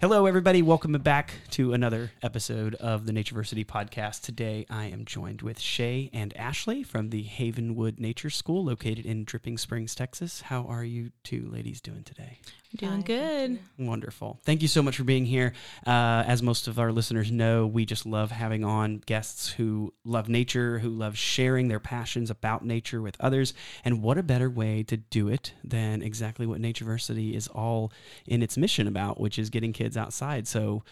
Hello, 0.00 0.24
everybody. 0.24 0.62
Welcome 0.62 0.92
back 0.92 1.34
to 1.50 1.74
another 1.74 2.10
episode 2.22 2.74
of 2.76 3.04
the 3.04 3.12
Natureversity 3.12 3.66
podcast. 3.66 4.22
Today, 4.22 4.64
I 4.70 4.86
am 4.86 5.04
joined 5.04 5.42
with 5.42 5.58
Shae 5.58 6.08
and 6.14 6.34
Ashley 6.38 6.82
from 6.82 7.10
the 7.10 7.24
Havenwood 7.24 8.00
Nature 8.00 8.30
School, 8.30 8.64
located 8.64 9.04
in 9.04 9.24
Dripping 9.24 9.58
Springs, 9.58 9.94
Texas. 9.94 10.40
How 10.40 10.64
are 10.64 10.84
you 10.84 11.10
two 11.22 11.50
ladies 11.52 11.82
doing 11.82 12.02
today? 12.02 12.38
Doing 12.76 12.92
Hi, 12.92 13.02
good. 13.02 13.58
thank 13.76 13.88
Wonderful. 13.88 14.38
Thank 14.44 14.62
you 14.62 14.68
so 14.68 14.80
much 14.80 14.96
for 14.96 15.02
being 15.02 15.26
here. 15.26 15.54
Uh, 15.84 16.22
as 16.24 16.40
most 16.40 16.68
of 16.68 16.78
our 16.78 16.92
listeners 16.92 17.30
know, 17.30 17.66
we 17.66 17.84
just 17.84 18.06
love 18.06 18.30
having 18.30 18.64
on 18.64 19.02
guests 19.06 19.48
who 19.50 19.92
love 20.04 20.28
nature, 20.28 20.78
who 20.78 20.88
love 20.88 21.18
sharing 21.18 21.66
their 21.66 21.80
passions 21.80 22.30
about 22.30 22.64
nature 22.64 23.02
with 23.02 23.16
others. 23.18 23.54
And 23.84 24.02
what 24.02 24.18
a 24.18 24.22
better 24.22 24.48
way 24.48 24.84
to 24.84 24.96
do 24.96 25.26
it 25.28 25.52
than 25.64 26.00
exactly 26.00 26.46
what 26.46 26.60
Natureversity 26.60 27.34
is 27.34 27.48
all 27.48 27.92
in 28.24 28.40
its 28.40 28.56
mission 28.56 28.86
about, 28.86 29.20
which 29.20 29.36
is 29.36 29.50
getting 29.50 29.72
kids 29.72 29.89
outside. 29.96 30.46
So 30.48 30.82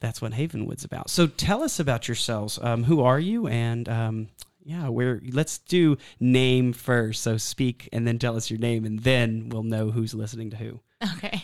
that's 0.00 0.22
what 0.22 0.32
Havenwood's 0.32 0.84
about. 0.84 1.10
So 1.10 1.26
tell 1.26 1.62
us 1.62 1.80
about 1.80 2.08
yourselves. 2.08 2.58
Um, 2.62 2.84
who 2.84 3.02
are 3.02 3.20
you? 3.20 3.46
And 3.46 3.88
um, 3.88 4.28
yeah, 4.64 4.88
where 4.88 5.20
let's 5.32 5.58
do 5.58 5.96
name 6.20 6.72
first. 6.72 7.22
So 7.22 7.36
speak 7.36 7.88
and 7.92 8.06
then 8.06 8.18
tell 8.18 8.36
us 8.36 8.50
your 8.50 8.58
name, 8.58 8.84
and 8.84 9.00
then 9.00 9.48
we'll 9.48 9.62
know 9.62 9.90
who's 9.90 10.14
listening 10.14 10.50
to 10.50 10.56
who. 10.56 10.80
Okay. 11.16 11.42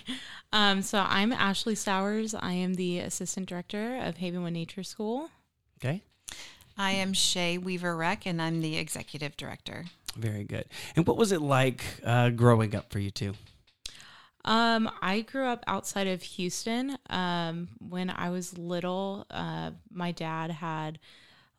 Um, 0.53 0.83
so 0.83 1.05
I'm 1.09 1.33
Ashley 1.33 1.75
Stowers. 1.75 2.35
I 2.39 2.53
am 2.53 2.75
the 2.75 3.01
assistant 3.01 3.49
director 3.49 3.97
of 3.97 4.17
Havenwood 4.17 4.53
Nature 4.53 4.83
School. 4.83 5.31
Okay. 5.79 6.03
I 6.77 6.93
am 6.93 7.13
Shae 7.13 7.63
Weaver 7.63 7.97
Reck, 7.97 8.27
and 8.27 8.43
I'm 8.43 8.61
the 8.61 8.77
executive 8.77 9.37
director. 9.37 9.85
Very 10.17 10.45
good. 10.45 10.67
And 10.97 11.07
what 11.07 11.17
was 11.17 11.33
it 11.33 11.41
like 11.41 11.83
uh, 12.05 12.31
growing 12.31 12.75
up 12.75 12.93
for 12.93 12.99
you 12.99 13.11
two? 13.11 13.35
Um, 14.45 14.91
I 15.01 15.23
grew 15.23 15.47
up 15.47 15.65
outside 15.67 16.07
of 16.07 16.23
Houston. 16.23 16.99
Um, 17.09 17.69
when 17.79 18.11
I 18.11 18.31
was 18.31 18.59
little, 18.59 19.27
uh, 19.31 19.71
my 19.91 20.13
dad 20.13 20.51
had 20.51 20.99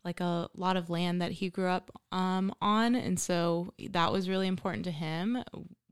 like 0.03 0.19
a 0.19 0.49
lot 0.55 0.77
of 0.77 0.89
land 0.89 1.21
that 1.21 1.31
he 1.31 1.49
grew 1.49 1.67
up 1.67 1.89
um, 2.11 2.53
on, 2.61 2.93
and 2.95 3.19
so 3.19 3.73
that 3.89 4.11
was 4.11 4.29
really 4.29 4.47
important 4.47 4.85
to 4.85 4.91
him. 4.91 5.43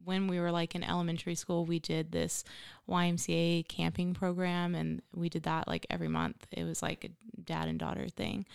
When 0.03 0.27
we 0.27 0.39
were 0.39 0.51
like 0.51 0.75
in 0.75 0.83
elementary 0.83 1.33
school, 1.33 1.65
we 1.65 1.79
did 1.79 2.11
this 2.11 2.43
YMCA 2.87 3.67
camping 3.67 4.13
program, 4.13 4.75
and 4.75 5.01
we 5.15 5.29
did 5.29 5.43
that 5.43 5.67
like 5.67 5.87
every 5.89 6.09
month. 6.09 6.45
It 6.51 6.63
was 6.63 6.83
like 6.83 7.05
a 7.05 7.41
dad 7.41 7.67
and 7.69 7.79
daughter 7.79 8.07
thing. 8.07 8.45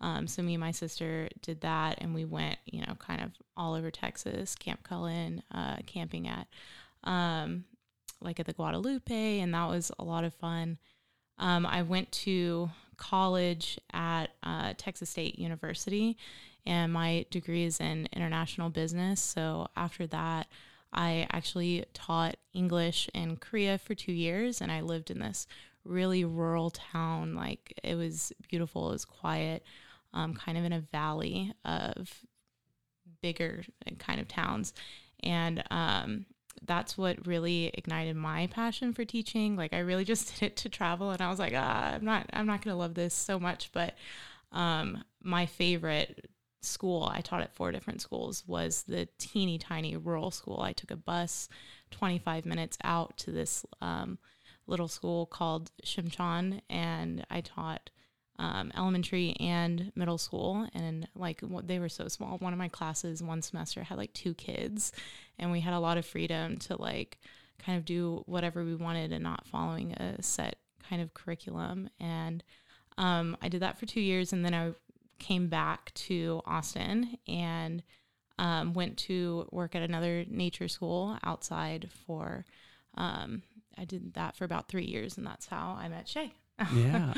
Um, 0.00 0.28
so 0.28 0.42
me 0.42 0.54
and 0.54 0.60
my 0.60 0.70
sister 0.70 1.28
did 1.42 1.62
that, 1.62 1.98
and 2.00 2.14
we 2.14 2.24
went, 2.24 2.58
you 2.66 2.82
know, 2.86 2.94
kind 3.00 3.20
of 3.20 3.32
all 3.56 3.74
over 3.74 3.90
Texas, 3.90 4.54
Camp 4.54 4.84
Cullen, 4.84 5.42
uh, 5.52 5.78
camping 5.86 6.28
at 6.28 6.46
um, 7.02 7.64
like 8.20 8.40
at 8.40 8.46
the 8.46 8.52
Guadalupe, 8.52 9.40
and 9.40 9.54
that 9.54 9.68
was 9.68 9.90
a 9.98 10.04
lot 10.04 10.24
of 10.24 10.34
fun. 10.34 10.78
Um, 11.38 11.64
I 11.66 11.82
went 11.82 12.10
to 12.12 12.70
college 12.96 13.78
at 13.92 14.30
uh, 14.42 14.74
Texas 14.76 15.10
State 15.10 15.38
University, 15.38 16.16
and 16.66 16.92
my 16.92 17.24
degree 17.30 17.64
is 17.64 17.80
in 17.80 18.08
international 18.12 18.70
business. 18.70 19.20
So 19.20 19.68
after 19.76 20.06
that, 20.08 20.48
I 20.92 21.26
actually 21.30 21.84
taught 21.94 22.36
English 22.54 23.08
in 23.14 23.36
Korea 23.36 23.78
for 23.78 23.94
two 23.94 24.12
years, 24.12 24.60
and 24.60 24.72
I 24.72 24.80
lived 24.80 25.10
in 25.10 25.18
this 25.18 25.46
really 25.84 26.24
rural 26.24 26.70
town. 26.70 27.34
Like 27.34 27.78
it 27.82 27.94
was 27.94 28.32
beautiful, 28.48 28.88
it 28.88 28.92
was 28.92 29.04
quiet, 29.04 29.64
um, 30.12 30.34
kind 30.34 30.58
of 30.58 30.64
in 30.64 30.72
a 30.72 30.80
valley 30.80 31.52
of 31.64 32.12
bigger 33.22 33.64
kind 33.98 34.20
of 34.20 34.28
towns. 34.28 34.72
And 35.22 35.62
um, 35.70 36.26
that's 36.64 36.98
what 36.98 37.26
really 37.26 37.70
ignited 37.74 38.16
my 38.16 38.46
passion 38.48 38.92
for 38.92 39.04
teaching. 39.04 39.56
Like 39.56 39.72
I 39.72 39.80
really 39.80 40.04
just 40.04 40.34
did 40.40 40.46
it 40.46 40.56
to 40.58 40.68
travel, 40.68 41.10
and 41.10 41.20
I 41.20 41.30
was 41.30 41.38
like, 41.38 41.54
ah, 41.56 41.94
I'm 41.94 42.04
not, 42.04 42.26
I'm 42.32 42.46
not 42.46 42.62
going 42.62 42.74
to 42.74 42.78
love 42.78 42.94
this 42.94 43.14
so 43.14 43.38
much. 43.38 43.70
But 43.72 43.94
um, 44.52 45.04
my 45.22 45.46
favorite 45.46 46.30
school, 46.60 47.10
I 47.12 47.20
taught 47.20 47.42
at 47.42 47.54
four 47.54 47.72
different 47.72 48.00
schools, 48.00 48.44
was 48.46 48.84
the 48.86 49.08
teeny 49.18 49.58
tiny 49.58 49.96
rural 49.96 50.30
school. 50.30 50.60
I 50.60 50.72
took 50.72 50.90
a 50.90 50.96
bus 50.96 51.48
25 51.90 52.46
minutes 52.46 52.76
out 52.84 53.16
to 53.18 53.30
this 53.30 53.64
um, 53.80 54.18
little 54.66 54.88
school 54.88 55.26
called 55.26 55.70
Shimchon, 55.84 56.60
and 56.68 57.24
I 57.30 57.40
taught 57.40 57.90
um, 58.38 58.70
elementary 58.76 59.34
and 59.40 59.92
middle 59.94 60.18
school. 60.18 60.68
And 60.74 61.08
like 61.14 61.42
they 61.64 61.78
were 61.78 61.88
so 61.88 62.08
small. 62.08 62.38
One 62.38 62.52
of 62.52 62.58
my 62.58 62.68
classes 62.68 63.22
one 63.22 63.42
semester 63.42 63.82
had 63.82 63.98
like 63.98 64.12
two 64.12 64.34
kids, 64.34 64.92
and 65.38 65.50
we 65.50 65.60
had 65.60 65.74
a 65.74 65.80
lot 65.80 65.98
of 65.98 66.06
freedom 66.06 66.58
to 66.58 66.80
like 66.80 67.18
kind 67.58 67.76
of 67.76 67.84
do 67.84 68.22
whatever 68.26 68.64
we 68.64 68.74
wanted 68.74 69.12
and 69.12 69.22
not 69.22 69.46
following 69.46 69.92
a 69.92 70.22
set 70.22 70.56
kind 70.88 71.02
of 71.02 71.14
curriculum. 71.14 71.90
And 71.98 72.42
um, 72.96 73.36
I 73.42 73.48
did 73.48 73.62
that 73.62 73.78
for 73.78 73.86
two 73.86 74.00
years, 74.00 74.32
and 74.32 74.44
then 74.44 74.54
I 74.54 74.72
came 75.18 75.48
back 75.48 75.92
to 75.94 76.40
Austin 76.46 77.18
and 77.26 77.82
um, 78.38 78.72
went 78.72 78.96
to 78.98 79.48
work 79.50 79.74
at 79.74 79.82
another 79.82 80.24
nature 80.28 80.68
school 80.68 81.18
outside 81.24 81.90
for. 82.06 82.44
Um, 82.96 83.42
I 83.76 83.84
did 83.84 84.14
that 84.14 84.34
for 84.34 84.44
about 84.44 84.68
three 84.68 84.86
years, 84.86 85.16
and 85.16 85.26
that's 85.26 85.46
how 85.46 85.78
I 85.80 85.88
met 85.88 86.06
Shae. 86.06 86.32
Yeah. 86.74 87.14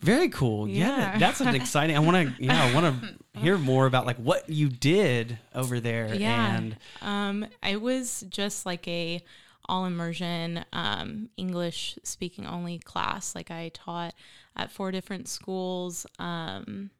Very 0.00 0.28
cool. 0.28 0.68
Yeah. 0.68 0.86
Yeah. 0.96 1.18
that's 1.18 1.40
an 1.40 1.54
exciting. 1.54 1.96
I 1.96 2.00
want 2.00 2.36
to 2.36 2.44
yeah, 2.44 2.64
I 2.64 2.74
want 2.74 3.02
to 3.02 3.14
hear 3.40 3.58
more 3.58 3.86
about 3.86 4.06
like 4.06 4.16
what 4.16 4.48
you 4.48 4.68
did 4.68 5.38
over 5.54 5.80
there 5.80 6.14
Yeah. 6.14 6.56
and 6.56 6.76
Um, 7.02 7.46
it 7.66 7.80
was 7.80 8.24
just 8.28 8.64
like 8.66 8.86
a 8.86 9.22
all 9.68 9.84
immersion 9.84 10.64
um, 10.72 11.28
English 11.36 11.98
speaking 12.04 12.46
only 12.46 12.78
class. 12.78 13.34
Like 13.34 13.50
I 13.50 13.70
taught 13.74 14.14
at 14.56 14.70
four 14.72 14.90
different 14.92 15.28
schools, 15.28 16.06
um, 16.18 16.90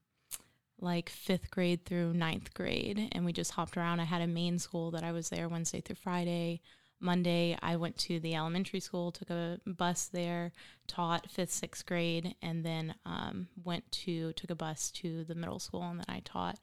like 0.81 1.09
fifth 1.09 1.50
grade 1.50 1.84
through 1.87 2.12
ninth 2.12 2.53
grade, 2.55 3.09
and 3.12 3.25
we 3.25 3.33
just 3.33 3.53
hopped 3.53 3.77
around. 3.77 4.00
I 4.00 4.05
had 4.05 4.22
a 4.22 4.27
main 4.27 4.59
school 4.59 4.91
that 4.93 5.03
I 5.03 5.12
was 5.12 5.28
there 5.31 5.49
Wednesday 5.49 5.81
through 5.81 5.97
Friday. 5.97 6.60
Monday, 7.00 7.56
I 7.62 7.76
went 7.76 7.97
to 7.98 8.19
the 8.19 8.34
elementary 8.34 8.81
school, 8.81 9.12
took 9.12 9.31
a 9.31 9.60
bus 9.66 10.06
there, 10.06 10.53
taught 10.86 11.31
fifth, 11.31 11.53
sixth 11.53 11.86
grade, 11.86 12.34
and 12.42 12.64
then 12.64 12.94
um, 13.06 13.48
went 13.64 13.91
to 13.92 14.32
took 14.32 14.50
a 14.50 14.56
bus 14.56 14.91
to 14.92 15.25
the 15.25 15.34
middle 15.34 15.59
school, 15.59 15.82
and 15.82 16.00
then 16.00 16.06
I 16.09 16.20
taught. 16.25 16.59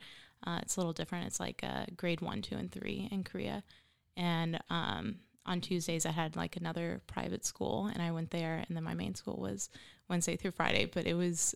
Uh, 0.46 0.60
it's 0.62 0.76
a 0.76 0.80
little 0.80 0.94
different. 0.94 1.26
It's 1.26 1.40
like 1.40 1.64
uh, 1.64 1.86
grade 1.96 2.22
one, 2.22 2.42
two, 2.42 2.56
and 2.56 2.72
three 2.72 3.08
in 3.12 3.24
Korea. 3.24 3.64
And 4.18 4.60
um, 4.70 5.16
on 5.46 5.62
Tuesdays, 5.62 6.06
I 6.06 6.12
had 6.12 6.36
like 6.36 6.58
another 6.58 7.02
private 7.08 7.46
school, 7.46 7.88
and 7.88 8.02
I 8.02 8.12
went 8.12 8.32
there. 8.32 8.64
And 8.68 8.76
then 8.76 8.84
my 8.84 8.94
main 8.94 9.16
school 9.16 9.38
was 9.40 9.70
Wednesday 10.10 10.36
through 10.36 10.52
Friday. 10.52 10.86
But 10.86 11.08
it 11.08 11.16
was 11.16 11.56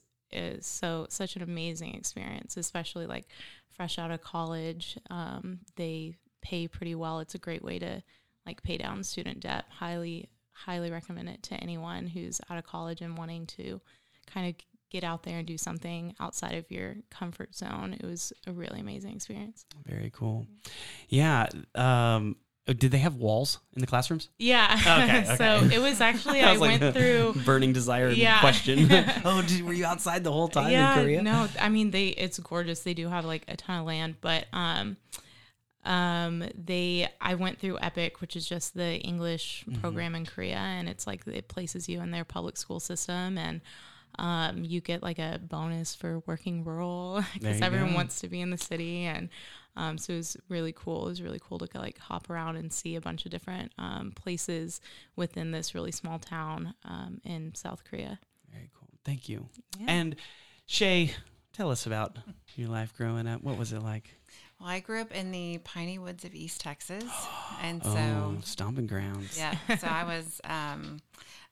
so 0.62 1.08
such 1.10 1.36
an 1.36 1.42
amazing 1.42 1.96
experience, 1.96 2.56
especially 2.58 3.06
like 3.06 3.28
fresh 3.76 4.00
out 4.00 4.12
of 4.12 4.22
college. 4.22 4.98
Um, 5.10 5.60
they 5.76 6.16
pay 6.42 6.68
pretty 6.68 6.96
well. 6.96 7.20
It's 7.20 7.36
a 7.36 7.40
great 7.40 7.64
way 7.64 7.80
to 7.80 8.02
like 8.50 8.64
pay 8.64 8.78
down 8.78 9.04
student 9.04 9.40
debt. 9.40 9.66
Highly, 9.70 10.28
highly 10.52 10.90
recommend 10.90 11.30
it 11.30 11.44
to 11.44 11.56
anyone 11.56 12.08
who's 12.08 12.42
out 12.50 12.58
of 12.58 12.66
college 12.66 13.02
and 13.02 13.16
wanting 13.18 13.46
to 13.46 13.80
kind 14.26 14.50
of 14.50 14.56
get 14.90 15.04
out 15.04 15.22
there 15.22 15.38
and 15.38 15.46
do 15.48 15.56
something 15.56 16.16
outside 16.20 16.56
of 16.56 16.66
your 16.72 16.96
comfort 17.12 17.56
zone. 17.56 17.96
It 18.00 18.06
was 18.06 18.34
a 18.48 18.52
really 18.52 18.80
amazing 18.80 19.16
experience. 19.16 19.66
very 19.86 20.12
cool. 20.14 20.48
Yeah. 21.10 21.48
Um 21.76 22.38
uh, 22.68 22.74
did 22.74 22.92
they 22.92 23.00
have 23.00 23.16
walls 23.16 23.60
in 23.74 23.82
the 23.82 23.88
classrooms? 23.88 24.30
Yeah. 24.38 24.68
Okay, 25.04 25.36
so 25.38 25.70
it 25.72 25.80
was 25.80 26.02
actually 26.02 26.42
I 26.50 26.52
was 26.52 26.62
like 26.62 26.82
went 26.82 26.96
through 26.96 27.34
burning 27.46 27.72
desire 27.74 28.10
Yeah. 28.10 28.40
question. 28.40 28.88
oh, 29.26 29.44
did, 29.48 29.64
were 29.64 29.74
you 29.74 29.86
outside 29.86 30.24
the 30.24 30.32
whole 30.32 30.48
time 30.48 30.72
yeah, 30.72 30.96
in 30.98 31.04
Korea? 31.04 31.22
No, 31.22 31.48
I 31.60 31.70
mean 31.70 31.92
they 31.92 32.08
it's 32.08 32.40
gorgeous. 32.40 32.82
They 32.82 32.96
do 32.96 33.08
have 33.10 33.26
like 33.26 33.44
a 33.48 33.56
ton 33.56 33.80
of 33.82 33.86
land, 33.86 34.16
but 34.22 34.48
um 34.54 34.98
um 35.86 36.44
they 36.56 37.08
I 37.22 37.36
went 37.36 37.60
through 37.60 37.78
EPIK, 37.78 38.20
which 38.22 38.36
is 38.36 38.48
just 38.48 38.74
the 38.76 38.98
English 39.00 39.64
Mm-hmm. 39.68 39.82
program 39.82 40.16
in 40.16 40.26
Korea 40.26 40.58
and 40.58 40.88
it's 40.90 41.06
like 41.08 41.26
it 41.28 41.48
places 41.48 41.88
you 41.90 42.02
in 42.02 42.12
their 42.12 42.26
public 42.26 42.58
school 42.58 42.80
system 42.80 43.38
and 43.38 43.62
um, 44.18 44.64
you 44.66 44.82
get 44.82 45.02
like 45.04 45.20
a 45.20 45.40
bonus 45.42 45.96
for 45.96 46.20
working 46.26 46.64
rural 46.66 47.24
because 47.34 47.62
everyone 47.62 47.92
go. 47.92 47.96
wants 47.96 48.20
to 48.22 48.28
be 48.28 48.42
in 48.42 48.50
the 48.50 48.58
city 48.58 49.04
and 49.06 49.30
um, 49.78 49.98
so 49.98 50.14
it 50.14 50.18
was 50.18 50.36
really 50.50 50.74
cool. 50.74 51.06
It 51.06 51.10
was 51.10 51.22
really 51.22 51.40
cool 51.42 51.60
to 51.60 51.68
like 51.80 51.98
hop 52.00 52.30
around 52.30 52.58
and 52.58 52.74
see 52.74 52.96
a 52.96 53.02
bunch 53.02 53.24
of 53.26 53.32
different 53.32 53.72
um, 53.78 54.12
places 54.14 54.82
within 55.16 55.52
this 55.52 55.74
really 55.74 55.92
small 55.92 56.20
town 56.20 56.74
um, 56.84 57.22
in 57.24 57.54
South 57.56 57.84
Korea. 57.86 58.20
Very 58.52 58.70
cool. 58.78 58.90
Thank 59.06 59.30
you. 59.30 59.48
Yeah. 59.80 59.86
And 59.90 60.16
Shae, 60.68 61.12
tell 61.54 61.72
us 61.72 61.86
about 61.86 62.18
your 62.56 62.68
life 62.68 62.94
growing 62.98 63.26
up. 63.28 63.42
What 63.42 63.58
was 63.58 63.72
it 63.72 63.82
like? 63.82 64.10
Well, 64.60 64.70
I 64.70 64.82
grew 64.82 65.00
up 65.00 65.14
in 65.14 65.32
the 65.32 65.60
piney 65.60 66.00
woods 66.00 66.26
of 66.26 66.36
East 66.36 66.62
Texas, 66.62 67.06
and 67.62 67.84
so 67.84 67.92
oh, 67.92 68.38
stomping 68.44 68.88
grounds. 68.88 69.38
yeah, 69.38 69.56
so 69.78 69.88
I 69.88 70.04
was 70.04 70.42
um, 70.46 71.00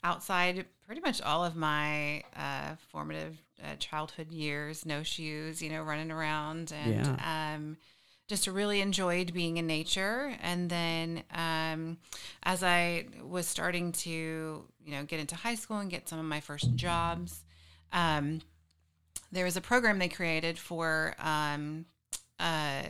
outside 0.03 0.65
pretty 0.85 1.01
much 1.01 1.21
all 1.21 1.45
of 1.45 1.55
my 1.55 2.23
uh, 2.35 2.75
formative 2.91 3.41
uh, 3.63 3.75
childhood 3.79 4.31
years, 4.31 4.85
no 4.85 5.03
shoes, 5.03 5.61
you 5.61 5.69
know, 5.69 5.83
running 5.83 6.11
around, 6.11 6.73
and 6.73 7.19
um, 7.25 7.77
just 8.27 8.45
really 8.47 8.81
enjoyed 8.81 9.33
being 9.33 9.57
in 9.57 9.67
nature. 9.67 10.35
And 10.41 10.69
then 10.69 11.23
um, 11.33 11.97
as 12.43 12.61
I 12.61 13.05
was 13.23 13.47
starting 13.47 13.93
to, 13.93 14.65
you 14.83 14.91
know, 14.91 15.03
get 15.03 15.19
into 15.19 15.35
high 15.35 15.55
school 15.55 15.77
and 15.77 15.89
get 15.89 16.09
some 16.09 16.19
of 16.19 16.25
my 16.25 16.41
first 16.41 16.75
jobs, 16.75 17.43
um, 17.93 18.41
there 19.31 19.45
was 19.45 19.55
a 19.55 19.61
program 19.61 19.97
they 19.97 20.09
created 20.09 20.57
for 20.57 21.15
um, 21.19 21.85
uh, 22.39 22.83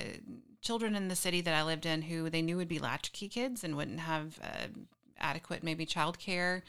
children 0.61 0.95
in 0.95 1.07
the 1.07 1.15
city 1.15 1.41
that 1.41 1.53
I 1.53 1.63
lived 1.63 1.85
in 1.85 2.03
who 2.03 2.29
they 2.29 2.41
knew 2.41 2.57
would 2.57 2.67
be 2.67 2.79
latchkey 2.79 3.29
kids 3.29 3.63
and 3.63 3.75
wouldn't 3.75 4.01
have 4.01 4.39
uh, 4.43 4.67
adequate 5.19 5.63
maybe 5.63 5.85
childcare. 5.85 6.61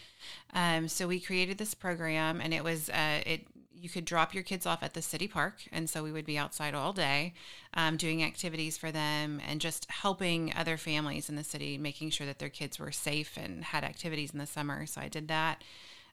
Um, 0.54 0.88
so 0.88 1.08
we 1.08 1.20
created 1.20 1.58
this 1.58 1.74
program, 1.74 2.40
and 2.40 2.54
it 2.54 2.64
was 2.64 2.90
uh, 2.90 3.20
it. 3.26 3.46
You 3.80 3.88
could 3.88 4.04
drop 4.04 4.34
your 4.34 4.42
kids 4.42 4.66
off 4.66 4.82
at 4.82 4.94
the 4.94 5.02
city 5.02 5.28
park, 5.28 5.62
and 5.70 5.88
so 5.88 6.02
we 6.02 6.10
would 6.10 6.26
be 6.26 6.36
outside 6.36 6.74
all 6.74 6.92
day, 6.92 7.32
um, 7.74 7.96
doing 7.96 8.24
activities 8.24 8.76
for 8.76 8.90
them, 8.90 9.40
and 9.48 9.60
just 9.60 9.88
helping 9.88 10.52
other 10.56 10.76
families 10.76 11.28
in 11.28 11.36
the 11.36 11.44
city, 11.44 11.78
making 11.78 12.10
sure 12.10 12.26
that 12.26 12.40
their 12.40 12.48
kids 12.48 12.80
were 12.80 12.90
safe 12.90 13.36
and 13.36 13.62
had 13.62 13.84
activities 13.84 14.32
in 14.32 14.38
the 14.40 14.46
summer. 14.46 14.84
So 14.84 15.00
I 15.00 15.06
did 15.08 15.28
that. 15.28 15.62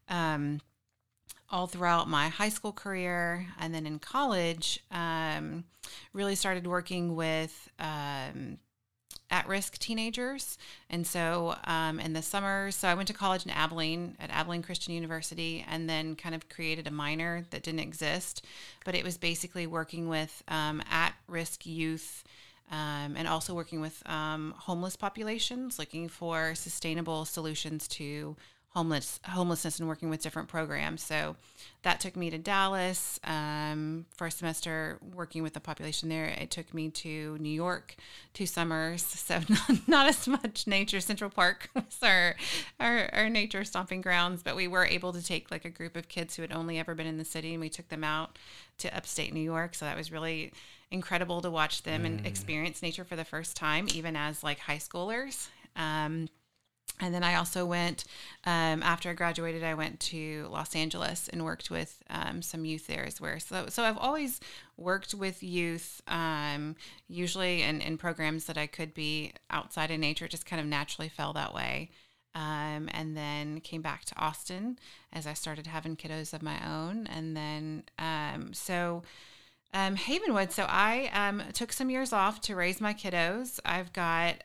Um, 0.09 0.61
all 1.49 1.67
throughout 1.67 2.09
my 2.09 2.27
high 2.27 2.49
school 2.49 2.71
career 2.71 3.47
and 3.59 3.73
then 3.73 3.85
in 3.85 3.99
college 3.99 4.83
um, 4.91 5.63
really 6.13 6.35
started 6.35 6.65
working 6.65 7.15
with 7.15 7.69
um, 7.79 8.57
at-risk 9.29 9.77
teenagers. 9.77 10.57
And 10.89 11.05
so 11.05 11.55
um, 11.65 11.99
in 11.99 12.13
the 12.13 12.21
summer 12.21 12.71
so 12.71 12.87
i 12.87 12.93
went 12.93 13.07
to 13.07 13.13
college 13.13 13.45
in 13.45 13.51
abilene 13.51 14.15
at 14.19 14.29
abilene 14.31 14.61
christian 14.61 14.93
university 14.93 15.65
and 15.69 15.89
then 15.89 16.15
kind 16.15 16.35
of 16.35 16.49
created 16.49 16.87
a 16.87 16.91
minor 16.91 17.45
that 17.51 17.63
didn't 17.63 17.79
exist. 17.79 18.45
But 18.83 18.95
it 18.95 19.03
was 19.03 19.17
basically 19.17 19.67
working 19.67 20.07
with 20.09 20.43
um, 20.47 20.81
at-risk 20.89 21.65
youth 21.65 22.23
um, 22.71 23.15
and 23.15 23.27
also 23.27 23.53
working 23.53 23.79
with 23.81 24.01
um, 24.07 24.53
homeless 24.57 24.95
populations 24.95 25.77
looking 25.77 26.09
for 26.09 26.55
sustainable 26.55 27.25
solutions 27.25 27.87
to 27.89 28.35
homeless 28.75 29.21
homelessness 29.25 29.79
and 29.79 29.87
working 29.87 30.09
with 30.09 30.21
different 30.21 30.49
programs. 30.49 31.01
So 31.01 31.37
that 31.83 32.01
took 32.01 32.17
me 32.17 32.29
to 32.29 32.37
Dallas 32.37 33.19
um, 33.23 34.05
for 34.17 34.27
a 34.27 34.31
semester 34.31 34.99
working 35.13 35.43
with 35.43 35.53
the 35.53 35.61
population 35.61 36.09
there. 36.09 36.25
It 36.25 36.51
took 36.51 36.73
me 36.73 36.89
to 36.89 37.37
New 37.39 37.49
York 37.49 37.95
two 38.33 38.45
summers, 38.45 39.01
so 39.03 39.39
not, 39.47 39.87
not 39.87 40.07
as 40.07 40.27
much 40.27 40.67
nature. 40.67 40.99
Central 40.99 41.29
Park 41.29 41.69
was 41.75 41.99
our, 42.03 42.35
our 42.79 43.09
our 43.13 43.29
nature 43.29 43.63
stomping 43.63 44.01
grounds, 44.01 44.43
but 44.43 44.57
we 44.57 44.67
were 44.67 44.85
able 44.85 45.13
to 45.13 45.23
take 45.23 45.49
like 45.51 45.63
a 45.63 45.69
group 45.69 45.95
of 45.95 46.09
kids 46.09 46.35
who 46.35 46.41
had 46.41 46.51
only 46.51 46.77
ever 46.77 46.93
been 46.95 47.07
in 47.07 47.17
the 47.17 47.25
city, 47.25 47.53
and 47.53 47.61
we 47.61 47.69
took 47.69 47.87
them 47.87 48.03
out 48.03 48.37
to 48.79 48.95
upstate 48.95 49.33
New 49.33 49.39
York. 49.39 49.73
So 49.73 49.85
that 49.85 49.95
was 49.95 50.11
really 50.11 50.51
incredible 50.91 51.41
to 51.41 51.49
watch 51.49 51.83
them 51.83 52.03
mm. 52.03 52.07
and 52.07 52.27
experience 52.27 52.81
nature 52.81 53.05
for 53.05 53.15
the 53.15 53.25
first 53.25 53.55
time, 53.55 53.87
even 53.93 54.17
as 54.17 54.43
like 54.43 54.59
high 54.59 54.77
schoolers. 54.79 55.47
Um, 55.77 56.27
and 57.01 57.13
then 57.13 57.23
I 57.23 57.35
also 57.35 57.65
went 57.65 58.05
um, 58.45 58.81
after 58.81 59.09
I 59.09 59.13
graduated. 59.13 59.63
I 59.63 59.73
went 59.73 59.99
to 60.01 60.47
Los 60.49 60.75
Angeles 60.75 61.27
and 61.27 61.43
worked 61.43 61.69
with 61.69 62.01
um, 62.09 62.41
some 62.41 62.63
youth 62.63 62.87
there 62.87 63.05
as 63.05 63.19
well. 63.19 63.39
So, 63.39 63.65
so 63.67 63.83
I've 63.83 63.97
always 63.97 64.39
worked 64.77 65.13
with 65.13 65.43
youth, 65.43 66.01
um, 66.07 66.75
usually 67.09 67.63
in, 67.63 67.81
in 67.81 67.97
programs 67.97 68.45
that 68.45 68.57
I 68.57 68.67
could 68.67 68.93
be 68.93 69.33
outside 69.49 69.91
in 69.91 69.99
nature. 69.99 70.25
It 70.25 70.31
just 70.31 70.45
kind 70.45 70.61
of 70.61 70.67
naturally 70.67 71.09
fell 71.09 71.33
that 71.33 71.53
way. 71.53 71.89
Um, 72.33 72.89
and 72.91 73.15
then 73.15 73.61
came 73.61 73.81
back 73.81 74.03
to 74.05 74.17
Austin 74.17 74.77
as 75.13 75.25
I 75.25 75.33
started 75.33 75.67
having 75.67 75.95
kiddos 75.95 76.33
of 76.33 76.41
my 76.41 76.59
own. 76.65 77.07
And 77.07 77.35
then 77.35 77.83
um, 77.99 78.53
so. 78.53 79.03
Um, 79.73 79.97
Havenwood. 79.97 80.53
So 80.53 80.65
I 80.69 81.41
took 81.51 81.73
some 81.73 81.89
years 81.89 82.13
off 82.13 82.39
to 82.41 82.55
raise 82.55 82.79
my 82.79 82.93
kiddos. 82.93 83.59
I've 83.65 83.91
got 83.91 84.35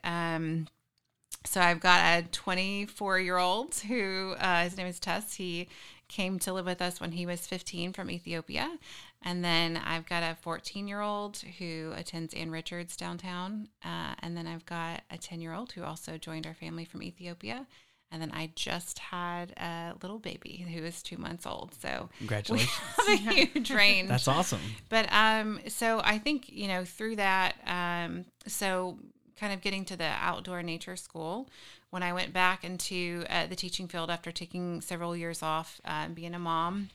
so 1.44 1.60
I've 1.60 1.80
got 1.80 2.00
a 2.00 2.26
24 2.30 3.18
year 3.18 3.38
old 3.38 3.74
who 3.74 4.34
uh, 4.38 4.64
his 4.64 4.76
name 4.76 4.86
is 4.86 5.00
Tess. 5.00 5.34
He 5.34 5.68
came 6.08 6.38
to 6.40 6.52
live 6.52 6.66
with 6.66 6.82
us 6.82 7.00
when 7.00 7.12
he 7.12 7.24
was 7.24 7.46
15 7.46 7.92
from 7.92 8.10
Ethiopia. 8.10 8.78
And 9.22 9.44
then 9.44 9.76
I've 9.76 10.06
got 10.06 10.22
a 10.22 10.36
14 10.40 10.88
year 10.88 11.00
old 11.00 11.38
who 11.58 11.92
attends 11.96 12.34
Ann 12.34 12.50
Richards 12.50 12.96
downtown. 12.96 13.68
Uh, 13.84 14.14
and 14.20 14.36
then 14.36 14.46
I've 14.46 14.66
got 14.66 15.02
a 15.10 15.16
10 15.16 15.40
year 15.40 15.54
old 15.54 15.72
who 15.72 15.82
also 15.82 16.18
joined 16.18 16.46
our 16.46 16.54
family 16.54 16.84
from 16.84 17.02
Ethiopia. 17.02 17.66
And 18.12 18.20
then 18.20 18.32
I 18.32 18.50
just 18.56 18.98
had 18.98 19.52
a 19.56 19.94
little 20.02 20.18
baby 20.18 20.66
who 20.74 20.84
is 20.84 21.00
two 21.00 21.16
months 21.16 21.46
old. 21.46 21.74
So 21.80 22.08
congratulations! 22.18 22.70
We 23.06 23.16
have 23.18 23.36
a 23.36 23.44
huge 23.46 23.70
range. 23.70 24.08
That's 24.08 24.26
awesome. 24.26 24.60
But 24.88 25.06
um, 25.12 25.60
so 25.68 26.00
I 26.02 26.18
think 26.18 26.50
you 26.50 26.66
know 26.66 26.84
through 26.84 27.16
that, 27.16 27.54
um, 27.66 28.24
so 28.48 28.98
kind 29.40 29.52
of 29.54 29.62
getting 29.62 29.86
to 29.86 29.96
the 29.96 30.04
outdoor 30.04 30.62
nature 30.62 30.96
school. 30.96 31.48
When 31.88 32.02
I 32.02 32.12
went 32.12 32.32
back 32.32 32.62
into 32.62 33.24
uh, 33.30 33.46
the 33.46 33.56
teaching 33.56 33.88
field 33.88 34.10
after 34.10 34.30
taking 34.30 34.82
several 34.82 35.16
years 35.16 35.42
off, 35.42 35.80
uh, 35.84 36.08
being 36.08 36.34
a 36.34 36.38
mom, 36.38 36.90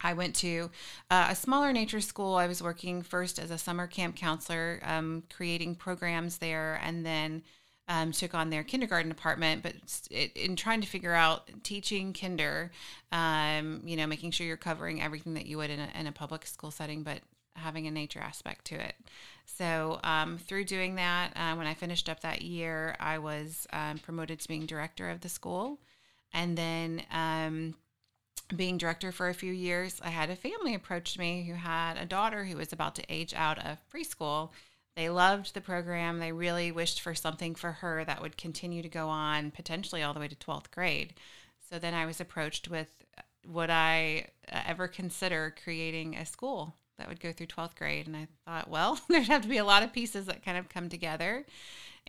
I 0.00 0.14
went 0.14 0.34
to 0.36 0.70
uh, 1.10 1.28
a 1.30 1.36
smaller 1.36 1.72
nature 1.72 2.00
school. 2.00 2.34
I 2.34 2.46
was 2.46 2.62
working 2.62 3.02
first 3.02 3.38
as 3.38 3.50
a 3.50 3.58
summer 3.58 3.86
camp 3.86 4.16
counselor, 4.16 4.80
um, 4.84 5.22
creating 5.32 5.74
programs 5.74 6.38
there, 6.38 6.80
and 6.82 7.04
then 7.04 7.42
um, 7.88 8.10
took 8.10 8.34
on 8.34 8.50
their 8.50 8.64
kindergarten 8.64 9.08
department. 9.08 9.62
But 9.62 9.74
in 10.34 10.56
trying 10.56 10.80
to 10.80 10.88
figure 10.88 11.14
out 11.14 11.48
teaching 11.62 12.12
kinder, 12.12 12.72
um, 13.12 13.82
you 13.84 13.96
know, 13.96 14.06
making 14.06 14.32
sure 14.32 14.46
you're 14.46 14.56
covering 14.56 15.02
everything 15.02 15.34
that 15.34 15.46
you 15.46 15.58
would 15.58 15.70
in 15.70 15.80
a, 15.80 15.88
in 15.98 16.06
a 16.06 16.12
public 16.12 16.46
school 16.46 16.70
setting, 16.70 17.02
but 17.02 17.20
having 17.56 17.86
a 17.86 17.90
nature 17.90 18.20
aspect 18.20 18.66
to 18.66 18.74
it. 18.74 18.94
So, 19.44 20.00
um, 20.02 20.38
through 20.38 20.64
doing 20.64 20.96
that, 20.96 21.32
uh, 21.36 21.54
when 21.54 21.66
I 21.66 21.74
finished 21.74 22.08
up 22.08 22.20
that 22.20 22.42
year, 22.42 22.96
I 22.98 23.18
was 23.18 23.66
um, 23.72 23.98
promoted 23.98 24.40
to 24.40 24.48
being 24.48 24.66
director 24.66 25.08
of 25.08 25.20
the 25.20 25.28
school. 25.28 25.78
And 26.32 26.58
then, 26.58 27.02
um, 27.10 27.74
being 28.54 28.78
director 28.78 29.10
for 29.10 29.28
a 29.28 29.34
few 29.34 29.52
years, 29.52 30.00
I 30.04 30.10
had 30.10 30.30
a 30.30 30.36
family 30.36 30.74
approach 30.74 31.18
me 31.18 31.44
who 31.44 31.54
had 31.54 31.96
a 31.96 32.06
daughter 32.06 32.44
who 32.44 32.56
was 32.56 32.72
about 32.72 32.94
to 32.96 33.12
age 33.12 33.34
out 33.34 33.58
of 33.58 33.78
preschool. 33.92 34.50
They 34.94 35.08
loved 35.08 35.54
the 35.54 35.60
program. 35.60 36.20
They 36.20 36.32
really 36.32 36.70
wished 36.70 37.00
for 37.00 37.14
something 37.14 37.54
for 37.54 37.72
her 37.72 38.04
that 38.04 38.22
would 38.22 38.36
continue 38.36 38.82
to 38.82 38.88
go 38.88 39.08
on, 39.08 39.50
potentially 39.50 40.02
all 40.02 40.14
the 40.14 40.20
way 40.20 40.28
to 40.28 40.36
12th 40.36 40.70
grade. 40.70 41.14
So 41.68 41.78
then 41.78 41.94
I 41.94 42.06
was 42.06 42.20
approached 42.20 42.68
with 42.68 42.88
would 43.46 43.70
I 43.70 44.26
uh, 44.50 44.60
ever 44.66 44.88
consider 44.88 45.54
creating 45.62 46.16
a 46.16 46.26
school 46.26 46.74
that 46.98 47.08
would 47.08 47.20
go 47.20 47.32
through 47.32 47.46
12th 47.46 47.76
grade. 47.76 48.06
And 48.06 48.16
I 48.16 48.28
thought, 48.44 48.68
well, 48.68 48.98
there'd 49.08 49.26
have 49.26 49.42
to 49.42 49.48
be 49.48 49.58
a 49.58 49.64
lot 49.64 49.82
of 49.82 49.92
pieces 49.92 50.26
that 50.26 50.44
kind 50.44 50.58
of 50.58 50.68
come 50.68 50.88
together. 50.88 51.44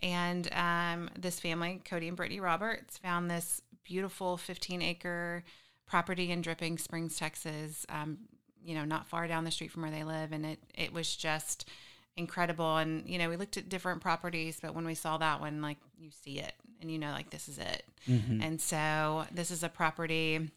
And 0.00 0.48
um, 0.52 1.10
this 1.18 1.40
family, 1.40 1.80
Cody 1.84 2.08
and 2.08 2.16
Brittany 2.16 2.40
Roberts, 2.40 2.98
found 2.98 3.30
this 3.30 3.62
beautiful 3.84 4.36
15 4.36 4.82
acre 4.82 5.44
property 5.86 6.30
in 6.30 6.42
Dripping 6.42 6.78
Springs, 6.78 7.16
Texas, 7.16 7.84
um, 7.88 8.18
you 8.62 8.74
know, 8.74 8.84
not 8.84 9.08
far 9.08 9.26
down 9.26 9.44
the 9.44 9.50
street 9.50 9.72
from 9.72 9.82
where 9.82 9.90
they 9.90 10.04
live. 10.04 10.32
And 10.32 10.44
it, 10.44 10.58
it 10.74 10.92
was 10.92 11.16
just 11.16 11.68
incredible. 12.16 12.76
And, 12.76 13.08
you 13.08 13.18
know, 13.18 13.28
we 13.28 13.36
looked 13.36 13.56
at 13.56 13.68
different 13.68 14.00
properties, 14.00 14.58
but 14.60 14.74
when 14.74 14.84
we 14.84 14.94
saw 14.94 15.18
that 15.18 15.40
one, 15.40 15.62
like 15.62 15.78
you 15.98 16.10
see 16.10 16.38
it 16.38 16.54
and 16.80 16.90
you 16.90 16.98
know, 16.98 17.10
like 17.10 17.30
this 17.30 17.48
is 17.48 17.58
it. 17.58 17.84
Mm-hmm. 18.08 18.42
And 18.42 18.60
so 18.60 19.24
this 19.32 19.50
is 19.50 19.62
a 19.62 19.68
property 19.68 20.50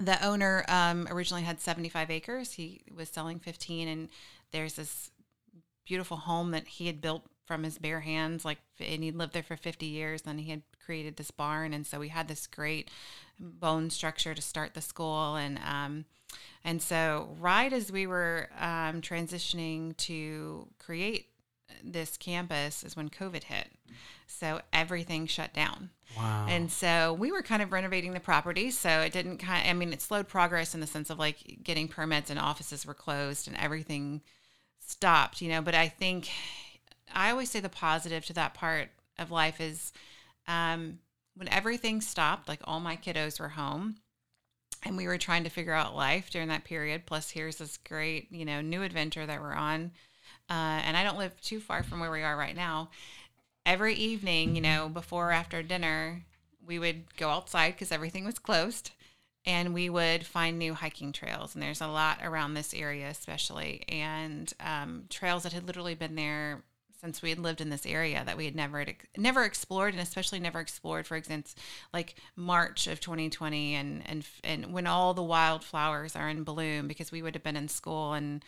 the 0.00 0.24
owner 0.24 0.64
um, 0.68 1.08
originally 1.10 1.42
had 1.42 1.60
75 1.60 2.10
acres. 2.10 2.52
He 2.52 2.82
was 2.94 3.08
selling 3.08 3.38
15, 3.38 3.88
and 3.88 4.08
there's 4.52 4.74
this 4.74 5.10
beautiful 5.84 6.18
home 6.18 6.50
that 6.52 6.68
he 6.68 6.86
had 6.86 7.00
built 7.00 7.22
from 7.46 7.64
his 7.64 7.78
bare 7.78 8.00
hands. 8.00 8.44
Like, 8.44 8.58
and 8.78 9.02
he 9.02 9.10
lived 9.10 9.32
there 9.32 9.42
for 9.42 9.56
50 9.56 9.86
years. 9.86 10.22
Then 10.22 10.38
he 10.38 10.50
had 10.50 10.62
created 10.84 11.16
this 11.16 11.30
barn, 11.30 11.72
and 11.72 11.86
so 11.86 11.98
we 11.98 12.08
had 12.08 12.28
this 12.28 12.46
great 12.46 12.90
bone 13.40 13.90
structure 13.90 14.34
to 14.34 14.42
start 14.42 14.74
the 14.74 14.80
school. 14.80 15.36
And 15.36 15.58
um, 15.66 16.04
and 16.64 16.82
so, 16.82 17.34
right 17.40 17.72
as 17.72 17.90
we 17.90 18.06
were 18.06 18.48
um, 18.58 19.00
transitioning 19.00 19.96
to 19.98 20.68
create 20.78 21.28
this 21.82 22.16
campus, 22.16 22.82
is 22.82 22.96
when 22.96 23.08
COVID 23.08 23.44
hit. 23.44 23.68
So 24.26 24.60
everything 24.72 25.26
shut 25.26 25.52
down. 25.52 25.90
Wow. 26.16 26.46
And 26.48 26.70
so 26.70 27.12
we 27.12 27.30
were 27.32 27.42
kind 27.42 27.62
of 27.62 27.72
renovating 27.72 28.12
the 28.12 28.20
property. 28.20 28.70
So 28.70 28.88
it 29.00 29.12
didn't 29.12 29.38
kind 29.38 29.64
of, 29.64 29.70
I 29.70 29.72
mean, 29.74 29.92
it 29.92 30.00
slowed 30.00 30.28
progress 30.28 30.74
in 30.74 30.80
the 30.80 30.86
sense 30.86 31.10
of 31.10 31.18
like 31.18 31.58
getting 31.62 31.88
permits 31.88 32.30
and 32.30 32.38
offices 32.38 32.86
were 32.86 32.94
closed 32.94 33.48
and 33.48 33.56
everything 33.56 34.22
stopped, 34.80 35.40
you 35.40 35.48
know. 35.48 35.62
But 35.62 35.74
I 35.74 35.88
think 35.88 36.30
I 37.12 37.30
always 37.30 37.50
say 37.50 37.60
the 37.60 37.68
positive 37.68 38.24
to 38.26 38.32
that 38.34 38.54
part 38.54 38.88
of 39.18 39.30
life 39.30 39.60
is 39.60 39.92
um, 40.46 40.98
when 41.34 41.48
everything 41.48 42.00
stopped, 42.00 42.48
like 42.48 42.60
all 42.64 42.80
my 42.80 42.96
kiddos 42.96 43.40
were 43.40 43.50
home 43.50 43.96
and 44.84 44.96
we 44.96 45.06
were 45.06 45.18
trying 45.18 45.44
to 45.44 45.50
figure 45.50 45.72
out 45.72 45.96
life 45.96 46.30
during 46.30 46.48
that 46.48 46.64
period. 46.64 47.06
Plus, 47.06 47.30
here's 47.30 47.56
this 47.56 47.76
great, 47.76 48.30
you 48.30 48.44
know, 48.44 48.60
new 48.60 48.82
adventure 48.82 49.26
that 49.26 49.40
we're 49.40 49.54
on. 49.54 49.92
Uh, 50.50 50.80
and 50.84 50.96
I 50.96 51.04
don't 51.04 51.18
live 51.18 51.38
too 51.40 51.60
far 51.60 51.82
from 51.82 52.00
where 52.00 52.10
we 52.10 52.22
are 52.22 52.36
right 52.36 52.56
now 52.56 52.88
every 53.68 53.94
evening, 53.94 54.56
you 54.56 54.62
know, 54.62 54.88
before 54.88 55.28
or 55.28 55.32
after 55.32 55.62
dinner, 55.62 56.24
we 56.66 56.78
would 56.78 57.14
go 57.16 57.28
outside 57.28 57.72
because 57.72 57.92
everything 57.92 58.24
was 58.24 58.38
closed 58.38 58.90
and 59.44 59.74
we 59.74 59.90
would 59.90 60.24
find 60.26 60.58
new 60.58 60.72
hiking 60.72 61.12
trails. 61.12 61.54
And 61.54 61.62
there's 61.62 61.82
a 61.82 61.86
lot 61.86 62.20
around 62.22 62.54
this 62.54 62.72
area, 62.72 63.08
especially, 63.08 63.84
and 63.88 64.52
um, 64.60 65.04
trails 65.10 65.42
that 65.42 65.52
had 65.52 65.66
literally 65.66 65.94
been 65.94 66.14
there 66.14 66.64
since 66.98 67.22
we 67.22 67.30
had 67.30 67.38
lived 67.38 67.60
in 67.60 67.68
this 67.68 67.86
area 67.86 68.22
that 68.24 68.36
we 68.36 68.44
had 68.44 68.56
never 68.56 68.84
never 69.16 69.44
explored, 69.44 69.94
and 69.94 70.02
especially 70.02 70.40
never 70.40 70.58
explored, 70.58 71.06
for 71.06 71.16
instance, 71.16 71.54
like 71.92 72.16
March 72.34 72.88
of 72.88 73.00
2020, 73.00 73.76
and 73.76 74.02
and 74.06 74.26
and 74.42 74.72
when 74.72 74.86
all 74.86 75.14
the 75.14 75.22
wildflowers 75.22 76.16
are 76.16 76.28
in 76.28 76.42
bloom, 76.42 76.88
because 76.88 77.12
we 77.12 77.22
would 77.22 77.34
have 77.34 77.44
been 77.44 77.56
in 77.56 77.68
school 77.68 78.14
and 78.14 78.42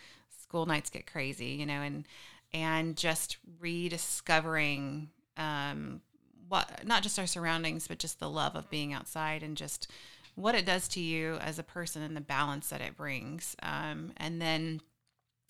school 0.51 0.65
nights 0.65 0.89
get 0.89 1.09
crazy, 1.09 1.45
you 1.45 1.65
know, 1.65 1.81
and 1.81 2.05
and 2.53 2.97
just 2.97 3.37
rediscovering 3.61 5.07
um, 5.37 6.01
what 6.49 6.85
not 6.85 7.03
just 7.03 7.17
our 7.17 7.25
surroundings, 7.25 7.87
but 7.87 7.99
just 7.99 8.19
the 8.19 8.29
love 8.29 8.57
of 8.57 8.69
being 8.69 8.91
outside 8.91 9.43
and 9.43 9.55
just 9.55 9.89
what 10.35 10.53
it 10.53 10.65
does 10.65 10.89
to 10.89 10.99
you 10.99 11.35
as 11.35 11.57
a 11.57 11.63
person 11.63 12.01
and 12.01 12.17
the 12.17 12.21
balance 12.21 12.67
that 12.67 12.81
it 12.81 12.97
brings. 12.97 13.55
Um, 13.63 14.11
and 14.17 14.41
then 14.41 14.81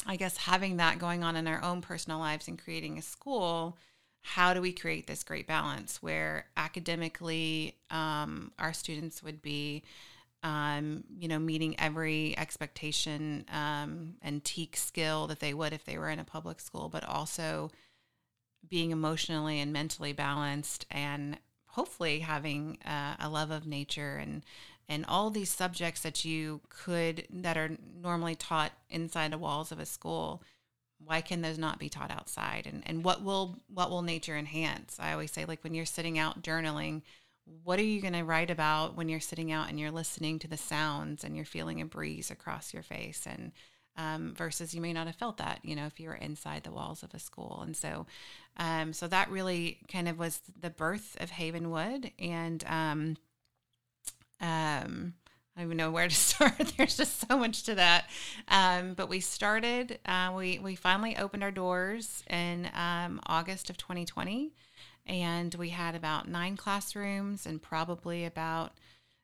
I 0.06 0.18
guess 0.18 0.38
having 0.38 0.78
that 0.78 1.00
going 1.00 1.24
on 1.24 1.36
in 1.36 1.48
our 1.48 1.64
own 1.64 1.82
personal 1.82 2.20
lives 2.20 2.48
and 2.48 2.64
creating 2.64 3.00
a 3.00 3.02
school, 3.02 3.80
how 4.22 4.54
do 4.54 4.62
we 4.62 4.72
create 4.72 5.08
this 5.08 5.24
great 5.24 5.48
balance 5.48 6.04
where 6.04 6.46
academically 6.56 7.76
um, 7.90 8.52
our 8.60 8.74
students 8.74 9.24
would 9.24 9.42
be, 9.42 9.82
um, 10.44 11.04
you 11.18 11.28
know, 11.28 11.40
meeting 11.40 11.80
every 11.80 12.38
expectation 12.38 13.46
um, 13.52 14.16
and 14.22 14.44
TEKS 14.44 14.78
skill 14.78 15.28
that 15.28 15.40
they 15.40 15.54
would 15.54 15.74
if 15.74 15.86
they 15.86 15.98
were 15.98 16.10
in 16.10 16.20
a 16.20 16.24
public 16.24 16.60
school, 16.60 16.90
but 16.90 17.04
also 17.04 17.72
being 18.68 18.92
emotionally 18.92 19.60
and 19.60 19.74
mentally 19.74 20.14
balanced 20.14 20.86
and 20.90 21.38
hopefully 21.68 22.20
having 22.20 22.78
uh, 22.86 23.16
a 23.20 23.30
love 23.30 23.52
of 23.52 23.66
nature 23.66 24.18
and 24.18 24.44
and 24.90 25.06
all 25.06 25.30
these 25.30 25.50
subjects 25.50 26.02
that 26.02 26.26
you 26.26 26.60
could 26.68 27.26
that 27.30 27.56
are 27.56 27.72
normally 27.96 28.36
taught 28.36 28.74
inside 28.90 29.32
the 29.32 29.38
walls 29.38 29.72
of 29.72 29.80
a 29.80 29.86
school 29.86 30.44
why 31.06 31.22
can 31.22 31.42
those 31.42 31.58
not 31.58 31.80
be 31.80 31.90
taught 31.90 32.12
outside? 32.12 32.68
And 32.68 32.84
and 32.86 33.04
what 33.04 33.24
will 33.24 33.58
what 33.68 33.90
will 33.90 34.02
nature 34.02 34.38
enhance? 34.38 34.98
I 35.00 35.14
always 35.14 35.32
say 35.32 35.46
like 35.46 35.64
when 35.64 35.74
you're 35.74 35.86
sitting 35.86 36.20
out 36.20 36.44
journaling 36.44 37.02
what 37.64 37.80
are 37.80 37.84
you 37.84 38.02
going 38.02 38.14
to 38.14 38.24
write 38.24 38.50
about 38.50 38.96
when 38.96 39.10
you're 39.10 39.20
sitting 39.20 39.52
out 39.52 39.70
and 39.70 39.80
you're 39.80 39.92
listening 39.92 40.40
to 40.40 40.48
the 40.48 40.58
sounds 40.58 41.24
and 41.24 41.36
you're 41.36 41.46
feeling 41.46 41.82
a 41.82 41.86
breeze 41.86 42.32
across 42.32 42.74
your 42.74 42.84
face 42.84 43.26
and 43.26 43.52
um, 43.98 44.34
versus 44.36 44.74
you 44.74 44.80
may 44.80 44.94
not 44.94 45.08
have 45.08 45.16
felt 45.16 45.38
that 45.38 45.60
you 45.64 45.76
know 45.76 45.86
if 45.86 46.00
you 46.00 46.08
were 46.08 46.16
inside 46.16 46.64
the 46.64 46.72
walls 46.72 47.04
of 47.04 47.14
a 47.14 47.20
school 47.20 47.60
and 47.62 47.76
so 47.76 48.06
um, 48.58 48.94
so 48.94 49.08
that 49.08 49.30
really 49.30 49.80
kind 49.92 50.08
of 50.08 50.18
was 50.18 50.42
the 50.60 50.70
birth 50.70 51.18
of 51.20 51.32
havenwood 51.32 52.12
and 52.18 52.64
um, 52.68 53.18
um, 54.40 55.14
I 55.56 55.62
don't 55.62 55.68
even 55.68 55.78
know 55.78 55.92
where 55.92 56.08
to 56.08 56.16
start. 56.16 56.74
There's 56.78 56.98
just 56.98 57.28
so 57.28 57.38
much 57.38 57.64
to 57.64 57.76
that. 57.76 58.10
Um, 58.48 58.94
but 58.94 59.10
we 59.10 59.20
started, 59.20 60.00
uh, 60.06 60.34
we, 60.36 60.60
we 60.60 60.76
finally 60.76 61.18
opened 61.18 61.44
our 61.44 61.52
doors 61.52 62.24
in 62.30 62.70
um, 62.74 63.20
August 63.28 63.70
of 63.70 63.78
2020. 63.78 64.54
And 65.06 65.54
we 65.56 65.70
had 65.70 65.96
about 65.96 66.28
nine 66.28 66.58
classrooms 66.58 67.46
and 67.46 67.62
probably 67.62 68.26
about 68.26 68.74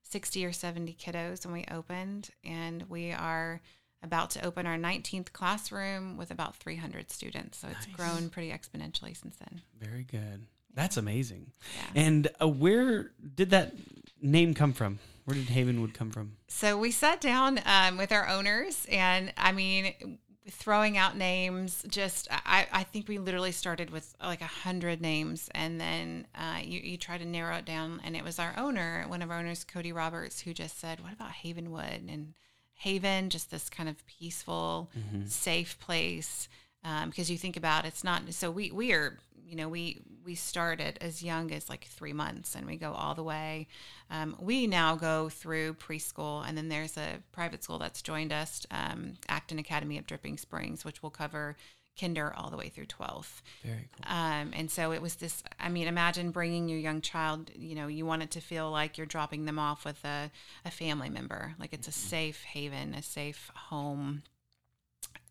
60 0.03 0.45
or 0.45 0.51
70 0.51 0.93
kiddos 0.93 1.45
when 1.45 1.53
we 1.53 1.65
opened. 1.71 2.29
And 2.43 2.83
we 2.89 3.11
are 3.11 3.61
about 4.03 4.29
to 4.31 4.45
open 4.45 4.65
our 4.65 4.77
19th 4.77 5.33
classroom 5.33 6.17
with 6.17 6.31
about 6.31 6.55
300 6.57 7.11
students. 7.11 7.57
So 7.59 7.67
it's 7.67 7.87
nice. 7.87 7.95
grown 7.95 8.29
pretty 8.29 8.51
exponentially 8.51 9.15
since 9.15 9.35
then. 9.37 9.61
Very 9.79 10.03
good. 10.03 10.45
That's 10.73 10.97
amazing. 10.97 11.51
Yeah. 11.75 12.01
And 12.03 12.27
uh, 12.39 12.47
where 12.47 13.11
did 13.35 13.49
that 13.49 13.73
name 14.21 14.53
come 14.53 14.73
from? 14.73 14.99
Where 15.25 15.35
did 15.35 15.47
Havenwood 15.47 15.93
come 15.93 16.11
from? 16.11 16.33
So 16.47 16.77
we 16.77 16.91
sat 16.91 17.19
down 17.19 17.59
um, 17.65 17.97
with 17.97 18.11
our 18.11 18.29
owners, 18.29 18.85
and 18.89 19.33
I 19.35 19.51
mean, 19.51 20.19
throwing 20.49 20.97
out 20.97 21.17
names. 21.17 21.83
Just 21.87 22.27
I, 22.31 22.67
I 22.71 22.83
think 22.83 23.07
we 23.07 23.17
literally 23.17 23.51
started 23.51 23.89
with 23.89 24.15
like 24.21 24.41
a 24.41 24.45
hundred 24.45 25.01
names, 25.01 25.49
and 25.53 25.79
then 25.79 26.27
uh, 26.35 26.59
you 26.63 26.79
you 26.79 26.97
try 26.97 27.17
to 27.17 27.25
narrow 27.25 27.55
it 27.57 27.65
down. 27.65 28.01
And 28.03 28.15
it 28.15 28.23
was 28.23 28.39
our 28.39 28.53
owner, 28.57 29.05
one 29.07 29.21
of 29.21 29.31
our 29.31 29.39
owners, 29.39 29.63
Cody 29.63 29.91
Roberts, 29.91 30.41
who 30.41 30.53
just 30.53 30.79
said, 30.79 31.01
"What 31.01 31.13
about 31.13 31.31
Havenwood?" 31.43 32.11
And 32.11 32.33
Haven, 32.75 33.29
just 33.29 33.51
this 33.51 33.69
kind 33.69 33.89
of 33.89 34.05
peaceful, 34.05 34.89
mm-hmm. 34.97 35.25
safe 35.27 35.79
place. 35.79 36.47
Um, 36.83 37.09
because 37.09 37.29
you 37.29 37.37
think 37.37 37.57
about 37.57 37.85
it's 37.85 38.03
not 38.03 38.21
so 38.33 38.49
we 38.49 38.71
we 38.71 38.93
are 38.93 39.19
you 39.47 39.55
know 39.55 39.69
we 39.69 40.01
we 40.25 40.35
started 40.35 40.97
as 40.99 41.23
young 41.23 41.51
as 41.51 41.69
like 41.69 41.85
three 41.85 42.13
months 42.13 42.55
and 42.55 42.67
we 42.67 42.75
go 42.75 42.91
all 42.91 43.15
the 43.15 43.23
way. 43.23 43.67
Um, 44.09 44.35
we 44.39 44.67
now 44.67 44.95
go 44.95 45.29
through 45.29 45.75
preschool 45.75 46.47
and 46.47 46.57
then 46.57 46.69
there's 46.69 46.97
a 46.97 47.19
private 47.31 47.63
school 47.63 47.79
that's 47.79 48.01
joined 48.01 48.33
us 48.33 48.65
um, 48.71 49.13
acton 49.29 49.59
academy 49.59 49.97
of 49.97 50.05
dripping 50.05 50.37
springs 50.37 50.83
which 50.85 51.01
will 51.01 51.09
cover 51.09 51.55
kinder 51.99 52.33
all 52.37 52.49
the 52.49 52.57
way 52.57 52.69
through 52.69 52.85
12th 52.85 53.41
very 53.63 53.89
cool. 53.91 54.15
Um, 54.15 54.51
and 54.53 54.69
so 54.69 54.91
it 54.91 55.01
was 55.01 55.15
this 55.15 55.41
i 55.59 55.67
mean 55.67 55.87
imagine 55.87 56.29
bringing 56.31 56.69
your 56.69 56.79
young 56.79 57.01
child 57.01 57.49
you 57.55 57.75
know 57.75 57.87
you 57.87 58.05
want 58.05 58.21
it 58.21 58.31
to 58.31 58.39
feel 58.39 58.69
like 58.69 58.97
you're 58.97 59.07
dropping 59.07 59.45
them 59.45 59.57
off 59.57 59.83
with 59.83 60.03
a, 60.05 60.31
a 60.63 60.71
family 60.71 61.09
member 61.09 61.55
like 61.59 61.73
it's 61.73 61.87
a 61.87 61.91
mm-hmm. 61.91 62.09
safe 62.09 62.43
haven 62.43 62.93
a 62.93 63.01
safe 63.01 63.51
home 63.55 64.21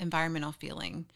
environmental 0.00 0.52
feeling 0.52 1.06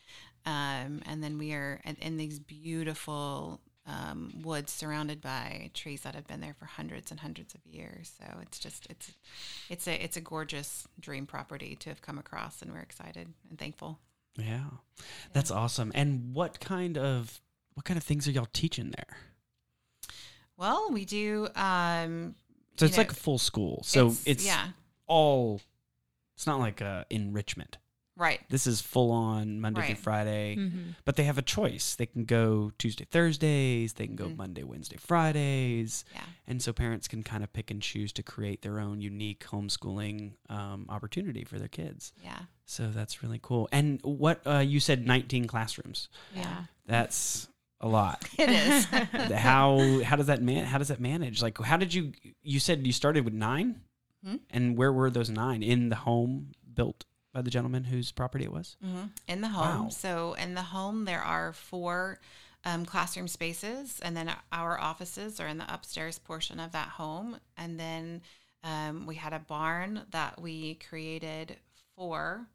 um, 0.46 1.02
and 1.06 1.22
then 1.22 1.38
we 1.38 1.52
are 1.52 1.80
in, 2.00 2.16
these 2.16 2.38
beautiful 2.38 3.60
um, 3.86 4.32
woods 4.42 4.72
surrounded 4.72 5.20
by 5.20 5.70
trees 5.74 6.02
that 6.02 6.14
have 6.14 6.26
been 6.26 6.40
there 6.40 6.54
for 6.54 6.66
hundreds 6.66 7.10
and 7.10 7.20
hundreds 7.20 7.54
of 7.54 7.60
years. 7.66 8.12
So 8.18 8.24
it's 8.42 8.58
just 8.58 8.86
it's 8.90 9.12
it's 9.68 9.86
a 9.86 10.02
it's 10.02 10.16
a 10.16 10.20
gorgeous 10.20 10.86
dream 10.98 11.26
property 11.26 11.76
to 11.76 11.88
have 11.88 12.02
come 12.02 12.18
across, 12.18 12.62
and 12.62 12.72
we're 12.72 12.80
excited 12.80 13.28
and 13.48 13.58
thankful. 13.58 13.98
Yeah, 14.36 14.44
yeah. 14.46 15.04
that's 15.32 15.50
awesome. 15.50 15.92
And 15.94 16.34
what 16.34 16.60
kind 16.60 16.96
of 16.96 17.40
what 17.74 17.84
kind 17.84 17.98
of 17.98 18.04
things 18.04 18.26
are 18.28 18.30
y'all 18.30 18.48
teaching 18.52 18.92
there? 18.96 19.16
Well, 20.56 20.90
we 20.90 21.04
do. 21.04 21.48
Um, 21.56 22.34
so 22.76 22.86
it's 22.86 22.96
know, 22.96 23.00
like 23.00 23.12
a 23.12 23.16
full 23.16 23.38
school. 23.38 23.82
So 23.84 24.08
it's, 24.08 24.26
it's 24.26 24.46
yeah. 24.46 24.68
all. 25.06 25.60
It's 26.36 26.46
not 26.46 26.60
like 26.60 26.80
uh, 26.80 27.04
enrichment. 27.10 27.76
Right. 28.20 28.38
This 28.50 28.66
is 28.66 28.82
full 28.82 29.12
on 29.12 29.62
Monday 29.62 29.80
right. 29.80 29.86
through 29.86 30.02
Friday, 30.02 30.56
mm-hmm. 30.56 30.90
but 31.06 31.16
they 31.16 31.24
have 31.24 31.38
a 31.38 31.42
choice. 31.42 31.94
They 31.96 32.04
can 32.04 32.26
go 32.26 32.70
Tuesday, 32.76 33.06
Thursdays. 33.10 33.94
They 33.94 34.06
can 34.06 34.14
go 34.14 34.26
mm-hmm. 34.26 34.36
Monday, 34.36 34.62
Wednesday, 34.62 34.98
Fridays. 34.98 36.04
Yeah. 36.12 36.20
And 36.46 36.60
so 36.60 36.74
parents 36.74 37.08
can 37.08 37.22
kind 37.22 37.42
of 37.42 37.50
pick 37.54 37.70
and 37.70 37.80
choose 37.80 38.12
to 38.12 38.22
create 38.22 38.60
their 38.60 38.78
own 38.78 39.00
unique 39.00 39.46
homeschooling 39.46 40.32
um, 40.50 40.84
opportunity 40.90 41.44
for 41.44 41.58
their 41.58 41.68
kids. 41.68 42.12
Yeah. 42.22 42.40
So 42.66 42.88
that's 42.88 43.22
really 43.22 43.40
cool. 43.40 43.70
And 43.72 44.00
what 44.02 44.46
uh, 44.46 44.58
you 44.58 44.80
said, 44.80 45.06
19 45.06 45.46
classrooms. 45.46 46.10
Yeah. 46.36 46.64
That's 46.84 47.48
a 47.80 47.88
lot. 47.88 48.28
It 48.38 48.50
is. 48.50 48.84
how 49.32 50.02
how 50.02 50.16
does 50.16 50.26
that 50.26 50.42
man 50.42 50.66
how 50.66 50.76
does 50.76 50.88
that 50.88 51.00
manage? 51.00 51.40
Like 51.40 51.58
how 51.58 51.78
did 51.78 51.94
you 51.94 52.12
you 52.42 52.60
said 52.60 52.86
you 52.86 52.92
started 52.92 53.24
with 53.24 53.32
9? 53.32 53.80
Hmm? 54.22 54.36
And 54.50 54.76
where 54.76 54.92
were 54.92 55.08
those 55.08 55.30
9 55.30 55.62
in 55.62 55.88
the 55.88 55.96
home 55.96 56.52
built 56.74 57.06
by 57.32 57.42
the 57.42 57.50
gentleman 57.50 57.84
whose 57.84 58.12
property 58.12 58.44
it 58.44 58.52
was? 58.52 58.76
Mm-hmm. 58.84 59.06
In 59.28 59.40
the 59.40 59.48
home. 59.48 59.84
Wow. 59.84 59.88
So 59.90 60.34
in 60.34 60.54
the 60.54 60.62
home, 60.62 61.04
there 61.04 61.22
are 61.22 61.52
four 61.52 62.20
um, 62.64 62.84
classroom 62.84 63.28
spaces, 63.28 64.00
and 64.02 64.16
then 64.16 64.30
our 64.52 64.78
offices 64.80 65.40
are 65.40 65.46
in 65.46 65.58
the 65.58 65.72
upstairs 65.72 66.18
portion 66.18 66.60
of 66.60 66.72
that 66.72 66.88
home. 66.88 67.38
And 67.56 67.78
then 67.78 68.22
um, 68.64 69.06
we 69.06 69.14
had 69.14 69.32
a 69.32 69.38
barn 69.38 70.02
that 70.10 70.40
we 70.40 70.74
created 70.88 71.56
for 71.96 72.46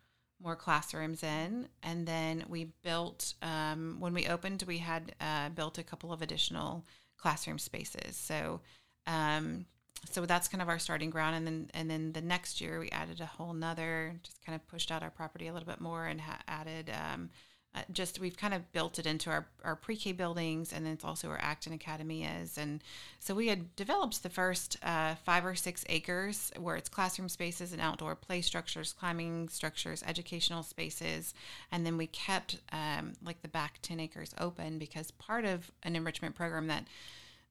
more 0.43 0.55
classrooms 0.55 1.23
in. 1.23 1.67
And 1.81 2.05
then 2.05 2.43
we 2.47 2.71
built, 2.83 3.33
um, 3.41 3.97
when 3.99 4.13
we 4.13 4.27
opened, 4.27 4.63
we 4.67 4.79
had 4.79 5.15
uh, 5.21 5.49
built 5.49 5.77
a 5.77 5.83
couple 5.83 6.11
of 6.11 6.21
additional 6.21 6.85
classroom 7.17 7.57
spaces. 7.57 8.17
So 8.17 8.59
um, 9.07 9.65
so 10.09 10.25
that's 10.25 10.47
kind 10.47 10.61
of 10.61 10.69
our 10.69 10.79
starting 10.79 11.09
ground. 11.09 11.35
And 11.35 11.47
then 11.47 11.71
and 11.73 11.89
then 11.89 12.13
the 12.13 12.21
next 12.21 12.61
year 12.61 12.79
we 12.79 12.89
added 12.91 13.21
a 13.21 13.25
whole 13.25 13.53
nother 13.53 14.15
just 14.23 14.43
kind 14.45 14.55
of 14.55 14.67
pushed 14.67 14.91
out 14.91 15.03
our 15.03 15.09
property 15.09 15.47
a 15.47 15.53
little 15.53 15.67
bit 15.67 15.81
more 15.81 16.05
and 16.05 16.21
ha- 16.21 16.41
added 16.47 16.89
um, 16.89 17.29
uh, 17.75 17.81
just 17.91 18.19
we've 18.19 18.37
kind 18.37 18.53
of 18.53 18.71
built 18.71 18.99
it 18.99 19.05
into 19.05 19.29
our, 19.29 19.47
our 19.63 19.75
pre-k 19.75 20.13
buildings 20.13 20.71
and 20.71 20.85
then 20.85 20.93
it's 20.93 21.03
also 21.03 21.27
where 21.27 21.43
acton 21.43 21.73
academy 21.73 22.23
is. 22.23 22.57
And 22.57 22.81
so 23.19 23.35
we 23.35 23.47
had 23.47 23.75
developed 23.75 24.23
the 24.23 24.29
first 24.29 24.77
uh, 24.81 25.15
five 25.15 25.45
or 25.45 25.55
six 25.55 25.83
acres 25.89 26.51
where 26.57 26.77
it's 26.77 26.87
classroom 26.87 27.27
spaces 27.27 27.73
and 27.73 27.81
outdoor 27.81 28.15
play 28.15 28.41
structures 28.41 28.93
climbing 28.93 29.49
structures 29.49 30.03
educational 30.07 30.63
spaces. 30.63 31.33
And 31.71 31.85
then 31.85 31.97
we 31.97 32.07
kept 32.07 32.59
um, 32.71 33.13
like 33.23 33.41
the 33.41 33.49
back 33.49 33.79
10 33.81 33.99
acres 33.99 34.33
open 34.39 34.79
because 34.79 35.11
part 35.11 35.43
of 35.43 35.69
an 35.83 35.97
enrichment 35.97 36.35
program 36.35 36.67
that 36.67 36.85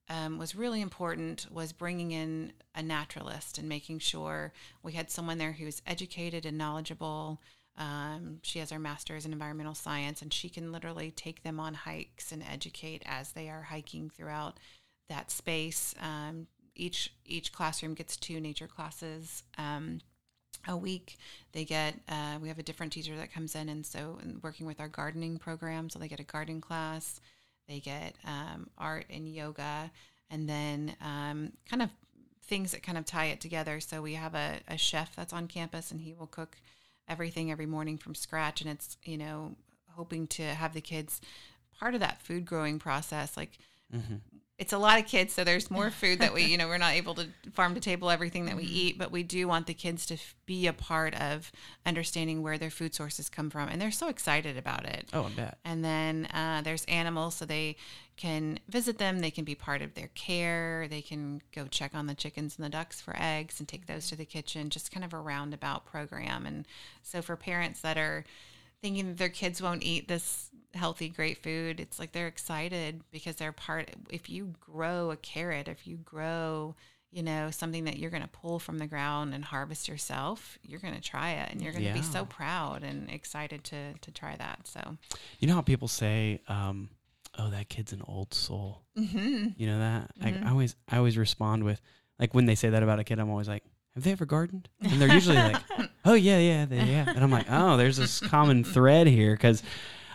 um, 0.08 0.38
was 0.38 0.54
really 0.54 0.80
important 0.80 1.46
was 1.50 1.72
bringing 1.72 2.10
in 2.10 2.52
a 2.74 2.82
naturalist 2.82 3.58
and 3.58 3.68
making 3.68 3.98
sure 4.00 4.52
we 4.82 4.92
had 4.92 5.10
someone 5.10 5.38
there 5.38 5.52
who 5.52 5.64
was 5.64 5.82
educated 5.86 6.44
and 6.44 6.58
knowledgeable. 6.58 7.40
Um, 7.76 8.38
she 8.42 8.58
has 8.58 8.70
her 8.70 8.78
master's 8.78 9.24
in 9.26 9.32
environmental 9.32 9.74
science, 9.74 10.22
and 10.22 10.32
she 10.32 10.48
can 10.48 10.72
literally 10.72 11.10
take 11.10 11.42
them 11.42 11.58
on 11.58 11.74
hikes 11.74 12.32
and 12.32 12.42
educate 12.42 13.02
as 13.06 13.32
they 13.32 13.48
are 13.48 13.62
hiking 13.62 14.10
throughout 14.10 14.60
that 15.08 15.30
space. 15.30 15.94
Um, 16.00 16.46
each 16.76 17.14
each 17.24 17.52
classroom 17.52 17.94
gets 17.94 18.16
two 18.16 18.40
nature 18.40 18.68
classes. 18.68 19.42
Um, 19.58 20.00
a 20.66 20.76
week. 20.76 21.18
They 21.52 21.64
get 21.64 21.94
uh, 22.08 22.38
we 22.40 22.48
have 22.48 22.58
a 22.58 22.62
different 22.62 22.92
teacher 22.92 23.16
that 23.16 23.32
comes 23.32 23.54
in, 23.54 23.68
and 23.68 23.84
so 23.84 24.18
and 24.22 24.42
working 24.42 24.66
with 24.66 24.80
our 24.80 24.88
gardening 24.88 25.38
program, 25.38 25.90
so 25.90 25.98
they 25.98 26.08
get 26.08 26.20
a 26.20 26.24
garden 26.24 26.60
class, 26.60 27.20
they 27.68 27.80
get 27.80 28.14
um, 28.24 28.68
art 28.78 29.06
and 29.10 29.28
yoga, 29.28 29.90
and 30.30 30.48
then 30.48 30.96
um, 31.00 31.52
kind 31.68 31.82
of 31.82 31.90
things 32.46 32.72
that 32.72 32.82
kind 32.82 32.98
of 32.98 33.04
tie 33.06 33.26
it 33.26 33.40
together. 33.40 33.80
So 33.80 34.02
we 34.02 34.14
have 34.14 34.34
a, 34.34 34.60
a 34.68 34.76
chef 34.76 35.14
that's 35.16 35.32
on 35.32 35.46
campus, 35.46 35.90
and 35.90 36.00
he 36.00 36.12
will 36.12 36.26
cook 36.26 36.56
everything 37.08 37.50
every 37.50 37.66
morning 37.66 37.98
from 37.98 38.14
scratch, 38.14 38.60
and 38.60 38.70
it's 38.70 38.96
you 39.04 39.18
know 39.18 39.56
hoping 39.90 40.26
to 40.26 40.42
have 40.42 40.74
the 40.74 40.80
kids 40.80 41.20
part 41.78 41.94
of 41.94 42.00
that 42.00 42.22
food 42.22 42.44
growing 42.44 42.78
process, 42.78 43.36
like. 43.36 43.58
Mm-hmm. 43.94 44.14
It's 44.56 44.72
a 44.72 44.78
lot 44.78 45.00
of 45.00 45.06
kids, 45.06 45.32
so 45.34 45.42
there's 45.42 45.68
more 45.68 45.90
food 45.90 46.20
that 46.20 46.32
we, 46.32 46.44
you 46.50 46.56
know, 46.56 46.68
we're 46.68 46.78
not 46.78 46.92
able 46.92 47.14
to 47.16 47.26
farm 47.52 47.74
to 47.74 47.80
table 47.80 48.08
everything 48.08 48.46
that 48.46 48.56
we 48.56 48.62
eat, 48.62 48.98
but 48.98 49.10
we 49.10 49.24
do 49.24 49.48
want 49.48 49.66
the 49.66 49.74
kids 49.74 50.06
to 50.06 50.14
f- 50.14 50.34
be 50.46 50.68
a 50.68 50.72
part 50.72 51.14
of 51.20 51.50
understanding 51.84 52.42
where 52.42 52.56
their 52.56 52.70
food 52.70 52.94
sources 52.94 53.28
come 53.28 53.50
from, 53.50 53.68
and 53.68 53.82
they're 53.82 53.90
so 53.90 54.08
excited 54.08 54.56
about 54.56 54.86
it. 54.86 55.08
Oh, 55.12 55.24
I 55.24 55.30
bet. 55.30 55.58
And 55.64 55.84
then 55.84 56.26
uh, 56.26 56.62
there's 56.62 56.84
animals, 56.84 57.34
so 57.34 57.44
they 57.44 57.76
can 58.16 58.60
visit 58.68 58.98
them. 58.98 59.18
They 59.18 59.32
can 59.32 59.44
be 59.44 59.56
part 59.56 59.82
of 59.82 59.94
their 59.94 60.10
care. 60.14 60.86
They 60.88 61.02
can 61.02 61.42
go 61.52 61.66
check 61.66 61.92
on 61.94 62.06
the 62.06 62.14
chickens 62.14 62.56
and 62.56 62.64
the 62.64 62.70
ducks 62.70 63.00
for 63.00 63.16
eggs 63.18 63.58
and 63.58 63.68
take 63.68 63.86
those 63.86 64.06
to 64.08 64.16
the 64.16 64.24
kitchen. 64.24 64.70
Just 64.70 64.92
kind 64.92 65.04
of 65.04 65.12
a 65.12 65.18
roundabout 65.18 65.84
program. 65.84 66.46
And 66.46 66.64
so 67.02 67.22
for 67.22 67.34
parents 67.34 67.80
that 67.80 67.98
are 67.98 68.24
thinking 68.80 69.08
that 69.08 69.16
their 69.16 69.28
kids 69.28 69.60
won't 69.62 69.82
eat 69.82 70.06
this 70.06 70.50
healthy, 70.74 71.08
great 71.08 71.38
food, 71.42 71.80
it's 71.80 71.98
like 71.98 72.12
they're 72.12 72.26
excited 72.26 73.02
because 73.10 73.36
they're 73.36 73.52
part. 73.52 73.90
If 74.10 74.28
you 74.28 74.54
grow 74.60 75.10
a 75.10 75.16
carrot, 75.16 75.68
if 75.68 75.86
you 75.86 75.96
grow 75.96 76.74
you 77.10 77.22
know 77.22 77.48
something 77.52 77.84
that 77.84 77.96
you're 77.96 78.10
going 78.10 78.24
to 78.24 78.28
pull 78.28 78.58
from 78.58 78.78
the 78.78 78.88
ground 78.88 79.34
and 79.34 79.44
harvest 79.44 79.86
yourself 79.86 80.58
you're 80.64 80.80
going 80.80 80.94
to 80.94 81.00
try 81.00 81.30
it 81.30 81.48
and 81.52 81.62
you're 81.62 81.70
going 81.72 81.84
to 81.84 81.92
be 81.92 82.02
so 82.02 82.24
proud 82.24 82.82
and 82.82 83.08
excited 83.08 83.62
to 83.62 83.94
to 84.00 84.10
try 84.10 84.34
that 84.34 84.58
so 84.66 84.96
You 85.38 85.46
know 85.46 85.54
how 85.54 85.60
people 85.60 85.86
say, 85.86 86.40
um, 86.48 86.88
"Oh, 87.38 87.50
that 87.50 87.68
kid's 87.68 87.92
an 87.92 88.02
old 88.08 88.34
soul." 88.34 88.82
mm-hmm. 88.98 89.50
You 89.56 89.66
know 89.68 89.78
that? 89.78 90.10
Like, 90.20 90.34
Mhm. 90.34 90.44
I 90.46 90.50
always, 90.50 90.74
I 90.88 90.96
always 90.96 91.16
respond 91.16 91.62
with, 91.62 91.80
like, 92.18 92.34
when 92.34 92.46
they 92.46 92.56
say 92.56 92.70
that 92.70 92.82
about 92.82 92.98
a 92.98 93.04
kid, 93.04 93.20
I'm 93.20 93.30
always 93.30 93.46
like, 93.46 93.62
"Have 93.94 94.02
they 94.02 94.10
ever 94.10 94.26
gardened?" 94.26 94.68
And 94.80 95.00
they're 95.00 95.14
usually 95.14 95.36
like, 95.36 95.62
"Oh 96.04 96.14
yeah, 96.14 96.38
yeah, 96.40 96.64
they, 96.64 96.82
yeah." 96.82 97.04
And 97.14 97.22
I'm 97.22 97.30
like, 97.30 97.46
"Oh, 97.48 97.76
there's 97.76 97.96
this 97.96 98.18
common 98.18 98.64
thread 98.64 99.06
here," 99.06 99.34
because 99.34 99.62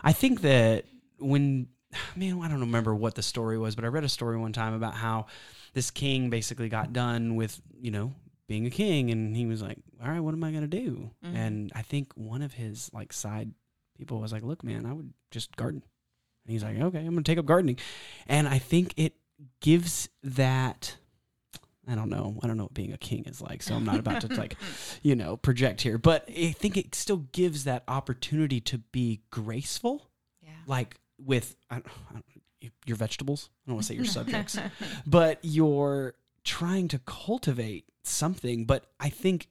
I 0.03 0.13
think 0.13 0.41
that 0.41 0.86
when, 1.20 1.68
man, 2.15 2.41
I 2.41 2.48
don't 2.48 2.62
remember 2.62 2.94
what 2.96 3.15
the 3.15 3.24
story 3.24 3.58
was, 3.58 3.75
but 3.75 3.84
I 3.86 3.88
read 3.88 4.03
a 4.03 4.10
story 4.10 4.38
one 4.38 4.53
time 4.53 4.74
about 4.74 4.96
how 4.96 5.27
this 5.74 5.91
king 5.91 6.29
basically 6.29 6.70
got 6.70 6.94
done 6.94 7.36
with, 7.36 7.62
you 7.79 7.91
know, 7.91 8.13
being 8.48 8.65
a 8.65 8.72
king, 8.72 9.12
and 9.12 9.36
he 9.36 9.46
was 9.46 9.62
like, 9.62 9.77
"All 10.01 10.10
right, 10.10 10.20
what 10.20 10.34
am 10.34 10.44
I 10.44 10.51
gonna 10.51 10.68
do?" 10.68 11.12
Mhm. 11.24 11.36
And 11.36 11.72
I 11.75 11.84
think 11.84 12.12
one 12.15 12.41
of 12.41 12.53
his 12.53 12.89
like 12.94 13.13
side 13.13 13.51
people 13.96 14.20
was 14.20 14.32
like, 14.32 14.41
"Look, 14.44 14.63
man, 14.63 14.86
I 14.88 14.94
would 14.94 15.13
just 15.29 15.56
garden." 15.56 15.84
And 16.46 16.51
he's 16.53 16.63
like, 16.63 16.77
"Okay, 16.77 17.00
I'm 17.00 17.13
gonna 17.13 17.22
take 17.22 17.38
up 17.38 17.46
gardening," 17.46 17.77
and 18.25 18.48
I 18.48 18.58
think 18.58 18.94
it 18.98 19.13
gives 19.62 20.10
that. 20.24 20.98
I 21.89 21.96
don't 21.96 22.10
know. 22.10 22.39
I 22.43 22.48
don't 22.48 22.58
know 22.58 22.63
what 22.63 22.74
being 22.74 22.93
a 22.93 22.98
king 22.98 23.25
is 23.25 23.41
like, 23.41 23.63
so 23.63 23.74
I'm 23.74 23.86
not 23.86 23.98
about 24.00 24.22
to 24.22 24.27
like, 24.36 24.55
you 25.01 25.15
know, 25.15 25.38
project 25.38 25.81
here. 25.81 25.98
But 25.98 26.29
I 26.29 26.51
think 26.51 26.77
it 26.77 26.93
still 26.93 27.25
gives 27.31 27.63
that 27.63 27.84
opportunity 27.88 28.62
to 28.62 28.77
be 28.77 29.22
graceful, 29.31 30.10
yeah 30.41 30.51
like 30.67 30.96
with 31.17 31.55
I 31.69 31.75
don't, 31.75 31.88
I 32.10 32.13
don't, 32.13 32.25
your 32.86 32.98
vegetables. 32.98 33.50
I 33.65 33.69
don't 33.69 33.75
want 33.75 33.88
to 33.88 33.93
say 33.93 33.96
your 33.96 34.05
subjects, 34.19 34.58
but 35.05 35.39
you're 35.41 36.15
trying 36.43 36.88
to 36.89 37.00
cultivate 37.00 37.86
something. 38.03 38.65
But 38.65 38.86
I 39.00 39.10
think 39.10 39.48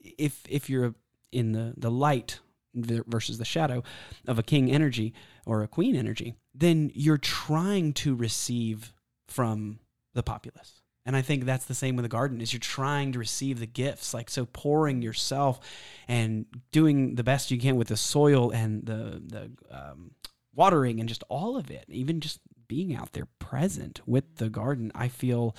if 0.00 0.42
if 0.48 0.68
you're 0.68 0.94
in 1.32 1.52
the 1.52 1.74
the 1.76 1.90
light 1.90 2.40
versus 2.74 3.38
the 3.38 3.44
shadow 3.44 3.82
of 4.26 4.38
a 4.38 4.42
king 4.42 4.70
energy 4.70 5.14
or 5.46 5.62
a 5.62 5.68
queen 5.68 5.94
energy, 5.94 6.34
then 6.54 6.90
you're 6.94 7.18
trying 7.18 7.92
to 7.92 8.14
receive 8.14 8.92
from 9.28 9.78
the 10.14 10.22
populace. 10.22 10.82
And 11.06 11.14
I 11.14 11.22
think 11.22 11.44
that's 11.44 11.66
the 11.66 11.74
same 11.74 11.96
with 11.96 12.04
the 12.04 12.08
garden 12.08 12.40
is 12.40 12.52
you're 12.52 12.60
trying 12.60 13.12
to 13.12 13.18
receive 13.18 13.58
the 13.58 13.66
gifts, 13.66 14.14
like 14.14 14.30
so 14.30 14.46
pouring 14.46 15.02
yourself 15.02 15.60
and 16.08 16.46
doing 16.72 17.14
the 17.14 17.24
best 17.24 17.50
you 17.50 17.58
can 17.58 17.76
with 17.76 17.88
the 17.88 17.96
soil 17.96 18.50
and 18.50 18.86
the 18.86 19.22
the 19.26 19.50
um, 19.70 20.12
watering 20.54 21.00
and 21.00 21.08
just 21.08 21.22
all 21.28 21.56
of 21.56 21.70
it, 21.70 21.84
even 21.88 22.20
just 22.20 22.40
being 22.66 22.94
out 22.96 23.12
there 23.12 23.28
present 23.38 24.00
with 24.06 24.36
the 24.36 24.48
garden. 24.48 24.90
I 24.94 25.08
feel 25.08 25.54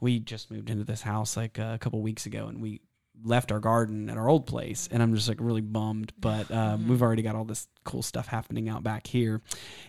we 0.00 0.18
just 0.18 0.50
moved 0.50 0.70
into 0.70 0.84
this 0.84 1.02
house 1.02 1.36
like 1.36 1.58
a 1.58 1.78
couple 1.80 2.02
weeks 2.02 2.26
ago, 2.26 2.46
and 2.48 2.60
we 2.60 2.80
left 3.24 3.52
our 3.52 3.60
garden 3.60 4.08
at 4.10 4.16
our 4.16 4.28
old 4.28 4.46
place, 4.46 4.88
and 4.90 5.02
I'm 5.02 5.14
just 5.14 5.28
like 5.28 5.38
really 5.40 5.60
bummed. 5.60 6.12
But 6.18 6.50
um, 6.50 6.88
we've 6.88 7.02
already 7.02 7.22
got 7.22 7.36
all 7.36 7.44
this 7.44 7.68
cool 7.84 8.02
stuff 8.02 8.26
happening 8.26 8.68
out 8.68 8.82
back 8.82 9.06
here, 9.06 9.42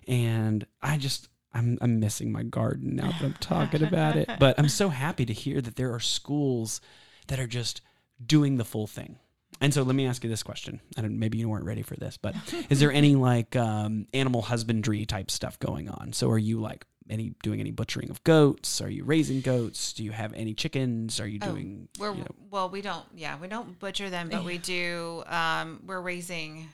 and 0.08 0.66
I 0.82 0.98
just. 0.98 1.30
I'm 1.54 1.78
I'm 1.82 2.00
missing 2.00 2.32
my 2.32 2.44
garden 2.44 2.96
now 2.96 3.12
that 3.12 3.22
I'm 3.24 3.34
talking 3.40 3.84
about 3.84 4.16
it. 4.16 4.30
But 4.40 4.60
I'm 4.60 4.70
so 4.70 4.90
happy 4.90 5.26
to 5.26 5.34
hear 5.34 5.62
that 5.62 5.76
there 5.76 5.94
are 5.94 6.00
schools 6.00 6.82
that 7.28 7.40
are 7.40 7.48
just 7.48 7.82
doing 8.24 8.58
the 8.58 8.66
full 8.66 8.88
thing. 8.88 9.18
And 9.62 9.74
so 9.74 9.84
let 9.84 9.96
me 9.96 10.06
ask 10.08 10.24
you 10.24 10.30
this 10.30 10.44
question. 10.44 10.80
I 10.98 11.02
don't 11.02 11.18
maybe 11.20 11.38
you 11.38 11.50
weren't 11.50 11.66
ready 11.66 11.82
for 11.82 11.96
this, 11.96 12.18
but 12.18 12.36
is 12.70 12.80
there 12.80 12.92
any 12.92 13.16
like 13.32 13.56
um, 13.56 14.08
animal 14.14 14.42
husbandry 14.42 15.06
type 15.06 15.30
stuff 15.32 15.60
going 15.60 15.90
on? 15.90 16.14
So 16.14 16.30
are 16.30 16.38
you 16.38 16.62
like 16.62 16.86
any 17.10 17.34
doing 17.44 17.60
any 17.60 17.72
butchering 17.72 18.10
of 18.10 18.24
goats? 18.24 18.80
Are 18.82 18.90
you 18.90 19.04
raising 19.04 19.42
goats? 19.42 19.92
Do 19.94 20.04
you 20.04 20.12
have 20.12 20.32
any 20.34 20.54
chickens? 20.54 21.20
Are 21.20 21.28
you 21.28 21.40
Oh, 21.42 21.52
doing 21.52 21.90
We're 22.00 22.14
you 22.14 22.20
know, 22.20 22.36
well, 22.52 22.70
we 22.70 22.82
don't. 22.82 23.04
Yeah, 23.16 23.38
we 23.40 23.48
don't 23.48 23.78
butcher 23.80 24.10
them, 24.10 24.30
but 24.30 24.46
we 24.46 24.60
do. 24.60 25.24
Um, 25.26 25.82
we're 25.86 26.02
raising. 26.02 26.70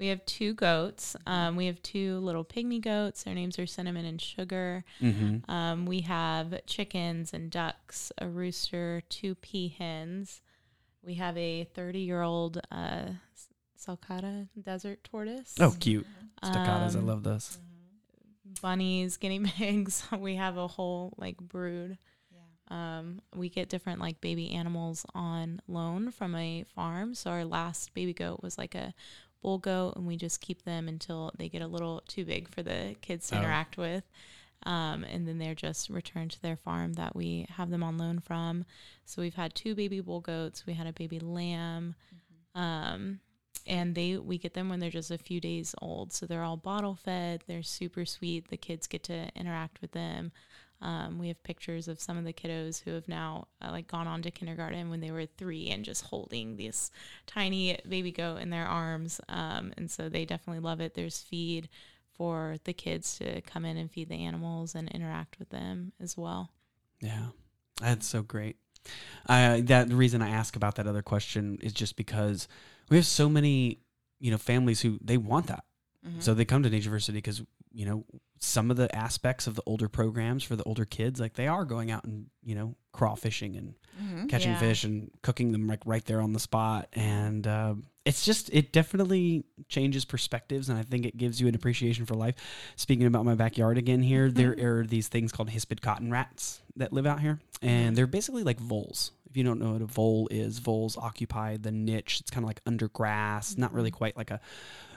We 0.00 0.06
have 0.08 0.24
two 0.24 0.54
goats. 0.54 1.14
Um, 1.26 1.54
we 1.56 1.66
have 1.66 1.80
two 1.82 2.18
little 2.20 2.44
pygmy 2.44 2.80
goats. 2.80 3.22
Their 3.22 3.34
names 3.34 3.58
are 3.58 3.66
Cinnamon 3.66 4.06
and 4.06 4.20
Sugar. 4.20 4.82
mhm. 5.00 5.48
Um, 5.48 5.84
we 5.86 6.00
have 6.00 6.64
chickens 6.66 7.32
and 7.34 7.50
ducks, 7.50 8.10
a 8.18 8.26
rooster, 8.26 9.02
two 9.10 9.34
peahens. 9.36 10.40
We 11.02 11.14
have 11.14 11.36
a 11.36 11.64
30 11.64 11.98
year 12.00 12.22
old 12.22 12.60
uh, 12.72 13.10
Sulcata 13.78 14.48
desert 14.60 15.04
tortoise. 15.04 15.54
Oh, 15.60 15.74
cute. 15.78 16.06
Sulcatas. 16.42 16.96
I 16.96 16.98
Um, 16.98 17.06
love 17.06 17.22
those. 17.22 17.58
bunnies, 18.62 19.16
guinea 19.18 19.40
pigs. 19.44 20.02
we 20.18 20.36
have 20.36 20.56
a 20.56 20.66
whole 20.66 21.12
like 21.18 21.36
brood. 21.38 21.98
Um, 22.68 23.20
we 23.34 23.48
get 23.48 23.68
different 23.68 24.00
like 24.00 24.20
baby 24.20 24.52
animals 24.52 25.04
on 25.12 25.60
loan 25.66 26.12
from 26.12 26.34
a 26.36 26.64
farm. 26.74 27.14
So 27.14 27.30
our 27.30 27.44
last 27.44 27.92
baby 27.94 28.14
goat 28.14 28.42
was 28.44 28.56
like 28.56 28.74
a 28.76 28.94
bull 29.42 29.58
goat, 29.58 29.94
and 29.96 30.06
we 30.06 30.16
just 30.16 30.40
keep 30.40 30.62
them 30.64 30.88
until 30.88 31.32
they 31.36 31.48
get 31.48 31.62
a 31.62 31.66
little 31.66 32.02
too 32.08 32.24
big 32.24 32.48
for 32.48 32.62
the 32.62 32.96
kids 33.00 33.28
to 33.28 33.36
Oh. 33.36 33.38
interact 33.40 33.76
with. 33.76 34.04
Um, 34.64 35.04
and 35.04 35.26
then 35.26 35.38
they're 35.38 35.54
just 35.54 35.88
returned 35.88 36.32
to 36.32 36.42
their 36.42 36.56
farm 36.56 36.92
that 36.94 37.16
we 37.16 37.46
have 37.56 37.70
them 37.70 37.82
on 37.82 37.96
loan 37.96 38.18
from. 38.20 38.66
So 39.06 39.22
we've 39.22 39.34
had 39.34 39.54
two 39.54 39.74
baby 39.74 40.00
bull 40.00 40.20
goats. 40.20 40.66
We 40.66 40.74
had 40.74 40.86
a 40.86 40.92
baby 40.92 41.18
lamb. 41.18 41.94
Um, 42.54 43.20
and 43.66 43.94
they 43.94 44.16
we 44.16 44.38
get 44.38 44.54
them 44.54 44.68
when 44.68 44.80
they're 44.80 44.90
just 44.90 45.10
a 45.10 45.18
few 45.18 45.40
days 45.40 45.74
old 45.82 46.12
so 46.14 46.24
they're 46.26 46.42
all 46.42 46.56
bottle 46.56 46.94
fed 46.94 47.42
they're 47.46 47.62
super 47.62 48.06
sweet 48.06 48.48
the 48.48 48.56
kids 48.56 48.86
get 48.86 49.02
to 49.04 49.28
interact 49.36 49.82
with 49.82 49.92
them 49.92 50.32
um, 50.82 51.18
we 51.18 51.28
have 51.28 51.42
pictures 51.42 51.88
of 51.88 52.00
some 52.00 52.16
of 52.16 52.24
the 52.24 52.32
kiddos 52.32 52.82
who 52.82 52.92
have 52.92 53.06
now 53.08 53.48
uh, 53.60 53.70
like 53.70 53.86
gone 53.86 54.06
on 54.06 54.22
to 54.22 54.30
kindergarten 54.30 54.88
when 54.90 55.00
they 55.00 55.10
were 55.10 55.26
three 55.26 55.68
and 55.68 55.84
just 55.84 56.04
holding 56.06 56.56
this 56.56 56.90
tiny 57.26 57.78
baby 57.88 58.12
goat 58.12 58.36
in 58.40 58.50
their 58.50 58.66
arms. 58.66 59.20
Um, 59.28 59.72
and 59.76 59.90
so 59.90 60.08
they 60.08 60.24
definitely 60.24 60.60
love 60.60 60.80
it. 60.80 60.94
There's 60.94 61.20
feed 61.20 61.68
for 62.16 62.56
the 62.64 62.72
kids 62.72 63.18
to 63.18 63.40
come 63.42 63.64
in 63.64 63.76
and 63.76 63.90
feed 63.90 64.08
the 64.08 64.24
animals 64.24 64.74
and 64.74 64.88
interact 64.90 65.38
with 65.38 65.50
them 65.50 65.92
as 66.00 66.16
well. 66.16 66.50
Yeah, 67.00 67.26
that's 67.80 68.06
so 68.06 68.22
great. 68.22 68.56
Uh, 69.28 69.60
that 69.64 69.88
the 69.88 69.96
reason 69.96 70.22
I 70.22 70.30
ask 70.30 70.56
about 70.56 70.74
that 70.76 70.86
other 70.86 71.02
question 71.02 71.58
is 71.62 71.72
just 71.72 71.96
because 71.96 72.48
we 72.88 72.96
have 72.96 73.06
so 73.06 73.28
many, 73.28 73.78
you 74.18 74.30
know, 74.30 74.38
families 74.38 74.80
who 74.80 74.98
they 75.02 75.16
want 75.18 75.46
that, 75.48 75.64
Mhm. 76.06 76.22
so 76.22 76.32
they 76.34 76.44
come 76.46 76.62
to 76.62 76.70
Natureversity 76.70 77.14
because 77.14 77.42
you 77.72 77.86
know 77.86 78.04
some 78.42 78.70
of 78.70 78.76
the 78.78 78.94
aspects 78.96 79.46
of 79.46 79.54
the 79.54 79.62
older 79.66 79.88
programs 79.88 80.42
for 80.42 80.56
the 80.56 80.62
older 80.64 80.84
kids, 80.86 81.20
like 81.20 81.34
they 81.34 81.46
are 81.46 81.64
going 81.64 81.90
out 81.90 82.04
and 82.04 82.26
you 82.42 82.54
know 82.54 82.74
crawfishing 82.94 83.56
and 83.58 83.74
Mhm. 84.00 84.28
catching 84.30 84.52
Yeah. 84.52 84.58
fish 84.60 84.84
and 84.84 85.10
cooking 85.22 85.52
them 85.52 85.66
like 85.66 85.80
right 85.84 86.04
there 86.04 86.20
on 86.22 86.32
the 86.32 86.40
spot. 86.40 86.88
And 86.94 87.46
um, 87.46 87.86
it's 88.06 88.24
just 88.24 88.48
it 88.52 88.72
definitely 88.72 89.44
changes 89.68 90.06
perspectives 90.06 90.70
and 90.70 90.78
i 90.78 90.82
think 90.82 91.04
it 91.04 91.16
gives 91.18 91.38
you 91.40 91.48
an 91.48 91.54
appreciation 91.54 92.06
for 92.06 92.14
life. 92.14 92.34
Speaking 92.76 93.04
about 93.06 93.24
my 93.26 93.34
backyard 93.34 93.76
again 93.78 94.02
here 94.02 94.30
there 94.30 94.56
are 94.58 94.86
these 94.86 95.08
things 95.08 95.32
called 95.32 95.50
hispid 95.50 95.82
cotton 95.82 96.10
rats 96.10 96.62
that 96.76 96.92
live 96.94 97.06
out 97.06 97.20
here 97.20 97.40
and 97.60 97.94
they're 97.96 98.06
basically 98.06 98.42
like 98.42 98.58
voles. 98.58 99.12
If 99.28 99.36
you 99.36 99.44
don't 99.44 99.60
know 99.60 99.72
what 99.72 99.82
a 99.82 99.86
vole 99.86 100.26
is 100.30 100.58
voles 100.60 100.96
occupy 100.96 101.56
the 101.58 101.70
niche. 101.70 102.18
It's 102.20 102.30
kind 102.30 102.42
of 102.42 102.48
like 102.48 102.60
under 102.66 102.88
grass 102.88 103.56
not 103.58 103.72
really 103.74 103.90
quite 103.90 104.16
like 104.16 104.30
a 104.30 104.40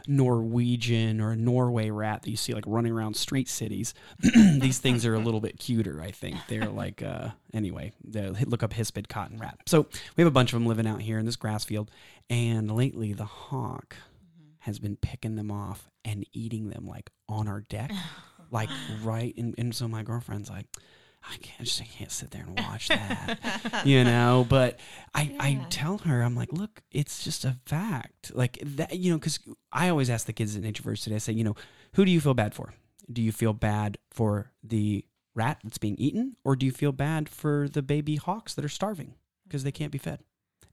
Norwegian 0.08 1.22
or 1.22 1.32
a 1.32 1.36
Norway 1.36 1.90
rat 1.90 2.24
that 2.24 2.30
you 2.30 2.38
see 2.38 2.54
like 2.54 2.64
running 2.68 2.92
around 2.92 3.16
street 3.16 3.48
cities. 3.48 3.94
These 4.20 4.80
things 4.80 5.06
are 5.06 5.14
a 5.14 5.20
little 5.20 5.40
bit 5.40 5.60
cuter, 5.60 6.02
I 6.02 6.12
think. 6.12 6.38
They're 6.48 6.70
like, 6.70 7.02
uh, 7.02 7.30
anyway, 7.54 7.94
look 8.04 8.64
up 8.64 8.74
hispid 8.74 9.08
cotton 9.08 9.38
rat. 9.38 9.60
So 9.66 9.88
we 10.16 10.22
have 10.22 10.28
a 10.28 10.32
bunch 10.32 10.54
of 10.54 10.60
them 10.60 10.68
living 10.68 10.88
out 10.88 11.02
here 11.02 11.20
in 11.20 11.26
this 11.26 11.36
grass 11.36 11.64
field. 11.64 11.92
And 12.30 12.72
lately, 12.72 13.14
the 13.14 13.26
hawk 13.26 13.96
has 14.60 14.80
been 14.80 14.96
picking 14.96 15.36
them 15.36 15.52
off 15.52 15.90
and 16.06 16.26
eating 16.32 16.70
them 16.70 16.86
like 16.88 17.10
on 17.28 17.48
our 17.48 17.62
deck, 17.62 17.92
like 18.52 18.70
right. 19.04 19.34
And, 19.38 19.56
and 19.58 19.76
so 19.76 19.88
my 19.88 20.04
girlfriend's 20.04 20.50
like, 20.50 20.68
I 21.26 21.38
can't 21.38 21.62
I 21.62 21.64
just 21.64 21.82
I 21.82 21.86
can't 21.86 22.12
sit 22.12 22.32
there 22.32 22.44
and 22.44 22.60
watch 22.60 22.90
that, 22.90 23.82
you 23.86 24.04
know. 24.04 24.46
But 24.48 24.80
I 25.14 25.24
yeah. 25.24 25.38
I 25.40 25.66
tell 25.70 26.00
her 26.00 26.22
I'm 26.22 26.36
like, 26.36 26.52
look, 26.52 26.82
it's 26.92 27.24
just 27.24 27.46
a 27.46 27.58
fact, 27.66 28.36
like 28.36 28.60
that, 28.62 28.96
you 28.98 29.12
know, 29.12 29.18
because 29.18 29.40
I 29.72 29.90
always 29.90 30.10
ask 30.10 30.26
the 30.26 30.34
kids 30.34 30.56
in 30.56 30.66
at 30.66 30.76
today. 30.76 31.16
I 31.16 31.20
say, 31.20 31.34
you 31.34 31.44
know, 31.44 31.56
who 31.96 32.06
do 32.06 32.12
you 32.12 32.20
feel 32.20 32.34
bad 32.34 32.54
for? 32.54 32.74
Do 33.12 33.22
you 33.22 33.32
feel 33.32 33.54
bad 33.54 33.98
for 34.12 34.52
the 34.64 35.06
rat 35.36 35.60
that's 35.64 35.78
being 35.78 35.96
eaten, 35.98 36.36
or 36.44 36.56
do 36.56 36.66
you 36.66 36.72
feel 36.72 36.92
bad 36.92 37.30
for 37.30 37.68
the 37.70 37.82
baby 37.82 38.18
hawks 38.18 38.54
that 38.56 38.66
are 38.66 38.70
starving 38.70 39.16
because 39.46 39.64
they 39.64 39.72
can't 39.72 39.92
be 39.92 39.98
fed? 39.98 40.20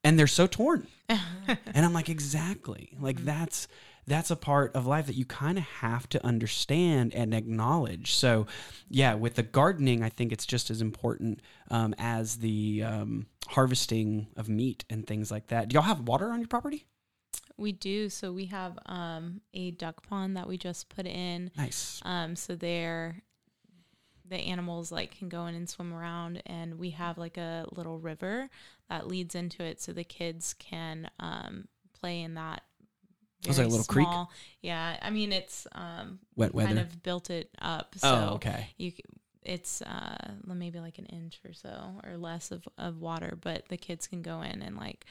And 0.02 0.18
they're 0.18 0.26
so 0.26 0.46
torn. 0.46 0.86
and 1.08 1.58
I'm 1.84 1.92
like, 1.92 2.08
exactly. 2.08 2.96
Like 2.98 3.16
mm-hmm. 3.16 3.26
that's 3.26 3.68
that's 4.10 4.30
a 4.30 4.36
part 4.36 4.74
of 4.74 4.88
life 4.88 5.06
that 5.06 5.14
you 5.14 5.24
kind 5.24 5.56
of 5.56 5.62
have 5.62 6.08
to 6.08 6.26
understand 6.26 7.14
and 7.14 7.32
acknowledge. 7.32 8.12
So, 8.12 8.48
yeah, 8.88 9.14
with 9.14 9.36
the 9.36 9.44
gardening, 9.44 10.02
I 10.02 10.08
think 10.08 10.32
it's 10.32 10.44
just 10.44 10.68
as 10.68 10.82
important 10.82 11.40
um, 11.70 11.94
as 11.96 12.38
the 12.38 12.82
um, 12.82 13.26
harvesting 13.46 14.26
of 14.36 14.48
meat 14.48 14.84
and 14.90 15.06
things 15.06 15.30
like 15.30 15.46
that. 15.46 15.68
Do 15.68 15.74
y'all 15.74 15.84
have 15.84 16.00
water 16.00 16.32
on 16.32 16.40
your 16.40 16.48
property? 16.48 16.86
We 17.56 17.70
do. 17.70 18.08
So 18.08 18.32
we 18.32 18.46
have 18.46 18.78
um, 18.86 19.42
a 19.54 19.70
duck 19.70 20.02
pond 20.02 20.36
that 20.36 20.48
we 20.48 20.58
just 20.58 20.88
put 20.88 21.06
in. 21.06 21.52
Nice. 21.56 22.00
Um, 22.04 22.34
so 22.34 22.56
there, 22.56 23.22
the 24.28 24.38
animals 24.38 24.90
like 24.90 25.16
can 25.16 25.28
go 25.28 25.46
in 25.46 25.54
and 25.54 25.68
swim 25.68 25.94
around, 25.94 26.42
and 26.46 26.80
we 26.80 26.90
have 26.90 27.16
like 27.16 27.36
a 27.36 27.64
little 27.70 28.00
river 28.00 28.48
that 28.88 29.06
leads 29.06 29.36
into 29.36 29.62
it, 29.62 29.80
so 29.80 29.92
the 29.92 30.02
kids 30.02 30.52
can 30.54 31.08
um, 31.20 31.68
play 31.92 32.22
in 32.22 32.34
that 32.34 32.62
was 33.46 33.58
like 33.58 33.66
a 33.66 33.70
little 33.70 33.84
small. 33.84 34.26
creek. 34.26 34.38
Yeah, 34.62 34.96
I 35.00 35.10
mean 35.10 35.32
it's 35.32 35.66
um 35.72 36.18
wet 36.36 36.54
weather. 36.54 36.68
Kind 36.68 36.78
of 36.80 37.02
built 37.02 37.30
it 37.30 37.50
up. 37.60 37.94
So 37.96 38.28
oh, 38.30 38.34
okay. 38.34 38.68
You 38.76 38.92
it's 39.42 39.82
uh 39.82 40.32
maybe 40.46 40.80
like 40.80 40.98
an 40.98 41.06
inch 41.06 41.40
or 41.46 41.52
so 41.52 42.00
or 42.04 42.16
less 42.16 42.50
of 42.50 42.66
of 42.78 43.00
water, 43.00 43.38
but 43.40 43.68
the 43.68 43.76
kids 43.76 44.06
can 44.06 44.22
go 44.22 44.42
in 44.42 44.62
and 44.62 44.76
like 44.76 45.06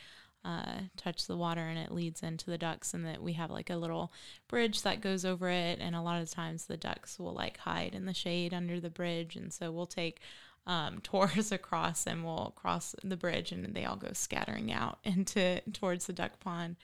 uh, 0.46 0.80
touch 0.96 1.28
the 1.28 1.36
water 1.36 1.62
and 1.62 1.78
it 1.78 1.92
leads 1.92 2.24
into 2.24 2.50
the 2.50 2.58
ducks 2.58 2.94
and 2.94 3.06
that 3.06 3.22
we 3.22 3.34
have 3.34 3.52
like 3.52 3.70
a 3.70 3.76
little 3.76 4.12
bridge 4.48 4.84
that 4.84 5.02
goes 5.02 5.26
over 5.26 5.50
it 5.50 5.80
and 5.82 5.96
a 5.96 6.02
lot 6.02 6.22
of 6.22 6.30
times 6.30 6.66
the 6.66 6.78
ducks 6.78 7.20
will 7.20 7.34
like 7.34 7.58
hide 7.58 7.94
in 7.94 8.06
the 8.06 8.14
shade 8.14 8.54
under 8.54 8.80
the 8.80 8.90
bridge 8.90 9.36
and 9.36 9.52
so 9.52 9.72
we'll 9.72 9.86
take 9.86 10.22
um, 10.66 11.00
tours 11.04 11.52
across 11.52 12.08
and 12.08 12.24
we'll 12.24 12.54
cross 12.56 12.96
the 13.04 13.18
bridge 13.18 13.52
and 13.52 13.76
they 13.76 13.86
all 13.86 13.98
go 13.98 14.12
scattering 14.14 14.72
out 14.72 15.00
into 15.04 15.62
towards 15.74 16.08
the 16.08 16.14
duck 16.14 16.40
pond 16.40 16.78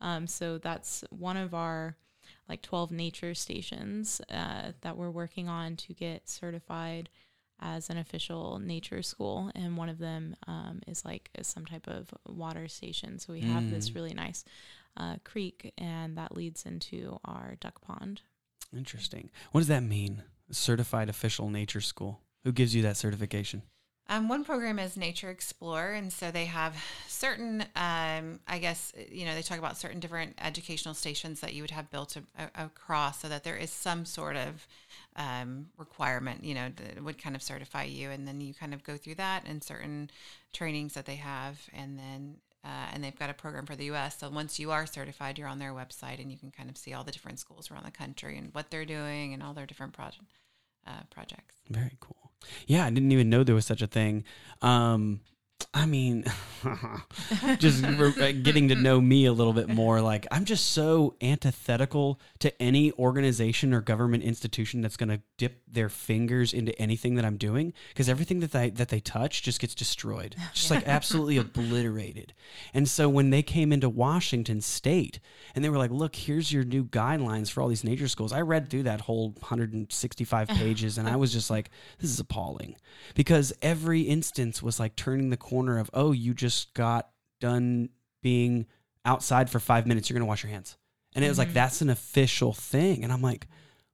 um, 0.00 0.26
so 0.26 0.58
that's 0.58 1.04
one 1.10 1.36
of 1.36 1.54
our 1.54 1.96
like 2.48 2.62
12 2.62 2.90
nature 2.90 3.34
stations 3.34 4.20
uh, 4.30 4.72
that 4.80 4.96
we're 4.96 5.10
working 5.10 5.48
on 5.48 5.76
to 5.76 5.92
get 5.94 6.28
certified 6.28 7.08
as 7.60 7.90
an 7.90 7.98
official 7.98 8.58
nature 8.58 9.02
school. 9.02 9.50
And 9.54 9.76
one 9.76 9.88
of 9.88 9.98
them 9.98 10.34
um, 10.48 10.80
is 10.86 11.04
like 11.04 11.30
some 11.42 11.64
type 11.64 11.86
of 11.86 12.12
water 12.26 12.66
station. 12.68 13.18
So 13.18 13.32
we 13.32 13.40
have 13.40 13.70
this 13.70 13.90
mm. 13.90 13.94
really 13.94 14.14
nice 14.14 14.44
uh, 14.96 15.16
creek, 15.24 15.72
and 15.78 16.16
that 16.16 16.36
leads 16.36 16.64
into 16.64 17.20
our 17.24 17.56
duck 17.60 17.80
pond. 17.80 18.22
Interesting. 18.76 19.30
What 19.52 19.60
does 19.60 19.68
that 19.68 19.82
mean? 19.82 20.24
certified 20.50 21.08
official 21.08 21.48
nature 21.48 21.80
school. 21.80 22.20
Who 22.44 22.52
gives 22.52 22.74
you 22.74 22.82
that 22.82 22.96
certification? 22.96 23.62
Um, 24.10 24.26
one 24.26 24.42
program 24.42 24.80
is 24.80 24.96
Nature 24.96 25.30
Explorer, 25.30 25.92
and 25.92 26.12
so 26.12 26.32
they 26.32 26.46
have 26.46 26.76
certain, 27.06 27.60
um, 27.76 28.40
I 28.48 28.58
guess, 28.60 28.92
you 29.08 29.24
know, 29.24 29.36
they 29.36 29.42
talk 29.42 29.58
about 29.58 29.76
certain 29.76 30.00
different 30.00 30.34
educational 30.42 30.94
stations 30.94 31.38
that 31.40 31.54
you 31.54 31.62
would 31.62 31.70
have 31.70 31.92
built 31.92 32.16
a, 32.16 32.22
a, 32.36 32.64
across, 32.64 33.20
so 33.20 33.28
that 33.28 33.44
there 33.44 33.56
is 33.56 33.70
some 33.70 34.04
sort 34.04 34.34
of 34.34 34.66
um, 35.14 35.68
requirement, 35.78 36.42
you 36.42 36.54
know, 36.54 36.70
that 36.74 37.04
would 37.04 37.22
kind 37.22 37.36
of 37.36 37.42
certify 37.42 37.84
you, 37.84 38.10
and 38.10 38.26
then 38.26 38.40
you 38.40 38.52
kind 38.52 38.74
of 38.74 38.82
go 38.82 38.96
through 38.96 39.14
that 39.14 39.44
and 39.46 39.62
certain 39.62 40.10
trainings 40.52 40.94
that 40.94 41.06
they 41.06 41.16
have, 41.16 41.68
and 41.72 41.96
then 41.96 42.34
uh, 42.64 42.88
and 42.92 43.04
they've 43.04 43.18
got 43.18 43.30
a 43.30 43.34
program 43.34 43.64
for 43.64 43.76
the 43.76 43.86
U.S. 43.86 44.18
So 44.18 44.28
once 44.28 44.58
you 44.58 44.72
are 44.72 44.86
certified, 44.86 45.38
you're 45.38 45.48
on 45.48 45.60
their 45.60 45.72
website, 45.72 46.20
and 46.20 46.32
you 46.32 46.36
can 46.36 46.50
kind 46.50 46.68
of 46.68 46.76
see 46.76 46.92
all 46.92 47.04
the 47.04 47.12
different 47.12 47.38
schools 47.38 47.70
around 47.70 47.86
the 47.86 47.92
country 47.92 48.36
and 48.36 48.52
what 48.52 48.72
they're 48.72 48.84
doing 48.84 49.32
and 49.32 49.42
all 49.42 49.54
their 49.54 49.66
different 49.66 49.94
uh, 49.98 50.90
projects. 51.10 51.54
Very 51.70 51.96
cool. 52.00 52.19
Yeah, 52.66 52.86
I 52.86 52.90
didn't 52.90 53.12
even 53.12 53.30
know 53.30 53.44
there 53.44 53.54
was 53.54 53.66
such 53.66 53.82
a 53.82 53.86
thing. 53.86 54.24
Um, 54.62 55.20
I 55.72 55.86
mean, 55.86 56.24
just 57.58 57.84
uh, 57.84 58.32
getting 58.32 58.68
to 58.68 58.74
know 58.74 59.00
me 59.00 59.26
a 59.26 59.32
little 59.32 59.52
bit 59.52 59.68
more. 59.68 60.00
Like, 60.00 60.26
I'm 60.30 60.44
just 60.44 60.72
so 60.72 61.14
antithetical 61.20 62.20
to 62.40 62.62
any 62.62 62.92
organization 62.92 63.72
or 63.72 63.80
government 63.80 64.24
institution 64.24 64.80
that's 64.80 64.96
going 64.96 65.10
to 65.10 65.20
dip 65.38 65.62
their 65.68 65.88
fingers 65.88 66.52
into 66.52 66.76
anything 66.80 67.14
that 67.14 67.24
I'm 67.24 67.36
doing 67.36 67.72
because 67.88 68.08
everything 68.08 68.40
that 68.40 68.52
they 68.52 68.70
that 68.70 68.88
they 68.88 69.00
touch 69.00 69.42
just 69.42 69.60
gets 69.60 69.74
destroyed, 69.74 70.34
just 70.54 70.70
like 70.70 70.86
absolutely 70.88 71.36
obliterated. 71.36 72.34
And 72.74 72.88
so 72.88 73.08
when 73.08 73.30
they 73.30 73.42
came 73.42 73.72
into 73.72 73.88
Washington 73.88 74.60
State 74.60 75.20
and 75.54 75.64
they 75.64 75.68
were 75.68 75.78
like, 75.78 75.92
"Look, 75.92 76.16
here's 76.16 76.52
your 76.52 76.64
new 76.64 76.84
guidelines 76.84 77.50
for 77.50 77.62
all 77.62 77.68
these 77.68 77.84
nature 77.84 78.08
schools," 78.08 78.32
I 78.32 78.40
read 78.40 78.68
through 78.68 78.84
that 78.84 79.02
whole 79.02 79.30
165 79.40 80.48
pages 80.48 80.98
and 80.98 81.08
I 81.08 81.16
was 81.16 81.32
just 81.32 81.48
like, 81.48 81.70
"This 82.00 82.10
is 82.10 82.18
appalling," 82.18 82.74
because 83.14 83.52
every 83.62 84.02
instance 84.02 84.62
was 84.62 84.80
like 84.80 84.96
turning 84.96 85.30
the 85.30 85.36
corner 85.36 85.49
of, 85.78 85.90
"Oh, 85.92 86.12
you 86.12 86.34
just 86.34 86.74
got 86.74 87.10
done 87.40 87.90
being 88.22 88.66
outside 89.04 89.50
for 89.50 89.60
five 89.60 89.86
minutes. 89.86 90.08
You're 90.08 90.18
going 90.18 90.26
to 90.26 90.28
wash 90.28 90.42
your 90.42 90.52
hands," 90.52 90.76
and 91.14 91.24
it 91.24 91.28
was 91.28 91.38
mm-hmm. 91.38 91.48
like 91.48 91.54
that's 91.54 91.82
an 91.82 91.90
official 91.90 92.52
thing, 92.52 93.04
and 93.04 93.12
I'm 93.12 93.22
like, 93.22 93.46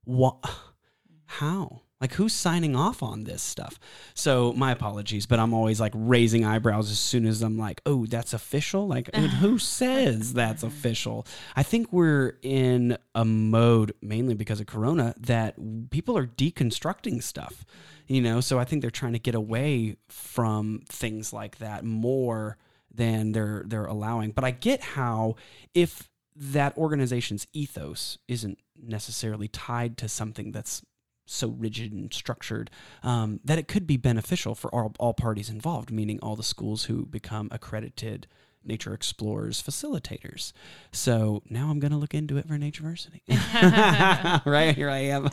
"What?" 0.03 0.37
how? 1.25 1.81
Like 1.99 2.13
who's 2.13 2.33
signing 2.33 2.75
off 2.75 3.01
on 3.01 3.23
this 3.23 3.41
stuff? 3.41 3.79
So 4.13 4.53
my 4.53 4.71
apologies, 4.71 5.25
but 5.25 5.39
I'm 5.39 5.53
always 5.53 5.79
like 5.79 5.93
raising 5.95 6.45
eyebrows 6.45 6.91
as 6.91 6.99
soon 6.99 7.25
as 7.25 7.41
I'm 7.41 7.57
like, 7.57 7.81
oh, 7.85 8.05
that's 8.05 8.33
official. 8.33 8.87
Like 8.87 9.13
who 9.15 9.57
says 9.57 10.33
that's 10.33 10.63
official? 10.63 11.25
I 11.55 11.63
think 11.63 11.91
we're 11.91 12.37
in 12.43 12.97
a 13.15 13.25
mode 13.25 13.93
mainly 14.01 14.35
because 14.35 14.59
of 14.59 14.67
Corona 14.67 15.15
that 15.19 15.55
people 15.89 16.17
are 16.17 16.27
deconstructing 16.27 17.23
stuff, 17.23 17.65
you 18.07 18.21
know. 18.21 18.41
So 18.41 18.59
I 18.59 18.63
think 18.63 18.81
they're 18.81 18.91
trying 18.91 19.13
to 19.13 19.19
get 19.19 19.35
away 19.35 19.95
from 20.07 20.83
things 20.87 21.33
like 21.33 21.57
that 21.57 21.83
more 21.83 22.57
than 22.93 23.31
they're 23.31 23.63
they're 23.65 23.85
allowing. 23.85 24.31
But 24.31 24.43
I 24.43 24.51
get 24.51 24.81
how 24.81 25.35
if 25.73 26.09
that 26.35 26.77
organization's 26.77 27.47
ethos 27.53 28.19
isn't 28.27 28.59
necessarily 28.79 29.47
tied 29.47 29.97
to 29.97 30.07
something 30.07 30.51
that's 30.51 30.83
so 31.27 31.49
rigid 31.49 31.91
and 31.91 32.13
structured 32.13 32.71
um, 33.03 33.39
that 33.43 33.59
it 33.59 33.67
could 33.67 33.85
be 33.85 33.97
beneficial 33.97 34.55
for 34.55 34.73
all, 34.73 34.93
all 34.97 35.13
parties 35.13 35.49
involved, 35.49 35.91
meaning 35.91 36.19
all 36.21 36.35
the 36.35 36.43
schools 36.43 36.85
who 36.85 37.05
become 37.05 37.49
accredited 37.51 38.27
nature 38.67 38.93
explorers 38.93 39.61
facilitators. 39.61 40.51
So 40.91 41.41
now 41.49 41.69
I'm 41.69 41.79
going 41.79 41.91
to 41.91 41.97
look 41.97 42.13
into 42.13 42.37
it 42.37 42.47
for 42.47 42.55
Natureversity. 42.55 43.21
right 44.45 44.75
here 44.75 44.89
I 44.89 44.97
am. 44.97 45.29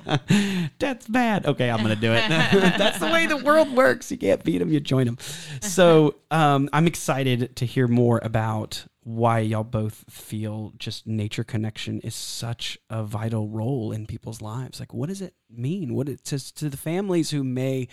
That's 0.78 1.09
bad. 1.09 1.46
Okay, 1.46 1.70
I'm 1.70 1.83
going 1.83 1.94
to 1.94 2.00
do 2.00 2.12
it. 2.12 2.28
That's 2.28 2.98
the 2.98 3.07
way 3.07 3.26
the 3.26 3.38
world 3.38 3.74
works. 3.74 4.11
You 4.11 4.18
can't 4.18 4.42
beat 4.44 4.59
them, 4.59 4.70
you 4.70 4.80
join 4.80 5.07
them. 5.07 5.18
So 5.61 6.16
um, 6.30 6.68
I'm 6.72 6.87
excited 6.87 7.57
to 7.57 7.66
hear 7.66 7.88
more 7.88 8.20
about 8.22 8.87
why 9.04 9.38
y'all 9.38 9.62
both 9.62 10.06
feel 10.08 10.72
just 10.78 11.06
nature 11.06 11.44
connection 11.44 12.00
is 12.00 12.14
such 12.14 12.78
a 12.88 13.02
vital 13.04 13.48
role 13.50 13.92
in 13.92 14.06
people's 14.06 14.40
lives. 14.40 14.80
Like, 14.80 14.94
what 14.94 15.10
does 15.10 15.20
it 15.20 15.34
mean? 15.50 15.92
What 15.94 16.08
it 16.08 16.24
to, 16.24 16.54
to 16.54 16.70
the 16.70 16.78
families 16.78 17.30
who 17.30 17.44
may 17.44 17.88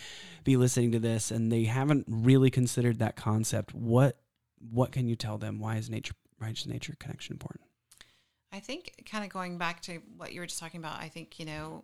be 0.45 0.55
listening 0.55 0.93
to 0.93 0.99
this 0.99 1.29
and 1.29 1.51
they 1.51 1.65
haven't 1.65 2.05
really 2.07 2.49
considered 2.49 2.99
that 2.99 3.17
concept? 3.17 3.73
What 3.75 4.17
what 4.71 4.93
can 4.93 5.07
you 5.07 5.17
tell 5.17 5.37
them? 5.37 5.59
Why 5.59 5.75
is 5.75 5.89
nature 5.89 6.15
why 6.37 6.49
is 6.49 6.65
nature 6.65 6.95
connection 6.97 7.33
important? 7.33 7.65
I 8.53 8.61
think 8.61 9.03
kind 9.09 9.25
of 9.25 9.29
going 9.29 9.57
back 9.57 9.81
to 9.83 9.99
what 10.15 10.31
you 10.31 10.39
were 10.39 10.47
just 10.47 10.59
talking 10.59 10.79
about, 10.79 10.99
I 10.99 11.09
think, 11.09 11.39
you 11.39 11.45
know, 11.45 11.83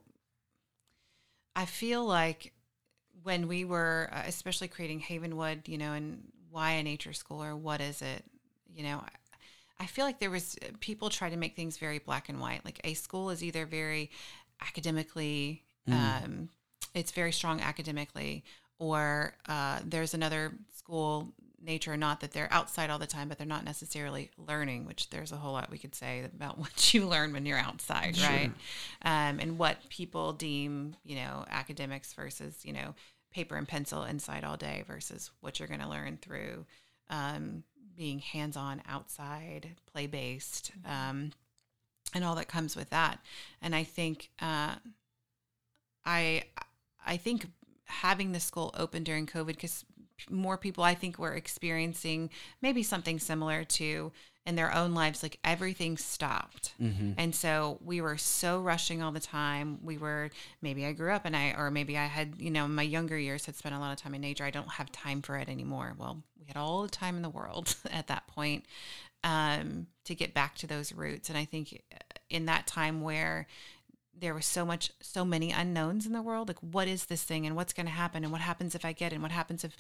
I 1.54 1.66
feel 1.66 2.06
like 2.06 2.54
when 3.24 3.50
we 3.50 3.66
were 3.66 4.10
uh, 4.14 4.24
especially 4.26 4.70
creating 4.70 5.02
Havenwood, 5.02 5.68
you 5.68 5.78
know, 5.78 5.92
and 5.92 6.24
why 6.50 6.72
a 6.72 6.84
nature 6.84 7.14
school 7.14 7.44
or 7.44 7.58
what 7.58 7.82
is 7.82 8.02
it? 8.02 8.24
You 8.78 8.84
know, 8.84 9.02
I, 9.80 9.88
feel 9.88 10.06
like 10.06 10.20
there 10.20 10.30
was 10.30 10.56
people 10.80 11.10
try 11.10 11.32
to 11.32 11.38
make 11.38 11.56
things 11.56 11.78
very 11.78 11.98
black 11.98 12.30
and 12.30 12.40
white. 12.40 12.64
Like 12.64 12.80
a 12.84 12.94
school 12.94 13.32
is 13.32 13.44
either 13.44 13.66
very 13.66 14.12
academically, 14.62 15.64
mm. 15.90 15.94
um, 15.94 16.50
it's 16.94 17.12
very 17.12 17.32
strong 17.32 17.60
academically, 17.60 18.44
or 18.78 19.34
uh, 19.48 19.80
there's 19.84 20.14
another 20.14 20.54
school 20.76 21.34
nature 21.60 21.92
or 21.92 21.98
not 21.98 22.20
that 22.22 22.32
they're 22.34 22.48
outside 22.52 22.92
all 22.92 23.00
the 23.00 23.08
time 23.08 23.28
but 23.28 23.38
they're 23.38 23.48
not 23.48 23.66
necessarily 23.66 24.30
learning 24.48 24.86
which 24.86 25.10
there's 25.10 25.32
a 25.32 25.36
whole 25.36 25.54
lot 25.54 25.72
we 25.72 25.78
could 25.78 25.96
say 25.96 26.24
about 26.24 26.58
what 26.60 26.94
you 26.94 27.08
learn 27.08 27.34
when 27.34 27.46
you're 27.46 27.58
outside 27.58 28.16
Sure. 28.16 28.30
right 28.30 28.52
um, 29.02 29.40
and 29.40 29.58
what 29.58 29.78
people 29.90 30.34
deem 30.34 30.96
you 31.04 31.16
know 31.16 31.46
academics 31.50 32.14
versus 32.14 32.64
you 32.64 32.74
know 32.74 32.94
paper 33.34 33.56
and 33.56 33.68
pencil 33.68 34.04
inside 34.04 34.44
all 34.44 34.56
day 34.56 34.84
versus 34.88 35.32
what 35.42 35.60
you're 35.60 35.68
going 35.68 35.82
to 35.82 35.90
learn 35.90 36.18
through 36.22 36.66
um, 37.10 37.64
being 37.98 38.20
hands-on 38.20 38.82
outside 38.88 39.72
play 39.92 40.08
based 40.08 40.72
um, 40.86 41.32
and 42.14 42.24
all 42.24 42.36
that 42.36 42.48
comes 42.48 42.76
with 42.76 42.90
that. 42.92 43.20
And 43.62 43.76
i 43.76 43.84
think 43.84 44.30
uh, 44.42 44.76
i 46.06 46.44
i 47.06 47.18
think 47.18 47.48
having 47.86 48.32
the 48.32 48.40
school 48.40 48.74
open 48.78 49.04
during 49.04 49.26
covid 49.26 49.48
because 49.48 49.86
more 50.30 50.58
people 50.58 50.84
i 50.84 50.94
think 50.94 51.20
were 51.20 51.34
experiencing 51.34 52.30
maybe 52.62 52.84
something 52.84 53.20
similar 53.20 53.64
to 53.64 54.12
in 54.48 54.56
their 54.56 54.74
own 54.74 54.96
lives 54.96 55.22
like 55.22 55.38
everything 55.44 55.98
stopped 55.98 56.74
Mm-hmm. 56.82 57.12
and 57.18 57.36
so 57.36 57.78
we 57.84 58.02
were 58.02 58.18
so 58.18 58.62
rushing 58.62 59.02
all 59.02 59.12
the 59.12 59.20
time. 59.20 59.80
We 59.84 59.98
were 59.98 60.30
maybe 60.62 60.86
I 60.86 60.94
grew 60.94 61.12
up 61.12 61.26
and 61.26 61.36
I 61.36 61.54
or 61.58 61.70
maybe 61.70 61.98
I 61.98 62.06
had, 62.06 62.36
you 62.40 62.50
know, 62.52 62.68
my 62.68 62.82
younger 62.84 63.18
years 63.18 63.46
had 63.46 63.56
spent 63.56 63.76
a 63.76 63.80
lot 63.80 63.92
of 63.92 63.98
time 63.98 64.16
in 64.16 64.22
nature. 64.22 64.44
I 64.46 64.52
don't 64.52 64.70
have 64.72 64.92
time 64.92 65.22
for 65.22 65.38
it 65.38 65.50
anymore. 65.50 65.94
Well, 65.98 66.24
we 66.40 66.46
had 66.46 66.58
all 66.58 66.84
the 66.84 66.90
time 66.90 67.16
in 67.16 67.22
the 67.24 67.30
world 67.30 67.76
at 67.92 68.08
that 68.08 68.28
point 68.28 68.66
um, 69.24 69.88
to 70.06 70.16
get 70.16 70.34
back 70.34 70.56
to 70.56 70.68
those 70.68 70.94
roots. 70.94 71.30
And 71.30 71.38
I 71.38 71.46
think 71.46 71.84
uh, 71.94 71.98
in 72.30 72.46
that 72.46 72.68
time 72.68 73.02
where 73.02 73.48
there 74.20 74.34
was 74.34 74.46
so 74.46 74.66
much 74.66 74.92
so 75.00 75.24
many 75.24 75.52
unknowns 75.52 76.06
in 76.06 76.14
the 76.14 76.22
world, 76.22 76.48
like 76.48 76.60
what 76.62 76.88
is 76.88 77.06
this 77.06 77.24
thing 77.24 77.46
and 77.46 77.56
what's 77.56 77.74
going 77.74 77.86
to 77.86 77.92
happen 77.92 78.24
and 78.24 78.32
what 78.32 78.42
happens 78.42 78.76
if 78.76 78.84
I 78.86 78.92
get 78.92 79.12
it 79.12 79.16
and 79.16 79.24
what 79.24 79.32
happens 79.32 79.64
if 79.64 79.76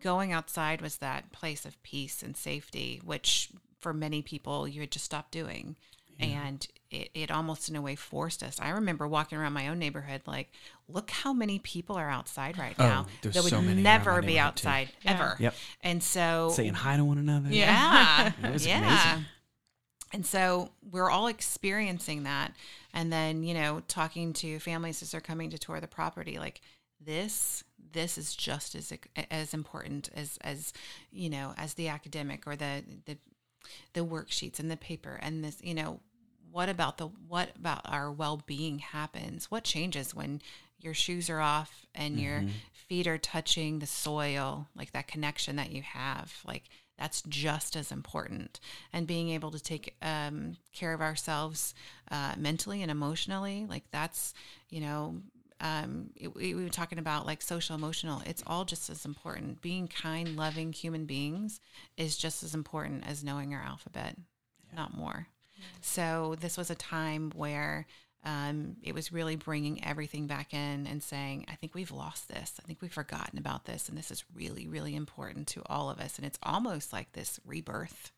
going 0.00 0.32
outside 0.32 0.80
was 0.80 0.96
that 0.98 1.32
place 1.32 1.64
of 1.64 1.80
peace 1.82 2.22
and 2.22 2.36
safety, 2.36 3.00
which 3.04 3.50
for 3.80 3.92
many 3.92 4.22
people 4.22 4.66
you 4.66 4.80
had 4.80 4.90
just 4.90 5.04
stopped 5.04 5.30
doing. 5.32 5.76
And 6.20 6.64
it, 6.92 7.10
it 7.12 7.30
almost 7.32 7.68
in 7.68 7.74
a 7.74 7.82
way 7.82 7.96
forced 7.96 8.44
us. 8.44 8.60
I 8.60 8.68
remember 8.70 9.08
walking 9.08 9.36
around 9.36 9.52
my 9.52 9.66
own 9.66 9.80
neighborhood, 9.80 10.22
like, 10.26 10.52
look 10.88 11.10
how 11.10 11.32
many 11.32 11.58
people 11.58 11.96
are 11.96 12.08
outside 12.08 12.56
right 12.56 12.76
Oh, 12.78 12.84
now 12.84 13.06
there's 13.20 13.34
that 13.34 13.42
would 13.42 13.50
so 13.50 13.60
many 13.60 13.82
never 13.82 14.22
be 14.22 14.28
neighborhood, 14.28 14.34
too. 14.36 14.38
outside 14.68 14.88
Yeah. 15.02 15.10
ever. 15.12 15.36
Yep. 15.40 15.54
And 15.80 16.02
so, 16.04 16.52
Saying 16.54 16.74
hi 16.74 16.96
to 16.96 17.04
one 17.04 17.18
another. 17.18 17.48
yeah, 17.50 18.30
It 18.44 18.52
was 18.52 18.64
yeah. 18.64 18.78
amazing. 19.12 19.26
And 20.12 20.24
so 20.24 20.70
we're 20.88 21.10
all 21.10 21.26
experiencing 21.26 22.22
that. 22.22 22.52
And 22.92 23.12
then, 23.12 23.42
you 23.42 23.52
know, 23.54 23.82
talking 23.88 24.32
to 24.34 24.60
families 24.60 25.02
as 25.02 25.10
they're 25.10 25.20
coming 25.20 25.50
to 25.50 25.58
tour 25.58 25.80
the 25.80 25.88
property, 25.88 26.38
like 26.38 26.60
this, 27.04 27.64
this 27.92 28.18
is 28.18 28.34
just 28.34 28.74
as 28.74 28.92
as 29.30 29.54
important 29.54 30.10
as 30.14 30.38
as 30.42 30.72
you 31.12 31.30
know 31.30 31.54
as 31.56 31.74
the 31.74 31.88
academic 31.88 32.46
or 32.46 32.56
the 32.56 32.82
the 33.04 33.16
the 33.92 34.04
worksheets 34.04 34.58
and 34.58 34.70
the 34.70 34.76
paper 34.76 35.18
and 35.22 35.44
this 35.44 35.58
you 35.62 35.74
know 35.74 36.00
what 36.54 36.68
about 36.68 36.98
the 36.98 37.08
what 37.26 37.50
about 37.56 37.80
our 37.84 38.12
well-being 38.12 38.78
happens? 38.78 39.50
What 39.50 39.64
changes 39.64 40.14
when 40.14 40.40
your 40.78 40.94
shoes 40.94 41.28
are 41.28 41.40
off 41.40 41.84
and 41.96 42.20
your 42.20 42.44
feet 42.72 43.08
are 43.08 43.18
touching 43.18 43.80
the 43.80 43.88
soil 43.88 44.68
like 44.76 44.92
that 44.92 45.08
connection 45.08 45.56
that 45.56 45.72
you 45.72 45.82
have? 45.82 46.32
Like 46.46 46.62
that's 46.96 47.22
just 47.22 47.74
as 47.74 47.90
important. 47.90 48.60
And 48.92 49.04
being 49.04 49.30
able 49.30 49.50
to 49.50 49.58
take 49.58 49.96
um, 50.00 50.56
care 50.72 50.92
of 50.92 51.00
ourselves 51.00 51.74
uh, 52.12 52.34
mentally 52.38 52.82
and 52.82 52.90
emotionally 52.90 53.66
like 53.68 53.90
that's 53.90 54.32
you 54.68 54.80
know 54.80 55.16
um, 55.64 56.10
it, 56.14 56.32
we 56.34 56.54
we 56.54 56.62
were 56.62 56.70
talking 56.70 56.98
about 56.98 57.26
like 57.26 57.42
social 57.42 57.74
emotional 57.74 58.22
it's 58.26 58.44
all 58.46 58.64
just 58.64 58.88
as 58.90 59.04
important 59.04 59.60
being 59.60 59.88
kind 59.88 60.36
loving 60.36 60.72
human 60.72 61.06
beings 61.06 61.60
is 61.96 62.16
just 62.16 62.44
as 62.44 62.54
important 62.54 63.04
as 63.08 63.24
knowing 63.24 63.52
our 63.52 63.62
alphabet 63.62 64.16
not 64.76 64.96
more 64.96 65.26
so 65.80 66.36
this 66.40 66.56
was 66.56 66.70
a 66.70 66.74
time 66.74 67.32
where 67.34 67.86
um, 68.24 68.76
it 68.82 68.94
was 68.94 69.12
really 69.12 69.36
bringing 69.36 69.84
everything 69.84 70.26
back 70.26 70.54
in 70.54 70.86
and 70.86 71.02
saying, 71.02 71.44
I 71.48 71.54
think 71.56 71.74
we've 71.74 71.92
lost 71.92 72.28
this. 72.28 72.54
I 72.58 72.66
think 72.66 72.80
we've 72.80 72.92
forgotten 72.92 73.38
about 73.38 73.66
this. 73.66 73.88
And 73.88 73.98
this 73.98 74.10
is 74.10 74.24
really, 74.34 74.66
really 74.66 74.96
important 74.96 75.46
to 75.48 75.62
all 75.66 75.90
of 75.90 76.00
us. 76.00 76.16
And 76.16 76.26
it's 76.26 76.38
almost 76.42 76.92
like 76.92 77.12
this 77.12 77.38
rebirth. 77.44 78.12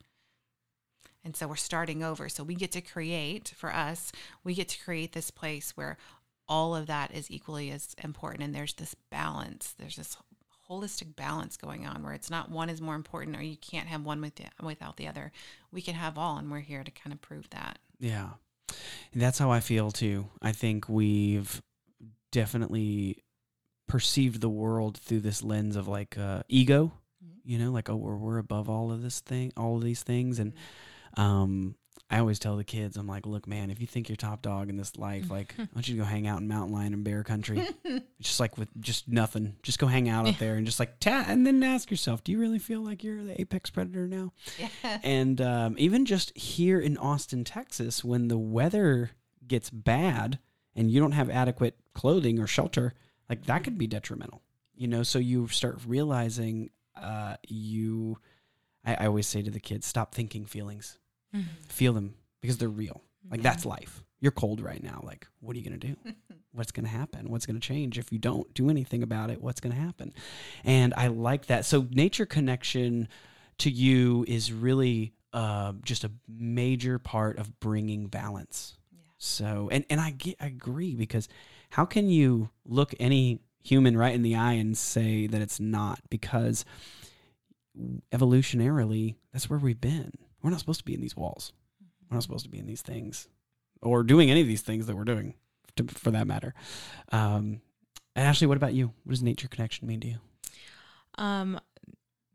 And 1.25 1.35
so 1.37 1.49
we're 1.49 1.57
starting 1.57 2.05
over. 2.05 2.29
So 2.29 2.45
we 2.45 2.55
get 2.55 2.71
to 2.73 2.81
create, 2.81 3.53
for 3.57 3.75
us, 3.75 4.13
we 4.45 4.55
get 4.55 4.69
to 4.69 4.85
create 4.85 5.13
this 5.13 5.33
place 5.33 5.77
where 5.77 5.99
all 6.49 6.75
of 6.77 6.87
that 6.87 7.13
is 7.15 7.31
equally 7.31 7.71
as 7.71 7.95
important. 8.03 8.43
And 8.45 8.55
there's 8.55 8.75
this 8.75 8.95
balance, 9.11 9.75
there's 9.79 9.97
this 9.97 10.17
holistic 10.69 11.15
balance 11.17 11.57
going 11.57 11.87
on 11.87 12.03
where 12.03 12.13
it's 12.13 12.31
not 12.31 12.51
one 12.51 12.69
is 12.69 12.81
more 12.81 12.95
important 12.97 13.37
or 13.37 13.43
you 13.43 13.57
can't 13.57 13.87
have 13.89 14.05
one 14.05 14.21
with 14.21 14.35
the, 14.37 14.45
without 14.63 14.97
the 14.97 15.07
other. 15.09 15.33
We 15.73 15.81
can 15.83 15.95
have 15.95 16.19
all. 16.19 16.39
And 16.39 16.51
we're 16.51 16.61
here 16.61 16.83
to 16.85 16.91
kind 16.91 17.13
of 17.13 17.21
prove 17.21 17.49
that. 17.51 17.79
Yeah. 18.01 18.31
And 19.13 19.23
that's 19.23 19.39
how 19.39 19.51
I 19.51 19.61
feel 19.61 19.91
too. 19.91 20.29
I 20.43 20.53
think 20.53 20.89
we've 20.89 21.63
definitely 22.33 23.23
perceived 23.89 24.41
the 24.41 24.49
world 24.49 24.99
through 24.99 25.21
this 25.21 25.43
lens 25.43 25.77
of 25.77 25.87
like 25.89 26.19
uh, 26.19 26.43
ego, 26.49 26.93
Mhm. 27.25 27.39
you 27.45 27.59
know, 27.59 27.71
like, 27.71 27.89
oh, 27.89 27.97
we're, 27.97 28.17
we're 28.17 28.39
above 28.39 28.69
all 28.69 28.91
of 28.91 29.03
this 29.03 29.21
thing, 29.21 29.53
all 29.57 29.77
of 29.77 29.83
these 29.85 30.03
things. 30.03 30.39
And 30.39 30.53
um, 31.17 31.77
I 32.09 32.21
always 32.21 32.39
tell 32.39 32.57
the 32.57 32.63
kids, 32.63 32.97
I'm 32.97 33.09
like, 33.09 33.27
look, 33.27 33.49
man, 33.49 33.69
if 33.69 33.81
you 33.81 33.87
think 33.87 34.09
you're 34.09 34.17
top 34.17 34.41
dog 34.41 34.69
in 34.69 34.77
this 34.77 34.97
life, 34.97 35.29
like, 35.29 35.55
I 35.59 35.67
want 35.75 35.89
you 35.89 35.97
to 35.97 36.03
go 36.03 36.05
hang 36.05 36.29
out 36.29 36.41
in 36.41 36.47
mountain 36.47 36.73
lion 36.73 36.95
and 36.95 37.03
bear 37.03 37.25
country. 37.25 37.67
just 38.21 38.39
like 38.39 38.57
with 38.57 38.69
just 38.81 39.09
nothing. 39.09 39.57
Just 39.63 39.81
go 39.81 39.89
hang 39.89 40.09
out 40.09 40.29
out 40.29 40.39
there 40.39 40.55
and 40.55 40.65
just 40.65 40.79
like, 40.79 41.01
ta- 41.01 41.25
and 41.27 41.45
then 41.45 41.63
ask 41.63 41.91
yourself, 41.91 42.23
do 42.23 42.31
you 42.31 42.39
really 42.39 42.61
feel 42.61 42.81
like 42.81 43.03
you're 43.03 43.25
the 43.25 43.41
apex 43.41 43.71
predator 43.71 44.07
now? 44.07 44.33
Yeah. 44.59 44.69
And 45.03 45.41
um, 45.41 45.75
even 45.79 46.05
just 46.05 46.37
here 46.37 46.81
in 46.81 46.97
Austin, 46.97 47.45
Texas, 47.45 48.05
when 48.05 48.29
the 48.29 48.39
weather 48.39 49.11
gets 49.47 49.69
bad 49.71 50.39
and 50.75 50.91
you 50.91 51.01
don't 51.01 51.13
have 51.13 51.29
adequate 51.29 51.77
clothing 51.93 52.39
or 52.39 52.47
shelter, 52.47 52.95
like 53.29 53.47
that 53.47 53.65
could 53.65 53.79
be 53.79 53.87
detrimental. 53.87 54.43
You 54.75 54.89
know, 54.89 55.03
so 55.03 55.19
you 55.19 55.49
start 55.49 55.81
realizing 55.87 56.71
uh, 57.01 57.37
you. 57.49 58.19
I, 58.85 58.95
I 58.95 59.07
always 59.07 59.27
say 59.27 59.43
to 59.43 59.51
the 59.51 59.61
kids, 59.61 59.87
stop 59.87 60.15
thinking 60.15 60.47
feelings, 60.47 60.99
feel 61.69 61.93
them 61.93 62.15
because 62.41 62.59
they're 62.59 62.69
real. 62.69 63.03
Like 63.31 63.43
that's 63.43 63.67
life. 63.67 64.03
You're 64.21 64.33
cold 64.33 64.61
right 64.61 64.83
now. 64.83 65.01
Like, 65.03 65.27
what 65.41 65.55
are 65.55 65.59
you 65.59 65.65
gonna 65.65 65.77
do? 65.79 65.97
What's 66.53 66.73
gonna 66.73 66.89
happen? 66.89 67.31
What's 67.31 67.45
gonna 67.47 67.61
change 67.61 67.99
if 67.99 68.13
you 68.13 68.19
don't 68.19 68.53
do 68.55 68.71
anything 68.71 69.03
about 69.03 69.31
it? 69.31 69.43
What's 69.43 69.61
gonna 69.61 69.75
happen? 69.75 70.13
And 70.65 70.95
I 70.97 71.09
like 71.09 71.47
that. 71.47 71.65
So 71.65 71.87
nature 71.91 72.27
connection 72.27 73.09
to 73.59 73.71
you 73.71 74.25
is 74.29 74.53
really 74.53 75.13
uh, 75.33 75.73
just 75.85 76.05
a 76.05 76.11
major 76.29 76.99
part 76.99 77.39
of 77.39 77.61
bringing 77.61 78.07
balance. 78.07 78.79
Yeah. 78.93 79.03
So, 79.19 79.69
and 79.71 79.85
and 79.91 80.01
I 80.01 80.11
get 80.11 80.37
I 80.41 80.47
agree 80.47 80.95
because 80.95 81.29
how 81.71 81.85
can 81.85 82.09
you 82.09 82.51
look 82.65 82.95
any 82.99 83.41
human 83.63 83.97
right 83.99 84.15
in 84.15 84.23
the 84.23 84.37
eye 84.37 84.55
and 84.55 84.77
say 84.79 85.27
that 85.27 85.43
it's 85.43 85.61
not? 85.61 86.01
Because 86.09 86.65
evolutionarily, 88.13 89.17
that's 89.33 89.51
where 89.51 89.59
we've 89.59 89.81
been. 89.81 90.13
We're 90.43 90.51
not 90.51 90.61
supposed 90.61 90.81
to 90.81 90.85
be 90.85 90.95
in 90.95 91.01
these 91.01 91.17
walls. 91.17 91.53
We're 92.11 92.17
not 92.17 92.23
supposed 92.23 92.45
to 92.45 92.51
be 92.51 92.59
in 92.59 92.67
these 92.67 92.83
things, 92.83 93.29
or 93.83 94.03
doing 94.03 94.31
any 94.31 94.41
of 94.41 94.47
these 94.47 94.63
things 94.63 94.87
that 94.87 94.97
we're 94.97 95.05
doing, 95.05 95.35
to, 95.77 95.85
for 95.85 96.11
that 96.13 96.27
matter. 96.27 96.55
Um, 97.11 97.61
and 98.15 98.27
Ashley, 98.27 98.47
what 98.47 98.57
about 98.57 98.75
you? 98.75 98.93
What 99.05 99.11
does 99.11 99.23
nature 99.23 99.49
connection 99.49 99.89
mean 99.89 100.01
to 100.01 100.09
you? 100.09 100.19
Um, 101.19 101.61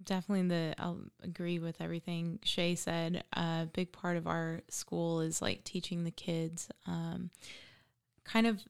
definitely 0.04 0.48
the 0.48 0.76
I'll 0.78 1.00
agree 1.24 1.60
with 1.60 1.82
everything 1.82 2.40
Shae 2.44 2.78
said. 2.78 3.24
A 3.34 3.68
big 3.72 3.92
part 3.92 4.18
of 4.18 4.28
our 4.28 4.62
school 4.70 5.22
is 5.22 5.42
like 5.42 5.64
teaching 5.64 6.04
the 6.04 6.12
kids, 6.12 6.70
um, 6.86 7.30
kind 8.24 8.48
of 8.48 8.62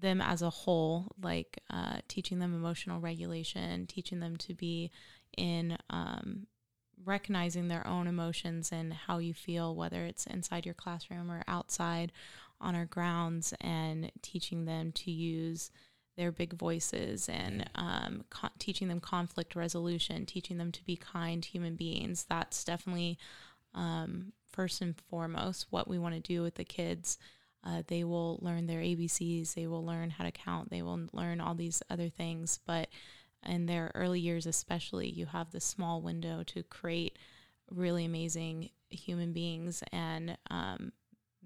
them 0.00 0.20
as 0.20 0.42
a 0.42 0.50
whole, 0.50 1.12
like 1.22 1.58
uh, 1.70 1.98
teaching 2.08 2.38
them 2.38 2.54
emotional 2.54 3.00
regulation, 3.00 3.86
teaching 3.86 4.20
them 4.20 4.36
to 4.38 4.54
be 4.54 4.90
in 5.36 5.76
um, 5.90 6.46
recognizing 7.04 7.68
their 7.68 7.86
own 7.86 8.06
emotions 8.06 8.70
and 8.72 8.92
how 8.92 9.18
you 9.18 9.34
feel, 9.34 9.74
whether 9.74 10.04
it's 10.04 10.26
inside 10.26 10.64
your 10.64 10.74
classroom 10.74 11.30
or 11.30 11.42
outside 11.48 12.12
on 12.60 12.74
our 12.74 12.84
grounds, 12.84 13.54
and 13.60 14.12
teaching 14.22 14.64
them 14.64 14.92
to 14.92 15.10
use 15.10 15.70
their 16.16 16.30
big 16.30 16.52
voices 16.52 17.28
and 17.28 17.68
um, 17.74 18.24
co- 18.28 18.48
teaching 18.58 18.88
them 18.88 19.00
conflict 19.00 19.56
resolution, 19.56 20.26
teaching 20.26 20.58
them 20.58 20.70
to 20.72 20.84
be 20.84 20.96
kind 20.96 21.44
human 21.44 21.76
beings. 21.76 22.26
That's 22.28 22.62
definitely 22.64 23.18
um, 23.74 24.32
first 24.52 24.82
and 24.82 24.94
foremost 25.08 25.66
what 25.70 25.88
we 25.88 25.98
want 25.98 26.14
to 26.14 26.20
do 26.20 26.42
with 26.42 26.56
the 26.56 26.64
kids. 26.64 27.16
Uh, 27.64 27.82
they 27.86 28.04
will 28.04 28.38
learn 28.42 28.66
their 28.66 28.80
ABCs, 28.80 29.54
they 29.54 29.66
will 29.66 29.84
learn 29.84 30.10
how 30.10 30.24
to 30.24 30.30
count, 30.30 30.70
they 30.70 30.82
will 30.82 31.08
learn 31.12 31.40
all 31.40 31.54
these 31.54 31.82
other 31.90 32.08
things. 32.08 32.58
But 32.66 32.88
in 33.46 33.66
their 33.66 33.90
early 33.94 34.20
years, 34.20 34.46
especially, 34.46 35.08
you 35.08 35.26
have 35.26 35.50
this 35.50 35.64
small 35.64 36.00
window 36.02 36.42
to 36.44 36.62
create 36.62 37.18
really 37.70 38.04
amazing 38.04 38.70
human 38.88 39.32
beings. 39.32 39.82
And 39.92 40.36
um, 40.50 40.92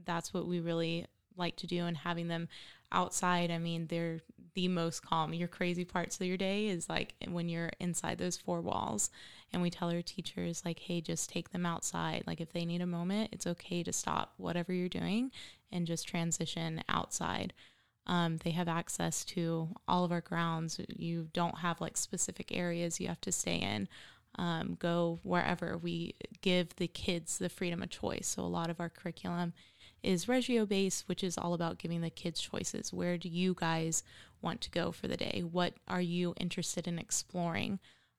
that's 0.04 0.34
what 0.34 0.46
we 0.46 0.60
really 0.60 1.06
like 1.36 1.56
to 1.56 1.66
do. 1.66 1.84
And 1.84 1.96
having 1.96 2.28
them 2.28 2.48
outside, 2.92 3.50
I 3.50 3.58
mean, 3.58 3.86
they're 3.86 4.20
the 4.54 4.68
most 4.68 5.04
calm. 5.04 5.34
Your 5.34 5.48
crazy 5.48 5.84
parts 5.84 6.20
of 6.20 6.26
your 6.26 6.36
day 6.36 6.68
is 6.68 6.88
like 6.88 7.14
when 7.28 7.48
you're 7.48 7.70
inside 7.80 8.18
those 8.18 8.36
four 8.36 8.60
walls. 8.60 9.10
And 9.52 9.62
we 9.62 9.70
tell 9.70 9.90
our 9.90 10.02
teachers, 10.02 10.62
like, 10.64 10.80
hey, 10.80 11.00
just 11.00 11.30
take 11.30 11.50
them 11.50 11.64
outside. 11.64 12.24
Like, 12.26 12.40
if 12.40 12.52
they 12.52 12.64
need 12.64 12.80
a 12.80 12.86
moment, 12.86 13.30
it's 13.32 13.46
okay 13.46 13.84
to 13.84 13.92
stop 13.92 14.34
whatever 14.36 14.72
you're 14.72 14.88
doing 14.88 15.30
and 15.70 15.86
just 15.86 16.08
transition 16.08 16.82
outside. 16.88 17.52
Um, 18.06 18.38
they 18.38 18.50
have 18.50 18.68
access 18.68 19.24
to 19.26 19.68
all 19.88 20.04
of 20.04 20.12
our 20.12 20.20
grounds. 20.20 20.80
You 20.88 21.28
don't 21.32 21.58
have 21.58 21.80
like 21.80 21.96
specific 21.96 22.54
areas 22.54 23.00
you 23.00 23.08
have 23.08 23.20
to 23.22 23.32
stay 23.32 23.56
in. 23.56 23.88
Um, 24.36 24.76
go 24.78 25.20
wherever. 25.22 25.78
We 25.78 26.16
give 26.40 26.74
the 26.76 26.88
kids 26.88 27.38
the 27.38 27.48
freedom 27.48 27.82
of 27.82 27.90
choice. 27.90 28.26
So, 28.26 28.42
a 28.42 28.46
lot 28.46 28.68
of 28.68 28.80
our 28.80 28.88
curriculum 28.88 29.52
is 30.02 30.28
Reggio 30.28 30.66
based, 30.66 31.08
which 31.08 31.24
is 31.24 31.38
all 31.38 31.54
about 31.54 31.78
giving 31.78 32.00
the 32.00 32.10
kids 32.10 32.40
choices. 32.40 32.92
Where 32.92 33.16
do 33.16 33.28
you 33.28 33.54
guys 33.56 34.02
want 34.42 34.60
to 34.62 34.70
go 34.70 34.90
for 34.90 35.08
the 35.08 35.16
day? 35.16 35.44
What 35.50 35.74
are 35.88 36.00
you 36.00 36.34
interested 36.38 36.86
in 36.86 36.98
exploring? 36.98 37.78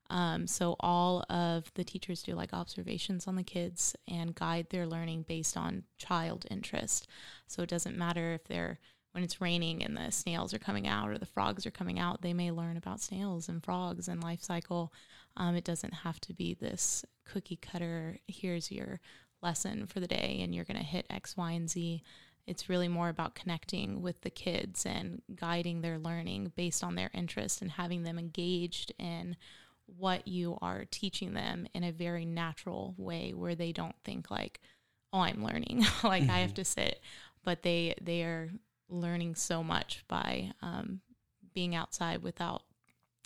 Um, 0.10 0.48
so 0.48 0.76
all 0.80 1.24
of 1.30 1.72
the 1.74 1.84
teachers 1.84 2.24
do 2.24 2.36
like 2.36 2.54
observations 2.54 3.28
on 3.28 3.36
the 3.36 3.44
kids 3.44 3.96
and 4.08 4.36
guide 4.36 4.68
their 4.70 4.86
learning 4.86 5.26
based 5.28 5.58
on 5.58 5.84
child 5.98 6.46
interest. 6.50 7.08
So 7.48 7.64
it 7.64 7.70
doesn't 7.70 7.98
matter 7.98 8.34
if 8.34 8.44
they're 8.46 8.80
when 9.16 9.24
it's 9.24 9.40
raining 9.40 9.82
and 9.82 9.96
the 9.96 10.12
snails 10.12 10.54
are 10.54 10.60
coming 10.60 10.90
out 10.90 11.10
or 11.10 11.18
the 11.18 11.26
frogs 11.26 11.66
are 11.66 11.72
coming 11.72 12.00
out, 12.00 12.22
they 12.22 12.34
may 12.34 12.52
learn 12.52 12.76
about 12.76 13.00
snails 13.00 13.48
and 13.48 13.64
frogs 13.64 14.10
and 14.10 14.22
life 14.22 14.44
cycle. 14.44 14.92
Um, 15.38 15.56
it 15.56 15.64
doesn't 15.64 15.94
have 15.94 16.20
to 16.20 16.34
be 16.34 16.54
this 16.54 17.06
cookie 17.24 17.56
cutter. 17.56 18.18
Here's 18.28 18.74
your 18.74 19.00
lesson 19.42 19.88
for 19.88 20.02
the 20.02 20.08
day, 20.08 20.40
and 20.42 20.54
you're 20.54 20.66
going 20.66 20.80
to 20.80 20.86
hit 20.86 21.06
X, 21.10 21.38
Y, 21.38 21.52
and 21.54 21.70
Z. 21.70 22.04
It's 22.46 22.68
really 22.68 22.90
more 22.90 23.08
about 23.08 23.36
connecting 23.36 24.02
with 24.02 24.20
the 24.20 24.30
kids 24.30 24.86
and 24.86 25.22
guiding 25.34 25.80
their 25.80 25.98
learning 25.98 26.52
based 26.58 26.84
on 26.84 26.96
their 26.96 27.10
interest 27.14 27.62
and 27.62 27.72
having 27.72 28.04
them 28.04 28.20
engaged 28.20 28.92
in 29.00 29.38
what 29.86 30.28
you 30.28 30.58
are 30.62 30.84
teaching 30.92 31.34
them 31.34 31.68
in 31.74 31.86
a 31.86 31.94
very 31.94 32.26
natural 32.26 32.94
way 32.98 33.32
where 33.34 33.56
they 33.56 33.72
don't 33.72 33.96
think 34.04 34.30
like, 34.30 34.60
oh, 35.14 35.20
I'm 35.20 35.42
learning. 35.42 35.86
like 36.04 36.24
mm-hmm. 36.24 36.32
I 36.32 36.40
have 36.40 36.50
mm-hmm. 36.50 36.56
to 36.56 36.66
sit. 36.66 37.00
But 37.46 37.62
they 37.64 37.96
they 38.02 38.24
are 38.24 38.50
learning 38.90 39.36
so 39.36 39.64
much 39.64 40.04
by 40.08 40.52
um, 40.62 41.02
being 41.54 41.76
outside 41.76 42.22
without 42.22 42.64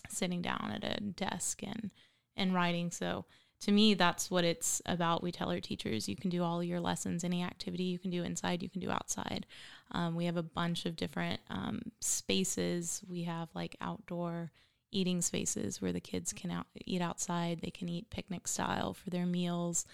sitting 0.07 0.41
down 0.41 0.71
at 0.73 0.83
a 0.83 1.01
desk 1.01 1.61
and 1.63 1.91
and 2.35 2.53
writing. 2.53 2.89
So 2.89 3.25
to 3.61 3.71
me, 3.71 3.93
that's 3.93 4.31
what 4.31 4.45
it's 4.45 4.81
about. 4.85 5.21
We 5.21 5.31
tell 5.31 5.51
our 5.51 5.59
teachers 5.59 6.07
you 6.07 6.15
can 6.15 6.29
do 6.29 6.43
all 6.43 6.63
your 6.63 6.79
lessons, 6.79 7.23
any 7.23 7.43
activity 7.43 7.83
you 7.83 7.99
can 7.99 8.11
do 8.11 8.23
inside, 8.23 8.63
you 8.63 8.69
can 8.69 8.79
do 8.79 8.89
outside. 8.89 9.45
Um, 9.91 10.15
we 10.15 10.25
have 10.25 10.37
a 10.37 10.43
bunch 10.43 10.85
of 10.85 10.95
different 10.95 11.41
um, 11.49 11.81
spaces. 11.99 13.01
We 13.09 13.23
have 13.23 13.49
like 13.53 13.75
outdoor 13.81 14.51
eating 14.91 15.21
spaces 15.21 15.81
where 15.81 15.91
the 15.91 15.99
kids 15.99 16.31
can 16.31 16.51
out, 16.51 16.67
eat 16.85 17.01
outside. 17.01 17.59
They 17.61 17.71
can 17.71 17.89
eat 17.89 18.09
picnic 18.09 18.47
style 18.47 18.93
for 18.93 19.09
their 19.09 19.25
meals. 19.25 19.85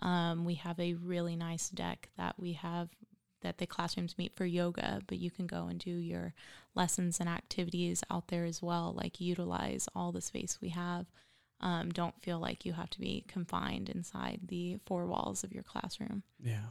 Um, 0.00 0.44
we 0.44 0.54
have 0.54 0.78
a 0.78 0.94
really 0.94 1.36
nice 1.36 1.70
deck 1.70 2.10
that 2.18 2.34
we 2.38 2.52
have 2.54 2.90
that 3.44 3.58
the 3.58 3.66
classrooms 3.66 4.18
meet 4.18 4.34
for 4.34 4.44
yoga, 4.44 5.00
but 5.06 5.18
you 5.18 5.30
can 5.30 5.46
go 5.46 5.66
and 5.66 5.78
do 5.78 5.90
your 5.90 6.34
lessons 6.74 7.20
and 7.20 7.28
activities 7.28 8.02
out 8.10 8.28
there 8.28 8.44
as 8.44 8.60
well. 8.60 8.92
Like 8.96 9.20
utilize 9.20 9.88
all 9.94 10.10
the 10.10 10.20
space 10.20 10.58
we 10.60 10.70
have. 10.70 11.06
Um, 11.60 11.90
don't 11.90 12.20
feel 12.20 12.40
like 12.40 12.66
you 12.66 12.72
have 12.72 12.90
to 12.90 13.00
be 13.00 13.24
confined 13.28 13.88
inside 13.88 14.40
the 14.48 14.78
four 14.86 15.06
walls 15.06 15.44
of 15.44 15.52
your 15.52 15.62
classroom. 15.62 16.24
Yeah. 16.42 16.66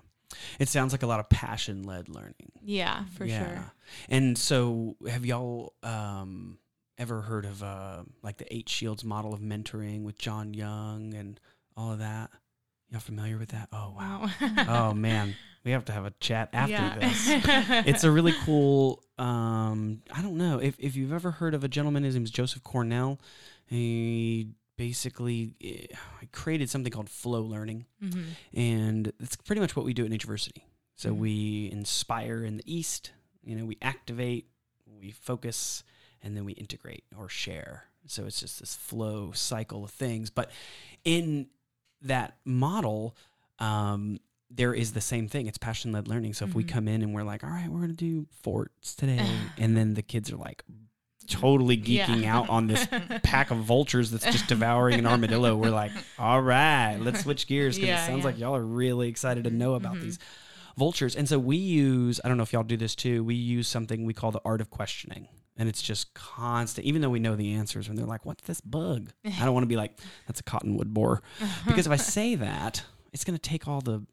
It 0.59 0.67
sounds 0.67 0.91
like 0.91 1.03
a 1.03 1.07
lot 1.07 1.19
of 1.19 1.29
passion 1.29 1.83
led 1.83 2.09
learning. 2.09 2.51
Yeah, 2.61 3.05
for 3.15 3.25
yeah. 3.25 3.39
sure. 3.39 3.73
And 4.09 4.37
so, 4.37 4.95
have 5.07 5.25
y'all 5.25 5.73
um, 5.83 6.57
ever 6.97 7.21
heard 7.21 7.45
of 7.45 7.61
uh, 7.61 8.03
like 8.23 8.37
the 8.37 8.53
eight 8.53 8.67
shields 8.67 9.03
model 9.03 9.33
of 9.33 9.41
mentoring 9.41 10.03
with 10.03 10.17
Jon 10.17 10.53
Young 10.53 11.13
and 11.13 11.39
all 11.77 11.91
of 11.91 11.99
that? 11.99 12.31
Y'all 12.89 12.99
familiar 12.99 13.37
with 13.37 13.49
that? 13.49 13.69
Oh 13.71 13.93
wow! 13.97 14.29
oh 14.67 14.93
man, 14.95 15.35
we 15.63 15.71
have 15.71 15.85
to 15.85 15.91
have 15.91 16.05
a 16.05 16.11
chat 16.19 16.49
after 16.53 16.71
yeah. 16.71 16.99
this. 16.99 17.27
it's 17.87 18.03
a 18.03 18.11
really 18.11 18.33
cool. 18.43 19.03
Um, 19.17 20.01
I 20.13 20.21
don't 20.21 20.37
know 20.37 20.59
if 20.59 20.75
if 20.79 20.95
you've 20.95 21.13
ever 21.13 21.31
heard 21.31 21.53
of 21.53 21.63
a 21.63 21.67
gentleman. 21.67 22.03
His 22.03 22.15
name 22.15 22.23
is 22.23 22.31
Joseph 22.31 22.63
Cornell. 22.63 23.19
He 23.65 24.49
basically 24.77 25.55
eh, 25.63 25.95
created 26.31 26.69
something 26.69 26.91
called 26.91 27.09
flow 27.09 27.41
learning, 27.41 27.85
mm-hmm. 28.03 28.59
and 28.59 29.13
it's 29.19 29.35
pretty 29.37 29.61
much 29.61 29.75
what 29.75 29.85
we 29.85 29.93
do 29.93 30.05
at 30.05 30.11
Natureversity. 30.11 30.63
So 30.95 31.09
mm-hmm. 31.09 31.19
we 31.19 31.69
inspire 31.71 32.43
in 32.43 32.57
the 32.57 32.63
east. 32.65 33.11
You 33.43 33.55
know, 33.55 33.65
we 33.65 33.77
activate, 33.81 34.47
we 34.85 35.11
focus, 35.11 35.83
and 36.21 36.35
then 36.35 36.45
we 36.45 36.53
integrate 36.53 37.03
or 37.17 37.29
share. 37.29 37.85
So 38.05 38.25
it's 38.25 38.39
just 38.39 38.59
this 38.59 38.75
flow 38.75 39.31
cycle 39.33 39.83
of 39.83 39.91
things. 39.91 40.29
But 40.29 40.51
in 41.03 41.47
that 42.01 42.37
model, 42.45 43.15
um, 43.59 44.19
there 44.55 44.73
is 44.73 44.93
the 44.93 45.01
same 45.01 45.27
thing. 45.27 45.47
It's 45.47 45.57
passion 45.57 45.91
led 45.91 46.07
learning. 46.07 46.33
So 46.33 46.45
if 46.45 46.49
mm-hmm. 46.49 46.57
we 46.57 46.63
come 46.63 46.87
in 46.87 47.01
and 47.01 47.13
we're 47.13 47.23
like, 47.23 47.43
all 47.43 47.49
right, 47.49 47.67
we're 47.67 47.79
going 47.79 47.89
to 47.89 47.95
do 47.95 48.27
forts 48.41 48.95
today, 48.95 49.25
and 49.57 49.75
then 49.75 49.93
the 49.93 50.01
kids 50.01 50.31
are 50.31 50.37
like, 50.37 50.63
totally 51.27 51.77
geeking 51.77 52.23
yeah. 52.23 52.37
out 52.37 52.49
on 52.49 52.67
this 52.67 52.85
pack 53.23 53.49
of 53.49 53.57
vultures 53.59 54.11
that's 54.11 54.25
just 54.25 54.47
devouring 54.47 54.99
an 54.99 55.05
armadillo. 55.05 55.55
We're 55.55 55.69
like, 55.69 55.91
all 56.19 56.41
right, 56.41 56.97
let's 56.99 57.21
switch 57.23 57.47
gears 57.47 57.75
because 57.75 57.87
yeah, 57.87 58.03
it 58.03 58.07
sounds 58.07 58.19
yeah. 58.19 58.25
like 58.25 58.39
y'all 58.39 58.55
are 58.55 58.65
really 58.65 59.07
excited 59.07 59.45
to 59.45 59.49
know 59.49 59.75
about 59.75 59.93
mm-hmm. 59.93 60.03
these 60.03 60.19
vultures. 60.77 61.15
And 61.15 61.27
so 61.27 61.39
we 61.39 61.55
use, 61.55 62.19
I 62.23 62.27
don't 62.27 62.37
know 62.37 62.43
if 62.43 62.51
y'all 62.51 62.63
do 62.63 62.77
this 62.77 62.95
too, 62.95 63.23
we 63.23 63.35
use 63.35 63.67
something 63.67 64.05
we 64.05 64.13
call 64.13 64.31
the 64.31 64.41
art 64.43 64.59
of 64.59 64.69
questioning 64.69 65.27
and 65.55 65.69
it's 65.69 65.81
just 65.81 66.13
constant 66.13 66.85
even 66.87 67.01
though 67.01 67.11
we 67.11 67.19
know 67.19 67.35
the 67.35 67.53
answers 67.53 67.87
and 67.87 67.95
they're 67.95 68.07
like 68.07 68.25
what's 68.25 68.43
this 68.45 68.59
bug 68.59 69.11
i 69.25 69.45
don't 69.45 69.53
want 69.53 69.63
to 69.63 69.67
be 69.67 69.75
like 69.75 69.99
that's 70.27 70.39
a 70.39 70.43
cottonwood 70.43 70.93
borer 70.93 71.21
because 71.67 71.85
if 71.85 71.93
i 71.93 71.95
say 71.95 72.33
that 72.35 72.83
it's 73.11 73.23
going 73.23 73.37
to 73.37 73.49
take 73.49 73.67
all 73.67 73.81
the 73.81 74.03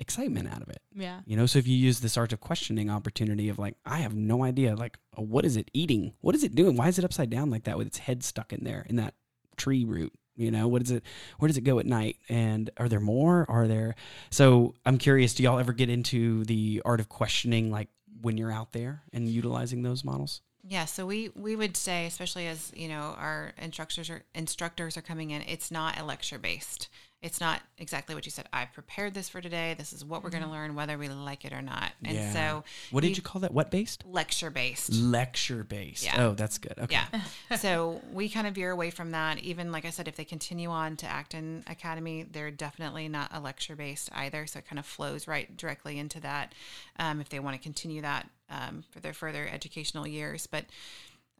excitement 0.00 0.52
out 0.52 0.62
of 0.62 0.68
it. 0.68 0.82
Yeah. 0.94 1.20
You 1.26 1.36
know 1.36 1.46
so 1.46 1.58
if 1.58 1.66
you 1.66 1.76
use 1.76 2.00
this 2.00 2.16
art 2.16 2.32
of 2.32 2.40
questioning 2.40 2.90
opportunity 2.90 3.48
of 3.48 3.58
like 3.58 3.76
i 3.84 3.98
have 3.98 4.14
no 4.14 4.42
idea 4.42 4.74
like 4.74 4.98
uh, 5.16 5.22
what 5.22 5.44
is 5.44 5.56
it 5.56 5.70
eating? 5.72 6.14
What 6.20 6.34
is 6.34 6.42
it 6.42 6.54
doing? 6.54 6.76
Why 6.76 6.88
is 6.88 6.98
it 6.98 7.04
upside 7.04 7.30
down 7.30 7.50
like 7.50 7.64
that 7.64 7.78
with 7.78 7.86
its 7.86 7.98
head 7.98 8.22
stuck 8.22 8.52
in 8.52 8.64
there 8.64 8.86
in 8.88 8.96
that 8.96 9.14
tree 9.56 9.84
root? 9.84 10.12
You 10.36 10.50
know 10.50 10.68
what 10.68 10.82
is 10.82 10.90
it 10.90 11.04
where 11.38 11.46
does 11.46 11.58
it 11.58 11.62
go 11.62 11.78
at 11.78 11.86
night? 11.86 12.16
And 12.28 12.70
are 12.78 12.88
there 12.88 13.00
more? 13.00 13.46
Are 13.48 13.68
there 13.68 13.94
so 14.30 14.74
i'm 14.86 14.98
curious 14.98 15.34
do 15.34 15.42
y'all 15.42 15.58
ever 15.58 15.72
get 15.72 15.90
into 15.90 16.44
the 16.44 16.82
art 16.84 17.00
of 17.00 17.08
questioning 17.08 17.70
like 17.70 17.88
when 18.22 18.36
you're 18.36 18.52
out 18.52 18.72
there 18.72 19.02
and 19.12 19.28
utilizing 19.28 19.82
those 19.82 20.04
models? 20.04 20.40
Yeah, 20.62 20.84
so 20.84 21.06
we 21.06 21.30
we 21.34 21.56
would 21.56 21.76
say, 21.76 22.06
especially 22.06 22.46
as 22.46 22.70
you 22.74 22.88
know, 22.88 23.14
our 23.18 23.52
instructors 23.58 24.10
are 24.10 24.22
instructors 24.34 24.96
are 24.96 25.02
coming 25.02 25.30
in. 25.30 25.42
It's 25.42 25.70
not 25.70 25.98
a 25.98 26.04
lecture 26.04 26.38
based. 26.38 26.88
It's 27.22 27.38
not 27.40 27.60
exactly 27.76 28.14
what 28.14 28.24
you 28.24 28.30
said. 28.30 28.48
I 28.50 28.64
prepared 28.64 29.12
this 29.12 29.28
for 29.28 29.42
today. 29.42 29.74
This 29.76 29.92
is 29.92 30.02
what 30.02 30.24
we're 30.24 30.30
going 30.30 30.42
to 30.42 30.48
mm-hmm. 30.48 30.56
learn, 30.56 30.74
whether 30.74 30.96
we 30.96 31.08
like 31.08 31.44
it 31.44 31.52
or 31.52 31.60
not. 31.60 31.92
And 32.02 32.16
yeah. 32.16 32.32
so, 32.32 32.64
what 32.90 33.02
did 33.02 33.16
you 33.16 33.22
call 33.22 33.40
that? 33.42 33.52
What 33.52 33.70
based? 33.70 34.04
Lecture 34.06 34.48
based. 34.48 34.94
Lecture 34.94 35.62
based. 35.62 36.04
Yeah. 36.04 36.24
Oh, 36.24 36.32
that's 36.32 36.56
good. 36.56 36.74
Okay. 36.78 36.98
Yeah. 37.12 37.56
so 37.56 38.00
we 38.12 38.30
kind 38.30 38.46
of 38.46 38.54
veer 38.54 38.70
away 38.70 38.88
from 38.88 39.10
that. 39.10 39.38
Even 39.40 39.70
like 39.70 39.84
I 39.84 39.90
said, 39.90 40.08
if 40.08 40.16
they 40.16 40.24
continue 40.24 40.70
on 40.70 40.96
to 40.96 41.06
Acton 41.06 41.64
Academy, 41.66 42.22
they're 42.22 42.50
definitely 42.50 43.06
not 43.08 43.30
a 43.34 43.40
lecture 43.40 43.76
based 43.76 44.08
either. 44.14 44.46
So 44.46 44.60
it 44.60 44.66
kind 44.66 44.78
of 44.78 44.86
flows 44.86 45.28
right 45.28 45.54
directly 45.58 45.98
into 45.98 46.20
that. 46.20 46.54
Um, 46.98 47.20
if 47.20 47.28
they 47.28 47.38
want 47.38 47.54
to 47.54 47.62
continue 47.62 48.00
that 48.00 48.30
um, 48.48 48.82
for 48.90 49.00
their 49.00 49.12
further 49.12 49.46
educational 49.46 50.06
years, 50.06 50.46
but 50.46 50.64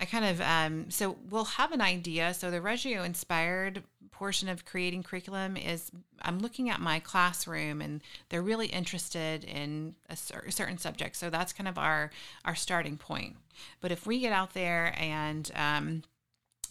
I 0.00 0.06
kind 0.06 0.24
of 0.24 0.40
um, 0.40 0.90
so 0.90 1.16
we'll 1.28 1.44
have 1.44 1.72
an 1.72 1.82
idea. 1.82 2.32
So 2.34 2.50
the 2.50 2.60
Reggio 2.60 3.02
inspired 3.02 3.82
portion 4.10 4.48
of 4.48 4.64
creating 4.64 5.02
curriculum 5.02 5.56
is 5.56 5.90
I'm 6.22 6.40
looking 6.40 6.68
at 6.68 6.80
my 6.80 7.00
classroom 7.00 7.80
and 7.80 8.02
they're 8.28 8.42
really 8.42 8.66
interested 8.66 9.44
in 9.44 9.94
a, 10.08 10.16
cer- 10.16 10.50
certain 10.50 10.78
subject. 10.78 11.16
So 11.16 11.30
that's 11.30 11.52
kind 11.52 11.68
of 11.68 11.78
our 11.78 12.10
our 12.44 12.54
starting 12.54 12.96
point. 12.96 13.36
But 13.80 13.92
if 13.92 14.06
we 14.06 14.20
get 14.20 14.32
out 14.32 14.54
there 14.54 14.94
and 14.98 15.50
um, 15.54 16.02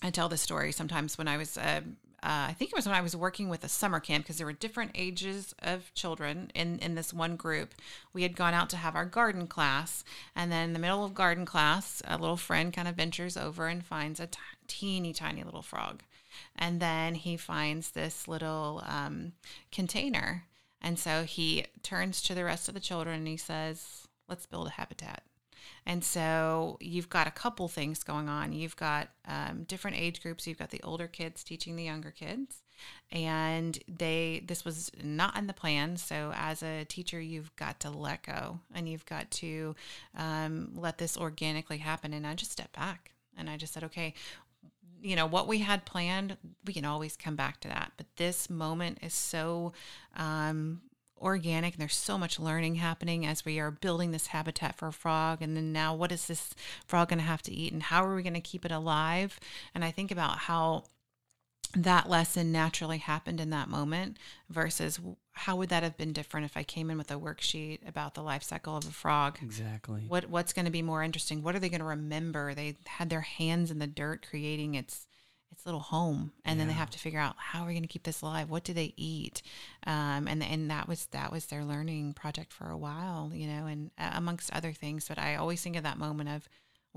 I 0.02 0.10
tell 0.10 0.30
the 0.30 0.38
story 0.38 0.72
sometimes 0.72 1.18
when 1.18 1.28
I 1.28 1.38
was 1.38 1.58
uh, 1.58 1.82
uh, 2.22 2.48
I 2.50 2.54
think 2.54 2.72
it 2.72 2.76
was 2.76 2.86
when 2.86 2.96
I 2.96 3.02
was 3.02 3.16
working 3.16 3.50
with 3.50 3.64
a 3.64 3.70
summer 3.70 4.00
camp 4.00 4.26
because 4.26 4.38
there 4.38 4.46
were 4.46 4.54
different 4.54 4.92
ages 4.96 5.56
of 5.60 5.94
children 5.94 6.52
in, 6.54 6.80
in 6.80 6.96
this 6.96 7.14
one 7.14 7.36
group. 7.36 7.74
We 8.14 8.24
had 8.24 8.36
gone 8.36 8.54
out 8.54 8.70
to 8.72 8.78
have 8.78 8.96
our 8.96 9.06
garden 9.06 9.48
class, 9.48 10.04
and 10.36 10.52
then 10.52 10.66
in 10.66 10.74
the 10.74 10.80
middle 10.80 11.06
of 11.06 11.14
garden 11.14 11.46
class, 11.46 12.02
a 12.06 12.18
little 12.18 12.38
friend 12.38 12.74
kind 12.74 12.88
of 12.88 12.96
ventures 12.96 13.38
over 13.38 13.68
and 13.68 13.86
finds 13.86 14.20
a 14.20 14.28
t- 14.28 14.40
teeny 14.68 15.14
tiny 15.14 15.44
little 15.44 15.62
frog. 15.62 16.04
And 16.56 16.80
then 16.80 17.16
he 17.16 17.38
finds 17.38 17.92
this 17.92 18.28
little 18.28 18.84
um, 18.86 19.34
container. 19.72 20.46
And 20.82 20.98
so 21.00 21.24
he 21.24 21.66
turns 21.84 22.22
to 22.24 22.36
the 22.36 22.44
rest 22.46 22.68
of 22.68 22.74
the 22.74 22.80
children 22.80 23.20
and 23.20 23.28
he 23.28 23.38
says, 23.38 24.08
Let's 24.28 24.46
build 24.46 24.68
a 24.68 24.72
habitat. 24.72 25.24
And 25.86 26.04
so 26.04 26.78
you've 26.80 27.10
got 27.10 27.28
a 27.28 27.32
couple 27.32 27.68
things 27.68 28.04
going 28.04 28.30
on. 28.30 28.54
You've 28.54 28.76
got 28.76 29.10
um, 29.28 29.64
different 29.64 29.98
age 29.98 30.22
groups. 30.22 30.46
You've 30.46 30.60
got 30.60 30.70
the 30.70 30.82
older 30.84 31.08
kids 31.08 31.44
teaching 31.44 31.76
the 31.76 31.84
younger 31.84 32.12
kids, 32.12 32.62
and 33.12 33.80
they 33.88 34.44
this 34.46 34.64
was 34.64 34.92
not 35.04 35.36
in 35.38 35.48
the 35.48 35.54
plan. 35.54 35.98
So 35.98 36.32
as 36.36 36.62
a 36.62 36.86
teacher, 36.86 37.20
you've 37.20 37.56
got 37.56 37.80
to 37.80 37.90
let 37.90 38.24
go, 38.24 38.60
and 38.74 38.88
you've 38.88 39.06
got 39.06 39.32
to 39.32 39.76
um, 40.16 40.72
let 40.76 40.98
this 40.98 41.18
organically 41.18 41.80
happen. 41.80 42.14
And 42.14 42.28
I 42.28 42.36
just 42.36 42.52
stepped 42.52 42.76
back 42.76 43.12
And 43.40 43.50
I 43.50 43.58
just 43.58 43.74
said, 43.74 43.84
okay, 43.86 44.14
you 45.02 45.16
know, 45.16 45.26
what 45.26 45.48
we 45.48 45.60
had 45.60 45.86
planned, 45.86 46.36
we 46.66 46.74
can 46.74 46.86
always 46.86 47.16
come 47.16 47.36
back 47.36 47.62
to 47.62 47.70
that. 47.70 47.94
But 47.96 48.08
this 48.18 48.50
moment 48.50 49.00
is 49.02 49.14
so 49.14 49.72
um, 50.16 50.82
organic 51.20 51.74
and 51.74 51.82
there's 51.82 51.96
so 51.96 52.18
much 52.18 52.40
learning 52.40 52.76
happening 52.76 53.26
as 53.26 53.46
we 53.46 53.60
are 53.60 53.72
building 53.72 54.12
this 54.12 54.28
habitat 54.28 54.76
for 54.76 54.88
a 54.88 54.94
frog 54.94 55.42
and 55.42 55.56
then 55.56 55.72
now 55.72 55.94
what 55.94 56.12
is 56.12 56.28
this 56.28 56.54
frog 56.86 57.10
going 57.10 57.20
to 57.20 57.26
have 57.26 57.42
to 57.42 57.54
eat 57.54 57.74
and 57.74 57.84
how 57.84 58.04
are 58.04 58.16
we 58.16 58.24
going 58.24 58.34
to 58.34 58.42
keep 58.42 58.66
it 58.66 58.72
alive 58.72 59.40
and 59.74 59.84
i 59.84 59.92
think 59.92 60.12
about 60.12 60.40
how 60.40 60.84
that 61.76 62.10
lesson 62.10 62.52
naturally 62.52 62.98
happened 62.98 63.40
in 63.40 63.52
that 63.52 63.70
moment 63.70 64.18
versus 64.50 65.00
how 65.34 65.56
would 65.56 65.70
that 65.70 65.84
have 65.84 65.96
been 65.98 66.14
different 66.14 66.46
if 66.46 66.58
I 66.58 66.64
came 66.64 66.90
in 66.90 66.98
with 66.98 67.12
a 67.12 67.16
worksheet 67.16 67.88
about 67.88 68.16
the 68.16 68.24
life 68.24 68.44
cycle 68.44 68.76
of 68.76 68.86
a 68.86 68.92
frog? 68.92 69.38
Exactly. 69.42 70.02
What 70.08 70.30
what's 70.30 70.52
going 70.52 70.66
to 70.66 70.72
be 70.72 70.82
more 70.82 71.04
interesting? 71.04 71.44
What 71.44 71.56
are 71.56 71.60
they 71.60 71.70
going 71.70 71.80
to 71.80 71.86
remember? 71.86 72.54
They 72.54 72.76
had 72.86 73.10
their 73.10 73.22
hands 73.22 73.70
in 73.70 73.80
the 73.80 73.88
dirt 73.88 74.26
creating 74.28 74.76
its 74.76 75.06
its 75.60 75.66
little 75.66 75.82
home, 75.82 76.32
and 76.46 76.58
then 76.58 76.68
they 76.68 76.74
have 76.74 76.90
to 76.90 77.00
figure 77.00 77.20
out 77.20 77.36
how 77.38 77.64
are 77.64 77.68
we 77.68 77.74
going 77.74 77.84
to 77.84 77.88
keep 77.90 78.04
this 78.04 78.22
alive? 78.22 78.50
What 78.50 78.64
do 78.64 78.74
they 78.74 78.94
eat? 78.96 79.42
Um, 79.86 80.28
and 80.28 80.42
and 80.42 80.72
that 80.72 80.88
was 80.88 81.08
that 81.08 81.32
was 81.32 81.48
their 81.48 81.66
learning 81.66 82.14
project 82.14 82.54
for 82.54 82.70
a 82.70 82.78
while, 82.78 83.32
you 83.34 83.46
know, 83.46 83.66
and 83.66 83.92
uh, 84.00 84.12
amongst 84.14 84.54
other 84.54 84.72
things. 84.72 85.08
But 85.10 85.20
I 85.20 85.36
always 85.36 85.62
think 85.62 85.76
of 85.76 85.84
that 85.84 85.98
moment 85.98 86.30
of 86.30 86.48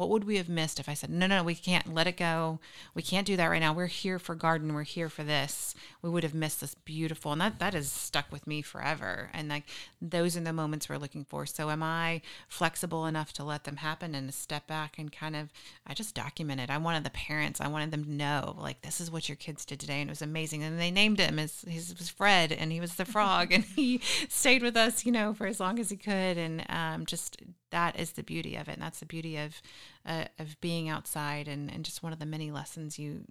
what 0.03 0.11
would 0.11 0.25
we 0.25 0.37
have 0.37 0.49
missed 0.49 0.81
if 0.81 0.89
I 0.89 0.95
said, 0.95 1.11
no, 1.11 1.29
no, 1.29 1.45
we 1.45 1.55
can't 1.55 1.95
let 1.95 2.09
it 2.09 2.17
go. 2.17 2.59
We 2.93 3.03
can't 3.03 3.25
do 3.25 3.37
that 3.37 3.47
right 3.47 3.61
now. 3.61 3.73
We're 3.73 3.87
here 3.87 4.19
for 4.19 4.35
garden. 4.35 4.75
We're 4.75 4.83
here 4.83 5.09
for 5.09 5.23
this. 5.23 5.77
We 6.03 6.11
would 6.11 6.25
have 6.25 6.35
missed 6.35 6.61
this 6.61 6.75
beautiful, 6.75 7.31
and 7.31 7.41
that 7.41 7.61
that 7.61 7.75
has 7.75 7.93
stuck 7.93 8.33
with 8.33 8.45
me 8.49 8.63
forever. 8.63 9.31
And 9.33 9.49
like 9.49 9.63
those 10.01 10.37
are 10.37 10.41
the 10.41 10.53
moments 10.53 10.89
we're 10.89 10.97
looking 10.97 11.25
for. 11.25 11.47
So 11.47 11.71
am 11.71 11.85
I 11.85 12.21
flexible 12.49 13.07
enough 13.07 13.33
to 13.35 13.45
let 13.45 13.63
them 13.63 13.77
happen 13.77 14.17
and 14.17 14.35
step 14.35 14.67
back 14.67 14.99
and 14.99 15.13
kind 15.13 15.37
of, 15.37 15.51
I 15.87 15.95
just 15.95 16.17
documented. 16.17 16.69
I 16.69 16.79
wanted 16.79 17.05
the 17.05 17.11
parents, 17.11 17.61
I 17.61 17.69
wanted 17.69 17.93
them 17.93 18.05
to 18.05 18.13
know, 18.13 18.57
like 18.59 18.83
this 18.83 19.01
is 19.01 19.09
what 19.09 19.29
your 19.29 19.37
kids 19.37 19.65
did 19.65 19.79
today, 19.79 20.01
and 20.01 20.11
it 20.11 20.13
was 20.13 20.23
amazing. 20.23 20.65
And 20.65 20.81
they 20.81 20.91
named 20.91 21.21
him 21.21 21.39
as 21.39 21.63
his 21.69 21.97
was 21.97 22.09
Fred, 22.09 22.51
and 22.51 22.73
he 22.73 22.81
was 22.81 22.97
the 22.97 23.05
frog, 23.05 23.53
and 23.53 23.63
he 23.65 24.01
stayed 24.29 24.63
with 24.63 24.77
us, 24.77 25.07
you 25.07 25.13
know, 25.13 25.33
for 25.33 25.47
as 25.47 25.61
long 25.61 25.79
as 25.79 25.91
he 25.91 25.97
could, 25.97 26.37
and 26.37 26.67
um, 26.69 27.07
just 27.07 27.37
that 27.73 27.99
is 27.99 28.13
the 28.13 28.23
beauty 28.23 28.55
of 28.57 28.69
it 28.69 28.75
and 28.75 28.83
that's 28.83 29.01
the 29.01 29.07
beauty 29.07 29.37
of 29.37 29.61
uh, 30.07 30.25
of 30.39 30.59
being 30.61 30.89
outside 30.89 31.49
and, 31.49 31.71
and 31.71 31.85
just 31.85 32.03
one 32.03 32.13
of 32.13 32.19
the 32.19 32.27
many 32.27 32.51
lessons 32.51 32.99
you 32.99 33.25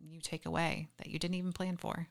you 0.00 0.20
take 0.20 0.46
away 0.46 0.88
that 0.96 1.08
you 1.08 1.18
didn't 1.18 1.34
even 1.34 1.52
plan 1.52 1.76
for 1.76 2.08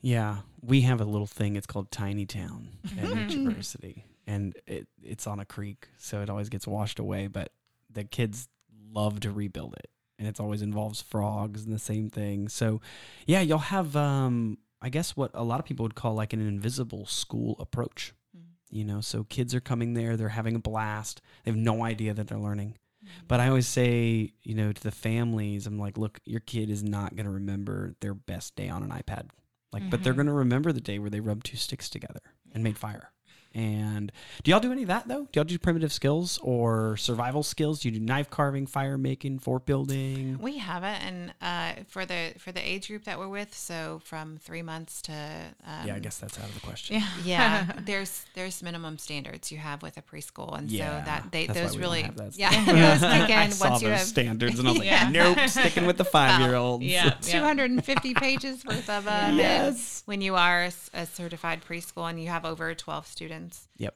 Yeah, 0.00 0.38
we 0.62 0.82
have 0.82 1.00
a 1.00 1.04
little 1.04 1.26
thing. 1.26 1.56
It's 1.56 1.66
called 1.66 1.90
Tiny 1.90 2.24
Town 2.24 2.68
at 2.96 3.04
Natureversity, 3.04 4.02
and 4.26 4.54
it 4.66 4.86
it's 5.02 5.26
on 5.26 5.40
a 5.40 5.44
creek, 5.44 5.88
so 5.98 6.22
it 6.22 6.30
always 6.30 6.48
gets 6.48 6.66
washed 6.66 6.98
away. 6.98 7.26
But 7.26 7.50
the 7.90 8.04
kids 8.04 8.48
love 8.92 9.20
to 9.20 9.30
rebuild 9.32 9.74
it, 9.74 9.90
and 10.18 10.28
it 10.28 10.38
always 10.40 10.62
involves 10.62 11.02
frogs 11.02 11.64
and 11.64 11.74
the 11.74 11.80
same 11.80 12.10
thing. 12.10 12.48
So, 12.48 12.80
yeah, 13.26 13.40
you'll 13.40 13.58
have, 13.58 13.96
um, 13.96 14.58
I 14.80 14.88
guess, 14.88 15.16
what 15.16 15.32
a 15.34 15.42
lot 15.42 15.58
of 15.58 15.66
people 15.66 15.82
would 15.82 15.96
call 15.96 16.14
like 16.14 16.32
an 16.32 16.46
invisible 16.46 17.04
school 17.06 17.56
approach. 17.58 18.14
You 18.70 18.84
know, 18.84 19.00
so 19.00 19.24
kids 19.24 19.54
are 19.54 19.60
coming 19.60 19.94
there, 19.94 20.16
they're 20.16 20.28
having 20.28 20.54
a 20.54 20.58
blast. 20.60 21.20
They 21.44 21.50
have 21.50 21.58
no 21.58 21.84
idea 21.84 22.12
that 22.14 22.28
they're 22.28 22.38
learning. 22.38 22.76
But 23.26 23.40
I 23.40 23.48
always 23.48 23.66
say, 23.66 24.32
you 24.42 24.54
know, 24.54 24.72
to 24.72 24.82
the 24.82 24.90
families, 24.90 25.66
I'm 25.66 25.78
like, 25.78 25.96
look, 25.96 26.20
your 26.26 26.40
kid 26.40 26.68
is 26.68 26.82
not 26.82 27.14
going 27.16 27.24
to 27.24 27.32
remember 27.32 27.94
their 28.00 28.12
best 28.12 28.54
day 28.56 28.68
on 28.68 28.82
an 28.82 28.90
iPad. 28.90 29.28
Like, 29.72 29.88
but 29.90 30.02
they're 30.02 30.12
Mhm. 30.12 30.16
going 30.16 30.26
to 30.26 30.32
remember 30.32 30.72
the 30.72 30.80
day 30.80 30.98
where 30.98 31.08
they 31.10 31.20
rubbed 31.20 31.46
two 31.46 31.56
sticks 31.56 31.88
together 31.88 32.20
and 32.52 32.62
made 32.64 32.76
fire. 32.78 33.12
And 33.58 34.12
do 34.44 34.52
y'all 34.52 34.60
do 34.60 34.70
any 34.70 34.82
of 34.82 34.88
that 34.88 35.08
though? 35.08 35.26
Do 35.32 35.40
y'all 35.40 35.44
do 35.44 35.58
primitive 35.58 35.92
skills 35.92 36.38
or 36.42 36.96
survival 36.96 37.42
skills? 37.42 37.80
Do 37.80 37.88
you 37.88 37.98
do 37.98 38.04
knife 38.04 38.30
carving, 38.30 38.66
fire 38.66 38.96
making, 38.96 39.40
fort 39.40 39.66
building? 39.66 40.38
we 40.40 40.58
have 40.58 40.84
it 40.84 40.98
and 41.02 41.34
uh, 41.42 41.82
for 41.88 42.06
the 42.06 42.34
for 42.38 42.52
the 42.52 42.60
age 42.60 42.86
group 42.86 43.04
that 43.04 43.18
we're 43.18 43.28
with 43.28 43.52
so 43.54 44.00
from 44.04 44.38
three 44.38 44.62
months 44.62 45.02
to 45.02 45.12
um, 45.12 45.86
yeah, 45.86 45.96
I 45.96 45.98
guess 45.98 46.18
that's 46.18 46.38
out 46.38 46.44
of 46.44 46.54
the 46.54 46.60
question. 46.60 46.96
Yeah. 46.96 47.08
yeah 47.24 47.72
there's 47.84 48.24
there's 48.34 48.62
minimum 48.62 48.98
standards 48.98 49.50
you 49.50 49.58
have 49.58 49.82
with 49.82 49.96
a 49.96 50.02
preschool 50.02 50.56
and 50.56 50.70
Yeah, 50.70 51.00
so 51.00 51.06
that 51.06 51.32
they 51.32 51.46
that's 51.46 51.58
why 51.58 51.64
those 51.64 51.76
we 51.76 51.82
really 51.82 52.02
have 52.02 52.16
that 52.16 52.38
yeah 52.38 52.50
stuff. 52.50 52.66
those 53.00 53.00
kick 53.26 53.36
I 53.36 53.44
in 53.44 53.50
saw 53.50 53.70
once 53.70 53.82
you 53.82 53.88
have 53.88 54.00
standards 54.00 54.58
and 54.60 54.68
I 54.68 54.70
was 54.70 54.78
like, 54.78 54.86
Yeah. 54.86 55.08
nope, 55.10 55.48
sticking 55.48 55.86
with 55.86 55.96
the 55.96 56.04
five 56.04 56.40
year 56.40 56.54
olds. 56.54 56.84
Yeah. 56.84 57.10
250 57.22 58.14
pages 58.14 58.64
worth 58.64 58.88
of 58.88 59.04
them. 59.04 59.36
Yes. 59.36 60.02
When 60.06 60.20
you 60.20 60.36
are 60.36 60.68
a 60.94 61.06
certified 61.06 61.62
preschool 61.68 62.08
and 62.08 62.20
you 62.22 62.28
have 62.28 62.44
over 62.44 62.74
12 62.74 63.06
students, 63.06 63.47
Yep. 63.76 63.94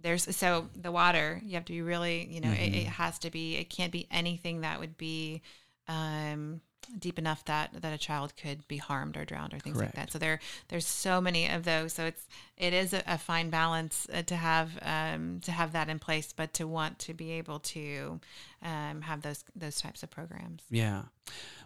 there's 0.00 0.36
so 0.36 0.68
the 0.80 0.92
water, 0.92 1.40
you 1.44 1.54
have 1.54 1.64
to 1.64 1.72
be 1.72 1.82
really, 1.82 2.26
you 2.30 2.40
know, 2.40 2.52
it, 2.52 2.72
Mhm. 2.72 2.82
it 2.82 2.86
has 2.86 3.18
to 3.20 3.30
be, 3.30 3.56
it 3.56 3.68
can't 3.68 3.90
be 3.92 4.06
anything 4.10 4.60
that 4.60 4.78
would 4.78 4.96
be 4.96 5.42
um, 5.88 6.60
deep 6.98 7.18
enough 7.18 7.44
that 7.46 7.70
that 7.82 7.92
a 7.92 7.98
child 7.98 8.34
could 8.36 8.66
be 8.68 8.76
harmed 8.78 9.16
or 9.16 9.24
drowned 9.24 9.52
or 9.52 9.58
things 9.58 9.76
like 9.76 9.92
that. 9.94 10.12
So 10.12 10.18
there, 10.18 10.38
there's 10.68 10.86
so 10.86 11.20
many 11.20 11.48
of 11.48 11.64
those. 11.64 11.92
So 11.92 12.04
it's 12.06 12.26
it 12.56 12.72
is 12.72 12.92
a, 12.94 13.02
a 13.06 13.18
fine 13.18 13.50
balance 13.50 14.06
uh, 14.12 14.22
to 14.22 14.36
have 14.36 14.78
um, 14.82 15.40
to 15.40 15.52
have 15.52 15.72
that 15.72 15.88
in 15.88 15.98
place, 15.98 16.32
but 16.32 16.52
to 16.54 16.66
want 16.68 16.98
to 17.00 17.12
be 17.14 17.32
able 17.32 17.58
to 17.60 18.20
um, 18.62 19.00
have 19.02 19.22
those 19.22 19.44
those 19.56 19.80
types 19.80 20.02
of 20.04 20.10
programs. 20.10 20.62
Yeah. 20.70 21.02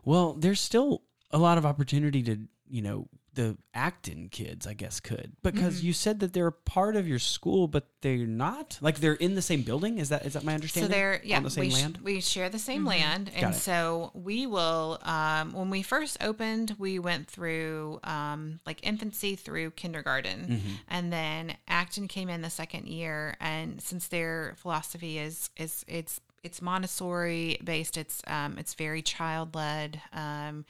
Well, 0.05 0.33
there's 0.33 0.61
still 0.61 1.03
a 1.31 1.39
lot 1.39 1.59
of 1.59 1.67
opportunity 1.67 2.23
to, 2.25 2.39
you 2.69 2.83
know, 2.83 3.09
the 3.35 3.57
Acton 3.73 4.29
kids, 4.29 4.67
I 4.67 4.75
guess, 4.75 5.01
could 5.01 5.33
because 5.43 5.77
Mm-hmm. 5.79 5.87
you 5.87 5.93
said 5.95 6.21
that 6.21 6.33
they're 6.35 6.51
part 6.51 6.97
of 6.97 7.09
your 7.09 7.19
school, 7.19 7.67
but 7.67 7.89
they're 8.03 8.27
not. 8.27 8.79
Like 8.83 9.01
they're 9.01 9.15
in 9.15 9.35
the 9.35 9.43
same 9.43 9.63
building. 9.63 9.99
Is 9.99 10.11
that 10.11 10.27
is 10.27 10.35
that 10.35 10.45
my 10.45 10.55
understanding? 10.55 10.91
So 10.91 10.95
they're 10.95 11.21
yeah, 11.25 11.39
on 11.39 11.43
the 11.45 11.51
same 11.51 11.65
we, 11.65 11.71
sh- 11.71 11.75
land. 11.83 11.99
we 12.03 12.21
share 12.21 12.49
the 12.51 12.59
same 12.59 12.85
land, 12.85 13.31
Got 13.35 13.43
and 13.43 13.55
so 13.55 14.11
we 14.15 14.47
will. 14.47 14.99
Um, 15.03 15.53
when 15.55 15.71
we 15.71 15.83
first 15.83 16.19
opened, 16.23 16.77
we 16.79 16.99
went 16.99 17.27
through 17.29 18.01
um, 18.05 18.61
like 18.67 18.87
infancy 18.87 19.37
through 19.37 19.71
kindergarten, 19.73 20.41
Mm-hmm. 20.43 20.75
and 20.89 21.13
then 21.13 21.57
Acton 21.69 22.09
came 22.09 22.29
in 22.29 22.43
the 22.43 22.51
second 22.51 22.87
year. 22.89 23.37
And 23.41 23.81
since 23.81 24.09
their 24.09 24.55
philosophy 24.59 25.19
is 25.19 25.49
is 25.57 25.85
it's 25.89 26.21
it's 26.43 26.61
Montessori 26.61 27.57
based, 27.63 27.97
it's 27.97 28.21
um, 28.27 28.59
it's 28.59 28.75
very 28.75 29.01
child 29.01 29.55
led. 29.55 30.03
Um, 30.13 30.65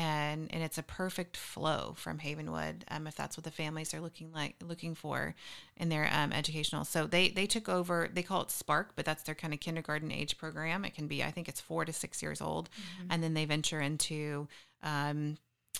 and 0.00 0.48
and 0.50 0.62
it's 0.62 0.78
a 0.78 0.82
perfect 0.82 1.36
flow 1.36 1.92
from 1.94 2.18
Havenwood 2.18 2.84
um, 2.88 3.06
if 3.06 3.14
that's 3.14 3.36
what 3.36 3.44
the 3.44 3.50
families 3.50 3.92
are 3.92 4.00
looking 4.00 4.32
like 4.32 4.54
looking 4.66 4.94
for 4.94 5.34
in 5.76 5.90
their 5.90 6.08
um, 6.10 6.32
educational. 6.32 6.86
So 6.86 7.06
they 7.06 7.28
they 7.28 7.46
took 7.46 7.68
over. 7.68 8.08
They 8.10 8.22
call 8.22 8.40
it 8.40 8.50
Spark, 8.50 8.92
but 8.96 9.04
that's 9.04 9.24
their 9.24 9.34
kind 9.34 9.52
of 9.52 9.60
kindergarten 9.60 10.10
age 10.10 10.38
program. 10.38 10.86
It 10.86 10.94
can 10.94 11.06
be 11.06 11.22
I 11.22 11.30
think 11.30 11.50
it's 11.50 11.60
four 11.60 11.84
to 11.84 11.92
six 11.92 12.22
years 12.22 12.40
old, 12.40 12.70
and 13.10 13.22
then 13.22 13.34
they 13.34 13.44
venture 13.44 13.80
into. 13.80 14.48
Um, 14.82 15.36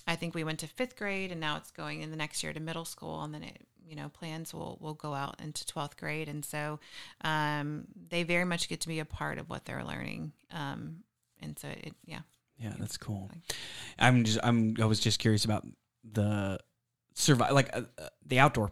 I 0.06 0.16
think 0.16 0.34
we 0.34 0.44
went 0.44 0.60
to 0.60 0.66
fifth 0.66 0.96
grade, 0.96 1.32
and 1.32 1.40
now 1.40 1.56
it's 1.56 1.70
going 1.70 2.02
in 2.02 2.10
the 2.10 2.16
next 2.16 2.42
year 2.42 2.52
to 2.52 2.60
middle 2.60 2.84
school, 2.84 3.22
and 3.22 3.32
then 3.32 3.42
it 3.42 3.66
you 3.88 3.96
know 3.96 4.10
plans 4.10 4.52
will 4.52 4.76
will 4.82 4.94
go 4.94 5.14
out 5.14 5.40
into 5.40 5.64
twelfth 5.64 5.96
grade, 5.96 6.28
and 6.28 6.44
so 6.44 6.78
um, 7.22 7.86
they 8.10 8.22
very 8.22 8.44
much 8.44 8.68
get 8.68 8.80
to 8.82 8.88
be 8.88 8.98
a 8.98 9.06
part 9.06 9.38
of 9.38 9.48
what 9.48 9.64
they're 9.64 9.84
learning. 9.84 10.32
Um, 10.52 11.04
and 11.40 11.58
so 11.58 11.68
it 11.68 11.94
yeah. 12.04 12.20
Yeah, 12.60 12.74
that's 12.78 12.96
cool. 12.98 13.30
I'm 13.98 14.24
just 14.24 14.38
I'm 14.42 14.76
I 14.80 14.84
was 14.84 15.00
just 15.00 15.18
curious 15.18 15.44
about 15.44 15.66
the 16.04 16.58
survive 17.14 17.52
like 17.52 17.70
uh, 17.74 17.82
uh, 17.98 18.08
the 18.24 18.38
outdoor 18.38 18.70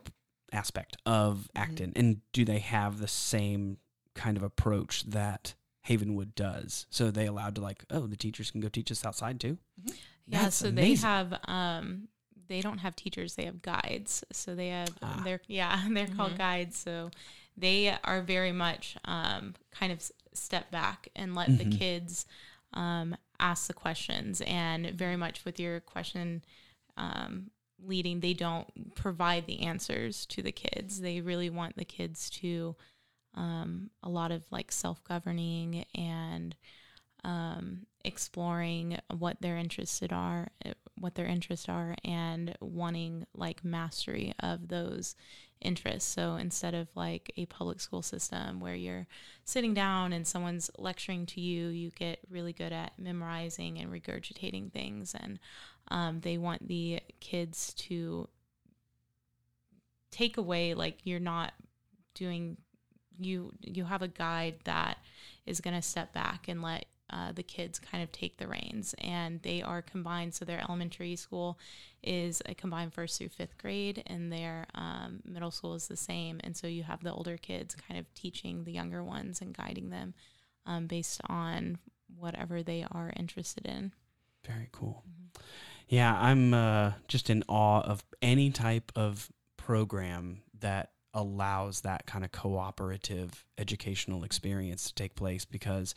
aspect 0.52 0.96
of 1.06 1.48
Mm-hmm. 1.56 1.92
And 1.96 2.20
do 2.32 2.44
they 2.44 2.58
have 2.60 2.98
the 2.98 3.08
same 3.08 3.78
kind 4.14 4.36
of 4.36 4.42
approach 4.42 5.04
that 5.10 5.54
Havenwood 5.88 6.34
does? 6.34 6.86
So 6.90 7.10
they 7.10 7.26
allowed 7.26 7.54
to 7.56 7.60
like, 7.60 7.84
oh, 7.90 8.06
the 8.06 8.16
teachers 8.16 8.50
can 8.50 8.60
go 8.60 8.68
teach 8.68 8.90
us 8.90 9.04
outside 9.04 9.40
too. 9.40 9.58
Yeah, 10.26 10.42
That's 10.42 10.56
so 10.56 10.68
amazing. 10.68 10.94
they 10.94 11.00
have 11.08 11.40
um 11.46 12.08
they 12.48 12.60
don't 12.60 12.78
have 12.78 12.96
teachers, 12.96 13.34
they 13.34 13.44
have 13.44 13.60
guides. 13.62 14.24
So 14.32 14.54
they 14.54 14.68
have 14.68 14.90
Ah. 15.02 15.20
they're 15.24 15.40
yeah, 15.48 15.82
they're 15.90 16.06
called 16.08 16.36
guides. 16.38 16.76
So 16.78 17.10
they 17.56 17.96
are 18.04 18.22
very 18.22 18.52
much 18.52 18.96
um 19.04 19.54
kind 19.70 19.92
of 19.92 20.02
step 20.34 20.70
back 20.70 21.08
and 21.16 21.34
let 21.34 21.56
the 21.58 21.64
kids 21.64 22.26
um 22.74 23.16
ask 23.40 23.66
the 23.66 23.74
questions 23.74 24.42
and 24.46 24.86
very 24.90 25.16
much 25.16 25.44
with 25.44 25.60
your 25.60 25.80
question 25.80 26.44
um 26.96 27.50
leading 27.84 28.20
they 28.20 28.34
don't 28.34 28.94
provide 28.94 29.46
the 29.46 29.60
answers 29.60 30.26
to 30.26 30.42
the 30.42 30.50
kids. 30.50 31.00
They 31.00 31.20
really 31.20 31.48
want 31.48 31.76
the 31.76 31.84
kids 31.84 32.28
to 32.30 32.74
um 33.34 33.90
a 34.02 34.08
lot 34.08 34.32
of 34.32 34.44
like 34.50 34.72
self-governing 34.72 35.84
and 35.94 36.56
um, 37.24 37.86
exploring 38.04 38.98
what 39.16 39.40
their 39.40 39.56
interested 39.56 40.12
are, 40.12 40.48
eh, 40.64 40.72
what 40.98 41.14
their 41.14 41.26
interests 41.26 41.68
are, 41.68 41.94
and 42.04 42.56
wanting 42.60 43.26
like 43.34 43.64
mastery 43.64 44.34
of 44.40 44.68
those 44.68 45.14
interests. 45.60 46.12
So 46.12 46.36
instead 46.36 46.74
of 46.74 46.88
like 46.94 47.32
a 47.36 47.46
public 47.46 47.80
school 47.80 48.02
system 48.02 48.60
where 48.60 48.74
you're 48.74 49.06
sitting 49.44 49.74
down 49.74 50.12
and 50.12 50.26
someone's 50.26 50.70
lecturing 50.78 51.26
to 51.26 51.40
you, 51.40 51.68
you 51.68 51.90
get 51.90 52.20
really 52.30 52.52
good 52.52 52.72
at 52.72 52.98
memorizing 52.98 53.78
and 53.78 53.90
regurgitating 53.90 54.72
things, 54.72 55.14
and 55.14 55.38
um, 55.88 56.20
they 56.20 56.38
want 56.38 56.68
the 56.68 57.00
kids 57.20 57.74
to 57.74 58.28
take 60.10 60.36
away 60.36 60.74
like 60.74 60.98
you're 61.04 61.20
not 61.20 61.52
doing 62.14 62.56
you 63.20 63.52
you 63.60 63.84
have 63.84 64.02
a 64.02 64.08
guide 64.08 64.54
that 64.64 64.98
is 65.44 65.60
going 65.60 65.74
to 65.74 65.82
step 65.82 66.12
back 66.12 66.48
and 66.48 66.62
let 66.62 66.86
uh, 67.10 67.32
the 67.32 67.42
kids 67.42 67.78
kind 67.78 68.02
of 68.02 68.12
take 68.12 68.36
the 68.36 68.46
reins, 68.46 68.94
and 68.98 69.40
they 69.42 69.62
are 69.62 69.82
combined. 69.82 70.34
So 70.34 70.44
their 70.44 70.60
elementary 70.60 71.16
school 71.16 71.58
is 72.02 72.42
a 72.46 72.54
combined 72.54 72.92
first 72.94 73.18
through 73.18 73.28
fifth 73.28 73.58
grade, 73.58 74.02
and 74.06 74.32
their 74.32 74.66
um, 74.74 75.20
middle 75.24 75.50
school 75.50 75.74
is 75.74 75.88
the 75.88 75.96
same. 75.96 76.40
And 76.44 76.56
so 76.56 76.66
you 76.66 76.82
have 76.82 77.02
the 77.02 77.12
older 77.12 77.36
kids 77.36 77.74
kind 77.74 77.98
of 77.98 78.12
teaching 78.14 78.64
the 78.64 78.72
younger 78.72 79.02
ones 79.02 79.40
and 79.40 79.56
guiding 79.56 79.90
them 79.90 80.14
um, 80.66 80.86
based 80.86 81.20
on 81.28 81.78
whatever 82.16 82.62
they 82.62 82.84
are 82.90 83.12
interested 83.16 83.66
in. 83.66 83.92
Very 84.46 84.68
cool. 84.72 85.02
Mm-hmm. 85.08 85.42
Yeah, 85.88 86.18
I'm 86.20 86.52
uh, 86.52 86.92
just 87.08 87.30
in 87.30 87.44
awe 87.48 87.80
of 87.80 88.04
any 88.20 88.50
type 88.50 88.92
of 88.94 89.30
program 89.56 90.42
that 90.60 90.90
allows 91.14 91.80
that 91.80 92.06
kind 92.06 92.24
of 92.24 92.32
cooperative 92.32 93.44
educational 93.56 94.22
experience 94.22 94.86
to 94.88 94.94
take 94.94 95.14
place 95.14 95.44
because 95.44 95.94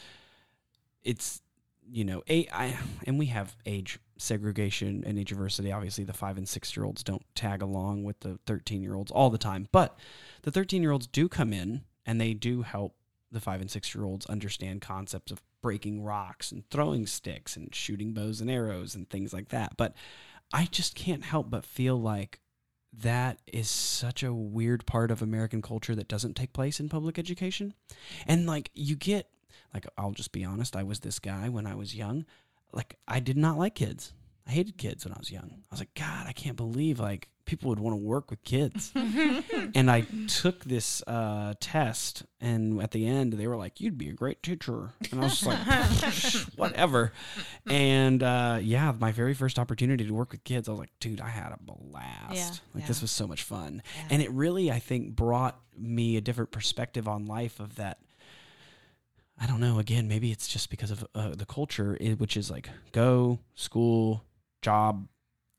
it's 1.04 1.42
you 1.90 2.04
know 2.06 2.24
I, 2.30 2.78
and 3.06 3.18
we 3.18 3.28
have 3.28 3.56
age 3.66 4.00
segregation 4.18 5.04
and 5.06 5.18
age 5.18 5.30
diversity 5.30 5.72
obviously 5.72 6.04
the 6.04 6.14
5 6.14 6.38
and 6.38 6.48
6 6.48 6.78
year 6.78 6.86
olds 6.86 7.04
don't 7.04 7.24
tag 7.36 7.62
along 7.62 8.04
with 8.04 8.20
the 8.20 8.40
13 8.46 8.84
year 8.84 8.96
olds 8.96 9.12
all 9.12 9.30
the 9.30 9.38
time 9.38 9.68
but 9.72 9.98
the 10.44 10.52
13 10.52 10.82
year 10.82 10.92
olds 10.92 11.08
do 11.08 11.28
come 11.28 11.54
in 11.54 11.82
and 12.06 12.22
they 12.22 12.34
do 12.34 12.62
help 12.62 12.96
the 13.32 13.40
5 13.40 13.62
and 13.62 13.72
6 13.72 13.96
year 13.96 14.04
olds 14.04 14.26
understand 14.28 14.82
concepts 14.82 15.32
of 15.32 15.42
breaking 15.62 16.04
rocks 16.04 16.52
and 16.52 16.70
throwing 16.70 17.08
sticks 17.08 17.56
and 17.56 17.74
shooting 17.74 18.14
bows 18.14 18.42
and 18.42 18.50
arrows 18.50 18.96
and 18.96 19.10
things 19.10 19.34
like 19.34 19.50
that 19.50 19.76
but 19.76 19.96
I 20.54 20.66
just 20.66 20.96
can't 20.96 21.24
help 21.24 21.50
but 21.50 21.66
feel 21.66 22.00
like 22.00 22.40
that 22.94 23.40
is 23.48 23.70
such 23.70 24.22
a 24.22 24.34
weird 24.34 24.86
part 24.86 25.12
of 25.12 25.22
American 25.22 25.62
culture 25.62 25.96
that 25.96 26.08
doesn't 26.08 26.36
take 26.36 26.54
place 26.54 26.80
in 26.80 26.90
public 26.90 27.18
education. 27.18 27.74
And 28.28 28.46
like 28.46 28.70
you 28.74 28.96
get 28.96 29.30
like 29.74 29.86
I'll 29.98 30.12
just 30.12 30.32
be 30.32 30.44
honest, 30.44 30.76
I 30.76 30.84
was 30.84 31.00
this 31.00 31.20
guy 31.20 31.50
when 31.50 31.66
I 31.66 31.76
was 31.76 31.96
young. 31.96 32.26
Like 32.72 32.96
I 33.08 33.20
did 33.20 33.38
not 33.38 33.58
like 33.58 33.76
kids. 33.76 34.14
I 34.48 34.52
hated 34.52 34.78
kids 34.78 35.06
when 35.06 35.14
I 35.14 35.20
was 35.20 35.32
young. 35.32 35.50
I 35.52 35.68
was 35.72 35.80
like, 35.80 35.94
God, 35.94 36.26
I 36.28 36.34
can't 36.34 36.58
believe 36.58 37.00
like 37.00 37.30
people 37.46 37.70
would 37.70 37.80
want 37.80 37.94
to 37.94 38.02
work 38.02 38.30
with 38.30 38.44
kids. 38.44 38.92
and 38.96 39.92
I 39.92 40.06
took 40.28 40.64
this 40.64 41.04
uh, 41.06 41.54
test, 41.60 42.24
and 42.40 42.82
at 42.82 42.92
the 42.92 43.06
end, 43.06 43.34
they 43.34 43.46
were 43.46 43.58
like, 43.58 43.82
"You'd 43.82 43.98
be 43.98 44.10
a 44.10 44.14
great 44.14 44.42
teacher," 44.42 44.94
and 45.12 45.20
I 45.20 45.24
was 45.26 45.40
just 45.40 45.46
like, 45.46 46.48
"Whatever." 46.58 47.12
And 47.68 48.24
uh, 48.24 48.60
yeah, 48.62 48.94
my 48.98 49.12
very 49.12 49.34
first 49.34 49.60
opportunity 49.60 50.06
to 50.06 50.14
work 50.14 50.32
with 50.32 50.44
kids, 50.44 50.70
I 50.70 50.72
was 50.72 50.80
like, 50.80 50.92
"Dude, 51.00 51.22
I 51.22 51.30
had 51.30 51.52
a 51.52 51.60
blast! 51.62 52.34
Yeah. 52.34 52.50
Like 52.74 52.84
yeah. 52.84 52.88
this 52.88 53.02
was 53.02 53.12
so 53.12 53.28
much 53.28 53.44
fun." 53.44 53.84
Yeah. 53.98 54.08
And 54.12 54.22
it 54.22 54.32
really, 54.32 54.72
I 54.72 54.80
think, 54.80 55.16
brought 55.16 55.60
me 55.78 56.18
a 56.18 56.22
different 56.22 56.52
perspective 56.52 57.08
on 57.08 57.26
life. 57.26 57.60
Of 57.60 57.76
that, 57.76 58.00
I 59.42 59.48
don't 59.48 59.60
know. 59.60 59.80
Again, 59.80 60.08
maybe 60.08 60.32
it's 60.32 60.48
just 60.48 60.70
because 60.70 60.92
of 60.92 61.06
uh, 61.16 61.32
the 61.36 61.48
culture, 61.48 61.98
which 62.20 62.38
is 62.38 62.52
like 62.52 62.70
go 62.92 63.40
school, 63.56 64.24
job, 64.62 65.08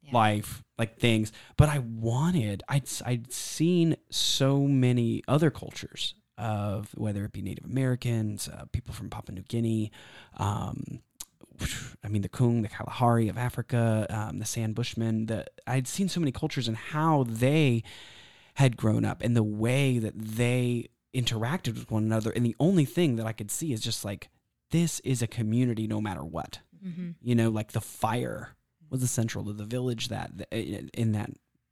yeah. 0.02 0.12
life, 0.12 0.62
like 0.78 0.98
things. 0.98 1.32
But 1.56 1.68
I 1.68 1.80
wanted, 1.80 2.62
I'd, 2.68 2.88
I'd 3.04 3.32
seen 3.32 3.96
so 4.08 4.60
many 4.60 5.24
other 5.26 5.50
cultures 5.50 6.14
of 6.38 6.90
whether 6.94 7.24
it 7.24 7.32
be 7.32 7.42
Native 7.42 7.64
Americans, 7.64 8.48
uh, 8.48 8.66
people 8.70 8.94
from 8.94 9.10
Papua 9.10 9.34
New 9.34 9.42
Guinea, 9.42 9.90
um, 10.36 11.00
I 12.04 12.08
mean, 12.08 12.22
the 12.22 12.28
Kung, 12.28 12.62
the 12.62 12.68
Kalahari 12.68 13.28
of 13.28 13.36
Africa, 13.36 14.06
um, 14.10 14.38
the 14.38 14.44
San 14.44 14.72
Bushmen, 14.72 15.26
the, 15.26 15.46
I'd 15.66 15.88
seen 15.88 16.08
so 16.08 16.20
many 16.20 16.32
cultures 16.32 16.68
and 16.68 16.76
how 16.76 17.24
they 17.28 17.82
had 18.54 18.76
grown 18.76 19.04
up 19.04 19.22
and 19.22 19.36
the 19.36 19.42
way 19.42 19.98
that 19.98 20.14
they 20.16 20.88
interacted 21.14 21.74
with 21.74 21.90
one 21.90 22.04
another. 22.04 22.30
And 22.30 22.44
the 22.44 22.56
only 22.58 22.84
thing 22.84 23.16
that 23.16 23.26
I 23.26 23.32
could 23.32 23.50
see 23.50 23.72
is 23.72 23.80
just 23.80 24.04
like, 24.04 24.30
this 24.70 25.00
is 25.00 25.22
a 25.22 25.26
community 25.26 25.86
no 25.86 26.00
matter 26.00 26.24
what. 26.24 26.60
Mm-hmm. 26.84 27.10
You 27.20 27.34
know, 27.34 27.50
like 27.50 27.72
the 27.72 27.80
fire 27.80 28.56
was 28.90 29.02
essential 29.02 29.44
to 29.44 29.52
the 29.52 29.64
village 29.64 30.08
that 30.08 30.30
in 30.52 31.12
that 31.12 31.30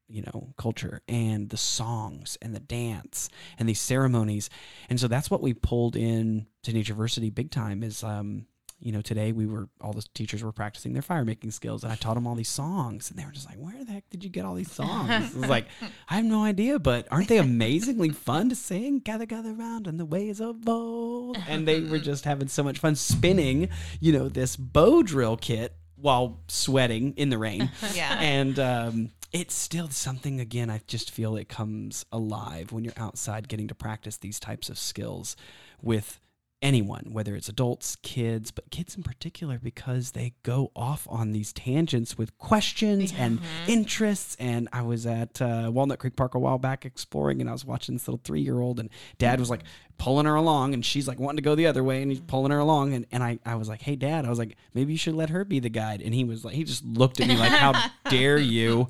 you 0.08 0.22
know 0.22 0.52
culture 0.58 1.02
and 1.06 1.50
the 1.50 1.56
songs 1.56 2.36
and 2.42 2.54
the 2.54 2.60
dance 2.60 3.28
and 3.58 3.68
these 3.68 3.80
ceremonies 3.80 4.50
and 4.88 4.98
so 4.98 5.06
that's 5.06 5.30
what 5.30 5.40
we 5.40 5.54
pulled 5.54 5.96
in 5.96 6.46
to 6.62 6.72
Natureversity 6.72 7.32
big 7.32 7.50
time 7.50 7.82
is 7.82 8.02
um 8.02 8.46
you 8.80 8.92
know 8.92 9.00
today 9.00 9.32
we 9.32 9.46
were 9.46 9.68
all 9.80 9.92
the 9.92 10.04
teachers 10.14 10.42
were 10.42 10.52
practicing 10.52 10.92
their 10.92 11.02
fire 11.02 11.24
making 11.24 11.50
skills 11.50 11.84
and 11.84 11.92
i 11.92 11.96
taught 11.96 12.14
them 12.14 12.26
all 12.26 12.34
these 12.34 12.48
songs 12.48 13.10
and 13.10 13.18
they 13.18 13.24
were 13.24 13.30
just 13.30 13.46
like 13.46 13.56
where 13.56 13.84
the 13.84 13.92
heck 13.92 14.08
did 14.10 14.24
you 14.24 14.30
get 14.30 14.44
all 14.44 14.54
these 14.54 14.72
songs 14.72 15.10
i 15.10 15.20
was 15.20 15.48
like 15.48 15.66
i 16.08 16.14
have 16.16 16.24
no 16.24 16.42
idea 16.42 16.78
but 16.78 17.06
aren't 17.10 17.28
they 17.28 17.38
amazingly 17.38 18.10
fun 18.10 18.48
to 18.48 18.54
sing 18.54 18.98
gather 18.98 19.26
gather 19.26 19.52
round 19.52 19.86
in 19.86 19.96
the 19.96 20.04
ways 20.04 20.40
of 20.40 20.68
old 20.68 21.36
and 21.48 21.68
they 21.68 21.80
were 21.80 21.98
just 21.98 22.24
having 22.24 22.48
so 22.48 22.62
much 22.62 22.78
fun 22.78 22.94
spinning 22.94 23.68
you 24.00 24.12
know 24.12 24.28
this 24.28 24.56
bow 24.56 25.02
drill 25.02 25.36
kit 25.36 25.74
while 26.00 26.40
sweating 26.48 27.14
in 27.16 27.30
the 27.30 27.38
rain. 27.38 27.70
yeah. 27.94 28.18
And 28.20 28.58
um, 28.58 29.10
it's 29.32 29.54
still 29.54 29.88
something, 29.88 30.40
again, 30.40 30.70
I 30.70 30.80
just 30.86 31.10
feel 31.10 31.36
it 31.36 31.48
comes 31.48 32.04
alive 32.12 32.72
when 32.72 32.84
you're 32.84 32.94
outside 32.96 33.48
getting 33.48 33.68
to 33.68 33.74
practice 33.74 34.16
these 34.16 34.40
types 34.40 34.68
of 34.68 34.78
skills 34.78 35.36
with 35.82 36.20
anyone, 36.62 37.08
whether 37.10 37.34
it's 37.34 37.48
adults, 37.48 37.96
kids, 37.96 38.50
but 38.50 38.70
kids 38.70 38.96
in 38.96 39.02
particular, 39.02 39.58
because 39.58 40.12
they 40.12 40.34
go 40.42 40.70
off 40.76 41.06
on 41.10 41.32
these 41.32 41.52
tangents 41.52 42.18
with 42.18 42.36
questions 42.38 43.12
mm-hmm. 43.12 43.22
and 43.22 43.40
interests. 43.66 44.36
And 44.38 44.68
I 44.72 44.82
was 44.82 45.06
at 45.06 45.40
uh, 45.40 45.70
Walnut 45.72 45.98
Creek 45.98 46.16
Park 46.16 46.34
a 46.34 46.38
while 46.38 46.58
back 46.58 46.84
exploring, 46.84 47.40
and 47.40 47.48
I 47.48 47.52
was 47.52 47.64
watching 47.64 47.94
this 47.94 48.06
little 48.06 48.20
three 48.22 48.42
year 48.42 48.60
old, 48.60 48.78
and 48.80 48.90
dad 49.18 49.40
was 49.40 49.50
like, 49.50 49.62
pulling 50.00 50.24
her 50.24 50.34
along 50.34 50.72
and 50.72 50.82
she's 50.82 51.06
like 51.06 51.20
wanting 51.20 51.36
to 51.36 51.42
go 51.42 51.54
the 51.54 51.66
other 51.66 51.84
way 51.84 52.00
and 52.00 52.10
he's 52.10 52.20
pulling 52.20 52.50
her 52.50 52.58
along 52.58 52.94
and, 52.94 53.04
and 53.12 53.22
I, 53.22 53.38
I 53.44 53.56
was 53.56 53.68
like 53.68 53.82
hey 53.82 53.96
dad 53.96 54.24
i 54.24 54.30
was 54.30 54.38
like 54.38 54.56
maybe 54.72 54.92
you 54.92 54.98
should 54.98 55.14
let 55.14 55.28
her 55.28 55.44
be 55.44 55.60
the 55.60 55.68
guide 55.68 56.00
and 56.00 56.14
he 56.14 56.24
was 56.24 56.42
like 56.42 56.54
he 56.54 56.64
just 56.64 56.82
looked 56.86 57.20
at 57.20 57.28
me 57.28 57.36
like 57.36 57.52
how 57.52 57.90
dare 58.10 58.38
you? 58.38 58.88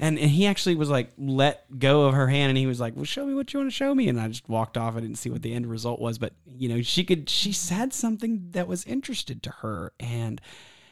And 0.00 0.18
and 0.18 0.30
he 0.30 0.46
actually 0.46 0.74
was 0.74 0.88
like 0.88 1.12
let 1.18 1.78
go 1.78 2.06
of 2.06 2.14
her 2.14 2.28
hand 2.28 2.48
and 2.48 2.56
he 2.56 2.66
was 2.66 2.80
like 2.80 2.96
well 2.96 3.04
show 3.04 3.26
me 3.26 3.34
what 3.34 3.52
you 3.52 3.60
want 3.60 3.70
to 3.70 3.76
show 3.76 3.94
me 3.94 4.08
and 4.08 4.18
i 4.18 4.26
just 4.28 4.48
walked 4.48 4.78
off. 4.78 4.96
I 4.96 5.00
didn't 5.00 5.16
see 5.16 5.28
what 5.28 5.42
the 5.42 5.52
end 5.52 5.66
result 5.66 6.00
was 6.00 6.16
but 6.18 6.32
you 6.46 6.70
know 6.70 6.80
she 6.80 7.04
could 7.04 7.28
she 7.28 7.52
said 7.52 7.92
something 7.92 8.48
that 8.52 8.66
was 8.66 8.84
interested 8.86 9.42
to 9.42 9.50
her 9.50 9.92
and 10.00 10.40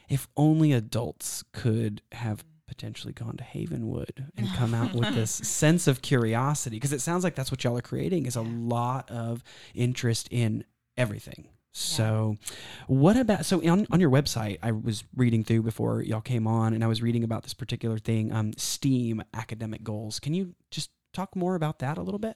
if 0.07 0.27
only 0.37 0.71
adults 0.71 1.43
could 1.51 2.03
have 2.11 2.45
potentially 2.67 3.13
gone 3.13 3.37
to 3.37 3.43
Havenwood 3.43 4.29
and 4.37 4.47
come 4.55 4.73
out 4.73 4.93
with 4.93 5.13
this 5.15 5.31
sense 5.31 5.87
of 5.87 6.01
curiosity 6.01 6.77
because 6.77 6.93
it 6.93 7.01
sounds 7.01 7.23
like 7.23 7.35
that's 7.35 7.51
what 7.51 7.63
y'all 7.63 7.77
are 7.77 7.81
creating 7.81 8.25
is 8.25 8.35
a 8.35 8.41
lot 8.41 9.09
of 9.09 9.43
interest 9.73 10.27
in 10.31 10.63
everything. 10.97 11.49
So, 11.73 12.37
yeah. 12.41 12.47
what 12.87 13.17
about 13.17 13.45
so 13.45 13.61
on, 13.69 13.85
on 13.91 13.99
your 13.99 14.09
website? 14.09 14.57
I 14.63 14.71
was 14.71 15.03
reading 15.15 15.43
through 15.43 15.61
before 15.61 16.01
y'all 16.01 16.21
came 16.21 16.47
on, 16.47 16.73
and 16.73 16.83
I 16.83 16.87
was 16.87 17.03
reading 17.03 17.23
about 17.23 17.43
this 17.43 17.53
particular 17.53 17.99
thing, 17.99 18.31
um, 18.31 18.53
STEAM 18.57 19.21
academic 19.35 19.83
goals. 19.83 20.19
Can 20.19 20.33
you 20.33 20.55
just 20.71 20.89
talk 21.13 21.35
more 21.35 21.53
about 21.53 21.77
that 21.79 21.99
a 21.99 22.01
little 22.01 22.19
bit? 22.19 22.35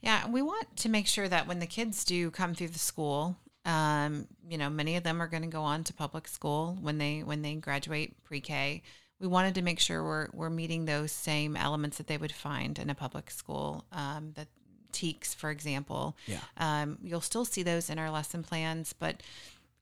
Yeah, 0.00 0.28
we 0.30 0.42
want 0.42 0.76
to 0.76 0.88
make 0.88 1.08
sure 1.08 1.28
that 1.28 1.48
when 1.48 1.58
the 1.58 1.66
kids 1.66 2.04
do 2.04 2.30
come 2.30 2.54
through 2.54 2.68
the 2.68 2.78
school, 2.78 3.36
um, 3.64 4.28
you 4.48 4.56
know, 4.56 4.70
many 4.70 4.94
of 4.94 5.02
them 5.02 5.20
are 5.20 5.26
going 5.26 5.42
to 5.42 5.48
go 5.48 5.62
on 5.62 5.82
to 5.84 5.92
public 5.92 6.28
school 6.28 6.78
when 6.80 6.98
they 6.98 7.22
when 7.24 7.42
they 7.42 7.56
graduate 7.56 8.22
pre-K 8.22 8.82
we 9.20 9.26
wanted 9.26 9.54
to 9.56 9.62
make 9.62 9.80
sure 9.80 10.02
we're 10.02 10.28
we're 10.32 10.50
meeting 10.50 10.84
those 10.84 11.12
same 11.12 11.56
elements 11.56 11.98
that 11.98 12.06
they 12.06 12.16
would 12.16 12.32
find 12.32 12.78
in 12.78 12.90
a 12.90 12.94
public 12.94 13.30
school. 13.30 13.84
Um, 13.92 14.32
the 14.34 14.46
TEKS, 14.92 15.34
for 15.34 15.50
example, 15.50 16.16
yeah, 16.26 16.40
um, 16.56 16.98
you'll 17.02 17.20
still 17.20 17.44
see 17.44 17.62
those 17.62 17.90
in 17.90 17.98
our 17.98 18.10
lesson 18.10 18.42
plans, 18.42 18.92
but 18.92 19.22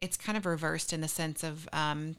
it's 0.00 0.16
kind 0.16 0.36
of 0.36 0.46
reversed 0.46 0.92
in 0.92 1.00
the 1.00 1.08
sense 1.08 1.42
of 1.42 1.68
um, 1.72 2.16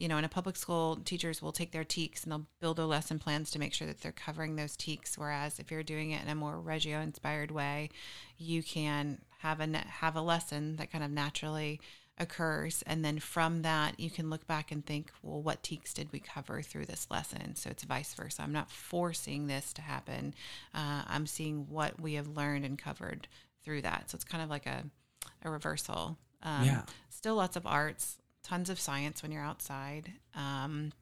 you 0.00 0.08
know, 0.08 0.16
in 0.16 0.24
a 0.24 0.30
public 0.30 0.56
school, 0.56 0.98
teachers 1.04 1.42
will 1.42 1.52
take 1.52 1.72
their 1.72 1.84
TEKS 1.84 2.22
and 2.22 2.32
they'll 2.32 2.46
build 2.58 2.78
their 2.78 2.86
lesson 2.86 3.18
plans 3.18 3.50
to 3.50 3.58
make 3.58 3.74
sure 3.74 3.86
that 3.86 4.00
they're 4.00 4.12
covering 4.12 4.56
those 4.56 4.74
TEKS. 4.74 5.18
Whereas 5.18 5.58
if 5.58 5.70
you're 5.70 5.82
doing 5.82 6.12
it 6.12 6.22
in 6.22 6.28
a 6.30 6.34
more 6.34 6.58
Reggio 6.58 7.00
inspired 7.00 7.50
way, 7.50 7.90
you 8.38 8.62
can 8.62 9.18
have 9.40 9.60
a 9.60 9.66
have 9.76 10.16
a 10.16 10.22
lesson 10.22 10.76
that 10.76 10.90
kind 10.90 11.04
of 11.04 11.10
naturally 11.10 11.80
occurs. 12.20 12.84
And 12.86 13.04
then 13.04 13.18
from 13.18 13.62
that, 13.62 13.98
you 13.98 14.10
can 14.10 14.30
look 14.30 14.46
back 14.46 14.70
and 14.70 14.84
think, 14.84 15.10
well, 15.22 15.42
what 15.42 15.62
TEKS 15.62 15.94
did 15.94 16.12
we 16.12 16.20
cover 16.20 16.62
through 16.62 16.86
this 16.86 17.08
lesson? 17.10 17.56
So 17.56 17.70
it's 17.70 17.82
vice 17.82 18.14
versa. 18.14 18.42
I'm 18.42 18.52
not 18.52 18.70
forcing 18.70 19.46
this 19.46 19.72
to 19.72 19.82
happen. 19.82 20.34
Uh, 20.74 21.02
I'm 21.08 21.26
seeing 21.26 21.66
what 21.68 21.98
we 21.98 22.14
have 22.14 22.28
learned 22.28 22.64
and 22.64 22.78
covered 22.78 23.26
through 23.64 23.82
that. 23.82 24.10
So 24.10 24.16
it's 24.16 24.24
kind 24.24 24.44
of 24.44 24.50
like 24.50 24.66
a, 24.66 24.84
a 25.42 25.50
reversal. 25.50 26.18
Um, 26.42 26.64
yeah. 26.64 26.82
Still 27.08 27.34
lots 27.34 27.56
of 27.56 27.66
arts, 27.66 28.18
tons 28.42 28.70
of 28.70 28.78
science 28.78 29.22
when 29.22 29.32
you're 29.32 29.42
outside. 29.42 30.12
Um, 30.36 30.92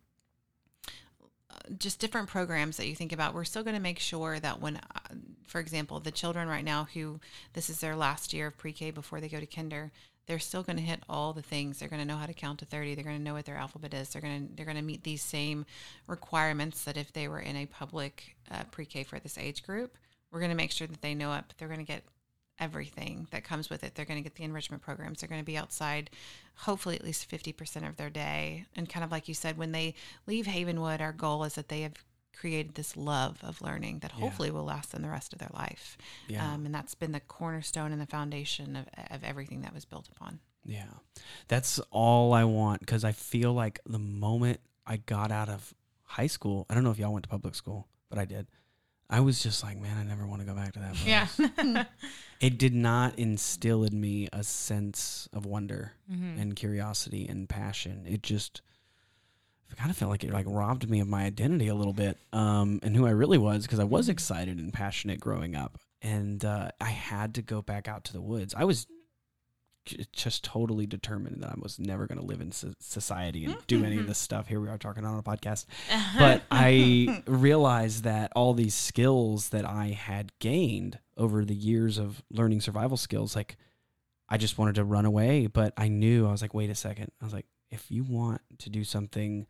just 1.79 1.99
different 1.99 2.29
programs 2.29 2.77
that 2.77 2.87
you 2.87 2.95
think 2.95 3.13
about. 3.13 3.35
We're 3.35 3.45
still 3.45 3.63
going 3.63 3.77
to 3.77 3.83
make 3.83 3.99
sure 3.99 4.39
that 4.39 4.61
when, 4.61 4.77
uh, 4.77 5.15
for 5.47 5.61
example, 5.61 6.01
the 6.01 6.11
children 6.11 6.49
right 6.49 6.65
now 6.65 6.89
who 6.95 7.21
this 7.53 7.69
is 7.69 7.81
their 7.81 7.97
last 7.97 8.33
year 8.33 8.49
of 8.49 8.57
pre 8.57 8.73
K 8.73 8.91
before 8.91 9.21
they 9.21 9.29
go 9.29 9.41
to 9.41 9.47
kinder, 9.47 9.91
they're 10.29 10.39
still 10.39 10.63
going 10.63 10.77
to 10.77 10.83
hit 10.83 11.03
all 11.09 11.33
the 11.33 11.43
things. 11.43 11.79
They're 11.79 11.89
going 11.89 12.03
to 12.03 12.07
know 12.07 12.19
how 12.19 12.27
to 12.27 12.35
count 12.35 12.59
to 12.59 12.67
30. 12.67 12.95
They're 12.95 13.03
going 13.03 13.17
to 13.17 13.23
know 13.23 13.33
what 13.33 13.47
their 13.47 13.57
alphabet 13.57 13.95
is. 13.95 14.11
They're 14.11 14.21
going 14.23 14.47
to 14.47 14.55
they're 14.55 14.67
going 14.67 14.77
to 14.77 14.83
meet 14.83 15.03
these 15.03 15.23
same 15.23 15.65
requirements 16.07 16.85
that 16.85 16.99
if 16.99 17.13
they 17.15 17.29
were 17.29 17.41
in 17.41 17.57
a 17.57 17.67
public 17.67 18.37
uh, 18.51 18.65
pre-K 18.71 19.05
for 19.05 19.19
this 19.19 19.39
age 19.39 19.65
group, 19.65 19.97
we're 20.31 20.41
going 20.41 20.51
to 20.51 20.57
make 20.57 20.71
sure 20.71 20.87
that 20.87 21.01
they 21.01 21.15
know. 21.15 21.31
But 21.31 21.57
they're 21.57 21.69
going 21.69 21.81
to 21.81 21.93
get 21.93 22.05
everything 22.61 23.27
that 23.31 23.43
comes 23.43 23.71
with 23.71 23.83
it. 23.83 23.95
They're 23.95 24.05
going 24.05 24.19
to 24.19 24.29
get 24.29 24.35
the 24.35 24.45
enrichment 24.45 24.83
programs. 24.83 25.21
They're 25.21 25.29
going 25.29 25.41
to 25.41 25.47
be 25.47 25.57
outside, 25.57 26.11
hopefully 26.57 26.97
at 26.97 27.05
least 27.05 27.31
50% 27.31 27.89
of 27.89 27.97
their 27.97 28.11
day. 28.11 28.67
And 28.77 28.89
kind 28.89 29.05
of 29.05 29.13
like 29.13 29.29
you 29.29 29.35
said, 29.35 29.57
when 29.57 29.73
they 29.73 29.95
leave 30.27 30.47
Havenwood, 30.47 31.01
our 31.01 31.13
goal 31.13 31.45
is 31.45 31.55
that 31.55 31.69
they 31.69 31.83
have 31.83 31.95
created 32.37 32.75
this 32.75 32.97
love 32.97 33.39
of 33.43 33.61
learning 33.61 33.99
that 34.01 34.13
Yeah. 34.15 34.21
hopefully 34.25 34.51
will 34.51 34.65
last 34.65 34.93
them 34.93 35.03
the 35.03 35.09
rest 35.09 35.33
of 35.33 35.39
their 35.39 35.51
life. 35.55 35.99
Yeah. 36.29 36.53
Um, 36.55 36.67
and 36.67 36.75
that's 36.75 36.95
been 36.95 37.13
the 37.13 37.21
cornerstone 37.21 37.91
and 37.93 38.01
the 38.01 38.07
foundation 38.07 38.77
of, 38.77 38.87
of 39.11 39.25
everything 39.25 39.63
that 39.63 39.75
was 39.75 39.85
built 39.85 40.09
upon. 40.09 40.39
Yeah. 40.65 40.85
That's 41.49 41.79
all 41.91 42.33
I 42.33 42.45
want 42.45 42.81
because 42.81 43.03
I 43.05 43.13
feel 43.13 43.53
like 43.55 43.81
the 43.87 43.99
moment 43.99 44.61
I 44.87 44.99
got 44.99 45.31
out 45.33 45.49
of 45.49 45.75
high 46.05 46.27
school, 46.29 46.65
I 46.71 46.75
don't 46.75 46.85
know 46.85 46.91
if 46.91 46.99
y'all 46.99 47.13
went 47.13 47.25
to 47.25 47.29
public 47.29 47.55
school, 47.55 47.89
but 48.09 48.19
I 48.19 48.25
did. 48.25 48.47
I 49.11 49.21
was 49.21 49.43
just 49.43 49.63
like, 49.65 49.79
man, 49.81 49.97
I 49.97 50.03
never 50.03 50.27
want 50.27 50.43
to 50.43 50.47
go 50.47 50.55
back 50.55 50.75
to 50.75 50.79
that. 50.81 50.95
Place. 50.95 51.41
Yeah. 51.57 51.85
It 52.41 52.57
did 52.57 52.73
not 52.73 53.19
instill 53.19 53.83
in 53.83 54.01
me 54.01 54.29
a 54.33 54.45
sense 54.45 55.29
of 55.33 55.45
wonder 55.45 55.95
Mhm. 56.09 56.41
and 56.41 56.55
curiosity 56.55 57.27
and 57.27 57.49
passion. 57.49 58.05
It 58.07 58.23
just 58.23 58.63
I 59.71 59.75
kind 59.75 59.91
of 59.91 59.97
felt 59.97 60.11
like 60.11 60.25
it 60.25 60.33
like 60.33 60.47
robbed 60.49 60.89
me 60.89 61.01
of 61.01 61.09
my 61.09 61.25
identity 61.25 61.69
a 61.69 61.75
little 61.75 61.93
bit 61.93 62.19
um, 62.33 62.81
and 62.83 62.97
who 62.97 63.07
I 63.07 63.11
really 63.11 63.39
was 63.39 63.63
because 63.63 63.81
I 63.81 63.85
was 63.85 64.09
excited 64.09 64.59
and 64.59 64.73
passionate 64.73 65.21
growing 65.21 65.55
up. 65.55 65.79
And 66.01 66.45
uh, 66.45 66.71
I 66.81 66.91
had 66.91 67.35
to 67.35 67.43
go 67.43 67.61
back 67.61 67.89
out 67.89 68.05
to 68.05 68.13
the 68.13 68.21
woods. 68.21 68.55
I 68.57 68.65
was 68.65 68.87
just 70.13 70.45
totally 70.45 70.87
determined 70.87 71.43
that 71.43 71.51
I 71.51 71.55
was 71.59 71.79
never 71.79 72.07
going 72.07 72.19
to 72.19 72.25
live 72.25 72.41
in 72.41 72.53
society 72.53 73.45
and 73.45 73.57
do 73.67 73.85
any 73.85 73.99
of 73.99 74.07
this 74.07 74.19
stuff. 74.19 74.47
Here 74.47 74.61
we 74.61 74.69
are 74.69 74.79
talking 74.79 75.05
on 75.05 75.19
a 75.19 75.23
podcast. 75.23 75.67
But 76.19 76.43
I 76.51 77.23
realized 77.27 78.05
that 78.05 78.33
all 78.35 78.55
these 78.55 78.75
skills 78.75 79.51
that 79.51 79.65
I 79.65 79.89
had 79.89 80.33
gained 80.39 80.99
over 81.17 81.45
the 81.45 81.55
years 81.55 81.99
of 81.99 82.23
learning 82.31 82.61
survival 82.61 82.97
skills, 82.97 83.35
like 83.37 83.57
I 84.29 84.37
just 84.37 84.59
wanted 84.59 84.75
to 84.77 84.85
run 84.85 85.05
away. 85.05 85.47
But 85.47 85.73
I 85.77 85.89
knew 85.89 86.27
I 86.27 86.31
was 86.31 86.43
like, 86.43 86.55
wait 86.55 86.71
a 86.71 86.75
second. 86.75 87.11
I 87.21 87.25
was 87.25 87.33
like, 87.33 87.47
if 87.71 87.91
you 87.91 88.05
want 88.05 88.41
to 88.59 88.71
do 88.71 88.85
something 88.85 89.47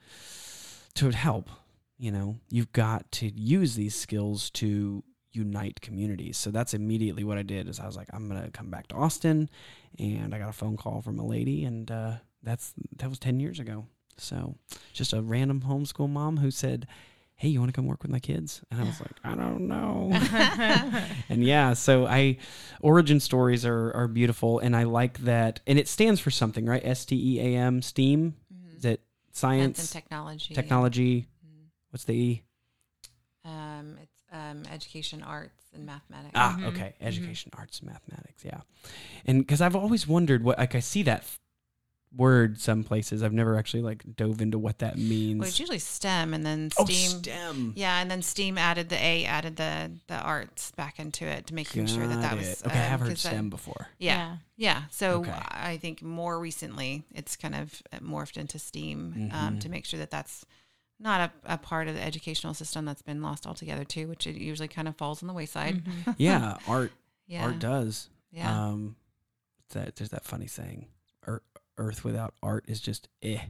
to 0.94 1.10
help, 1.10 1.48
you 1.98 2.10
know, 2.10 2.36
you've 2.50 2.72
got 2.72 3.10
to 3.12 3.28
use 3.28 3.74
these 3.74 3.94
skills 3.94 4.50
to 4.50 5.02
unite 5.32 5.80
communities. 5.80 6.36
So 6.36 6.50
that's 6.50 6.74
immediately 6.74 7.24
what 7.24 7.38
I 7.38 7.42
did 7.42 7.68
is 7.68 7.78
I 7.78 7.86
was 7.86 7.96
like, 7.96 8.08
I'm 8.12 8.28
gonna 8.28 8.50
come 8.50 8.70
back 8.70 8.88
to 8.88 8.96
Austin 8.96 9.50
and 9.98 10.34
I 10.34 10.38
got 10.38 10.48
a 10.48 10.52
phone 10.52 10.76
call 10.76 11.02
from 11.02 11.18
a 11.18 11.26
lady 11.26 11.64
and 11.64 11.90
uh, 11.90 12.12
that's 12.42 12.74
that 12.96 13.08
was 13.08 13.18
ten 13.18 13.40
years 13.40 13.60
ago. 13.60 13.86
So 14.16 14.56
just 14.92 15.12
a 15.12 15.22
random 15.22 15.62
homeschool 15.62 16.08
mom 16.10 16.38
who 16.38 16.50
said, 16.50 16.86
Hey, 17.40 17.48
you 17.48 17.60
want 17.60 17.68
to 17.68 17.72
come 17.72 17.86
work 17.86 18.02
with 18.02 18.10
my 18.10 18.18
kids? 18.18 18.62
And 18.70 18.80
I 18.80 18.84
was 18.84 19.00
like, 19.00 19.12
I 19.22 19.36
don't 19.36 19.68
know. 19.68 20.10
and 21.28 21.44
yeah, 21.44 21.72
so 21.74 22.04
I 22.04 22.38
origin 22.82 23.20
stories 23.20 23.64
are 23.64 23.92
are 23.94 24.08
beautiful 24.08 24.58
and 24.58 24.74
I 24.74 24.82
like 24.82 25.18
that 25.18 25.60
and 25.66 25.78
it 25.78 25.86
stands 25.86 26.18
for 26.20 26.32
something, 26.32 26.66
right? 26.66 26.84
S 26.84 27.04
T 27.04 27.14
E 27.14 27.40
A 27.40 27.56
M 27.58 27.80
STEAM. 27.80 28.34
Is 28.76 28.84
it 28.84 29.00
Science 29.30 29.78
science, 29.78 29.78
and 29.78 29.88
technology. 30.02 30.54
technology? 30.54 31.28
Mhm. 31.46 31.66
What's 31.90 32.04
the 32.04 32.14
E? 32.14 32.42
Um, 33.44 33.96
it's 34.02 34.12
um, 34.32 34.64
education, 34.72 35.22
arts, 35.22 35.62
and 35.74 35.86
mathematics. 35.86 36.32
Ah, 36.34 36.56
Mhm, 36.58 36.66
okay. 36.66 36.94
mhm. 37.00 37.06
Education, 37.06 37.50
arts, 37.56 37.80
and 37.80 37.88
mathematics. 37.90 38.44
Yeah. 38.44 38.60
And 39.26 39.38
because 39.38 39.60
I've 39.60 39.76
always 39.76 40.06
wondered 40.08 40.42
what, 40.42 40.58
like, 40.58 40.74
I 40.74 40.80
see 40.80 41.02
that 41.04 41.20
f- 41.20 41.38
word 42.16 42.58
some 42.60 42.84
places. 42.84 43.22
I've 43.22 43.32
never 43.32 43.56
actually, 43.56 43.82
like, 43.82 44.02
dove 44.16 44.40
into 44.40 44.58
what 44.58 44.78
that 44.78 44.96
means. 44.98 45.40
Well, 45.40 45.48
it's 45.48 45.60
usually 45.60 45.78
STEM, 45.78 46.32
and 46.34 46.44
then 46.44 46.70
steam. 46.70 46.84
oh, 46.86 46.90
STEAM. 46.90 47.18
STEM. 47.22 47.72
Yeah, 47.76 48.00
and 48.00 48.10
then 48.10 48.22
STEAM 48.22 48.56
added 48.58 48.88
the 48.88 48.96
A, 48.96 49.24
added 49.26 49.56
the 49.56 49.90
the 50.06 50.18
arts 50.18 50.70
back 50.72 50.98
into 50.98 51.26
it 51.26 51.46
to 51.48 51.54
making 51.54 51.86
sure 51.86 52.06
that 52.06 52.20
that 52.20 52.30
Got 52.30 52.38
was 52.38 52.48
it. 52.48 52.66
Okay, 52.66 52.78
I 52.78 52.84
um, 52.84 52.90
have 52.90 53.00
heard 53.00 53.08
'cause 53.10 53.22
that- 53.24 53.28
STEM 53.30 53.50
before. 53.50 53.88
yeah, 53.98 54.36
yeah. 54.56 54.84
So 54.90 55.20
Okay. 55.20 55.30
I 55.32 55.76
think 55.76 56.02
more 56.02 56.38
recently 56.40 57.04
it's 57.14 57.36
kind 57.36 57.54
of 57.54 57.82
morphed 58.02 58.36
into 58.36 58.58
STEAM 58.58 59.30
um, 59.32 59.56
Mhm. 59.56 59.60
to 59.60 59.68
make 59.68 59.84
sure 59.84 59.98
that 59.98 60.10
that's 60.10 60.44
not 61.00 61.30
a, 61.46 61.54
a 61.54 61.58
part 61.58 61.86
of 61.88 61.94
the 61.94 62.02
educational 62.02 62.54
system 62.54 62.84
that's 62.84 63.02
been 63.02 63.22
lost 63.22 63.46
altogether 63.46 63.84
too, 63.84 64.08
which 64.08 64.26
it 64.26 64.34
usually 64.36 64.66
kind 64.68 64.88
of 64.88 64.96
falls 64.96 65.22
on 65.22 65.26
the 65.28 65.34
wayside. 65.34 65.84
Mhm. 65.84 66.14
Yeah, 66.18 66.56
art. 66.66 66.90
Yeah, 67.26 67.44
Art 67.44 67.58
does. 67.58 68.08
yeah. 68.32 68.68
Um, 68.68 68.96
that 69.70 69.96
there's 69.96 70.08
that 70.10 70.24
funny 70.24 70.46
saying, 70.46 70.86
"Ear- 71.28 71.42
"Earth 71.78 72.04
without 72.04 72.34
art 72.42 72.64
is 72.68 72.80
just 72.80 73.08
eh." 73.22 73.40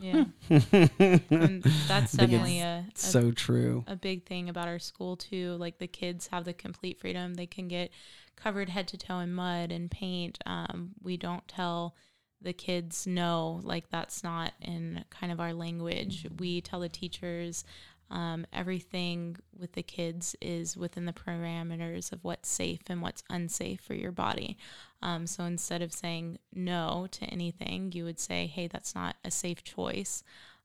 Yeah. 0.00 0.24
And 0.48 1.62
that's 1.88 2.12
definitely 2.16 2.60
a, 2.60 2.86
a 2.88 2.98
so 2.98 3.30
true. 3.32 3.84
a 3.86 3.96
big 3.96 4.26
thing 4.26 4.48
about 4.48 4.68
our 4.68 4.78
school 4.78 5.16
too. 5.16 5.56
Like 5.58 5.78
the 5.78 5.86
kids 5.86 6.28
have 6.28 6.44
the 6.44 6.52
complete 6.52 7.00
freedom; 7.00 7.34
they 7.34 7.46
can 7.46 7.68
get 7.68 7.90
covered 8.36 8.68
head 8.68 8.88
to 8.88 8.96
toe 8.96 9.18
in 9.18 9.32
mud 9.32 9.72
and 9.72 9.90
paint. 9.90 10.38
Um, 10.46 10.90
we 11.02 11.16
don't 11.16 11.46
tell 11.48 11.96
the 12.40 12.52
kids 12.52 13.06
no, 13.06 13.60
like 13.62 13.88
that's 13.90 14.24
not 14.24 14.52
in 14.60 15.04
kind 15.10 15.32
of 15.32 15.40
our 15.40 15.52
language. 15.52 16.26
We 16.38 16.60
tell 16.60 16.80
the 16.80 16.88
teachers 16.88 17.64
um, 18.12 18.46
everything 18.52 19.36
with 19.58 19.72
the 19.72 19.82
kids 19.82 20.36
is 20.40 20.76
within 20.76 21.06
the 21.06 21.12
parameters 21.12 22.12
of 22.12 22.22
what's 22.22 22.48
safe 22.48 22.82
and 22.88 23.00
what's 23.00 23.24
unsafe 23.30 23.80
for 23.80 23.94
your 23.94 24.12
body. 24.12 24.58
Um, 25.00 25.26
so 25.26 25.44
instead 25.44 25.82
of 25.82 25.92
saying 25.92 26.38
no 26.54 27.08
to 27.10 27.24
anything, 27.24 27.90
you 27.92 28.04
would 28.04 28.20
say, 28.20 28.46
"Hey, 28.46 28.68
that's 28.68 28.94
not 28.94 29.16
a 29.24 29.30
safe 29.30 29.64
choice." 29.64 30.22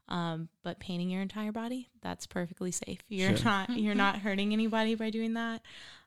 Um, 0.10 0.48
but 0.64 0.80
painting 0.80 1.10
your 1.10 1.22
entire 1.22 1.52
body, 1.52 1.90
that's 2.02 2.26
perfectly 2.26 2.72
safe. 2.72 3.00
You're 3.10 3.36
Sure. 3.36 3.46
not 3.46 3.70
you're 3.78 3.96
not 3.96 4.20
hurting 4.20 4.54
anybody 4.54 4.96
by 4.96 5.10
doing 5.10 5.34
that. 5.34 5.62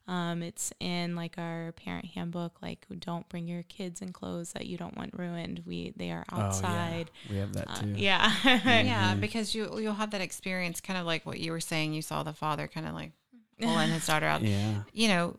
Um, 0.08 0.42
it's 0.42 0.72
in 0.80 1.14
like 1.14 1.36
our 1.38 1.72
parent 1.72 2.06
handbook, 2.06 2.60
like 2.62 2.86
don't 2.98 3.28
bring 3.28 3.46
your 3.46 3.62
kids 3.64 4.00
in 4.00 4.12
clothes 4.12 4.52
that 4.54 4.66
you 4.66 4.76
don't 4.78 4.96
want 4.96 5.12
ruined. 5.16 5.62
We 5.66 5.92
they 5.96 6.10
are 6.10 6.24
Oh, 6.32 6.38
yeah. 6.38 6.44
outside. 6.46 7.10
We 7.28 7.36
have 7.36 7.52
that 7.52 7.68
Uh, 7.70 7.80
too. 7.82 7.94
yeah. 7.96 8.34
yeah, 8.44 9.14
Mhm. 9.14 9.20
because 9.20 9.54
you 9.54 9.78
you'll 9.78 9.92
have 9.94 10.10
that 10.12 10.22
experience, 10.22 10.80
kind 10.80 10.98
of 10.98 11.04
like 11.04 11.26
what 11.26 11.38
you 11.38 11.52
were 11.52 11.60
saying. 11.60 11.92
You 11.92 12.00
saw 12.02 12.22
the 12.22 12.32
father 12.32 12.66
kind 12.68 12.86
of 12.88 12.94
like 12.94 13.12
pulling 13.60 13.90
his 13.90 14.06
daughter 14.06 14.26
out. 14.26 14.40
Yeah. 14.42 14.82
You 14.94 15.08
know, 15.08 15.36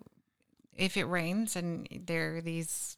if 0.78 0.95
it 0.97 1.05
rains 1.05 1.55
and 1.55 1.88
there 2.05 2.38
are 2.38 2.41
these 2.41 2.97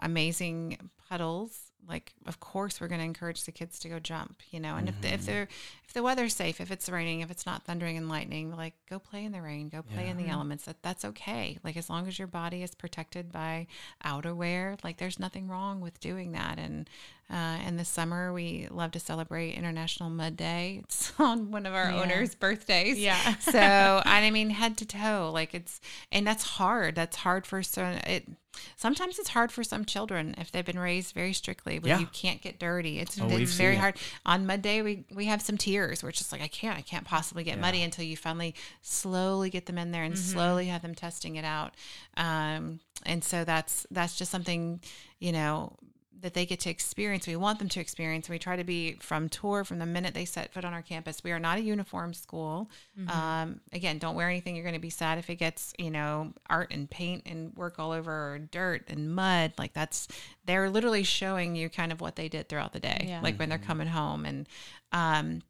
amazing 0.00 0.90
puddles, 1.08 1.63
like 1.88 2.14
of 2.26 2.40
course 2.40 2.80
we're 2.80 2.88
going 2.88 3.00
to 3.00 3.04
encourage 3.04 3.44
the 3.44 3.52
kids 3.52 3.78
to 3.80 3.88
go 3.88 3.98
jump. 3.98 4.40
You 4.50 4.60
know, 4.60 4.76
and 4.76 4.88
if 4.88 5.00
the, 5.00 5.12
if 5.12 5.20
Mhm. 5.22 5.26
they're 5.26 5.48
if 5.83 5.83
the 5.94 6.02
weather's 6.02 6.34
safe, 6.34 6.60
if 6.60 6.70
it's 6.70 6.88
raining, 6.88 7.20
if 7.20 7.30
it's 7.30 7.46
not 7.46 7.62
thundering 7.64 7.96
and 7.96 8.08
lightning, 8.08 8.54
like 8.54 8.74
go 8.90 8.98
play 8.98 9.24
in 9.24 9.32
the 9.32 9.40
rain, 9.40 9.68
go 9.68 9.82
play 9.82 10.08
in 10.08 10.16
the 10.16 10.26
elements. 10.28 10.64
That 10.66 10.82
that's 10.82 11.04
okay. 11.04 11.58
Like 11.64 11.76
as 11.76 11.88
long 11.88 12.06
as 12.06 12.18
your 12.18 12.28
body 12.28 12.62
is 12.62 12.74
protected 12.74 13.32
by 13.32 13.66
outerwear, 14.04 14.82
like 14.84 14.98
there's 14.98 15.18
nothing 15.18 15.48
wrong 15.48 15.80
with 15.80 15.98
doing 16.00 16.32
that. 16.32 16.58
And 16.58 16.88
uh, 17.30 17.58
in 17.66 17.76
the 17.78 17.84
summer, 17.84 18.32
we 18.32 18.68
love 18.70 18.90
to 18.92 19.00
celebrate 19.00 19.52
International 19.54 20.10
Mud 20.10 20.36
Day. 20.36 20.80
It's 20.84 21.12
on 21.18 21.50
one 21.50 21.64
of 21.66 21.74
our 21.74 21.90
Yeah. 21.90 22.02
owners' 22.02 22.34
birthdays. 22.34 22.98
Yeah. 22.98 23.36
so 23.38 24.02
I 24.04 24.30
mean, 24.30 24.50
head 24.50 24.76
to 24.78 24.86
toe, 24.86 25.30
like 25.32 25.54
it's, 25.54 25.80
and 26.12 26.26
that's 26.26 26.44
hard. 26.44 26.94
That's 26.94 27.16
hard 27.16 27.46
for 27.46 27.62
some. 27.62 27.94
It 28.06 28.28
sometimes 28.76 29.18
it's 29.18 29.30
hard 29.30 29.50
for 29.50 29.64
some 29.64 29.84
children 29.84 30.34
if 30.38 30.52
they've 30.52 30.64
been 30.64 30.78
raised 30.78 31.12
very 31.14 31.32
strictly, 31.32 31.78
where 31.78 31.94
Yeah. 31.94 31.98
you 32.00 32.06
can't 32.06 32.40
get 32.40 32.58
dirty. 32.60 33.00
It's, 33.00 33.20
Oh, 33.20 33.28
it's 33.30 33.54
very 33.54 33.74
it. 33.74 33.78
hard. 33.78 33.96
On 34.26 34.46
Mud 34.46 34.62
Day, 34.62 34.82
we 34.82 35.04
we 35.12 35.24
have 35.26 35.40
some 35.42 35.56
tears. 35.56 35.83
We're 36.02 36.12
just 36.12 36.32
like, 36.32 36.40
I 36.42 36.48
can't, 36.48 36.78
I 36.78 36.82
can't 36.82 37.04
possibly 37.04 37.44
get 37.44 37.56
Yeah. 37.56 37.60
muddy 37.62 37.82
until 37.82 38.04
you 38.04 38.16
finally 38.16 38.54
slowly 38.82 39.50
get 39.50 39.66
them 39.66 39.78
in 39.78 39.90
there 39.92 40.04
and 40.04 40.18
slowly 40.18 40.66
have 40.66 40.82
them 40.82 40.94
testing 40.94 41.36
it 41.36 41.44
out. 41.44 41.74
Um, 42.16 42.80
and 43.04 43.22
so 43.22 43.44
that's 43.44 43.86
that's 43.90 44.16
just 44.16 44.30
something, 44.30 44.80
you 45.18 45.32
know 45.32 45.76
that 46.20 46.32
they 46.32 46.46
get 46.46 46.58
to 46.60 46.70
experience. 46.70 47.26
We 47.26 47.36
want 47.36 47.58
them 47.58 47.68
to 47.68 47.80
experience. 47.80 48.30
We 48.30 48.38
try 48.38 48.56
to 48.56 48.64
be 48.64 48.94
from 49.00 49.28
tour 49.28 49.62
from 49.62 49.78
the 49.78 49.84
minute 49.84 50.14
they 50.14 50.24
set 50.24 50.54
foot 50.54 50.64
on 50.64 50.72
our 50.72 50.80
campus. 50.80 51.22
We 51.22 51.32
are 51.32 51.38
not 51.38 51.58
a 51.58 51.60
uniform 51.60 52.14
school. 52.14 52.70
Um, 53.08 53.60
again, 53.74 53.98
don't 53.98 54.14
wear 54.14 54.30
anything. 54.30 54.56
You're 54.56 54.64
going 54.64 54.74
to 54.74 54.80
be 54.80 54.88
sad 54.88 55.18
if 55.18 55.28
it 55.28 55.34
gets, 55.36 55.74
you 55.78 55.90
know, 55.90 56.32
art 56.48 56.72
and 56.72 56.88
paint 56.88 57.24
and 57.26 57.54
work 57.56 57.78
all 57.78 57.92
over 57.92 58.10
or 58.10 58.38
dirt 58.38 58.84
and 58.88 59.14
mud. 59.14 59.52
Like 59.58 59.74
that's, 59.74 60.08
they're 60.46 60.70
literally 60.70 61.02
showing 61.02 61.56
you 61.56 61.68
kind 61.68 61.92
of 61.92 62.00
what 62.00 62.16
they 62.16 62.30
did 62.30 62.48
throughout 62.48 62.72
the 62.72 62.80
day, 62.80 63.04
Yeah. 63.06 63.20
like 63.20 63.36
when 63.38 63.50
they're 63.50 63.58
coming 63.58 63.88
home. 63.88 64.24
And 64.24 64.48
um, 64.92 65.42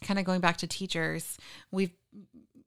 kind 0.00 0.18
of 0.18 0.24
going 0.24 0.40
back 0.40 0.56
to 0.58 0.66
teachers, 0.66 1.38
we've, 1.70 1.92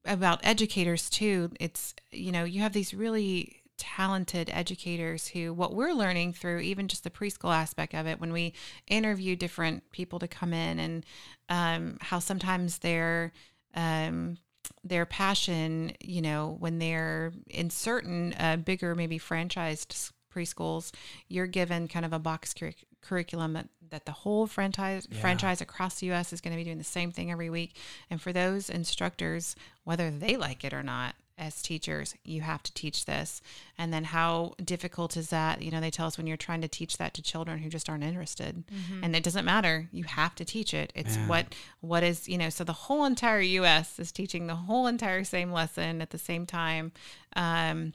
about 0.05 0.39
educators 0.43 1.09
too. 1.09 1.51
It's, 1.59 1.93
you 2.11 2.31
know, 2.31 2.43
you 2.43 2.61
have 2.61 2.73
these 2.73 2.93
really 2.93 3.63
talented 3.77 4.49
educators 4.53 5.27
who 5.27 5.53
what 5.53 5.73
we're 5.73 5.93
learning 5.93 6.31
through 6.33 6.59
even 6.59 6.87
just 6.87 7.03
the 7.03 7.09
preschool 7.09 7.53
aspect 7.53 7.93
of 7.93 8.05
it 8.05 8.19
when 8.19 8.31
we 8.31 8.53
interview 8.87 9.35
different 9.35 9.83
people 9.91 10.19
to 10.19 10.27
come 10.27 10.53
in 10.53 10.79
and 10.79 11.05
um, 11.49 11.97
how 11.99 12.19
sometimes 12.19 12.77
their 12.79 13.31
um, 13.75 14.37
their 14.83 15.05
passion 15.05 15.91
you 15.99 16.21
know 16.21 16.55
when 16.59 16.77
they're 16.79 17.33
in 17.49 17.69
certain 17.69 18.33
uh, 18.39 18.55
bigger 18.55 18.95
maybe 18.95 19.17
franchised 19.17 20.11
preschools 20.33 20.91
you're 21.27 21.47
given 21.47 21.87
kind 21.87 22.05
of 22.05 22.13
a 22.13 22.19
box 22.19 22.53
curric- 22.53 22.85
curriculum 23.01 23.53
that, 23.53 23.67
that 23.89 24.05
the 24.05 24.11
whole 24.11 24.47
franchise 24.47 25.07
Yeah. 25.11 25.19
franchise 25.21 25.61
across 25.61 25.99
the 25.99 26.11
US 26.13 26.33
is 26.33 26.41
going 26.41 26.53
to 26.53 26.57
be 26.57 26.63
doing 26.63 26.77
the 26.77 26.83
same 26.83 27.11
thing 27.11 27.31
every 27.31 27.49
week. 27.49 27.75
And 28.09 28.21
for 28.21 28.33
those 28.33 28.69
instructors 28.69 29.55
whether 29.83 30.09
they 30.09 30.37
like 30.37 30.63
it 30.63 30.73
or 30.73 30.83
not 30.83 31.15
as 31.37 31.63
teachers 31.63 32.15
you 32.23 32.41
have 32.41 32.61
to 32.63 32.71
teach 32.73 33.05
this. 33.05 33.41
And 33.77 33.91
then 33.91 34.03
how 34.03 34.53
difficult 34.63 35.17
is 35.17 35.29
that? 35.31 35.61
You 35.63 35.71
know 35.71 35.81
they 35.81 35.89
tell 35.91 36.05
us 36.07 36.15
when 36.17 36.27
you're 36.27 36.37
trying 36.37 36.61
to 36.61 36.67
teach 36.67 36.97
that 36.97 37.13
to 37.15 37.21
children 37.23 37.57
who 37.59 37.69
just 37.69 37.89
aren't 37.89 38.03
interested. 38.03 38.63
And 39.01 39.15
it 39.15 39.23
doesn't 39.23 39.43
matter. 39.43 39.89
You 39.91 40.03
have 40.03 40.35
to 40.35 40.45
teach 40.45 40.73
it. 40.75 40.93
It's 40.95 41.17
what 41.27 41.47
what 41.81 42.03
is 42.03 42.29
you 42.29 42.37
know 42.37 42.49
so 42.49 42.63
the 42.63 42.71
whole 42.73 43.03
entire 43.03 43.41
us 43.41 43.97
is 43.99 44.11
teaching 44.11 44.45
the 44.47 44.55
whole 44.55 44.85
entire 44.87 45.23
same 45.23 45.51
lesson 45.51 46.01
at 46.01 46.11
the 46.11 46.19
same 46.19 46.45
time. 46.45 46.91
Um, 47.35 47.93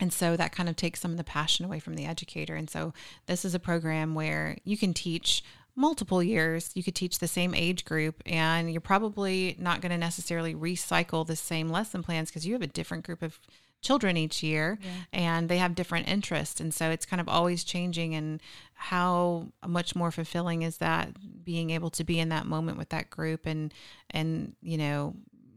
and 0.00 0.12
so 0.12 0.36
that 0.36 0.52
kind 0.52 0.68
of 0.68 0.76
takes 0.76 1.00
some 1.00 1.12
of 1.12 1.16
the 1.16 1.24
passion 1.24 1.64
away 1.64 1.78
from 1.78 1.94
the 1.94 2.06
educator. 2.06 2.56
And 2.56 2.68
so 2.68 2.92
this 3.26 3.44
is 3.44 3.54
a 3.54 3.60
program 3.60 4.14
where 4.14 4.56
you 4.64 4.76
can 4.76 4.92
teach 4.92 5.42
multiple 5.76 6.22
years. 6.22 6.70
You 6.74 6.82
could 6.82 6.94
teach 6.94 7.18
the 7.18 7.28
same 7.28 7.54
age 7.54 7.84
group, 7.84 8.22
and 8.26 8.70
you're 8.70 8.80
probably 8.80 9.56
not 9.58 9.80
going 9.80 9.92
to 9.92 9.98
necessarily 9.98 10.54
recycle 10.54 11.26
the 11.26 11.36
same 11.36 11.68
lesson 11.68 12.02
plans 12.02 12.30
because 12.30 12.46
you 12.46 12.54
have 12.54 12.62
a 12.62 12.66
different 12.66 13.04
group 13.04 13.22
of 13.22 13.38
children 13.84 14.16
each 14.16 14.42
year 14.42 14.78
and 15.12 15.50
they 15.50 15.58
have 15.58 15.74
different 15.74 16.08
interests 16.08 16.58
and 16.58 16.72
so 16.72 16.88
it's 16.88 17.04
kind 17.04 17.20
of 17.20 17.28
always 17.28 17.62
changing 17.62 18.14
and 18.14 18.40
how 18.72 19.46
much 19.66 19.94
more 19.94 20.10
fulfilling 20.10 20.62
is 20.62 20.78
that 20.78 21.10
being 21.44 21.68
able 21.68 21.90
to 21.90 22.02
be 22.02 22.18
in 22.18 22.30
that 22.30 22.46
moment 22.46 22.78
with 22.78 22.88
that 22.88 23.10
group 23.10 23.44
and 23.44 23.74
and 24.10 24.56
you 24.62 24.78
know 24.78 25.14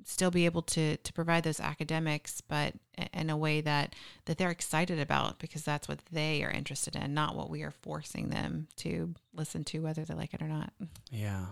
still 0.10 0.32
be 0.32 0.46
able 0.46 0.62
to 0.62 0.98
to 0.98 1.14
provide 1.14 1.44
those 1.44 1.60
academics 1.60 2.42
but 2.42 2.74
in 3.14 3.30
a 3.30 3.38
way 3.38 3.62
that 3.62 3.94
that 4.26 4.38
they're 4.38 4.50
excited 4.50 5.00
about 5.00 5.38
because 5.38 5.64
that's 5.64 5.88
what 5.88 6.00
they 6.12 6.44
are 6.44 6.52
interested 6.52 6.96
in 6.96 7.14
not 7.14 7.36
what 7.36 7.50
we 7.50 7.62
are 7.62 7.72
forcing 7.72 8.30
them 8.30 8.68
to 8.76 9.14
listen 9.34 9.64
to 9.64 9.80
whether 9.80 10.06
they 10.06 10.14
like 10.14 10.34
it 10.34 10.42
or 10.42 10.48
not 10.48 10.72
Yeah. 11.12 11.48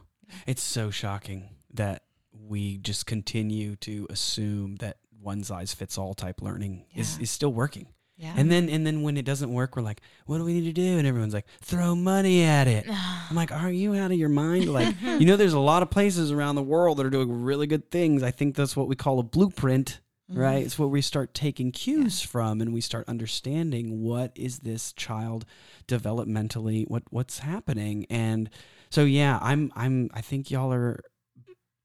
It's 0.47 0.63
so 0.63 0.89
shocking 0.89 1.49
that 1.73 2.03
we 2.31 2.77
just 2.77 3.05
continue 3.05 3.75
to 3.77 4.07
assume 4.09 4.77
that 4.77 4.97
one 5.21 5.43
size 5.43 5.73
fits 5.73 5.97
all 5.97 6.13
type 6.13 6.41
learning 6.41 6.85
is, 6.95 7.17
is 7.19 7.31
still 7.31 7.53
working. 7.53 7.87
Yeah 8.17 8.33
And 8.37 8.49
then 8.49 8.69
and 8.69 8.85
then 8.85 9.01
when 9.01 9.17
it 9.17 9.25
doesn't 9.25 9.51
work, 9.51 9.75
we're 9.75 9.81
like, 9.81 10.01
what 10.25 10.37
do 10.37 10.45
we 10.45 10.53
need 10.53 10.65
to 10.65 10.73
do? 10.73 10.97
And 10.97 11.05
everyone's 11.05 11.33
like, 11.33 11.47
throw 11.61 11.95
money 11.95 12.43
at 12.43 12.67
it. 12.67 12.85
I'm 12.89 13.35
like, 13.35 13.51
are 13.51 13.71
you 13.71 13.95
out 13.95 14.11
of 14.11 14.17
your 14.17 14.29
mind? 14.29 14.71
Like, 14.71 14.95
you 15.01 15.25
know, 15.25 15.35
there's 15.35 15.53
a 15.53 15.59
lot 15.59 15.83
of 15.83 15.89
places 15.89 16.31
around 16.31 16.55
the 16.55 16.63
world 16.63 16.97
that 16.97 17.05
are 17.05 17.11
doing 17.11 17.43
really 17.43 17.67
good 17.67 17.91
things. 17.91 18.23
I 18.23 18.31
think 18.31 18.55
that's 18.55 18.75
what 18.75 18.87
we 18.87 18.95
call 18.95 19.19
a 19.19 19.23
blueprint, 19.23 19.99
mm-hmm. 20.31 20.39
right? 20.39 20.63
It's 20.63 20.79
what 20.79 20.91
we 20.91 21.01
start 21.01 21.33
taking 21.33 21.71
cues 21.71 22.21
from 22.21 22.61
and 22.61 22.73
we 22.73 22.81
start 22.81 23.07
understanding 23.09 24.01
what 24.01 24.31
is 24.35 24.59
this 24.59 24.93
child 24.93 25.45
developmentally, 25.87 26.87
what 26.87 27.03
what's 27.09 27.39
happening. 27.39 28.05
And 28.09 28.49
so 28.89 29.03
yeah, 29.03 29.39
I'm 29.41 29.73
I'm 29.75 30.09
I 30.13 30.21
think 30.21 30.49
y'all 30.49 30.71
are 30.71 31.03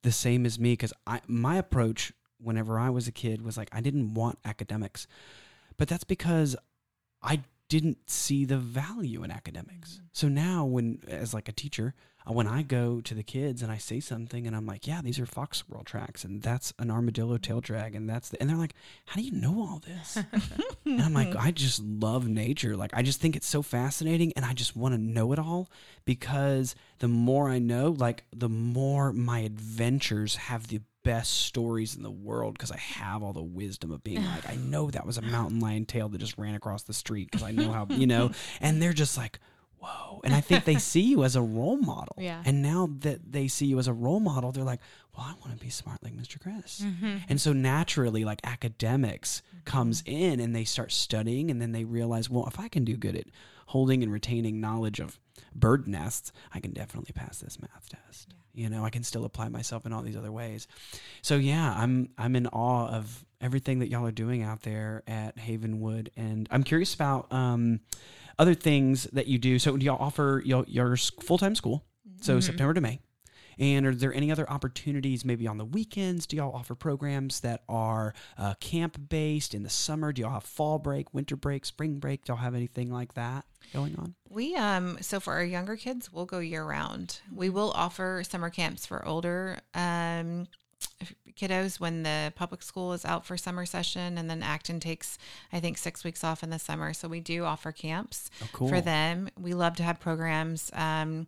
the 0.03 0.13
same 0.13 0.47
as 0.47 0.59
me 0.59 0.73
because 0.73 0.93
I 1.07 1.21
my 1.27 1.57
approach 1.57 2.13
whenever 2.39 2.79
I 2.79 2.91
was 2.91 3.07
a 3.07 3.13
kid 3.13 3.43
was 3.43 3.57
like 3.57 3.69
I 3.73 3.81
didn't 3.81 4.15
want 4.15 4.39
academics. 4.45 5.07
But 5.81 5.89
that's 5.89 6.05
because 6.05 6.57
I 7.23 7.41
didn't 7.71 8.11
see 8.11 8.45
the 8.45 8.59
value 8.59 9.25
in 9.25 9.31
academics. 9.31 10.03
So 10.13 10.29
now 10.29 10.67
when 10.67 10.99
as 11.09 11.33
like 11.33 11.49
a 11.49 11.53
teacher, 11.53 11.95
uh, 12.29 12.35
when 12.35 12.47
I 12.47 12.61
go 12.61 13.01
to 13.01 13.15
the 13.15 13.23
kids 13.23 13.63
and 13.63 13.73
I 13.73 13.79
say 13.79 13.99
something 13.99 14.47
and 14.47 14.55
I'm 14.55 14.67
like, 14.67 14.87
"Yeah, 14.87 15.01
these 15.01 15.19
are 15.19 15.25
fox 15.25 15.57
squirrel 15.57 15.85
tracks 15.85 16.23
and 16.23 16.43
that's 16.43 16.75
an 16.79 16.91
armadillo 16.91 17.39
tail 17.39 17.63
drag 17.63 17.95
and 17.95 18.11
that's 18.11 18.29
the, 18.29 18.39
and 18.43 18.51
they're 18.51 18.59
like, 18.59 18.75
"How 19.07 19.15
do 19.15 19.23
you 19.23 19.33
know 19.33 19.59
all 19.63 19.79
this?" 19.79 20.19
and 20.85 21.01
I'm 21.01 21.15
like, 21.15 21.35
"I 21.35 21.51
just 21.51 21.83
love 21.83 22.29
nature. 22.29 22.77
Like 22.77 22.91
I 22.93 23.01
just 23.01 23.19
think 23.19 23.35
it's 23.35 23.47
so 23.47 23.63
fascinating 23.63 24.35
and 24.37 24.45
I 24.45 24.53
just 24.53 24.77
want 24.77 24.93
to 24.95 25.01
know 25.01 25.33
it 25.33 25.39
all 25.39 25.71
because 26.05 26.75
the 26.99 27.09
more 27.09 27.49
I 27.49 27.59
know, 27.59 27.97
like 27.99 28.25
the 28.37 28.51
more 28.51 29.15
my 29.15 29.39
adventures 29.39 30.37
have 30.37 30.67
the 30.69 30.83
best 31.03 31.33
stories 31.33 31.97
in 31.97 32.03
the 32.03 32.11
world 32.11 32.55
because 32.55 32.71
I 32.71 32.79
have 32.79 33.23
all 33.23 33.33
the 33.33 33.43
wisdom 33.43 33.91
of 33.91 34.05
being 34.05 34.25
like, 34.25 34.49
I 34.49 34.57
know 34.65 34.91
that 34.91 35.07
was 35.07 35.19
a 35.19 35.23
mountain 35.23 35.61
lion 35.61 35.87
tail 35.87 36.09
that 36.09 36.19
just 36.19 36.39
ran 36.39 36.55
across 36.55 36.83
the 36.83 36.93
street 36.93 37.31
because 37.31 37.47
I 37.47 37.53
know 37.53 37.73
how, 37.73 37.87
you 37.91 38.07
know, 38.07 38.31
and 38.61 38.81
they're 38.81 38.93
just 38.93 39.17
like, 39.17 39.39
whoa. 39.79 40.21
And 40.25 40.35
I 40.35 40.41
think 40.41 40.65
they 40.65 40.77
see 40.79 41.01
you 41.01 41.25
as 41.25 41.37
a 41.37 41.43
role 41.43 41.79
model. 41.79 42.17
Yeah. 42.19 42.43
And 42.45 42.63
now 42.63 42.89
that 43.01 43.33
they 43.33 43.49
see 43.49 43.67
you 43.67 43.79
as 43.79 43.89
a 43.89 43.93
role 43.93 44.21
model, 44.21 44.53
they're 44.53 44.65
like, 44.65 44.81
well, 45.17 45.27
I 45.27 45.35
want 45.41 45.59
to 45.59 45.65
be 45.65 45.71
smart 45.71 46.03
like 46.03 46.15
Mr. 46.15 46.41
Chris. 46.41 46.81
Mm-hmm. 46.81 47.17
And 47.29 47.41
so 47.41 47.53
naturally, 47.53 48.25
like 48.25 48.41
academics 48.45 49.43
mm-hmm. 49.49 49.65
comes 49.65 50.03
in 50.07 50.41
and 50.41 50.55
they 50.55 50.65
start 50.65 50.93
studying 50.93 51.51
and 51.51 51.61
then 51.61 51.73
they 51.73 51.85
realize, 51.85 52.31
well, 52.31 52.47
if 52.47 52.61
I 52.61 52.69
can 52.69 52.85
do 52.85 52.97
good 52.97 53.17
at 53.17 53.27
holding 53.67 54.03
and 54.03 54.13
retaining 54.13 54.61
knowledge 54.61 55.01
of 55.01 55.19
bird 55.55 55.89
nests, 55.89 56.33
I 56.53 56.61
can 56.61 56.73
definitely 56.73 57.13
pass 57.13 57.39
this 57.39 57.59
math 57.61 57.89
test. 57.89 58.35
You 58.55 58.69
know, 58.69 58.85
I 58.85 58.91
can 58.91 59.03
still 59.03 59.25
apply 59.25 59.49
myself 59.49 59.87
in 59.87 59.93
all 59.93 60.03
these 60.03 60.17
other 60.17 60.33
ways. 60.33 60.67
So 61.23 61.37
yeah, 61.37 61.75
I'm 61.77 62.11
I'm 62.19 62.37
in 62.37 62.47
awe 62.49 62.89
of 62.89 63.25
everything 63.41 63.79
that 63.79 63.89
y'all 63.89 64.07
are 64.07 64.13
doing 64.13 64.43
out 64.43 64.63
there 64.63 65.03
at 65.07 65.37
Havenwood, 65.37 66.09
and 66.17 66.49
I'm 66.51 66.63
curious 66.63 66.95
about 66.95 67.33
um, 67.33 67.81
other 68.39 68.55
things 68.55 69.05
that 69.13 69.27
you 69.27 69.39
do. 69.39 69.59
So 69.59 69.77
do 69.77 69.85
y'all 69.85 70.01
offer 70.01 70.43
y'all, 70.45 70.65
your 70.67 70.97
full 70.97 71.39
time 71.39 71.55
school? 71.55 71.85
So 72.21 72.39
September 72.41 72.75
to 72.75 72.81
May. 72.81 73.01
And 73.59 73.87
are 73.87 73.95
there 73.95 74.15
any 74.15 74.31
other 74.31 74.49
opportunities, 74.51 75.25
maybe 75.25 75.47
on 75.47 75.59
the 75.59 75.65
weekends? 75.65 76.27
Do 76.27 76.37
y'all 76.37 76.55
offer 76.55 76.75
programs 76.75 77.41
that 77.41 77.63
are 77.69 78.15
uh, 78.39 78.55
camp 78.61 79.09
based 79.09 79.55
in 79.55 79.63
the 79.63 79.71
summer? 79.71 80.13
Do 80.13 80.23
y'all 80.23 80.33
have 80.33 80.45
fall 80.45 80.79
break, 80.79 81.13
winter 81.15 81.37
break, 81.37 81.65
spring 81.65 81.99
break? 81.99 82.25
Do 82.25 82.33
y'all 82.33 82.43
have 82.43 82.55
anything 82.55 82.91
like 82.91 83.15
that 83.15 83.45
going 83.73 83.97
on? 83.97 84.15
We 84.29 84.55
um 84.57 84.99
so 85.01 85.21
for 85.21 85.35
our 85.35 85.45
younger 85.45 85.77
kids, 85.77 86.13
we'll 86.13 86.27
go 86.27 86.39
year 86.39 86.65
round. 86.65 87.21
We 87.33 87.51
will 87.51 87.73
offer 87.73 88.23
summer 88.29 88.51
camps 88.51 88.87
for 88.87 89.07
older 89.07 89.59
um 89.75 90.47
kiddos 91.37 91.79
when 91.81 92.03
the 92.03 92.33
public 92.37 92.63
school 92.63 92.93
is 92.93 93.05
out 93.05 93.25
for 93.27 93.37
summer 93.37 93.67
session 93.67 94.19
and 94.19 94.29
then 94.31 94.43
Acton 94.43 94.81
takes 94.81 95.19
I 95.53 95.61
think 95.61 95.79
6 95.79 96.05
weeks 96.05 96.23
off 96.25 96.43
in 96.43 96.51
the 96.51 96.59
summer. 96.59 96.93
So 96.93 97.09
we 97.09 97.21
do 97.21 97.45
offer 97.45 97.73
camps 97.73 98.31
Oh, 98.43 98.49
cool. 98.53 98.69
for 98.69 98.81
them. 98.81 99.29
We 99.39 99.55
love 99.55 99.77
to 99.77 99.83
have 99.83 100.01
programs. 100.01 100.71
Um 100.75 101.27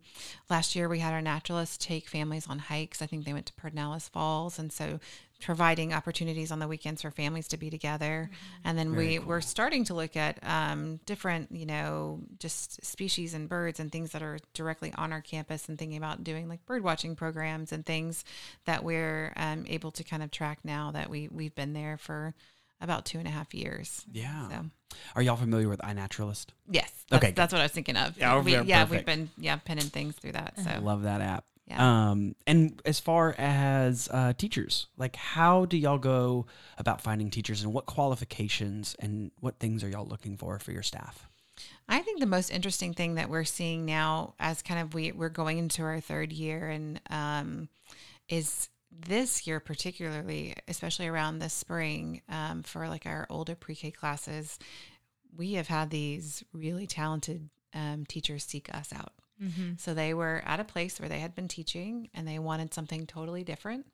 last 0.50 0.74
year 0.76 0.88
we 0.88 0.98
had 1.00 1.12
our 1.12 1.22
naturalists 1.22 1.76
take 1.84 2.08
families 2.08 2.46
on 2.48 2.58
hikes. 2.58 3.02
I 3.02 3.06
think 3.06 3.24
they 3.24 3.32
went 3.32 3.46
to 3.46 3.52
Pedernales 3.54 4.08
Falls 4.10 4.58
and 4.58 4.72
so 4.72 5.00
providing 5.42 5.92
opportunities 5.92 6.52
on 6.52 6.58
the 6.58 6.68
weekends 6.68 7.02
for 7.02 7.10
families 7.10 7.48
to 7.48 7.56
be 7.56 7.68
together. 7.70 8.30
And 8.64 8.78
then 8.78 8.94
we, 8.94 9.18
we're 9.18 9.40
starting 9.40 9.84
to 9.86 9.94
look 9.94 10.16
at 10.16 10.38
um, 10.42 11.00
different, 11.04 11.50
you 11.52 11.66
know, 11.66 12.20
just 12.38 12.84
species 12.84 13.34
and 13.34 13.48
birds 13.48 13.80
and 13.80 13.90
things 13.90 14.12
that 14.12 14.22
are 14.22 14.38
directly 14.54 14.92
on 14.96 15.12
our 15.12 15.20
campus 15.20 15.68
and 15.68 15.78
thinking 15.78 15.98
about 15.98 16.24
doing 16.24 16.48
like 16.48 16.64
bird 16.64 16.82
watching 16.84 17.16
programs 17.16 17.72
and 17.72 17.84
things 17.84 18.24
that 18.66 18.84
we're 18.84 19.32
um, 19.36 19.64
able 19.68 19.90
to 19.90 20.04
kind 20.04 20.22
of 20.22 20.30
track 20.30 20.60
now 20.64 20.90
that 20.92 21.10
we, 21.10 21.28
we've 21.28 21.54
been 21.54 21.72
there 21.72 21.98
for 21.98 22.34
about 22.80 23.04
two 23.04 23.18
and 23.18 23.28
a 23.28 23.30
half 23.30 23.54
years. 23.54 24.04
Yeah. 24.12 24.48
So 24.48 24.64
Are 25.14 25.22
y'all 25.22 25.36
familiar 25.36 25.68
with 25.68 25.80
iNaturalist? 25.80 26.46
yes, 26.68 26.92
that's, 27.08 27.24
Okay, 27.24 27.32
that's 27.32 27.52
what 27.52 27.60
I 27.60 27.64
was 27.64 27.72
thinking 27.72 27.96
of. 27.96 28.16
Yeah, 28.18 28.40
we, 28.40 28.58
yeah, 28.60 28.84
perfect. 28.84 28.90
we've 28.90 29.06
been, 29.06 29.30
yeah, 29.38 29.56
pinning 29.56 29.84
things 29.84 30.16
through 30.16 30.32
that. 30.32 30.54
So 30.58 30.80
Love 30.82 31.02
that 31.02 31.20
app. 31.20 31.44
Yeah. 31.66 32.10
Um, 32.10 32.34
and 32.46 32.80
as 32.84 32.98
far 32.98 33.34
as 33.38 34.08
uh, 34.10 34.32
teachers, 34.32 34.88
like 34.96 35.16
how 35.16 35.64
do 35.64 35.76
y'all 35.76 35.98
go 35.98 36.46
about 36.76 37.00
finding 37.00 37.30
teachers 37.30 37.62
and 37.62 37.72
what 37.72 37.86
qualifications 37.86 38.96
and 38.98 39.30
what 39.40 39.58
things 39.58 39.84
are 39.84 39.88
y'all 39.88 40.06
looking 40.06 40.36
for 40.36 40.58
for 40.58 40.72
your 40.72 40.82
staff? 40.82 41.28
I 41.88 42.00
think 42.00 42.20
the 42.20 42.26
most 42.26 42.50
interesting 42.50 42.94
thing 42.94 43.14
that 43.16 43.28
we're 43.28 43.44
seeing 43.44 43.84
now, 43.84 44.34
as 44.40 44.62
kind 44.62 44.80
of 44.80 44.94
we 44.94 45.12
we're 45.12 45.28
going 45.28 45.58
into 45.58 45.82
our 45.82 46.00
third 46.00 46.32
year, 46.32 46.68
and 46.68 47.00
um, 47.10 47.68
is 48.28 48.68
this 48.90 49.46
year 49.46 49.60
particularly, 49.60 50.54
especially 50.68 51.08
around 51.08 51.38
the 51.38 51.48
spring, 51.48 52.22
um, 52.28 52.62
for 52.62 52.88
like 52.88 53.06
our 53.06 53.26
older 53.30 53.54
pre-K 53.54 53.90
classes, 53.90 54.58
we 55.36 55.54
have 55.54 55.68
had 55.68 55.90
these 55.90 56.42
really 56.52 56.86
talented 56.86 57.48
um, 57.74 58.04
teachers 58.06 58.44
seek 58.44 58.74
us 58.74 58.92
out. 58.94 59.12
So 59.78 59.94
they 59.94 60.14
were 60.14 60.42
at 60.44 60.60
a 60.60 60.64
place 60.64 61.00
where 61.00 61.08
they 61.08 61.20
had 61.20 61.34
been 61.34 61.48
teaching 61.48 62.08
and 62.14 62.26
they 62.26 62.38
wanted 62.38 62.72
something 62.72 63.06
totally 63.06 63.44
different. 63.44 63.86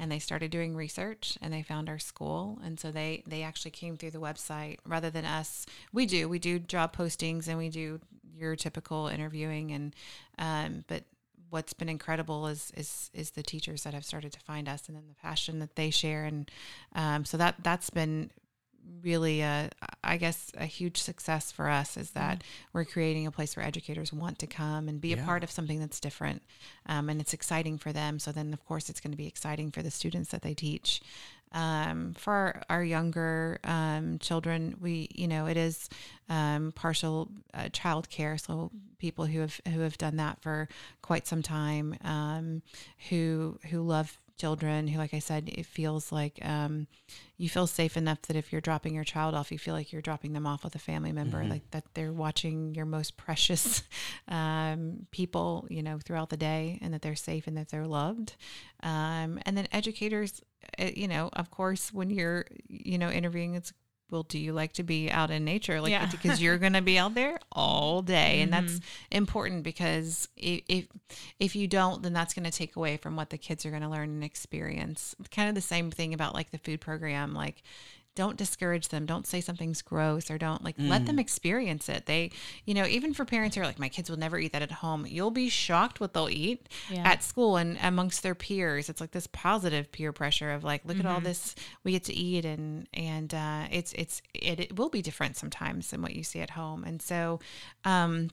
And 0.00 0.10
they 0.10 0.18
started 0.18 0.50
doing 0.50 0.74
research 0.76 1.38
and 1.40 1.52
they 1.52 1.62
found 1.62 1.88
our 1.88 1.98
school. 1.98 2.58
And 2.64 2.78
so 2.78 2.90
they 2.90 3.22
they 3.26 3.42
actually 3.42 3.72
came 3.72 3.96
through 3.96 4.12
the 4.12 4.20
website 4.20 4.78
rather 4.86 5.10
than 5.10 5.24
us. 5.24 5.66
We 5.92 6.06
do 6.06 6.28
we 6.28 6.38
do 6.38 6.58
job 6.58 6.96
postings 6.96 7.48
and 7.48 7.58
we 7.58 7.68
do 7.68 8.00
your 8.34 8.56
typical 8.56 9.08
interviewing. 9.08 9.72
And 9.72 9.94
um, 10.38 10.84
but 10.88 11.04
what's 11.50 11.72
been 11.72 11.88
incredible 11.88 12.46
is 12.48 12.72
is 12.76 13.10
is 13.14 13.30
the 13.30 13.42
teachers 13.42 13.84
that 13.84 13.94
have 13.94 14.04
started 14.04 14.32
to 14.32 14.40
find 14.40 14.68
us 14.68 14.88
and 14.88 14.96
then 14.96 15.04
the 15.08 15.14
passion 15.14 15.58
that 15.60 15.76
they 15.76 15.90
share. 15.90 16.24
And 16.24 16.50
um, 16.94 17.24
so 17.24 17.36
that 17.36 17.56
that's 17.62 17.90
been 17.90 18.30
really 19.02 19.40
a 19.40 19.70
i 20.04 20.16
guess 20.16 20.52
a 20.56 20.64
huge 20.64 20.96
success 20.96 21.52
for 21.52 21.68
us 21.68 21.96
is 21.96 22.10
that 22.10 22.42
we're 22.72 22.84
creating 22.84 23.26
a 23.26 23.30
place 23.30 23.56
where 23.56 23.64
educators 23.66 24.12
want 24.12 24.38
to 24.38 24.46
come 24.46 24.88
and 24.88 25.00
be 25.00 25.12
a 25.12 25.16
part 25.16 25.42
of 25.42 25.50
something 25.50 25.80
that's 25.80 26.00
different 26.00 26.42
um, 26.88 27.08
and 27.08 27.20
it's 27.20 27.34
exciting 27.34 27.78
for 27.78 27.92
them. 27.92 28.18
So 28.18 28.32
then 28.32 28.52
of 28.52 28.64
course 28.64 28.88
it's 28.88 29.00
going 29.00 29.12
to 29.12 29.16
be 29.16 29.26
exciting 29.26 29.70
for 29.70 29.82
the 29.82 29.90
students 29.90 30.30
that 30.30 30.42
they 30.42 30.54
teach. 30.54 31.00
Um, 31.52 32.14
for 32.18 32.32
our, 32.32 32.62
our 32.68 32.84
younger 32.84 33.60
um, 33.62 34.18
children 34.18 34.76
we 34.80 35.08
you 35.14 35.28
know 35.28 35.46
it 35.46 35.56
is 35.56 35.88
um, 36.28 36.72
partial 36.72 37.30
uh, 37.54 37.68
child 37.68 38.10
care 38.10 38.36
so 38.36 38.72
people 38.98 39.26
who 39.26 39.40
have 39.40 39.60
who 39.72 39.80
have 39.80 39.96
done 39.96 40.16
that 40.16 40.42
for 40.42 40.68
quite 41.02 41.26
some 41.28 41.42
time 41.42 41.96
um, 42.02 42.62
who 43.10 43.60
who 43.70 43.80
love 43.80 44.18
children 44.38 44.88
who, 44.88 44.98
like 44.98 45.14
I 45.14 45.18
said, 45.18 45.48
it 45.52 45.66
feels 45.66 46.12
like 46.12 46.38
um, 46.42 46.86
you 47.38 47.48
feel 47.48 47.66
safe 47.66 47.96
enough 47.96 48.22
that 48.22 48.36
if 48.36 48.52
you're 48.52 48.60
dropping 48.60 48.94
your 48.94 49.04
child 49.04 49.34
off, 49.34 49.50
you 49.50 49.58
feel 49.58 49.74
like 49.74 49.92
you're 49.92 50.02
dropping 50.02 50.32
them 50.32 50.46
off 50.46 50.62
with 50.64 50.74
a 50.74 50.78
family 50.78 51.12
member, 51.12 51.42
Mhm. 51.42 51.50
like 51.50 51.70
that 51.70 51.84
they're 51.94 52.12
watching 52.12 52.74
your 52.74 52.84
most 52.86 53.16
precious 53.16 53.82
um, 54.28 55.06
people, 55.10 55.66
you 55.70 55.82
know, 55.82 55.98
throughout 56.04 56.30
the 56.30 56.36
day, 56.36 56.78
and 56.82 56.92
that 56.94 57.02
they're 57.02 57.16
safe 57.16 57.46
and 57.46 57.56
that 57.56 57.68
they're 57.68 57.86
loved. 57.86 58.36
Um, 58.82 59.38
and 59.46 59.56
then 59.56 59.68
educators, 59.72 60.42
uh, 60.78 60.90
you 60.94 61.08
know, 61.08 61.30
of 61.32 61.50
course, 61.50 61.92
when 61.92 62.10
you're, 62.10 62.44
you 62.68 62.98
know, 62.98 63.10
interviewing, 63.10 63.54
it's 63.54 63.72
well, 64.10 64.22
do 64.22 64.38
you 64.38 64.52
like 64.52 64.72
to 64.74 64.82
be 64.82 65.10
out 65.10 65.30
in 65.30 65.44
nature? 65.44 65.80
Like, 65.80 65.90
Yeah. 65.90 66.06
because 66.06 66.40
you're 66.40 66.58
going 66.58 66.74
to 66.74 66.82
be 66.82 66.98
out 66.98 67.14
there 67.14 67.38
all 67.50 68.02
day, 68.02 68.40
and 68.40 68.52
that's 68.52 68.74
Mhm. 68.74 68.82
important 69.10 69.62
because 69.64 70.28
if 70.36 70.86
if 71.38 71.56
you 71.56 71.66
don't, 71.66 72.02
then 72.02 72.12
that's 72.12 72.34
going 72.34 72.44
to 72.44 72.50
take 72.50 72.76
away 72.76 72.96
from 72.96 73.16
what 73.16 73.30
the 73.30 73.38
kids 73.38 73.64
are 73.66 73.70
going 73.70 73.82
to 73.82 73.88
learn 73.88 74.08
and 74.10 74.24
experience. 74.24 75.14
Kind 75.30 75.48
of 75.48 75.54
the 75.54 75.60
same 75.60 75.90
thing 75.90 76.14
about 76.14 76.34
like 76.34 76.50
the 76.50 76.58
food 76.58 76.80
program. 76.80 77.34
Like, 77.34 77.62
don't 78.16 78.36
discourage 78.36 78.88
them. 78.88 79.06
Don't 79.06 79.26
say 79.28 79.40
something's 79.40 79.80
gross 79.82 80.28
or 80.30 80.38
don't 80.38 80.64
like 80.64 80.74
let 80.78 81.06
them 81.06 81.20
experience 81.20 81.88
it. 81.88 82.06
They, 82.06 82.32
you 82.64 82.74
know, 82.74 82.84
even 82.86 83.14
for 83.14 83.24
parents 83.24 83.54
who 83.54 83.62
are 83.62 83.66
like, 83.66 83.78
my 83.78 83.88
kids 83.88 84.10
will 84.10 84.16
never 84.18 84.36
eat 84.38 84.52
that 84.52 84.62
at 84.62 84.72
home. 84.72 85.06
You'll 85.08 85.30
be 85.30 85.48
shocked 85.48 86.00
what 86.00 86.12
they'll 86.14 86.28
eat 86.28 86.68
Yeah. 86.90 87.06
at 87.08 87.22
school 87.22 87.56
and 87.56 87.78
amongst 87.80 88.24
their 88.24 88.34
peers. 88.34 88.88
It's 88.88 89.00
like 89.00 89.12
this 89.12 89.28
positive 89.28 89.92
peer 89.92 90.12
pressure 90.12 90.50
of 90.50 90.64
like, 90.64 90.84
look 90.84 90.98
at 90.98 91.06
all 91.06 91.20
this 91.20 91.54
we 91.84 91.92
get 91.92 92.02
to 92.04 92.14
eat, 92.14 92.44
and 92.44 92.88
and 92.92 93.32
uh, 93.32 93.68
it's 93.70 93.92
it's 93.92 94.20
it, 94.34 94.58
it 94.58 94.76
will 94.78 94.88
be 94.88 95.02
different 95.02 95.36
sometimes 95.36 95.90
than 95.90 96.02
what 96.02 96.16
you 96.16 96.24
see 96.24 96.40
at 96.40 96.50
home. 96.50 96.82
And 96.82 97.00
so, 97.00 97.38
um, 97.84 98.30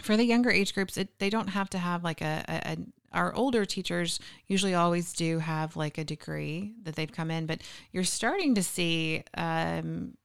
for 0.00 0.16
the 0.16 0.24
younger 0.24 0.50
age 0.50 0.74
groups, 0.74 0.96
it, 0.96 1.18
they 1.18 1.30
don't 1.30 1.48
have 1.48 1.70
to 1.70 1.78
have 1.78 2.04
like 2.04 2.20
a, 2.20 2.44
a, 2.48 2.72
a 2.72 2.76
our 3.12 3.34
older 3.34 3.64
teachers 3.64 4.18
usually 4.46 4.74
always 4.74 5.12
do 5.12 5.38
have 5.38 5.76
like 5.76 5.98
a 5.98 6.04
degree 6.04 6.74
that 6.82 6.96
they've 6.96 7.12
come 7.12 7.30
in, 7.30 7.46
but 7.46 7.60
you're 7.92 8.04
starting 8.04 8.54
to 8.54 8.62
see 8.62 9.22
um, 9.36 10.16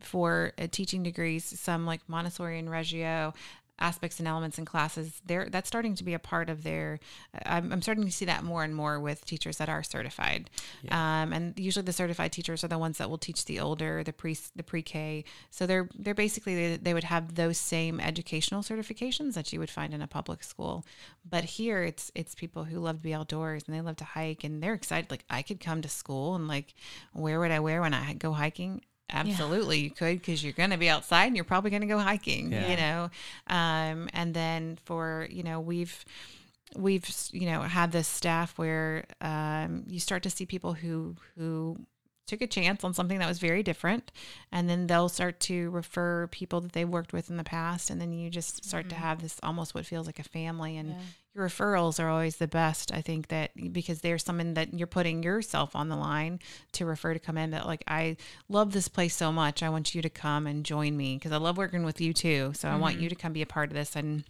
for 0.00 0.52
uh, 0.58 0.66
teaching 0.70 1.02
degrees 1.02 1.44
some 1.58 1.86
like 1.86 2.00
Montessori 2.08 2.58
and 2.58 2.70
Reggio 2.70 3.34
aspects 3.78 4.18
and 4.18 4.28
elements 4.28 4.58
in 4.58 4.64
classes 4.64 5.20
there 5.26 5.48
that's 5.50 5.66
starting 5.66 5.94
to 5.94 6.04
be 6.04 6.14
a 6.14 6.18
part 6.18 6.48
of 6.48 6.62
their 6.62 7.00
I'm, 7.44 7.72
I'm 7.72 7.82
starting 7.82 8.04
to 8.04 8.12
see 8.12 8.24
that 8.26 8.44
more 8.44 8.62
and 8.62 8.74
more 8.74 9.00
with 9.00 9.24
teachers 9.24 9.56
that 9.58 9.68
are 9.68 9.82
certified. 9.82 10.50
Um, 10.90 11.32
and 11.32 11.58
usually 11.58 11.84
the 11.84 11.92
certified 11.92 12.32
teachers 12.32 12.62
are 12.62 12.68
the 12.68 12.78
ones 12.78 12.98
that 12.98 13.10
will 13.10 13.18
teach 13.18 13.44
the 13.44 13.60
older 13.60 14.04
the 14.04 14.12
pre 14.12 14.36
the 14.54 14.62
pre-k. 14.62 15.24
So 15.50 15.66
they're 15.66 15.88
they're 15.98 16.14
basically 16.14 16.54
they, 16.54 16.76
they 16.76 16.94
would 16.94 17.04
have 17.04 17.34
those 17.34 17.58
same 17.58 18.00
educational 18.00 18.62
certifications 18.62 19.34
that 19.34 19.52
you 19.52 19.58
would 19.58 19.70
find 19.70 19.94
in 19.94 20.02
a 20.02 20.06
public 20.06 20.44
school. 20.44 20.86
But 21.28 21.44
here 21.44 21.82
it's 21.82 22.12
it's 22.14 22.34
people 22.34 22.64
who 22.64 22.78
love 22.78 22.96
to 22.98 23.02
be 23.02 23.14
outdoors 23.14 23.64
and 23.66 23.76
they 23.76 23.80
love 23.80 23.96
to 23.96 24.04
hike 24.04 24.44
and 24.44 24.62
they're 24.62 24.74
excited. 24.74 25.10
Like 25.10 25.24
i 25.28 25.42
could 25.42 25.60
come 25.60 25.82
to 25.82 25.88
school 25.88 26.34
and 26.34 26.46
like 26.46 26.74
where 27.12 27.40
would 27.40 27.50
i 27.50 27.60
wear 27.60 27.80
when 27.80 27.94
i 27.94 28.14
go 28.14 28.32
hiking 28.32 28.82
Absolutely, 29.12 29.80
you 29.80 29.90
could 29.90 30.18
because 30.20 30.42
you're 30.42 30.52
going 30.52 30.70
to 30.70 30.76
be 30.78 30.88
outside 30.88 31.26
and 31.26 31.36
you're 31.36 31.44
probably 31.44 31.70
going 31.70 31.82
to 31.82 31.88
go 31.88 31.98
hiking, 31.98 32.52
Yeah. 32.52 32.70
you 32.70 32.76
know. 32.76 33.10
Um, 33.46 34.08
and 34.12 34.32
then 34.34 34.78
for 34.84 35.28
you 35.30 35.42
know 35.42 35.60
we've 35.60 36.04
we've 36.76 37.04
you 37.32 37.46
know 37.46 37.62
had 37.62 37.92
this 37.92 38.08
staff 38.08 38.56
where 38.58 39.04
um, 39.20 39.84
you 39.86 40.00
start 40.00 40.22
to 40.22 40.30
see 40.30 40.46
people 40.46 40.72
who 40.74 41.16
who 41.36 41.78
took 42.26 42.40
a 42.40 42.46
chance 42.46 42.82
on 42.84 42.94
something 42.94 43.18
that 43.18 43.28
was 43.28 43.40
very 43.40 43.62
different 43.62 44.10
and 44.52 44.70
then 44.70 44.86
they'll 44.86 45.08
start 45.08 45.38
to 45.40 45.68
refer 45.70 46.28
people 46.28 46.60
that 46.60 46.72
they've 46.72 46.88
worked 46.88 47.12
with 47.12 47.28
in 47.28 47.36
the 47.36 47.44
past 47.44 47.90
and 47.90 48.00
then 48.00 48.12
you 48.12 48.30
just 48.30 48.64
start 48.64 48.88
to 48.88 48.94
have 48.94 49.20
this 49.20 49.38
almost 49.42 49.74
what 49.74 49.84
feels 49.84 50.06
like 50.06 50.20
a 50.20 50.22
family 50.22 50.76
and 50.78 50.90
Yeah. 50.90 50.96
Your 51.34 51.46
referrals 51.48 51.98
are 51.98 52.08
always 52.08 52.36
the 52.36 52.48
best 52.48 52.92
i 52.92 53.00
think 53.00 53.28
that 53.28 53.50
because 53.72 54.00
there's 54.00 54.24
someone 54.24 54.54
that 54.54 54.72
you're 54.74 54.86
putting 54.86 55.22
yourself 55.22 55.74
on 55.74 55.88
the 55.88 55.96
line 55.96 56.38
to 56.72 56.84
refer 56.84 57.12
to 57.12 57.18
come 57.18 57.38
in 57.38 57.50
that 57.50 57.66
like 57.66 57.82
i 57.88 58.16
love 58.48 58.72
this 58.72 58.88
place 58.88 59.16
so 59.16 59.32
much. 59.32 59.62
I 59.62 59.68
want 59.68 59.94
you 59.94 60.02
to 60.02 60.10
come 60.10 60.46
and 60.46 60.64
join 60.64 60.96
me 60.96 61.16
because 61.16 61.32
i 61.32 61.36
love 61.36 61.56
working 61.56 61.84
with 61.84 62.00
you 62.00 62.12
too 62.12 62.52
so 62.54 62.68
i 62.68 62.76
want 62.76 63.00
you 63.00 63.08
to 63.08 63.14
come 63.14 63.32
be 63.32 63.42
a 63.42 63.46
part 63.46 63.70
of 63.70 63.74
this. 63.74 63.96
And 63.96 64.24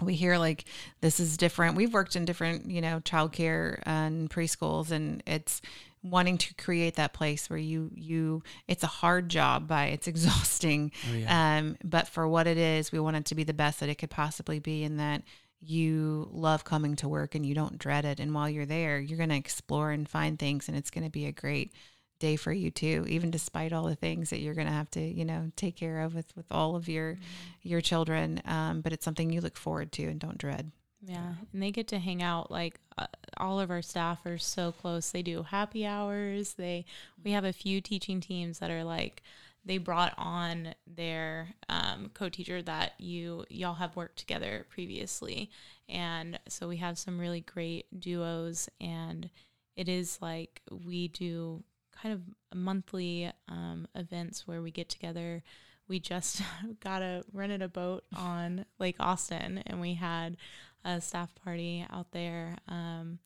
we 0.00 0.14
hear 0.14 0.38
like 0.38 0.64
this 1.00 1.20
is 1.20 1.36
different. 1.36 1.76
We've 1.76 1.92
worked 1.92 2.16
in 2.16 2.24
different 2.24 2.70
you 2.70 2.80
know 2.80 3.00
childcare 3.00 3.82
and 3.84 4.28
preschools 4.30 4.90
and 4.90 5.22
it's 5.26 5.60
wanting 6.02 6.36
to 6.36 6.54
create 6.54 6.96
that 6.96 7.12
place 7.12 7.48
where 7.48 7.58
you 7.58 7.90
you 7.94 8.42
it's 8.66 8.82
a 8.82 8.88
hard 8.88 9.28
job 9.28 9.68
by 9.68 9.86
it's 9.86 10.06
exhausting. 10.12 10.92
Oh, 11.10 11.14
yeah. 11.14 11.58
um 11.58 11.76
but 11.84 12.08
for 12.08 12.26
what 12.26 12.46
it 12.46 12.58
is 12.58 12.90
we 12.90 12.98
want 12.98 13.16
it 13.16 13.24
to 13.26 13.34
be 13.34 13.44
the 13.44 13.54
best 13.54 13.80
that 13.80 13.88
it 13.88 13.96
could 13.96 14.10
possibly 14.10 14.58
be 14.58 14.84
and 14.84 14.98
that 14.98 15.22
you 15.64 16.28
love 16.32 16.64
coming 16.64 16.96
to 16.96 17.08
work 17.08 17.34
and 17.34 17.46
you 17.46 17.54
don't 17.54 17.78
dread 17.78 18.04
it 18.04 18.18
and 18.18 18.34
while 18.34 18.50
you're 18.50 18.66
there 18.66 18.98
you're 18.98 19.16
going 19.16 19.28
to 19.28 19.36
explore 19.36 19.92
and 19.92 20.08
find 20.08 20.38
things 20.38 20.68
and 20.68 20.76
it's 20.76 20.90
going 20.90 21.04
to 21.04 21.10
be 21.10 21.26
a 21.26 21.32
great 21.32 21.72
day 22.18 22.34
for 22.36 22.52
you 22.52 22.70
too 22.70 23.04
even 23.08 23.30
despite 23.30 23.72
all 23.72 23.84
the 23.84 23.94
things 23.94 24.30
that 24.30 24.40
you're 24.40 24.54
going 24.54 24.66
to 24.66 24.72
have 24.72 24.90
to 24.90 25.00
you 25.00 25.24
know 25.24 25.50
take 25.56 25.76
care 25.76 26.00
of 26.00 26.14
with 26.14 26.34
with 26.36 26.46
all 26.50 26.74
of 26.74 26.88
your 26.88 27.16
your 27.62 27.80
children 27.80 28.40
um, 28.44 28.80
but 28.80 28.92
it's 28.92 29.04
something 29.04 29.30
you 29.30 29.40
look 29.40 29.56
forward 29.56 29.92
to 29.92 30.04
and 30.04 30.20
don't 30.20 30.38
dread 30.38 30.72
Yeah, 31.04 31.34
and 31.52 31.62
they 31.62 31.72
get 31.72 31.88
to 31.88 31.98
hang 31.98 32.22
out 32.22 32.50
like 32.50 32.78
uh, 32.96 33.06
all 33.36 33.58
of 33.58 33.70
our 33.70 33.82
staff 33.82 34.24
are 34.24 34.38
so 34.38 34.70
close. 34.70 35.10
They 35.10 35.22
do 35.22 35.42
happy 35.42 35.84
hours. 35.84 36.54
They 36.54 36.84
we 37.24 37.32
have 37.32 37.44
a 37.44 37.52
few 37.52 37.80
teaching 37.80 38.20
teams 38.20 38.60
that 38.60 38.70
are 38.70 38.84
like 38.84 39.22
they 39.64 39.78
brought 39.78 40.14
on 40.18 40.74
their 40.86 41.48
um, 41.68 42.10
co-teacher 42.14 42.62
that 42.62 42.94
you 42.98 43.44
y'all 43.48 43.74
have 43.74 43.96
worked 43.96 44.18
together 44.18 44.66
previously, 44.70 45.50
and 45.88 46.38
so 46.48 46.68
we 46.68 46.78
have 46.78 46.98
some 46.98 47.18
really 47.18 47.40
great 47.40 47.86
duos. 47.98 48.68
And 48.80 49.30
it 49.76 49.88
is 49.88 50.18
like 50.20 50.62
we 50.70 51.08
do 51.08 51.62
kind 51.92 52.14
of 52.14 52.56
monthly 52.56 53.30
um, 53.48 53.86
events 53.94 54.46
where 54.46 54.62
we 54.62 54.70
get 54.70 54.88
together. 54.88 55.42
We 55.88 56.00
just 56.00 56.42
got 56.80 57.02
a 57.02 57.22
rented 57.32 57.62
a 57.62 57.68
boat 57.68 58.04
on 58.16 58.64
Lake 58.78 58.96
Austin, 58.98 59.62
and 59.66 59.80
we 59.80 59.94
had 59.94 60.36
a 60.84 61.00
staff 61.00 61.34
party 61.44 61.86
out 61.90 62.10
there. 62.12 62.56
Um, 62.68 63.18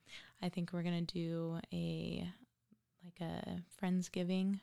I 0.43 0.49
think 0.51 0.73
we're 0.73 0.83
gonna 0.83 1.01
do 1.01 1.59
a 1.73 2.29
like 3.05 3.21
a 3.21 3.63
friendsgiving, 3.81 4.61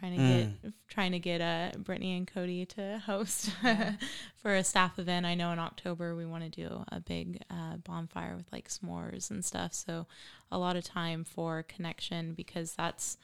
trying 0.00 0.16
to 0.16 0.22
get 0.62 0.72
trying 0.88 1.12
to 1.12 1.18
get 1.18 1.40
uh, 1.40 1.70
Brittany 1.78 2.16
and 2.16 2.26
Cody 2.26 2.66
to 2.66 2.98
host 3.06 3.50
for 4.42 4.54
a 4.54 4.64
staff 4.64 4.98
event. 4.98 5.26
I 5.26 5.34
know 5.34 5.52
in 5.52 5.58
October 5.58 6.14
we 6.14 6.26
want 6.26 6.44
to 6.44 6.50
do 6.50 6.84
a 6.90 7.00
big 7.00 7.42
uh, 7.50 7.76
bonfire 7.76 8.36
with 8.36 8.52
like 8.52 8.68
s'mores 8.68 9.30
and 9.30 9.44
stuff. 9.44 9.74
So 9.74 10.06
a 10.50 10.58
lot 10.58 10.76
of 10.76 10.84
time 10.84 11.24
for 11.24 11.62
connection 11.64 12.34
because 12.34 12.74
that's 12.74 13.16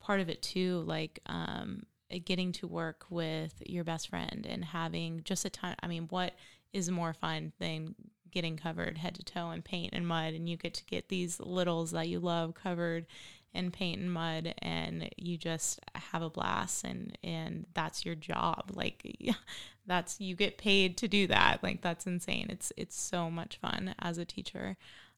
part 0.00 0.20
of 0.20 0.28
it 0.28 0.42
too. 0.42 0.82
Like 0.86 1.20
um, 1.26 1.84
getting 2.24 2.52
to 2.52 2.66
work 2.66 3.06
with 3.10 3.62
your 3.66 3.84
best 3.84 4.08
friend 4.08 4.46
and 4.48 4.64
having 4.64 5.22
just 5.24 5.44
a 5.44 5.50
time. 5.50 5.76
I 5.82 5.86
mean, 5.86 6.06
what 6.08 6.32
is 6.72 6.90
more 6.90 7.12
fun 7.12 7.52
than 7.58 7.94
getting 8.32 8.56
covered 8.56 8.98
head 8.98 9.14
to 9.14 9.22
toe 9.22 9.50
in 9.50 9.62
paint 9.62 9.90
and 9.92 10.08
mud 10.08 10.32
and 10.32 10.48
you 10.48 10.56
get 10.56 10.74
to 10.74 10.84
get 10.86 11.08
these 11.08 11.38
littles 11.38 11.90
that 11.90 12.08
you 12.08 12.18
love 12.18 12.54
covered 12.54 13.06
in 13.54 13.70
paint 13.70 14.00
and 14.00 14.12
mud 14.12 14.54
and 14.58 15.10
you 15.16 15.36
just 15.36 15.80
have 15.94 16.22
a 16.22 16.30
blast 16.30 16.84
and 16.84 17.16
and 17.22 17.66
that's 17.74 18.04
your 18.04 18.14
job 18.14 18.70
like 18.74 19.04
that's 19.86 20.20
you 20.20 20.34
get 20.34 20.56
paid 20.58 20.96
to 20.96 21.08
do 21.08 21.26
that 21.26 21.62
like 21.62 21.82
that's 21.82 22.06
insane 22.06 22.46
it's 22.48 22.72
it's 22.76 22.98
so 22.98 23.30
much 23.30 23.56
fun 23.58 23.94
as 23.98 24.16
a 24.18 24.24
teacher 24.24 24.76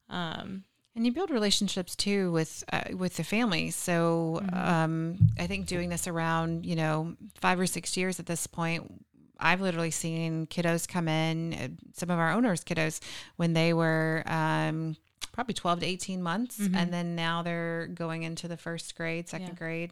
um 0.09 0.63
and 0.95 1.05
you 1.05 1.11
build 1.11 1.29
relationships 1.29 1.93
too 1.95 2.31
with 2.31 2.63
uh, 2.71 2.95
with 2.95 3.17
the 3.17 3.23
family. 3.25 3.69
So 3.69 4.41
um, 4.53 5.17
I 5.37 5.45
think 5.45 5.67
doing 5.67 5.89
this 5.89 6.07
around 6.07 6.65
you 6.65 6.77
know 6.77 7.15
five 7.35 7.59
or 7.59 7.65
six 7.65 7.97
years 7.97 8.17
at 8.17 8.27
this 8.27 8.47
point, 8.47 9.03
I've 9.37 9.59
literally 9.59 9.91
seen 9.91 10.47
kiddos 10.47 10.87
come 10.87 11.09
in. 11.09 11.53
uh, 11.53 11.67
Some 11.93 12.09
of 12.09 12.17
our 12.17 12.31
owners' 12.31 12.63
kiddos 12.63 13.01
when 13.35 13.51
they 13.51 13.73
were. 13.73 14.23
Um, 14.25 14.95
Probably 15.35 15.53
12 15.53 15.81
to 15.81 15.85
18 15.85 16.23
months. 16.23 16.57
And 16.59 16.93
then 16.93 17.13
now 17.15 17.43
they're 17.43 17.87
going 17.93 18.23
into 18.23 18.47
the 18.47 18.55
first 18.57 18.95
grade, 18.95 19.27
second 19.27 19.49
Yeah. 19.49 19.53
grade. 19.55 19.91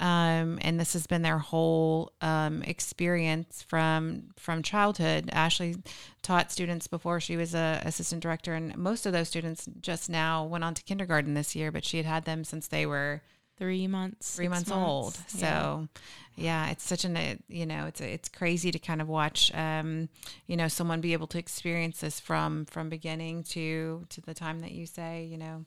Um, 0.00 0.58
and 0.62 0.78
this 0.80 0.92
has 0.94 1.06
been 1.06 1.22
their 1.22 1.38
whole 1.38 2.12
um, 2.22 2.62
experience 2.62 3.62
from 3.68 4.30
from 4.36 4.62
childhood. 4.62 5.28
Ashley 5.32 5.76
taught 6.22 6.52
students 6.52 6.86
before 6.86 7.20
she 7.20 7.36
was 7.36 7.52
a 7.54 7.82
assistant 7.84 8.22
director, 8.22 8.54
and 8.54 8.76
most 8.76 9.06
of 9.06 9.12
those 9.12 9.28
students 9.28 9.68
just 9.80 10.08
now 10.08 10.44
went 10.44 10.62
on 10.64 10.72
to 10.74 10.82
kindergarten 10.84 11.34
this 11.34 11.54
year. 11.56 11.70
But 11.72 11.84
she 11.84 11.96
had 11.96 12.06
had 12.06 12.24
them 12.26 12.44
since 12.44 12.68
they 12.68 12.86
were 12.86 13.22
three 13.58 13.86
months 13.86 14.36
three 14.36 14.46
six 14.46 14.68
months, 14.68 14.70
old. 14.70 15.18
Yeah. 15.34 15.40
So, 15.40 15.88
yeah, 16.36 16.70
it's 16.70 16.84
such 16.84 17.04
an 17.04 17.42
you 17.48 17.66
know 17.66 17.86
it's 17.86 18.00
it's 18.00 18.28
crazy 18.28 18.70
to 18.70 18.78
kind 18.78 19.00
of 19.00 19.08
watch 19.08 19.52
um, 19.54 20.08
you 20.46 20.56
know 20.56 20.68
someone 20.68 21.00
be 21.00 21.12
able 21.12 21.26
to 21.28 21.38
experience 21.38 22.00
this 22.00 22.20
from 22.20 22.64
from 22.66 22.88
beginning 22.88 23.42
to 23.44 24.04
to 24.08 24.20
the 24.20 24.34
time 24.34 24.60
that 24.60 24.72
you 24.72 24.86
say 24.86 25.24
you 25.24 25.36
know 25.36 25.64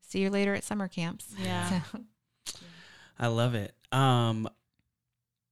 see 0.00 0.20
you 0.20 0.30
later 0.30 0.54
at 0.54 0.64
summer 0.64 0.88
camps. 0.88 1.34
Yeah. 1.42 1.80
So, 2.46 2.58
I 3.18 3.28
love 3.28 3.54
it. 3.54 3.74
Um, 3.92 4.48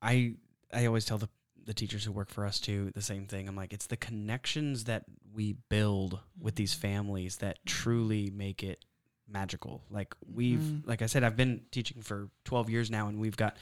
I 0.02 0.34
I 0.72 0.86
always 0.86 1.04
tell 1.04 1.18
the 1.18 1.28
the 1.64 1.74
teachers 1.74 2.04
who 2.04 2.12
work 2.12 2.28
for 2.28 2.44
us 2.44 2.58
too 2.58 2.90
the 2.94 3.02
same 3.02 3.26
thing. 3.26 3.48
I'm 3.48 3.56
like, 3.56 3.72
it's 3.72 3.86
the 3.86 3.96
connections 3.96 4.84
that 4.84 5.04
we 5.32 5.56
build 5.68 6.18
with 6.38 6.56
these 6.56 6.74
families 6.74 7.36
that 7.36 7.58
truly 7.64 8.30
make 8.30 8.62
it 8.62 8.84
magical. 9.28 9.82
Like 9.90 10.14
we've, 10.32 10.58
Mhm. 10.60 10.86
like 10.86 11.02
I 11.02 11.06
said, 11.06 11.24
I've 11.24 11.36
been 11.36 11.62
teaching 11.70 12.02
for 12.02 12.30
12 12.44 12.68
years 12.70 12.90
now, 12.90 13.08
and 13.08 13.18
we've 13.18 13.36
got 13.36 13.56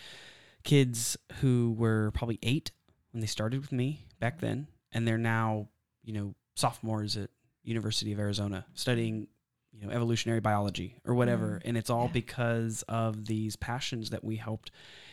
kids 0.63 1.17
who 1.41 1.75
were 1.79 2.11
probably 2.13 2.39
eight 2.43 2.71
when 3.13 3.21
they 3.21 3.27
started 3.27 3.61
with 3.61 3.73
me 3.73 4.07
back 4.19 4.41
then, 4.41 4.67
and 4.93 5.07
they're 5.07 5.19
now, 5.19 5.69
you 6.03 6.13
know, 6.13 6.35
sophomores 6.55 7.17
at 7.17 7.31
University 7.63 8.13
of 8.13 8.19
Arizona 8.19 8.67
studying, 8.75 9.29
you 9.73 9.81
know, 9.83 9.91
evolutionary 9.91 10.41
biology 10.41 10.97
or 11.05 11.15
whatever, 11.15 11.61
and 11.65 11.77
it's 11.77 11.91
all 11.91 12.07
Yeah. 12.07 12.13
because 12.13 12.83
of 12.89 13.27
these 13.27 13.57
passions 13.57 14.11
that 14.11 14.25
we 14.25 14.37
helped 14.37 14.71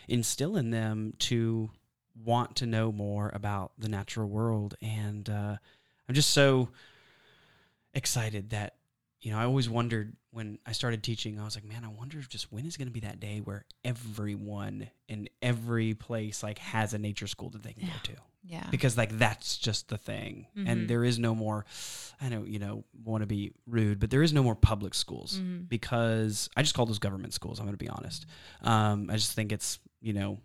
instill 0.08 0.58
in 0.58 0.72
them 0.72 1.14
to 1.20 1.72
want 2.16 2.56
to 2.58 2.66
know 2.66 2.91
more 2.91 3.30
about 3.30 3.74
the 3.78 3.88
natural 3.89 4.28
world, 4.28 4.76
and 4.82 5.30
uh, 5.30 5.58
I'm 6.10 6.16
just 6.16 6.32
so 6.32 6.70
excited 7.93 8.50
that 8.52 8.76
you 9.28 9.34
know 9.34 9.39
I 9.39 9.43
always 9.43 9.69
wondered 9.69 10.15
when 10.32 10.57
I 10.65 10.71
started 10.71 11.03
teaching 11.03 11.38
I 11.38 11.43
was 11.43 11.55
like 11.55 11.65
man 11.65 11.84
I 11.84 11.89
wonder 11.89 12.21
just 12.21 12.49
when 12.49 12.65
is 12.65 12.78
going 12.78 12.88
to 12.88 12.93
be 12.93 13.01
that 13.01 13.19
day 13.19 13.39
where 13.43 13.65
everyone 13.84 14.89
in 15.09 15.28
every 15.41 15.93
place 15.93 16.43
like 16.43 16.59
has 16.59 16.93
a 16.93 16.97
nature 16.97 17.28
school 17.28 17.49
that 17.49 17.61
they 17.63 17.73
can 17.73 17.84
Yeah. 17.88 17.93
go 17.93 17.99
to 18.03 18.21
Yeah. 18.43 18.67
because 18.71 18.95
like 18.95 19.17
that's 19.17 19.57
just 19.57 19.89
the 19.89 19.97
thing 19.97 20.47
and 20.55 20.67
Mhm. 20.67 20.88
there 20.88 21.03
is 21.03 21.19
no 21.19 21.36
more 21.36 21.65
I 22.21 22.30
know 22.30 22.43
you 22.45 22.59
know 22.59 22.86
want 23.03 23.21
to 23.21 23.28
be 23.28 23.51
rude 23.65 23.99
but 23.99 24.09
there 24.11 24.23
is 24.23 24.32
no 24.32 24.43
more 24.43 24.55
public 24.55 24.93
schools 24.93 25.39
Mhm. 25.39 25.67
because 25.67 26.49
I 26.55 26.61
just 26.63 26.73
call 26.73 26.86
those 26.86 26.99
government 26.99 27.34
schools 27.34 27.59
I'm 27.59 27.65
going 27.65 27.78
to 27.78 27.84
be 27.84 27.89
honest 27.89 28.25
um, 28.61 29.09
I 29.09 29.15
just 29.17 29.34
think 29.34 29.51
it's 29.51 29.80
you 30.01 30.13
know 30.13 30.39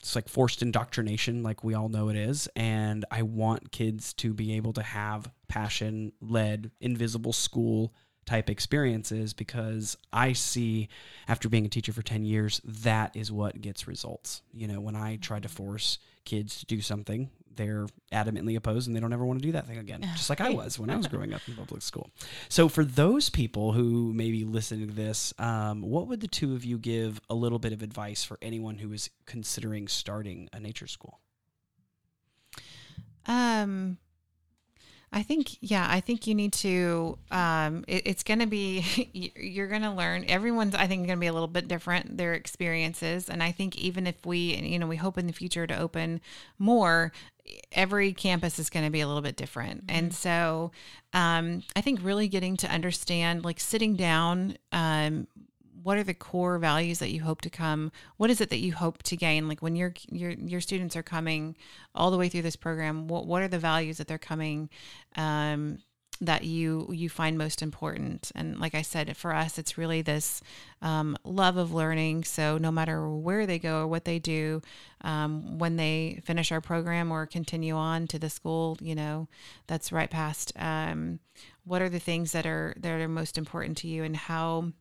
it's 0.00 0.14
like 0.14 0.28
forced 0.28 0.60
indoctrination 0.62 1.42
like 1.42 1.64
we 1.64 1.72
all 1.74 1.88
know 1.88 2.10
it 2.10 2.16
is 2.16 2.48
and 2.54 3.04
I 3.10 3.22
want 3.22 3.72
kids 3.72 4.12
to 4.14 4.34
be 4.34 4.52
able 4.56 4.74
to 4.74 4.82
have 4.82 5.30
passion 5.48 6.12
led 6.20 6.70
invisible 6.80 7.32
school 7.32 7.94
type 8.26 8.50
experiences 8.50 9.32
because 9.32 9.96
I 10.12 10.32
see 10.32 10.88
after 11.28 11.48
being 11.48 11.64
a 11.64 11.68
teacher 11.68 11.92
for 11.92 12.02
10 12.02 12.24
years 12.24 12.60
that 12.64 13.16
is 13.16 13.32
what 13.32 13.60
gets 13.60 13.86
results. 13.88 14.42
You 14.52 14.68
know 14.68 14.80
when 14.80 14.96
I 14.96 15.16
try 15.16 15.40
to 15.40 15.48
force 15.48 15.98
kids 16.24 16.58
to 16.58 16.66
do 16.66 16.80
something 16.80 17.30
they're 17.54 17.86
adamantly 18.12 18.54
opposed 18.54 18.86
and 18.86 18.94
they 18.94 19.00
don't 19.00 19.14
ever 19.14 19.24
want 19.24 19.38
to 19.40 19.46
do 19.46 19.52
that 19.52 19.66
thing 19.66 19.78
again 19.78 20.02
just 20.14 20.28
like 20.28 20.42
I 20.42 20.50
was 20.50 20.78
when 20.78 20.90
I 20.90 20.96
was 20.96 21.06
growing 21.06 21.32
up 21.32 21.40
in 21.46 21.54
public 21.54 21.82
school. 21.82 22.10
So 22.48 22.68
for 22.68 22.84
those 22.84 23.30
people 23.30 23.72
who 23.72 24.12
may 24.12 24.30
be 24.30 24.44
listening 24.44 24.88
to 24.88 24.94
this 24.94 25.32
um, 25.38 25.82
what 25.82 26.08
would 26.08 26.20
the 26.20 26.28
two 26.28 26.54
of 26.54 26.64
you 26.64 26.78
give 26.78 27.20
a 27.30 27.34
little 27.34 27.58
bit 27.58 27.72
of 27.72 27.80
advice 27.80 28.24
for 28.24 28.38
anyone 28.42 28.78
who 28.78 28.92
is 28.92 29.08
considering 29.24 29.88
starting 29.88 30.48
a 30.52 30.60
nature 30.60 30.88
school? 30.88 31.20
Um, 33.28 33.98
I 35.16 35.22
think, 35.22 35.56
yeah, 35.62 35.86
I 35.88 36.00
think 36.00 36.26
you 36.26 36.34
need 36.34 36.52
to, 36.54 37.16
um, 37.30 37.84
it, 37.88 38.02
it's 38.04 38.22
going 38.22 38.40
to 38.40 38.46
be, 38.46 38.84
you- 39.14 39.30
you're 39.34 39.66
going 39.66 39.80
to 39.80 39.90
learn. 39.90 40.26
Everyone's, 40.28 40.74
I 40.74 40.86
think, 40.86 41.06
going 41.06 41.16
to 41.16 41.20
be 41.20 41.26
a 41.26 41.32
little 41.32 41.48
bit 41.48 41.68
different, 41.68 42.18
their 42.18 42.34
experiences. 42.34 43.30
And 43.30 43.42
I 43.42 43.50
think 43.50 43.78
even 43.78 44.06
if 44.06 44.26
we, 44.26 44.54
you 44.56 44.78
know, 44.78 44.86
we 44.86 44.96
hope 44.96 45.16
in 45.16 45.26
the 45.26 45.32
future 45.32 45.66
to 45.66 45.78
open 45.78 46.20
more, 46.58 47.12
every 47.72 48.12
campus 48.12 48.58
is 48.58 48.68
going 48.68 48.84
to 48.84 48.90
be 48.90 49.00
a 49.00 49.06
little 49.06 49.22
bit 49.22 49.36
different. 49.36 49.84
And 49.88 50.12
so 50.12 50.70
um, 51.14 51.62
I 51.74 51.80
think 51.80 52.00
really 52.02 52.28
getting 52.28 52.58
to 52.58 52.70
understand, 52.70 53.42
like 53.42 53.58
sitting 53.58 53.96
down, 53.96 54.58
um, 54.70 55.28
what 55.86 55.96
are 55.96 56.02
the 56.02 56.14
core 56.14 56.58
values 56.58 56.98
that 56.98 57.12
you 57.12 57.22
hope 57.22 57.40
to 57.40 57.48
come? 57.48 57.92
What 58.16 58.28
is 58.28 58.40
it 58.40 58.50
that 58.50 58.58
you 58.58 58.72
hope 58.72 59.04
to 59.04 59.16
gain? 59.16 59.46
Like 59.46 59.62
when 59.62 59.76
your 59.76 59.94
your 60.10 60.32
your 60.32 60.60
students 60.60 60.96
are 60.96 61.02
coming 61.04 61.54
all 61.94 62.10
the 62.10 62.18
way 62.18 62.28
through 62.28 62.42
this 62.42 62.56
program 62.56 63.06
what 63.06 63.24
what 63.24 63.40
are 63.40 63.46
the 63.46 63.60
values 63.60 63.98
that 63.98 64.08
they're 64.08 64.18
coming 64.18 64.68
um 65.14 65.78
that 66.20 66.42
you 66.42 66.88
you 66.90 67.08
find 67.08 67.38
most 67.38 67.62
important? 67.62 68.32
And 68.34 68.58
like 68.58 68.74
i 68.74 68.82
said 68.82 69.16
for 69.16 69.32
us 69.32 69.58
it's 69.58 69.78
really 69.78 70.02
this 70.02 70.42
um, 70.82 71.16
love 71.22 71.56
of 71.56 71.72
learning. 71.72 72.24
So 72.24 72.58
no 72.58 72.72
matter 72.72 73.08
where 73.08 73.46
they 73.46 73.60
go 73.60 73.82
or 73.82 73.86
what 73.86 74.06
they 74.06 74.18
do 74.18 74.62
um, 75.02 75.56
when 75.58 75.76
they 75.76 76.20
finish 76.24 76.50
our 76.50 76.60
program 76.60 77.12
or 77.12 77.26
continue 77.26 77.76
on 77.76 78.08
to 78.08 78.18
the 78.18 78.28
school 78.28 78.76
you 78.80 78.96
know 78.96 79.28
that's 79.68 79.92
right 79.92 80.10
past 80.10 80.52
um, 80.56 81.20
what 81.64 81.80
are 81.80 81.88
the 81.88 82.00
things 82.00 82.32
that 82.32 82.44
are 82.44 82.74
that 82.76 83.00
are 83.00 83.06
most 83.06 83.38
important 83.38 83.76
to 83.78 83.86
you 83.86 84.02
and 84.02 84.16
how 84.16 84.72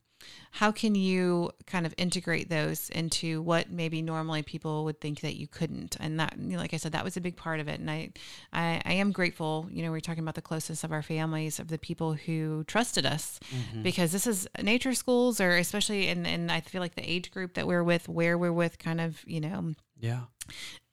how 0.52 0.72
can 0.72 0.96
you 0.96 1.52
kind 1.66 1.86
of 1.86 1.94
integrate 1.98 2.50
those 2.50 2.90
into 2.90 3.42
what 3.42 3.70
maybe 3.70 4.02
normally 4.02 4.42
people 4.42 4.86
would 4.86 5.02
think 5.02 5.22
that 5.22 5.36
you 5.36 5.48
couldn't? 5.48 5.98
And 6.00 6.20
that 6.20 6.36
like 6.40 6.74
i 6.74 6.78
said 6.78 6.94
that 6.94 7.04
was 7.04 7.18
a 7.18 7.22
big 7.22 7.36
part 7.36 7.60
of 7.60 7.68
it. 7.68 7.80
And 7.80 7.90
I, 7.90 8.10
I 8.54 8.82
i 8.86 8.94
am 8.94 9.12
grateful 9.12 9.68
you 9.72 9.84
know 9.84 9.92
we're 9.92 10.00
talking 10.00 10.24
about 10.24 10.36
the 10.36 10.42
closeness 10.42 10.84
of 10.84 10.92
our 10.92 11.02
families 11.02 11.60
of 11.60 11.68
the 11.68 11.78
people 11.78 12.14
who 12.14 12.64
trusted 12.66 13.06
us. 13.06 13.40
Mm-hmm. 13.54 13.84
Because 13.84 14.12
this 14.12 14.28
is 14.28 14.48
nature 14.62 14.94
schools 14.94 15.40
or 15.42 15.58
especially 15.58 16.08
in 16.08 16.26
and 16.26 16.52
i 16.52 16.62
feel 16.62 16.82
like 16.82 16.96
the 16.96 17.10
age 17.10 17.32
group 17.32 17.54
that 17.56 17.68
we're 17.68 17.84
with 17.84 18.08
where 18.08 18.38
we're 18.38 18.54
with 18.54 18.80
kind 18.80 19.02
of 19.02 19.24
you 19.28 19.42
know 19.42 19.74
yeah. 20.06 20.22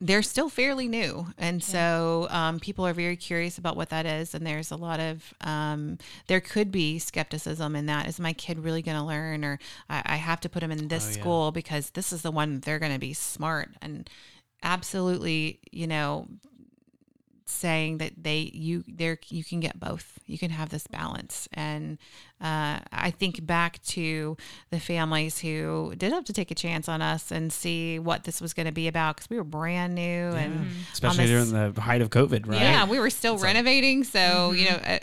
They're 0.00 0.22
still 0.22 0.48
fairly 0.48 0.88
new 0.88 1.26
and 1.38 1.62
so 1.62 2.26
um, 2.30 2.58
people 2.58 2.84
are 2.86 2.94
very 2.94 3.16
curious 3.16 3.58
about 3.58 3.76
what 3.76 3.90
that 3.90 4.06
is 4.06 4.34
and 4.34 4.44
there's 4.46 4.70
a 4.72 4.76
lot 4.76 4.98
of 4.98 5.34
um, 5.42 5.98
there 6.26 6.40
could 6.40 6.72
be 6.72 6.98
skepticism 6.98 7.76
in 7.76 7.86
that. 7.86 8.08
Is 8.08 8.18
my 8.18 8.32
kid 8.32 8.58
really 8.58 8.82
going 8.82 8.96
to 8.98 9.04
learn 9.04 9.44
or 9.44 9.58
I, 9.88 10.02
I 10.14 10.16
have 10.16 10.40
to 10.40 10.48
put 10.48 10.62
him 10.62 10.72
in 10.72 10.88
this 10.88 11.04
Oh, 11.04 11.08
yeah. 11.10 11.20
school 11.20 11.52
because 11.52 11.90
this 11.90 12.12
is 12.12 12.22
the 12.22 12.30
one 12.32 12.60
they're 12.60 12.78
going 12.80 12.94
to 12.94 12.98
be 12.98 13.12
smart 13.12 13.68
and 13.82 14.08
absolutely 14.64 15.58
you 15.70 15.86
know 15.86 16.26
saying 17.52 17.98
that 17.98 18.12
they 18.16 18.50
you 18.54 18.84
there 18.88 19.18
you 19.28 19.44
can 19.44 19.60
get 19.60 19.78
both. 19.78 20.18
You 20.26 20.38
can 20.38 20.50
have 20.50 20.70
this 20.70 20.86
balance. 20.86 21.48
And 21.52 21.98
uh, 22.40 22.80
i 22.90 23.12
think 23.16 23.46
back 23.46 23.80
to 23.84 24.36
the 24.70 24.80
families 24.80 25.38
who 25.38 25.94
did 25.96 26.12
have 26.12 26.24
to 26.24 26.32
take 26.32 26.50
a 26.50 26.54
chance 26.56 26.88
on 26.88 27.00
us 27.00 27.30
and 27.30 27.52
see 27.52 28.00
what 28.00 28.24
this 28.24 28.40
was 28.40 28.52
going 28.52 28.66
to 28.66 28.72
be 28.72 28.88
about 28.88 29.14
because 29.14 29.30
we 29.30 29.36
were 29.36 29.44
brand 29.44 29.94
new 29.94 30.02
and 30.02 30.66
especially 30.92 31.26
this- 31.26 31.50
during 31.50 31.72
the 31.74 31.80
height 31.80 32.02
of 32.02 32.10
covid 32.10 32.48
right? 32.48 32.60
Yeah 32.60 32.84
we 32.88 32.98
were 32.98 33.10
still 33.10 33.34
It's 33.34 33.42
like- 33.44 33.54
renovating. 33.54 34.02
So 34.02 34.50
you 34.52 34.64
know 34.70 34.76
uh, 34.76 34.98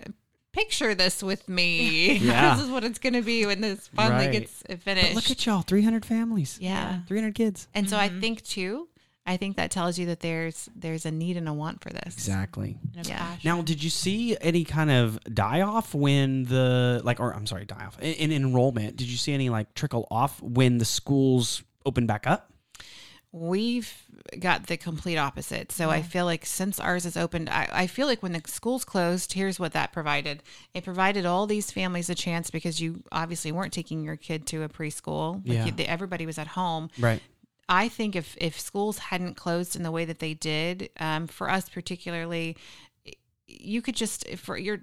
picture 0.51 0.93
this 0.95 1.23
with 1.23 1.47
me. 1.47 2.17
Yeah. 2.17 2.55
this 2.55 2.65
is 2.65 2.69
what 2.69 2.83
it's 2.83 2.99
going 2.99 3.13
to 3.13 3.21
be 3.21 3.45
when 3.45 3.61
this 3.61 3.87
finally 3.95 4.25
Right. 4.25 4.31
gets 4.33 4.61
finished 4.83 5.07
but 5.13 5.15
look 5.15 5.31
at 5.31 5.45
y'all 5.45 5.61
300 5.61 6.03
families. 6.05 6.57
Yeah. 6.59 6.99
300 7.07 7.35
kids. 7.35 7.69
And 7.73 7.89
so 7.89 7.95
i 7.97 8.09
think 8.09 8.43
too 8.43 8.88
i 9.31 9.37
think 9.37 9.55
that 9.57 9.69
tells 9.71 9.97
you 9.99 10.05
that 10.07 10.19
there's 10.21 10.69
there's 10.75 11.05
a 11.05 11.11
need 11.11 11.37
and 11.37 11.47
a 11.47 11.53
want 11.53 11.81
for 11.83 11.89
this 11.91 12.13
exactly 12.13 12.77
Yeah. 13.03 13.17
passion. 13.19 13.41
Now, 13.43 13.61
did 13.61 13.83
you 13.83 13.89
see 13.89 14.35
any 14.41 14.63
kind 14.65 14.91
of 14.91 15.19
die 15.33 15.61
off 15.61 15.93
when 15.93 16.43
the 16.43 17.01
like, 17.03 17.19
or 17.19 17.33
I'm 17.33 17.45
sorry, 17.47 17.65
die 17.65 17.85
off 17.85 17.97
in, 18.01 18.13
in 18.13 18.31
enrollment? 18.31 18.97
Did 18.97 19.07
you 19.07 19.17
see 19.17 19.33
any 19.33 19.49
like 19.49 19.73
trickle 19.73 20.05
off 20.11 20.41
when 20.41 20.79
the 20.79 20.85
schools 20.85 21.63
opened 21.85 22.07
back 22.07 22.27
up? 22.27 22.51
We've 23.31 23.93
got 24.39 24.65
the 24.67 24.75
complete 24.75 25.17
opposite. 25.17 25.71
So 25.71 25.91
I 25.91 26.01
feel 26.01 26.25
like 26.25 26.47
since 26.47 26.79
ours 26.79 27.05
is 27.05 27.15
opened, 27.15 27.47
I, 27.49 27.69
I 27.71 27.87
feel 27.87 28.07
like 28.07 28.23
when 28.23 28.31
the 28.31 28.41
schools 28.47 28.83
closed, 28.83 29.33
here's 29.33 29.59
what 29.59 29.73
that 29.73 29.93
provided. 29.93 30.41
It 30.73 30.83
provided 30.83 31.27
all 31.27 31.45
these 31.45 31.69
families 31.71 32.09
a 32.09 32.15
chance 32.15 32.49
because 32.49 32.81
you 32.81 33.03
obviously 33.11 33.51
weren't 33.51 33.71
taking 33.71 34.03
your 34.03 34.15
kid 34.15 34.47
to 34.47 34.63
a 34.63 34.69
preschool. 34.69 35.35
Like 35.47 35.57
Yeah. 35.57 35.65
you, 35.65 35.71
the, 35.73 35.87
everybody 35.87 36.25
was 36.25 36.39
at 36.39 36.47
home. 36.47 36.89
Right. 36.99 37.21
I 37.69 37.87
think 37.87 38.15
if 38.15 38.35
if 38.41 38.59
schools 38.59 38.97
hadn't 38.97 39.35
closed 39.35 39.75
in 39.75 39.83
the 39.83 39.91
way 39.91 40.03
that 40.05 40.19
they 40.19 40.33
did, 40.33 40.89
um, 40.99 41.27
for 41.27 41.49
us 41.49 41.69
particularly, 41.69 42.57
you 43.47 43.81
could 43.81 43.95
just 43.95 44.27
for 44.37 44.57
your 44.57 44.81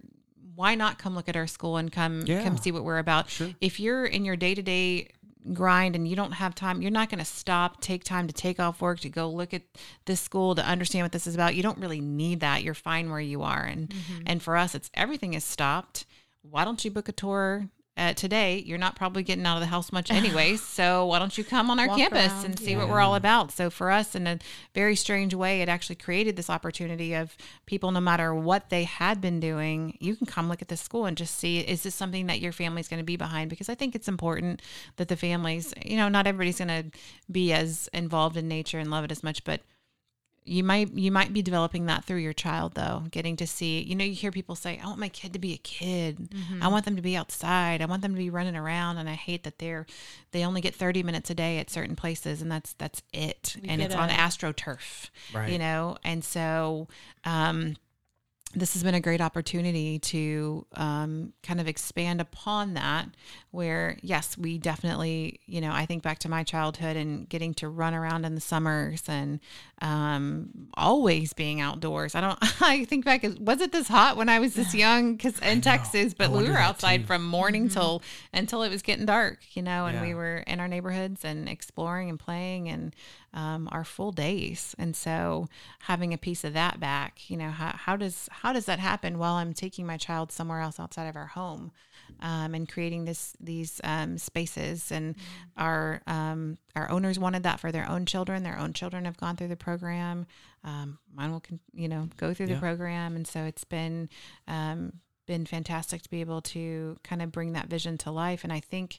why 0.55 0.75
not 0.75 0.97
come 0.99 1.15
look 1.15 1.29
at 1.29 1.37
our 1.37 1.47
school 1.47 1.77
and 1.77 1.93
come 1.93 2.23
Yeah. 2.27 2.43
come 2.43 2.57
see 2.57 2.73
what 2.73 2.85
we're 2.85 2.99
about. 2.99 3.29
Sure. 3.29 3.51
If 3.61 3.79
you're 3.81 4.05
in 4.07 4.25
your 4.25 4.37
day 4.37 4.55
to 4.55 4.63
day 4.63 5.09
grind 5.53 5.95
and 5.95 6.09
you 6.09 6.17
don't 6.17 6.33
have 6.33 6.55
time, 6.55 6.83
you're 6.83 6.91
not 6.91 7.09
going 7.09 7.21
to 7.21 7.25
stop, 7.25 7.81
take 7.81 8.03
time 8.03 8.27
to 8.27 8.33
take 8.33 8.59
off 8.59 8.81
work 8.81 8.99
to 9.01 9.09
go 9.09 9.29
look 9.31 9.55
at 9.55 9.63
this 10.07 10.21
school 10.21 10.57
to 10.57 10.65
understand 10.65 11.05
what 11.05 11.13
this 11.13 11.25
is 11.27 11.35
about. 11.37 11.55
You 11.55 11.63
don't 11.63 11.79
really 11.79 12.01
need 12.01 12.41
that. 12.41 12.65
You're 12.65 12.75
fine 12.75 13.11
where 13.11 13.21
you 13.21 13.43
are. 13.43 13.63
And 13.65 13.93
and 14.27 14.43
for 14.43 14.57
us, 14.57 14.75
it's 14.75 14.91
everything 14.95 15.35
is 15.35 15.45
stopped. 15.45 16.07
Why 16.43 16.65
don't 16.65 16.85
you 16.85 16.91
book 16.91 17.09
a 17.09 17.13
tour? 17.13 17.69
Uh, 17.97 18.13
today 18.13 18.63
you're 18.67 18.77
not 18.77 18.95
probably 18.95 19.23
getting 19.23 19.47
out 19.47 19.57
of 19.57 19.61
the 19.61 19.67
house 19.67 19.91
much 19.91 20.11
anyway 20.11 20.55
so 20.57 21.07
why 21.07 21.19
don't 21.19 21.39
you 21.39 21.43
come 21.43 21.71
on 21.71 21.81
our 21.81 21.89
Walk 21.89 21.97
campus 21.97 22.31
around, 22.31 22.45
and 22.45 22.59
see 22.59 22.73
yeah. 22.73 22.77
what 22.77 22.91
we're 22.91 23.01
all 23.01 23.15
about 23.15 23.51
so 23.51 23.71
for 23.71 23.91
us 23.91 24.15
in 24.15 24.27
a 24.27 24.39
very 24.75 24.95
strange 24.95 25.33
way 25.35 25.63
it 25.63 25.69
actually 25.71 25.97
created 25.97 26.37
this 26.37 26.51
opportunity 26.51 27.15
of 27.15 27.35
people 27.65 27.91
no 27.91 28.01
matter 28.01 28.35
what 28.35 28.69
they 28.69 28.85
had 28.85 29.21
been 29.23 29.41
doing 29.41 29.97
you 29.99 30.15
can 30.15 30.27
come 30.27 30.47
look 30.47 30.61
at 30.61 30.69
the 30.69 30.77
school 30.77 31.07
and 31.07 31.17
just 31.17 31.37
see 31.37 31.61
is 31.61 31.85
this 31.85 31.95
something 31.95 32.27
that 32.27 32.39
your 32.39 32.53
family's 32.53 32.87
going 32.87 33.01
to 33.01 33.05
be 33.05 33.17
behind 33.17 33.49
because 33.49 33.71
i 33.71 33.75
think 33.75 33.95
it's 33.95 34.09
important 34.09 34.61
that 34.97 35.09
the 35.09 35.17
families 35.17 35.73
you 35.83 35.97
know 35.97 36.11
not 36.11 36.27
everybody's 36.27 36.59
going 36.59 36.69
to 36.69 36.99
be 37.33 37.53
as 37.55 37.89
involved 37.95 38.37
in 38.37 38.47
nature 38.47 38.79
and 38.79 38.91
love 38.91 39.05
it 39.05 39.11
as 39.11 39.23
much 39.23 39.43
but 39.43 39.63
you 40.49 40.63
might 40.65 40.93
you 40.95 41.11
might 41.11 41.33
be 41.33 41.43
developing 41.43 41.87
that 41.87 42.05
through 42.05 42.19
your 42.19 42.33
child 42.33 42.75
though 42.75 43.03
getting 43.11 43.37
to 43.37 43.47
see 43.47 43.83
you 43.83 43.95
know 43.95 44.05
you 44.05 44.15
hear 44.15 44.31
people 44.31 44.55
say 44.55 44.79
i 44.83 44.87
want 44.87 44.99
my 44.99 45.09
kid 45.09 45.33
to 45.33 45.39
be 45.39 45.53
a 45.53 45.59
kid. 45.59 46.29
I 46.63 46.69
want 46.69 46.85
them 46.85 46.97
to 46.97 47.03
be 47.03 47.17
outside. 47.17 47.83
I 47.83 47.87
want 47.87 48.03
them 48.03 48.13
to 48.13 48.19
be 48.19 48.31
running 48.31 48.57
around 48.57 48.99
and 48.99 49.09
i 49.09 49.15
hate 49.15 49.43
that 49.45 49.59
they're 49.59 49.87
they 50.31 50.45
only 50.45 50.61
get 50.61 50.75
30 50.75 51.03
minutes 51.03 51.31
a 51.31 51.35
day 51.35 51.59
at 51.59 51.69
certain 51.71 51.97
places 51.97 52.41
and 52.43 52.51
that's 52.51 52.73
that's 52.75 53.03
it. 53.13 53.57
You 53.57 53.69
and 53.71 53.81
get 53.81 53.87
it's 53.87 53.95
on 53.95 54.09
astroturf 54.09 55.11
Right. 55.35 55.51
you 55.51 55.59
know? 55.59 55.97
And 56.05 56.25
so 56.25 56.89
um 57.25 57.77
this 58.55 58.73
has 58.73 58.83
been 58.83 58.95
a 58.95 59.01
great 59.01 59.21
opportunity 59.21 59.99
to 59.99 60.65
um, 60.73 61.35
kind 61.43 61.61
of 61.61 61.69
expand 61.69 62.23
upon 62.23 62.73
that 62.73 63.07
where 63.57 63.97
yes 64.03 64.37
we 64.37 64.59
definitely 64.59 65.41
you 65.47 65.63
know 65.63 65.73
i 65.73 65.87
think 65.87 66.03
back 66.03 66.19
to 66.19 66.29
my 66.29 66.43
childhood 66.43 66.95
and 66.95 67.27
getting 67.31 67.55
to 67.55 67.67
run 67.67 67.95
around 67.95 68.27
in 68.27 68.35
the 68.35 68.41
summers 68.41 69.03
and 69.09 69.41
um, 69.81 70.51
always 70.75 71.33
being 71.33 71.59
outdoors 71.59 72.15
i 72.15 72.21
don't 72.21 72.39
i 72.61 72.85
think 72.85 73.07
back 73.07 73.25
was 73.41 73.63
it 73.63 73.73
this 73.73 73.89
hot 73.89 74.19
when 74.19 74.29
i 74.29 74.39
was 74.39 74.55
this 74.55 74.75
young 74.75 75.17
because 75.17 75.39
in 75.39 75.63
texas 75.63 76.13
but 76.13 76.31
we 76.31 76.47
were 76.47 76.59
outside 76.59 77.01
too. 77.01 77.07
from 77.07 77.27
morning 77.27 77.65
mm-hmm. 77.65 77.73
till 77.73 78.03
until 78.35 78.63
it 78.63 78.69
was 78.69 78.83
getting 78.83 79.07
dark 79.07 79.39
you 79.55 79.63
know 79.63 79.87
and 79.87 79.97
yeah. 79.97 80.03
we 80.03 80.15
were 80.15 80.45
in 80.47 80.61
our 80.61 80.69
neighborhoods 80.69 81.25
and 81.25 81.49
exploring 81.49 82.11
and 82.11 82.21
playing 82.21 82.69
and 82.69 82.95
um, 83.33 83.69
our 83.73 83.85
full 83.85 84.13
days 84.13 84.75
and 84.79 84.95
so 84.95 85.49
having 85.81 86.13
a 86.13 86.19
piece 86.19 86.45
of 86.45 86.53
that 86.53 86.79
back 86.79 87.31
you 87.31 87.39
know 87.39 87.51
how, 87.51 87.73
how 87.75 87.97
does 87.97 88.29
how 88.31 88.53
does 88.53 88.67
that 88.67 88.79
happen 88.79 89.19
while 89.19 89.35
i'm 89.35 89.55
taking 89.55 89.87
my 89.87 89.97
child 89.97 90.31
somewhere 90.31 90.61
else 90.61 90.79
outside 90.79 91.07
of 91.07 91.17
our 91.17 91.29
home 91.29 91.73
um, 92.21 92.55
and 92.55 92.69
creating 92.69 93.05
this 93.05 93.35
these 93.41 93.81
um, 93.85 94.19
spaces. 94.19 94.91
And 94.91 95.15
mm-hmm. 95.15 95.63
our 95.63 96.03
um, 96.07 96.59
our 96.75 96.91
owners 96.91 97.19
wanted 97.19 97.43
that 97.45 97.61
for 97.61 97.73
their 97.73 97.89
own 97.89 98.07
children. 98.07 98.43
Their 98.43 98.59
own 98.59 98.73
children 98.73 99.05
have 99.05 99.17
gone 99.17 99.37
through 99.37 99.49
the 99.49 99.57
program. 99.57 100.27
Um, 100.65 100.99
mine 101.15 101.33
will, 101.33 101.43
you 101.73 101.89
know, 101.89 102.09
go 102.17 102.35
through 102.35 102.47
yeah. 102.47 102.55
the 102.55 102.61
program, 102.61 103.17
and 103.17 103.27
so 103.27 103.45
it's 103.45 103.65
been 103.65 104.09
um, 104.49 104.93
been 105.27 105.47
fantastic 105.47 106.03
to 106.03 106.11
be 106.11 106.21
able 106.21 106.41
to 106.41 106.99
kind 107.03 107.23
of 107.23 107.33
bring 107.33 107.53
that 107.53 107.69
vision 107.69 107.99
to 107.99 108.11
life. 108.11 108.45
And 108.45 108.53
I 108.53 108.61
think 108.61 108.99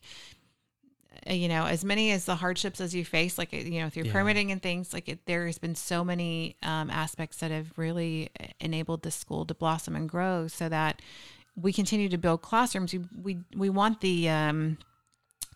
uh, 1.29 1.33
you 1.33 1.47
know 1.47 1.65
as 1.65 1.83
many 1.83 2.11
as 2.11 2.25
the 2.25 2.35
hardships 2.35 2.79
as 2.79 2.93
you 2.93 3.03
face 3.03 3.37
like 3.37 3.51
you 3.53 3.81
know 3.81 3.89
through 3.89 4.03
yeah. 4.03 4.11
permitting 4.11 4.51
and 4.51 4.61
things 4.61 4.93
like 4.93 5.09
it, 5.09 5.25
there 5.25 5.45
has 5.45 5.57
been 5.57 5.75
so 5.75 6.03
many 6.03 6.55
um, 6.63 6.89
aspects 6.89 7.37
that 7.37 7.51
have 7.51 7.71
really 7.77 8.29
enabled 8.59 9.01
the 9.03 9.11
school 9.11 9.45
to 9.45 9.53
blossom 9.53 9.95
and 9.95 10.09
grow 10.09 10.47
so 10.47 10.69
that 10.69 11.01
we 11.59 11.73
continue 11.73 12.07
to 12.09 12.17
build 12.17 12.41
classrooms, 12.41 12.93
we 12.93 13.03
we, 13.21 13.39
we 13.55 13.69
want 13.69 14.01
the 14.01 14.29
um, 14.29 14.77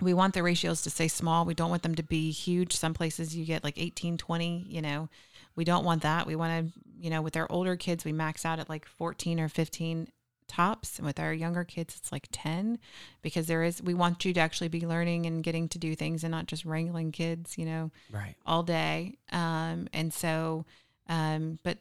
we 0.02 0.14
want 0.14 0.34
the 0.34 0.44
ratios 0.44 0.82
to 0.82 0.90
stay 0.90 1.08
small. 1.08 1.46
We 1.46 1.54
don't 1.54 1.70
want 1.70 1.84
them 1.84 1.96
to 1.96 2.04
be 2.04 2.32
huge. 2.32 2.76
Some 2.76 2.94
places 2.94 3.36
you 3.36 3.46
get 3.46 3.64
like 3.64 3.78
18, 3.78 4.18
20, 4.18 4.66
you 4.68 4.82
know. 4.82 5.10
We 5.56 5.64
don't 5.64 5.86
want 5.86 6.02
that. 6.02 6.26
We 6.26 6.36
want 6.36 6.74
to, 6.74 6.80
you 7.00 7.10
know, 7.10 7.22
with 7.22 7.38
our 7.38 7.46
older 7.52 7.76
kids, 7.76 8.04
we 8.04 8.12
max 8.12 8.46
out 8.46 8.60
at 8.60 8.70
like 8.70 8.86
14 8.86 9.40
or 9.40 9.48
15 9.48 10.08
tops. 10.48 10.98
And 10.98 11.06
with 11.06 11.20
our 11.20 11.34
younger 11.34 11.64
kids, 11.64 11.96
it's 11.98 12.12
like 12.12 12.28
10 12.32 12.80
because 13.22 13.48
there 13.48 13.64
is, 13.64 13.82
we 13.82 13.94
want 13.94 14.26
you 14.26 14.34
to 14.34 14.40
actually 14.40 14.70
be 14.70 14.86
learning 14.88 15.26
and 15.26 15.44
getting 15.44 15.70
to 15.70 15.78
do 15.78 15.96
things 15.96 16.24
and 16.24 16.32
not 16.32 16.48
just 16.48 16.66
wrangling 16.66 17.12
kids, 17.12 17.58
you 17.58 17.66
know, 17.66 17.92
right. 18.12 18.36
all 18.46 18.64
day. 18.64 19.18
Um, 19.32 19.88
and 19.94 20.12
so, 20.14 20.66
um, 21.08 21.60
but 21.64 21.78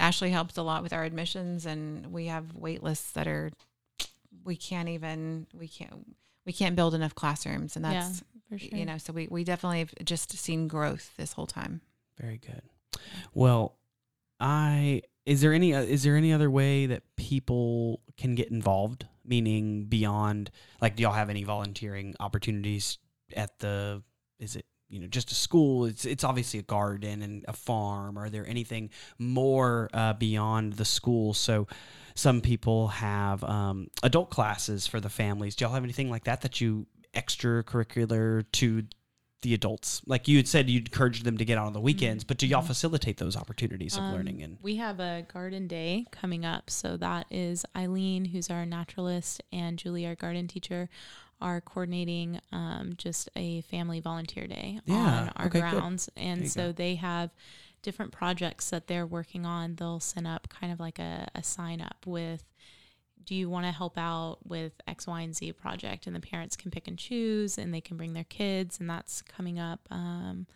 Ashley 0.00 0.30
helps 0.30 0.56
a 0.56 0.62
lot 0.62 0.82
with 0.82 0.92
our 0.92 1.04
admissions, 1.04 1.66
and 1.66 2.12
we 2.12 2.26
have 2.26 2.54
wait 2.54 2.82
lists 2.82 3.12
that 3.12 3.28
are 3.28 3.50
we 4.44 4.56
can't 4.56 4.88
even 4.88 5.46
we 5.54 5.68
can't 5.68 6.16
we 6.46 6.52
can't 6.52 6.74
build 6.74 6.94
enough 6.94 7.14
classrooms, 7.14 7.76
and 7.76 7.84
that's 7.84 8.22
yeah, 8.50 8.58
sure. 8.58 8.78
you 8.78 8.86
know 8.86 8.98
so 8.98 9.12
we 9.12 9.28
we 9.30 9.44
definitely 9.44 9.80
have 9.80 9.94
just 10.02 10.36
seen 10.36 10.66
growth 10.66 11.12
this 11.16 11.34
whole 11.34 11.46
time. 11.46 11.82
Very 12.18 12.38
good. 12.38 12.62
Well, 13.34 13.76
I 14.40 15.02
is 15.26 15.42
there 15.42 15.52
any 15.52 15.74
uh, 15.74 15.82
is 15.82 16.02
there 16.02 16.16
any 16.16 16.32
other 16.32 16.50
way 16.50 16.86
that 16.86 17.02
people 17.16 18.00
can 18.16 18.34
get 18.34 18.50
involved? 18.50 19.06
Meaning 19.24 19.84
beyond 19.84 20.50
like, 20.80 20.96
do 20.96 21.02
y'all 21.02 21.12
have 21.12 21.30
any 21.30 21.44
volunteering 21.44 22.14
opportunities 22.18 22.98
at 23.36 23.58
the? 23.58 24.02
Is 24.38 24.56
it 24.56 24.64
you 24.90 24.98
know 24.98 25.06
just 25.06 25.30
a 25.30 25.34
school 25.34 25.86
it's 25.86 26.04
it's 26.04 26.24
obviously 26.24 26.60
a 26.60 26.64
garden 26.64 27.22
and 27.22 27.44
a 27.48 27.52
farm. 27.52 28.18
Are 28.18 28.28
there 28.28 28.46
anything 28.46 28.90
more 29.18 29.88
uh, 29.94 30.12
beyond 30.14 30.74
the 30.74 30.84
school? 30.84 31.32
So 31.32 31.68
some 32.14 32.40
people 32.40 32.88
have 32.88 33.42
um, 33.44 33.88
adult 34.02 34.30
classes 34.30 34.86
for 34.86 35.00
the 35.00 35.08
families. 35.08 35.56
Do 35.56 35.64
y'all 35.64 35.74
have 35.74 35.84
anything 35.84 36.10
like 36.10 36.24
that 36.24 36.42
that 36.42 36.60
you 36.60 36.86
extracurricular 37.14 38.44
to 38.52 38.82
the 39.42 39.54
adults? 39.54 40.02
Like 40.06 40.28
you 40.28 40.36
had 40.36 40.48
said 40.48 40.68
you'd 40.68 40.88
encourage 40.88 41.22
them 41.22 41.38
to 41.38 41.44
get 41.44 41.56
out 41.56 41.66
on 41.66 41.72
the 41.72 41.80
weekends 41.80 42.24
but 42.24 42.36
do 42.36 42.46
y'all 42.46 42.60
mm-hmm. 42.60 42.68
facilitate 42.68 43.16
those 43.18 43.36
opportunities 43.36 43.96
of 43.96 44.02
um, 44.02 44.12
learning 44.12 44.42
and 44.42 44.58
we 44.60 44.76
have 44.76 45.00
a 45.00 45.24
garden 45.32 45.66
day 45.68 46.04
coming 46.10 46.44
up. 46.44 46.68
So 46.68 46.96
that 46.96 47.26
is 47.30 47.64
eileen 47.76 48.26
who's 48.26 48.50
our 48.50 48.66
naturalist 48.66 49.42
and 49.52 49.78
julie 49.78 50.06
our 50.06 50.16
garden 50.16 50.48
teacher 50.48 50.88
are 51.40 51.60
coordinating 51.60 52.40
um, 52.52 52.92
just 52.96 53.28
a 53.36 53.62
family 53.62 54.00
volunteer 54.00 54.46
day 54.46 54.80
yeah, 54.84 54.96
on 54.96 55.32
our 55.36 55.46
okay, 55.46 55.60
grounds. 55.60 56.10
Good. 56.14 56.22
And 56.22 56.50
so 56.50 56.66
go. 56.68 56.72
they 56.72 56.94
have 56.96 57.30
different 57.82 58.12
projects 58.12 58.70
that 58.70 58.86
they're 58.86 59.06
working 59.06 59.46
on. 59.46 59.76
They'll 59.76 60.00
send 60.00 60.26
up 60.26 60.48
kind 60.48 60.72
of 60.72 60.80
like 60.80 60.98
a, 60.98 61.28
a 61.34 61.42
sign 61.42 61.80
up 61.80 61.96
with 62.06 62.44
do 63.24 63.34
you 63.34 63.48
want 63.48 63.66
to 63.66 63.70
help 63.70 63.96
out 63.98 64.38
with 64.44 64.72
X, 64.88 65.06
Y, 65.06 65.20
and 65.20 65.36
Z 65.36 65.52
project? 65.52 66.06
And 66.06 66.16
the 66.16 66.20
parents 66.20 66.56
can 66.56 66.70
pick 66.70 66.88
and 66.88 66.98
choose 66.98 67.58
and 67.58 67.72
they 67.72 67.80
can 67.80 67.96
bring 67.96 68.12
their 68.12 68.24
kids. 68.24 68.80
And 68.80 68.88
that's 68.88 69.22
coming 69.22 69.58
up, 69.58 69.80
um, 69.90 70.46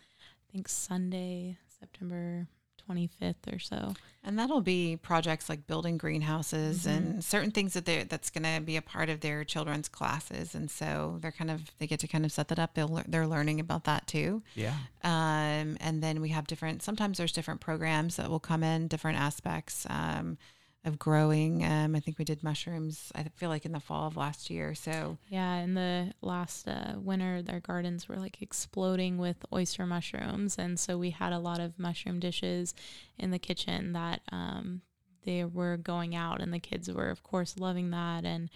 I 0.49 0.51
think 0.51 0.67
Sunday, 0.67 1.57
September 1.79 2.47
25th 2.89 3.53
or 3.53 3.59
so. 3.59 3.93
And 4.23 4.39
that'll 4.39 4.61
be 4.61 4.97
projects 4.97 5.49
like 5.49 5.67
building 5.67 5.97
greenhouses 5.97 6.85
mm-hmm. 6.85 6.89
and 6.89 7.23
certain 7.23 7.51
things 7.51 7.73
that 7.73 7.85
they 7.85 8.03
that's 8.03 8.31
going 8.31 8.43
to 8.43 8.59
be 8.59 8.75
a 8.75 8.81
part 8.81 9.09
of 9.09 9.19
their 9.19 9.43
children's 9.43 9.87
classes. 9.87 10.55
And 10.55 10.69
so 10.71 11.17
they're 11.21 11.31
kind 11.31 11.51
of 11.51 11.71
they 11.77 11.85
get 11.85 11.99
to 11.99 12.07
kind 12.07 12.25
of 12.25 12.31
set 12.31 12.47
that 12.47 12.57
up. 12.57 12.73
They'll 12.73 13.03
they're 13.07 13.27
learning 13.27 13.59
about 13.59 13.83
that 13.83 14.07
too. 14.07 14.41
Yeah. 14.55 14.73
Um, 15.03 15.77
and 15.79 16.01
then 16.01 16.21
we 16.21 16.29
have 16.29 16.47
different. 16.47 16.81
Sometimes 16.81 17.19
there's 17.19 17.31
different 17.31 17.61
programs 17.61 18.15
that 18.15 18.29
will 18.29 18.39
come 18.39 18.63
in 18.63 18.87
different 18.87 19.19
aspects. 19.19 19.85
Um, 19.89 20.37
of 20.85 20.99
growing. 20.99 21.65
Um, 21.65 21.95
I 21.95 21.99
think 21.99 22.19
we 22.19 22.25
did 22.25 22.43
mushrooms. 22.43 23.11
I 23.15 23.23
feel 23.35 23.49
like 23.49 23.65
in 23.65 23.71
the 23.71 23.79
fall 23.79 24.07
of 24.07 24.15
last 24.15 24.49
year. 24.49 24.75
So 24.75 25.17
yeah, 25.29 25.55
in 25.55 25.73
the 25.73 26.13
last 26.21 26.67
uh, 26.67 26.93
winter, 26.97 27.41
their 27.41 27.59
gardens 27.59 28.07
were 28.07 28.17
like 28.17 28.41
exploding 28.41 29.17
with 29.17 29.43
oyster 29.51 29.85
mushrooms, 29.85 30.57
and 30.57 30.79
so 30.79 30.97
we 30.97 31.09
had 31.09 31.33
a 31.33 31.39
lot 31.39 31.59
of 31.59 31.79
mushroom 31.79 32.19
dishes 32.19 32.75
in 33.17 33.31
the 33.31 33.39
kitchen 33.39 33.93
that 33.93 34.21
um, 34.31 34.81
they 35.25 35.43
were 35.43 35.77
going 35.77 36.15
out, 36.15 36.39
and 36.39 36.53
the 36.53 36.59
kids 36.59 36.89
were 36.91 37.09
of 37.09 37.23
course 37.23 37.57
loving 37.57 37.89
that, 37.89 38.23
and 38.23 38.49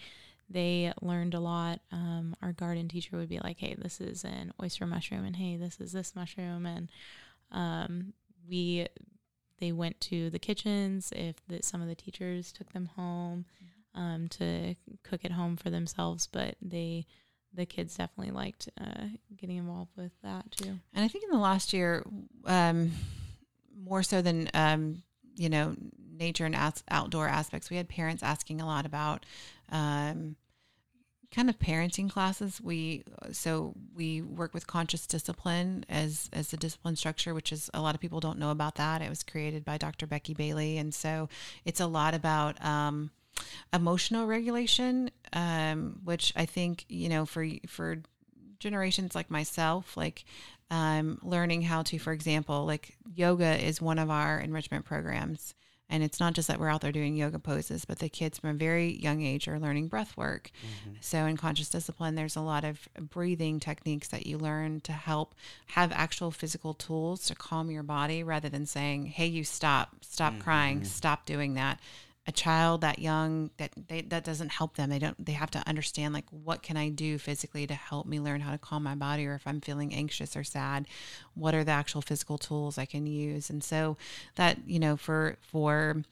they 0.48 0.92
learned 1.02 1.34
a 1.34 1.40
lot. 1.40 1.80
Um, 1.90 2.36
our 2.42 2.52
garden 2.52 2.88
teacher 2.88 3.16
would 3.16 3.28
be 3.28 3.40
like, 3.40 3.58
"Hey, 3.58 3.74
this 3.76 4.00
is 4.00 4.24
an 4.24 4.52
oyster 4.62 4.86
mushroom," 4.86 5.24
and 5.24 5.36
"Hey, 5.36 5.56
this 5.56 5.80
is 5.80 5.92
this 5.92 6.14
mushroom," 6.14 6.64
and 6.64 6.88
um, 7.50 8.12
we 8.48 8.86
they 9.60 9.72
went 9.72 10.00
to 10.02 10.30
the 10.30 10.38
kitchens, 10.38 11.12
if 11.14 11.36
the, 11.46 11.60
some 11.62 11.80
of 11.80 11.88
the 11.88 11.94
teachers 11.94 12.52
took 12.52 12.72
them 12.72 12.86
home 12.96 13.44
um, 13.94 14.28
to 14.28 14.74
cook 15.02 15.24
at 15.24 15.32
home 15.32 15.56
for 15.56 15.70
themselves, 15.70 16.26
but 16.26 16.56
they 16.60 17.06
the 17.52 17.66
kids 17.66 17.96
definitely 17.96 18.32
liked 18.32 18.68
uh, 18.80 19.06
getting 19.36 19.56
involved 19.56 19.90
with 19.96 20.12
that 20.22 20.50
too. 20.52 20.78
And 20.94 21.04
I 21.04 21.08
think 21.08 21.24
in 21.24 21.30
the 21.30 21.38
last 21.38 21.72
year, 21.72 22.04
um, 22.46 22.92
more 23.76 24.04
so 24.04 24.22
than 24.22 24.48
um, 24.54 25.02
you 25.36 25.48
know 25.48 25.74
nature 26.12 26.44
and 26.44 26.54
as- 26.54 26.84
outdoor 26.90 27.28
aspects, 27.28 27.70
we 27.70 27.76
had 27.76 27.88
parents 27.88 28.22
asking 28.22 28.60
a 28.60 28.66
lot 28.66 28.86
about 28.86 29.26
um, 29.72 30.36
kind 31.34 31.48
of 31.48 31.58
parenting 31.58 32.10
classes 32.10 32.60
we 32.60 33.04
so 33.30 33.72
we 33.94 34.20
work 34.20 34.52
with 34.52 34.66
conscious 34.66 35.06
discipline 35.06 35.84
as 35.88 36.28
as 36.32 36.48
the 36.48 36.56
discipline 36.56 36.96
structure 36.96 37.34
which 37.34 37.52
is 37.52 37.70
a 37.72 37.80
lot 37.80 37.94
of 37.94 38.00
people 38.00 38.20
don't 38.20 38.38
know 38.38 38.50
about 38.50 38.74
that. 38.76 39.00
It 39.02 39.08
was 39.08 39.22
created 39.22 39.64
by 39.64 39.78
dr 39.78 40.06
becky 40.06 40.34
bailey. 40.34 40.78
And 40.78 40.92
so 40.92 41.28
it's 41.64 41.80
a 41.80 41.86
lot 41.86 42.14
about 42.14 42.62
um, 42.64 43.10
emotional 43.72 44.26
regulation 44.26 45.10
um, 45.32 46.00
which 46.04 46.32
i 46.36 46.44
think 46.44 46.84
you 46.88 47.08
know 47.08 47.24
for 47.24 47.46
for 47.66 47.98
generations 48.58 49.14
like 49.14 49.30
myself 49.30 49.96
like 49.96 50.24
um, 50.70 51.18
learning 51.22 51.62
how 51.62 51.82
to 51.82 51.98
for 51.98 52.12
example 52.12 52.66
like 52.66 52.96
yoga 53.14 53.64
is 53.64 53.80
one 53.80 53.98
of 53.98 54.10
our 54.10 54.38
enrichment 54.38 54.84
programs 54.84 55.54
and 55.90 56.02
it's 56.02 56.20
not 56.20 56.32
just 56.32 56.48
that 56.48 56.58
we're 56.58 56.70
out 56.70 56.80
there 56.80 56.92
doing 56.92 57.16
yoga 57.16 57.38
poses, 57.38 57.84
but 57.84 57.98
the 57.98 58.08
kids 58.08 58.38
from 58.38 58.50
a 58.50 58.54
very 58.54 58.92
young 58.96 59.22
age 59.22 59.48
are 59.48 59.58
learning 59.58 59.88
breath 59.88 60.16
work. 60.16 60.50
Mm-hmm. 60.62 60.96
So 61.00 61.26
in 61.26 61.36
conscious 61.36 61.68
discipline, 61.68 62.14
there's 62.14 62.36
a 62.36 62.40
lot 62.40 62.64
of 62.64 62.88
breathing 62.98 63.60
techniques 63.60 64.08
that 64.08 64.26
you 64.26 64.38
learn 64.38 64.80
to 64.82 64.92
help 64.92 65.34
have 65.66 65.92
actual 65.92 66.30
physical 66.30 66.72
tools 66.72 67.26
to 67.26 67.34
calm 67.34 67.70
your 67.70 67.82
body 67.82 68.22
rather 68.22 68.48
than 68.48 68.66
saying, 68.66 69.06
hey, 69.06 69.26
you 69.26 69.44
stop, 69.44 69.96
stop 70.02 70.32
mm-hmm. 70.32 70.42
crying, 70.42 70.84
stop 70.84 71.26
doing 71.26 71.54
that 71.54 71.80
a 72.30 72.32
child 72.32 72.80
that 72.82 73.00
young 73.00 73.50
that 73.56 73.72
they, 73.88 74.02
that 74.02 74.22
doesn't 74.22 74.52
help 74.52 74.76
them. 74.76 74.88
They 74.88 75.00
don't 75.00 75.26
they 75.26 75.32
have 75.32 75.50
to 75.50 75.62
understand 75.66 76.14
like 76.14 76.26
what 76.30 76.62
can 76.62 76.76
i 76.76 76.88
do 76.88 77.18
physically 77.18 77.66
to 77.66 77.74
help 77.74 78.06
me 78.06 78.20
learn 78.20 78.40
how 78.40 78.52
to 78.52 78.58
calm 78.58 78.84
my 78.84 78.94
body 78.94 79.26
or 79.26 79.34
if 79.34 79.46
i'm 79.46 79.60
feeling 79.60 79.92
anxious 79.92 80.36
or 80.36 80.44
sad 80.44 80.86
what 81.34 81.54
are 81.54 81.64
the 81.64 81.72
actual 81.72 82.02
physical 82.02 82.38
tools 82.38 82.78
i 82.78 82.86
can 82.86 83.06
use? 83.06 83.50
And 83.50 83.62
so 83.64 83.96
that 84.36 84.58
you 84.66 84.78
know 84.78 84.96
for 84.96 85.36
for 85.42 86.02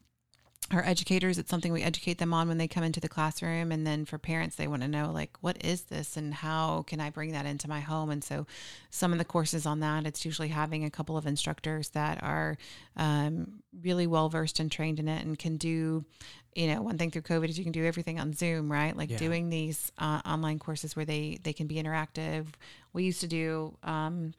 our 0.71 0.85
educators 0.85 1.39
it's 1.39 1.49
something 1.51 1.73
we 1.73 1.83
educate 1.83 2.19
them 2.19 2.35
on 2.35 2.47
when 2.47 2.59
they 2.59 2.69
come 2.69 2.85
into 2.85 3.01
the 3.01 3.09
classroom 3.09 3.73
and 3.73 3.87
then 3.87 4.05
for 4.05 4.19
parents 4.19 4.57
they 4.57 4.69
want 4.69 4.83
to 4.83 4.89
know 4.89 5.11
like 5.11 5.31
what 5.41 5.57
is 5.65 5.83
this 5.85 6.15
and 6.15 6.35
how 6.35 6.85
can 6.87 7.01
i 7.01 7.09
bring 7.09 7.33
that 7.33 7.47
into 7.47 7.67
my 7.67 7.81
home 7.81 8.11
and 8.11 8.23
so 8.23 8.47
some 8.91 9.11
of 9.13 9.19
the 9.19 9.25
courses 9.25 9.65
on 9.65 9.81
that 9.81 10.05
it's 10.05 10.27
usually 10.27 10.49
having 10.49 10.85
a 10.85 10.91
couple 10.91 11.17
of 11.17 11.27
instructors 11.27 11.89
that 11.91 12.23
are 12.23 12.59
um, 12.99 13.63
really 13.83 14.07
well 14.07 14.29
versed 14.29 14.61
and 14.61 14.71
trained 14.71 14.99
in 14.99 15.09
it 15.09 15.25
and 15.25 15.39
can 15.39 15.57
do 15.57 16.05
you 16.55 16.67
know, 16.67 16.83
one 16.83 16.99
thing 16.99 17.13
through 17.13 17.23
COVID 17.23 17.49
is 17.49 17.57
you 17.57 17.63
can 17.63 17.73
do 17.73 17.85
everything 17.85 18.19
on 18.19 18.33
Zoom, 18.33 18.73
right? 18.73 18.97
Like 18.97 19.11
Yeah. 19.11 19.19
doing 19.19 19.49
these 19.49 19.93
uh, 19.97 20.21
online 20.27 20.59
courses 20.59 20.97
where 20.97 21.05
they 21.05 21.39
they 21.45 21.53
can 21.53 21.69
be 21.69 21.77
interactive. 21.77 22.47
We 22.93 23.05
used 23.05 23.21
to 23.21 23.29
do 23.29 23.77
um, 23.85 24.35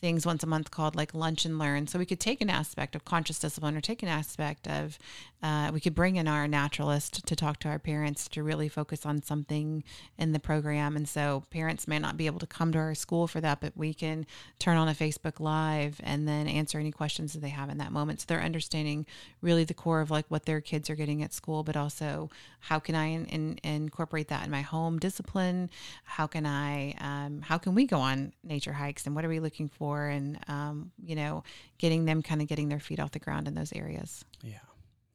things 0.00 0.24
once 0.24 0.42
a 0.44 0.46
month 0.46 0.70
called 0.70 0.94
like 0.94 1.12
lunch 1.12 1.44
and 1.44 1.58
learn. 1.58 1.86
So 1.88 1.98
we 1.98 2.06
could 2.06 2.20
take 2.20 2.40
an 2.40 2.50
aspect 2.50 2.94
of 2.94 3.04
conscious 3.04 3.38
discipline 3.38 3.76
or 3.76 3.80
take 3.80 4.02
an 4.02 4.08
aspect 4.08 4.68
of, 4.68 4.98
uh, 5.42 5.70
we 5.72 5.80
could 5.80 5.94
bring 5.94 6.16
in 6.16 6.28
our 6.28 6.46
naturalist 6.46 7.26
to 7.26 7.34
talk 7.34 7.58
to 7.60 7.68
our 7.68 7.78
parents 7.78 8.28
to 8.28 8.42
really 8.42 8.68
focus 8.68 9.06
on 9.06 9.22
something 9.22 9.82
in 10.18 10.32
the 10.32 10.38
program. 10.38 10.96
And 10.96 11.08
so 11.08 11.44
parents 11.50 11.88
may 11.88 11.98
not 11.98 12.16
be 12.16 12.26
able 12.26 12.40
to 12.40 12.46
come 12.46 12.72
to 12.72 12.78
our 12.78 12.94
school 12.94 13.26
for 13.26 13.40
that, 13.40 13.60
but 13.60 13.76
we 13.76 13.94
can 13.94 14.26
turn 14.58 14.76
on 14.76 14.88
a 14.88 14.94
Facebook 14.94 15.40
Live 15.40 16.00
and 16.02 16.28
then 16.28 16.46
answer 16.46 16.78
any 16.78 16.92
questions 16.92 17.32
that 17.32 17.40
they 17.40 17.48
have 17.48 17.70
in 17.70 17.78
that 17.78 17.92
moment. 17.92 18.20
So 18.20 18.26
they're 18.28 18.42
understanding 18.42 19.06
really 19.40 19.64
the 19.64 19.74
core 19.74 20.00
of 20.00 20.10
like 20.10 20.26
what 20.28 20.44
their 20.44 20.60
kids 20.60 20.90
are 20.90 20.94
getting 20.94 21.22
at 21.22 21.32
school, 21.32 21.62
but 21.62 21.76
also 21.76 22.28
how 22.60 22.78
can 22.78 22.94
I 22.94 23.06
in, 23.06 23.26
in, 23.26 23.58
incorporate 23.62 24.28
that 24.28 24.44
in 24.44 24.50
my 24.50 24.62
home 24.62 24.98
discipline? 24.98 25.70
How 26.04 26.26
can 26.26 26.44
I, 26.44 26.94
um, 27.00 27.40
how 27.40 27.56
can 27.56 27.74
we 27.74 27.86
go 27.86 27.98
on 27.98 28.34
nature 28.44 28.74
hikes 28.74 29.06
and 29.06 29.14
what 29.14 29.24
are 29.24 29.28
we 29.28 29.40
looking 29.40 29.68
for? 29.68 30.06
And, 30.06 30.38
um, 30.48 30.92
you 31.02 31.16
know, 31.16 31.44
getting 31.78 32.04
them 32.04 32.22
kind 32.22 32.42
of 32.42 32.48
getting 32.48 32.68
their 32.68 32.80
feet 32.80 33.00
off 33.00 33.12
the 33.12 33.18
ground 33.18 33.48
in 33.48 33.54
those 33.54 33.72
areas. 33.72 34.24
Yeah. 34.42 34.58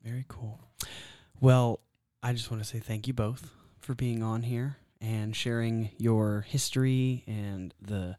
Very 0.05 0.25
cool. 0.27 0.59
Well, 1.41 1.79
I 2.21 2.33
just 2.33 2.51
want 2.51 2.61
to 2.61 2.69
say 2.69 2.79
thank 2.79 3.07
you 3.07 3.13
both 3.13 3.49
for 3.79 3.95
being 3.95 4.21
on 4.21 4.43
here 4.43 4.77
and 5.01 5.35
sharing 5.35 5.89
your 5.97 6.41
history 6.47 7.23
and 7.27 7.73
the 7.81 8.15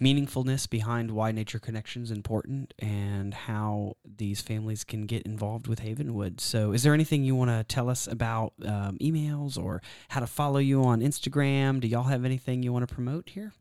meaningfulness 0.00 0.68
behind 0.68 1.10
why 1.10 1.32
Nature 1.32 1.58
Connection 1.58 2.02
is 2.02 2.10
important 2.10 2.72
and 2.78 3.34
how 3.34 3.96
these 4.04 4.40
families 4.40 4.82
can 4.82 5.06
get 5.06 5.22
involved 5.22 5.68
with 5.68 5.80
Havenwood. 5.80 6.40
So, 6.40 6.72
is 6.72 6.82
there 6.82 6.94
anything 6.94 7.22
you 7.22 7.34
want 7.34 7.50
to 7.50 7.64
tell 7.64 7.90
us 7.90 8.06
about 8.06 8.54
um, 8.64 8.96
emails 8.98 9.62
or 9.62 9.82
how 10.08 10.20
to 10.20 10.26
follow 10.26 10.58
you 10.58 10.82
on 10.84 11.00
Instagram? 11.00 11.80
Do 11.80 11.88
y'all 11.88 12.04
have 12.04 12.24
anything 12.24 12.62
you 12.62 12.72
want 12.72 12.88
to 12.88 12.94
promote 12.94 13.30
here? 13.30 13.52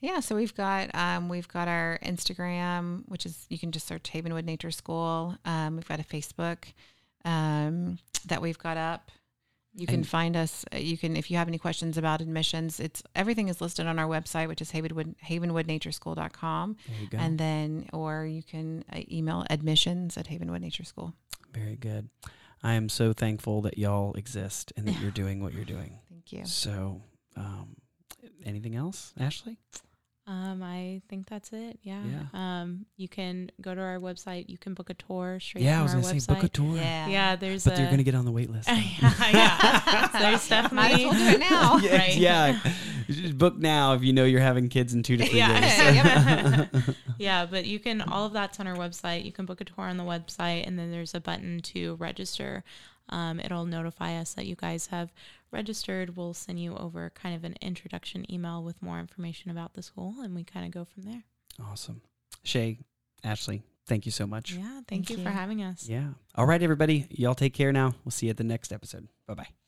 Yeah, 0.00 0.20
so 0.20 0.34
we've 0.34 0.54
got 0.54 0.94
um, 0.94 1.28
we've 1.28 1.48
got 1.48 1.68
our 1.68 1.98
Instagram, 2.04 3.02
which 3.06 3.26
is 3.26 3.46
you 3.48 3.58
can 3.58 3.72
just 3.72 3.86
search 3.86 4.10
Havenwood 4.12 4.44
Nature 4.44 4.70
School. 4.70 5.36
Um, 5.44 5.76
we've 5.76 5.88
got 5.88 6.00
a 6.00 6.04
Facebook 6.04 6.72
um, 7.24 7.98
that 8.26 8.40
we've 8.42 8.58
got 8.58 8.76
up. 8.76 9.10
You 9.74 9.86
can 9.86 9.96
And- 9.96 10.06
find 10.08 10.36
us. 10.36 10.64
uh, 10.74 10.78
You 10.78 10.98
can 10.98 11.16
if 11.16 11.30
you 11.30 11.36
have 11.36 11.46
any 11.46 11.58
questions 11.58 11.96
about 11.96 12.20
admissions. 12.20 12.80
It's 12.80 13.02
everything 13.14 13.46
is 13.48 13.60
listed 13.60 13.86
on 13.86 13.98
our 14.00 14.08
website, 14.08 14.48
which 14.48 14.60
is 14.60 14.72
Havenwood 14.72 15.14
havenwoodnatureschool.com. 15.24 16.76
There 16.88 17.00
you 17.00 17.08
go. 17.08 17.18
And 17.18 17.38
then, 17.38 17.88
or 17.92 18.26
you 18.26 18.42
can 18.42 18.84
uh, 18.92 19.00
email 19.10 19.44
admissions 19.48 20.16
at 20.16 20.26
Havenwood 20.26 20.60
Nature 20.60 20.84
School. 20.84 21.14
Very 21.54 21.76
good. 21.76 22.08
I 22.62 22.74
am 22.74 22.88
so 22.88 23.12
thankful 23.12 23.62
that 23.62 23.78
y'all 23.78 24.12
exist 24.14 24.72
and 24.76 24.86
that 24.88 24.98
you're 25.00 25.10
doing 25.10 25.40
what 25.42 25.54
you're 25.54 25.64
doing. 25.64 25.98
Thank 26.10 26.32
you. 26.32 26.44
So, 26.46 27.02
um, 27.36 27.76
anything 28.44 28.74
else, 28.74 29.12
Ashley? 29.18 29.56
Um, 30.30 30.62
I 30.62 31.02
think 31.08 31.28
that's 31.28 31.52
it. 31.52 31.80
Yeah. 31.82 32.00
Yeah. 32.04 32.22
Um, 32.62 32.86
you 32.96 33.08
can 33.08 33.50
go 33.60 33.74
to 33.74 33.80
our 33.80 33.98
website. 33.98 34.48
You 34.48 34.58
can 34.58 34.74
book 34.74 34.88
a 34.88 34.94
tour 34.94 35.40
straight 35.40 35.64
yeah, 35.64 35.80
I 35.80 35.82
was 35.82 35.92
gonna 35.92 36.04
website. 36.06 36.22
say 36.22 36.32
book 36.34 36.44
a 36.44 36.48
tour. 36.48 36.76
Yeah. 36.76 37.08
Yeah, 37.08 37.34
there's 37.36 37.64
But 37.64 37.72
a, 37.72 37.76
they're 37.78 37.86
going 37.86 37.98
to 37.98 38.04
get 38.04 38.14
on 38.14 38.24
the 38.26 38.30
wait 38.30 38.48
list. 38.48 38.68
yeah, 38.68 38.78
yeah. 39.02 40.08
So 40.12 40.18
there's 40.20 40.22
Might 40.22 40.32
as 40.34 40.48
definitely 40.48 41.04
well 41.06 41.14
do 41.14 41.26
it 41.26 41.40
now. 41.40 41.76
yeah, 41.82 41.96
Right. 41.98 42.16
yeah. 42.16 42.60
Just 43.08 43.38
book 43.38 43.56
now 43.58 43.94
if 43.94 44.04
you 44.04 44.12
know 44.12 44.24
you're 44.24 44.40
having 44.40 44.68
kids 44.68 44.94
in 44.94 45.02
two 45.02 45.16
to 45.16 45.26
three 45.26 45.38
Yeah. 45.38 46.60
years. 46.70 46.76
yeah, 47.18 47.44
but 47.46 47.64
you 47.66 47.80
can 47.80 48.00
all 48.00 48.26
of 48.26 48.32
that's 48.32 48.60
on 48.60 48.68
our 48.68 48.76
website. 48.76 49.24
You 49.24 49.32
can 49.32 49.46
book 49.46 49.60
a 49.60 49.64
tour 49.64 49.86
on 49.86 49.96
the 49.96 50.04
website, 50.04 50.64
and 50.64 50.78
then 50.78 50.92
there's 50.92 51.12
a 51.12 51.20
button 51.20 51.58
to 51.60 51.96
register. 51.96 52.62
Um, 53.08 53.40
it'll 53.40 53.66
notify 53.66 54.14
us 54.16 54.34
that 54.34 54.46
you 54.46 54.54
guys 54.54 54.86
have 54.86 55.10
registered. 55.52 56.16
We'll 56.16 56.34
send 56.34 56.60
you 56.60 56.76
over 56.76 57.10
kind 57.10 57.34
of 57.34 57.44
an 57.44 57.54
introduction 57.60 58.30
email 58.32 58.62
with 58.62 58.82
more 58.82 58.98
information 59.00 59.50
about 59.50 59.74
the 59.74 59.82
school, 59.82 60.14
and 60.22 60.34
we 60.34 60.44
kind 60.44 60.64
of 60.66 60.72
go 60.72 60.84
from 60.84 61.02
there. 61.04 61.24
awesome. 61.70 62.00
Shae, 62.44 62.78
Ashley, 63.22 63.62
thank 63.86 64.06
you 64.06 64.12
so 64.12 64.26
much. 64.26 64.52
Yeah, 64.54 64.62
thank, 64.62 64.86
Thank 64.88 65.10
you, 65.10 65.16
you. 65.18 65.24
for 65.24 65.30
having 65.30 65.62
us. 65.62 65.88
Yeah. 65.88 66.08
All 66.34 66.46
right, 66.46 66.62
everybody. 66.62 67.06
Y'all 67.10 67.34
take 67.34 67.52
care 67.54 67.72
now. 67.72 67.94
We'll 68.04 68.12
see 68.12 68.26
you 68.26 68.30
at 68.30 68.36
the 68.36 68.44
next 68.44 68.72
episode. 68.72 69.08
Bye 69.26 69.34
bye. 69.34 69.59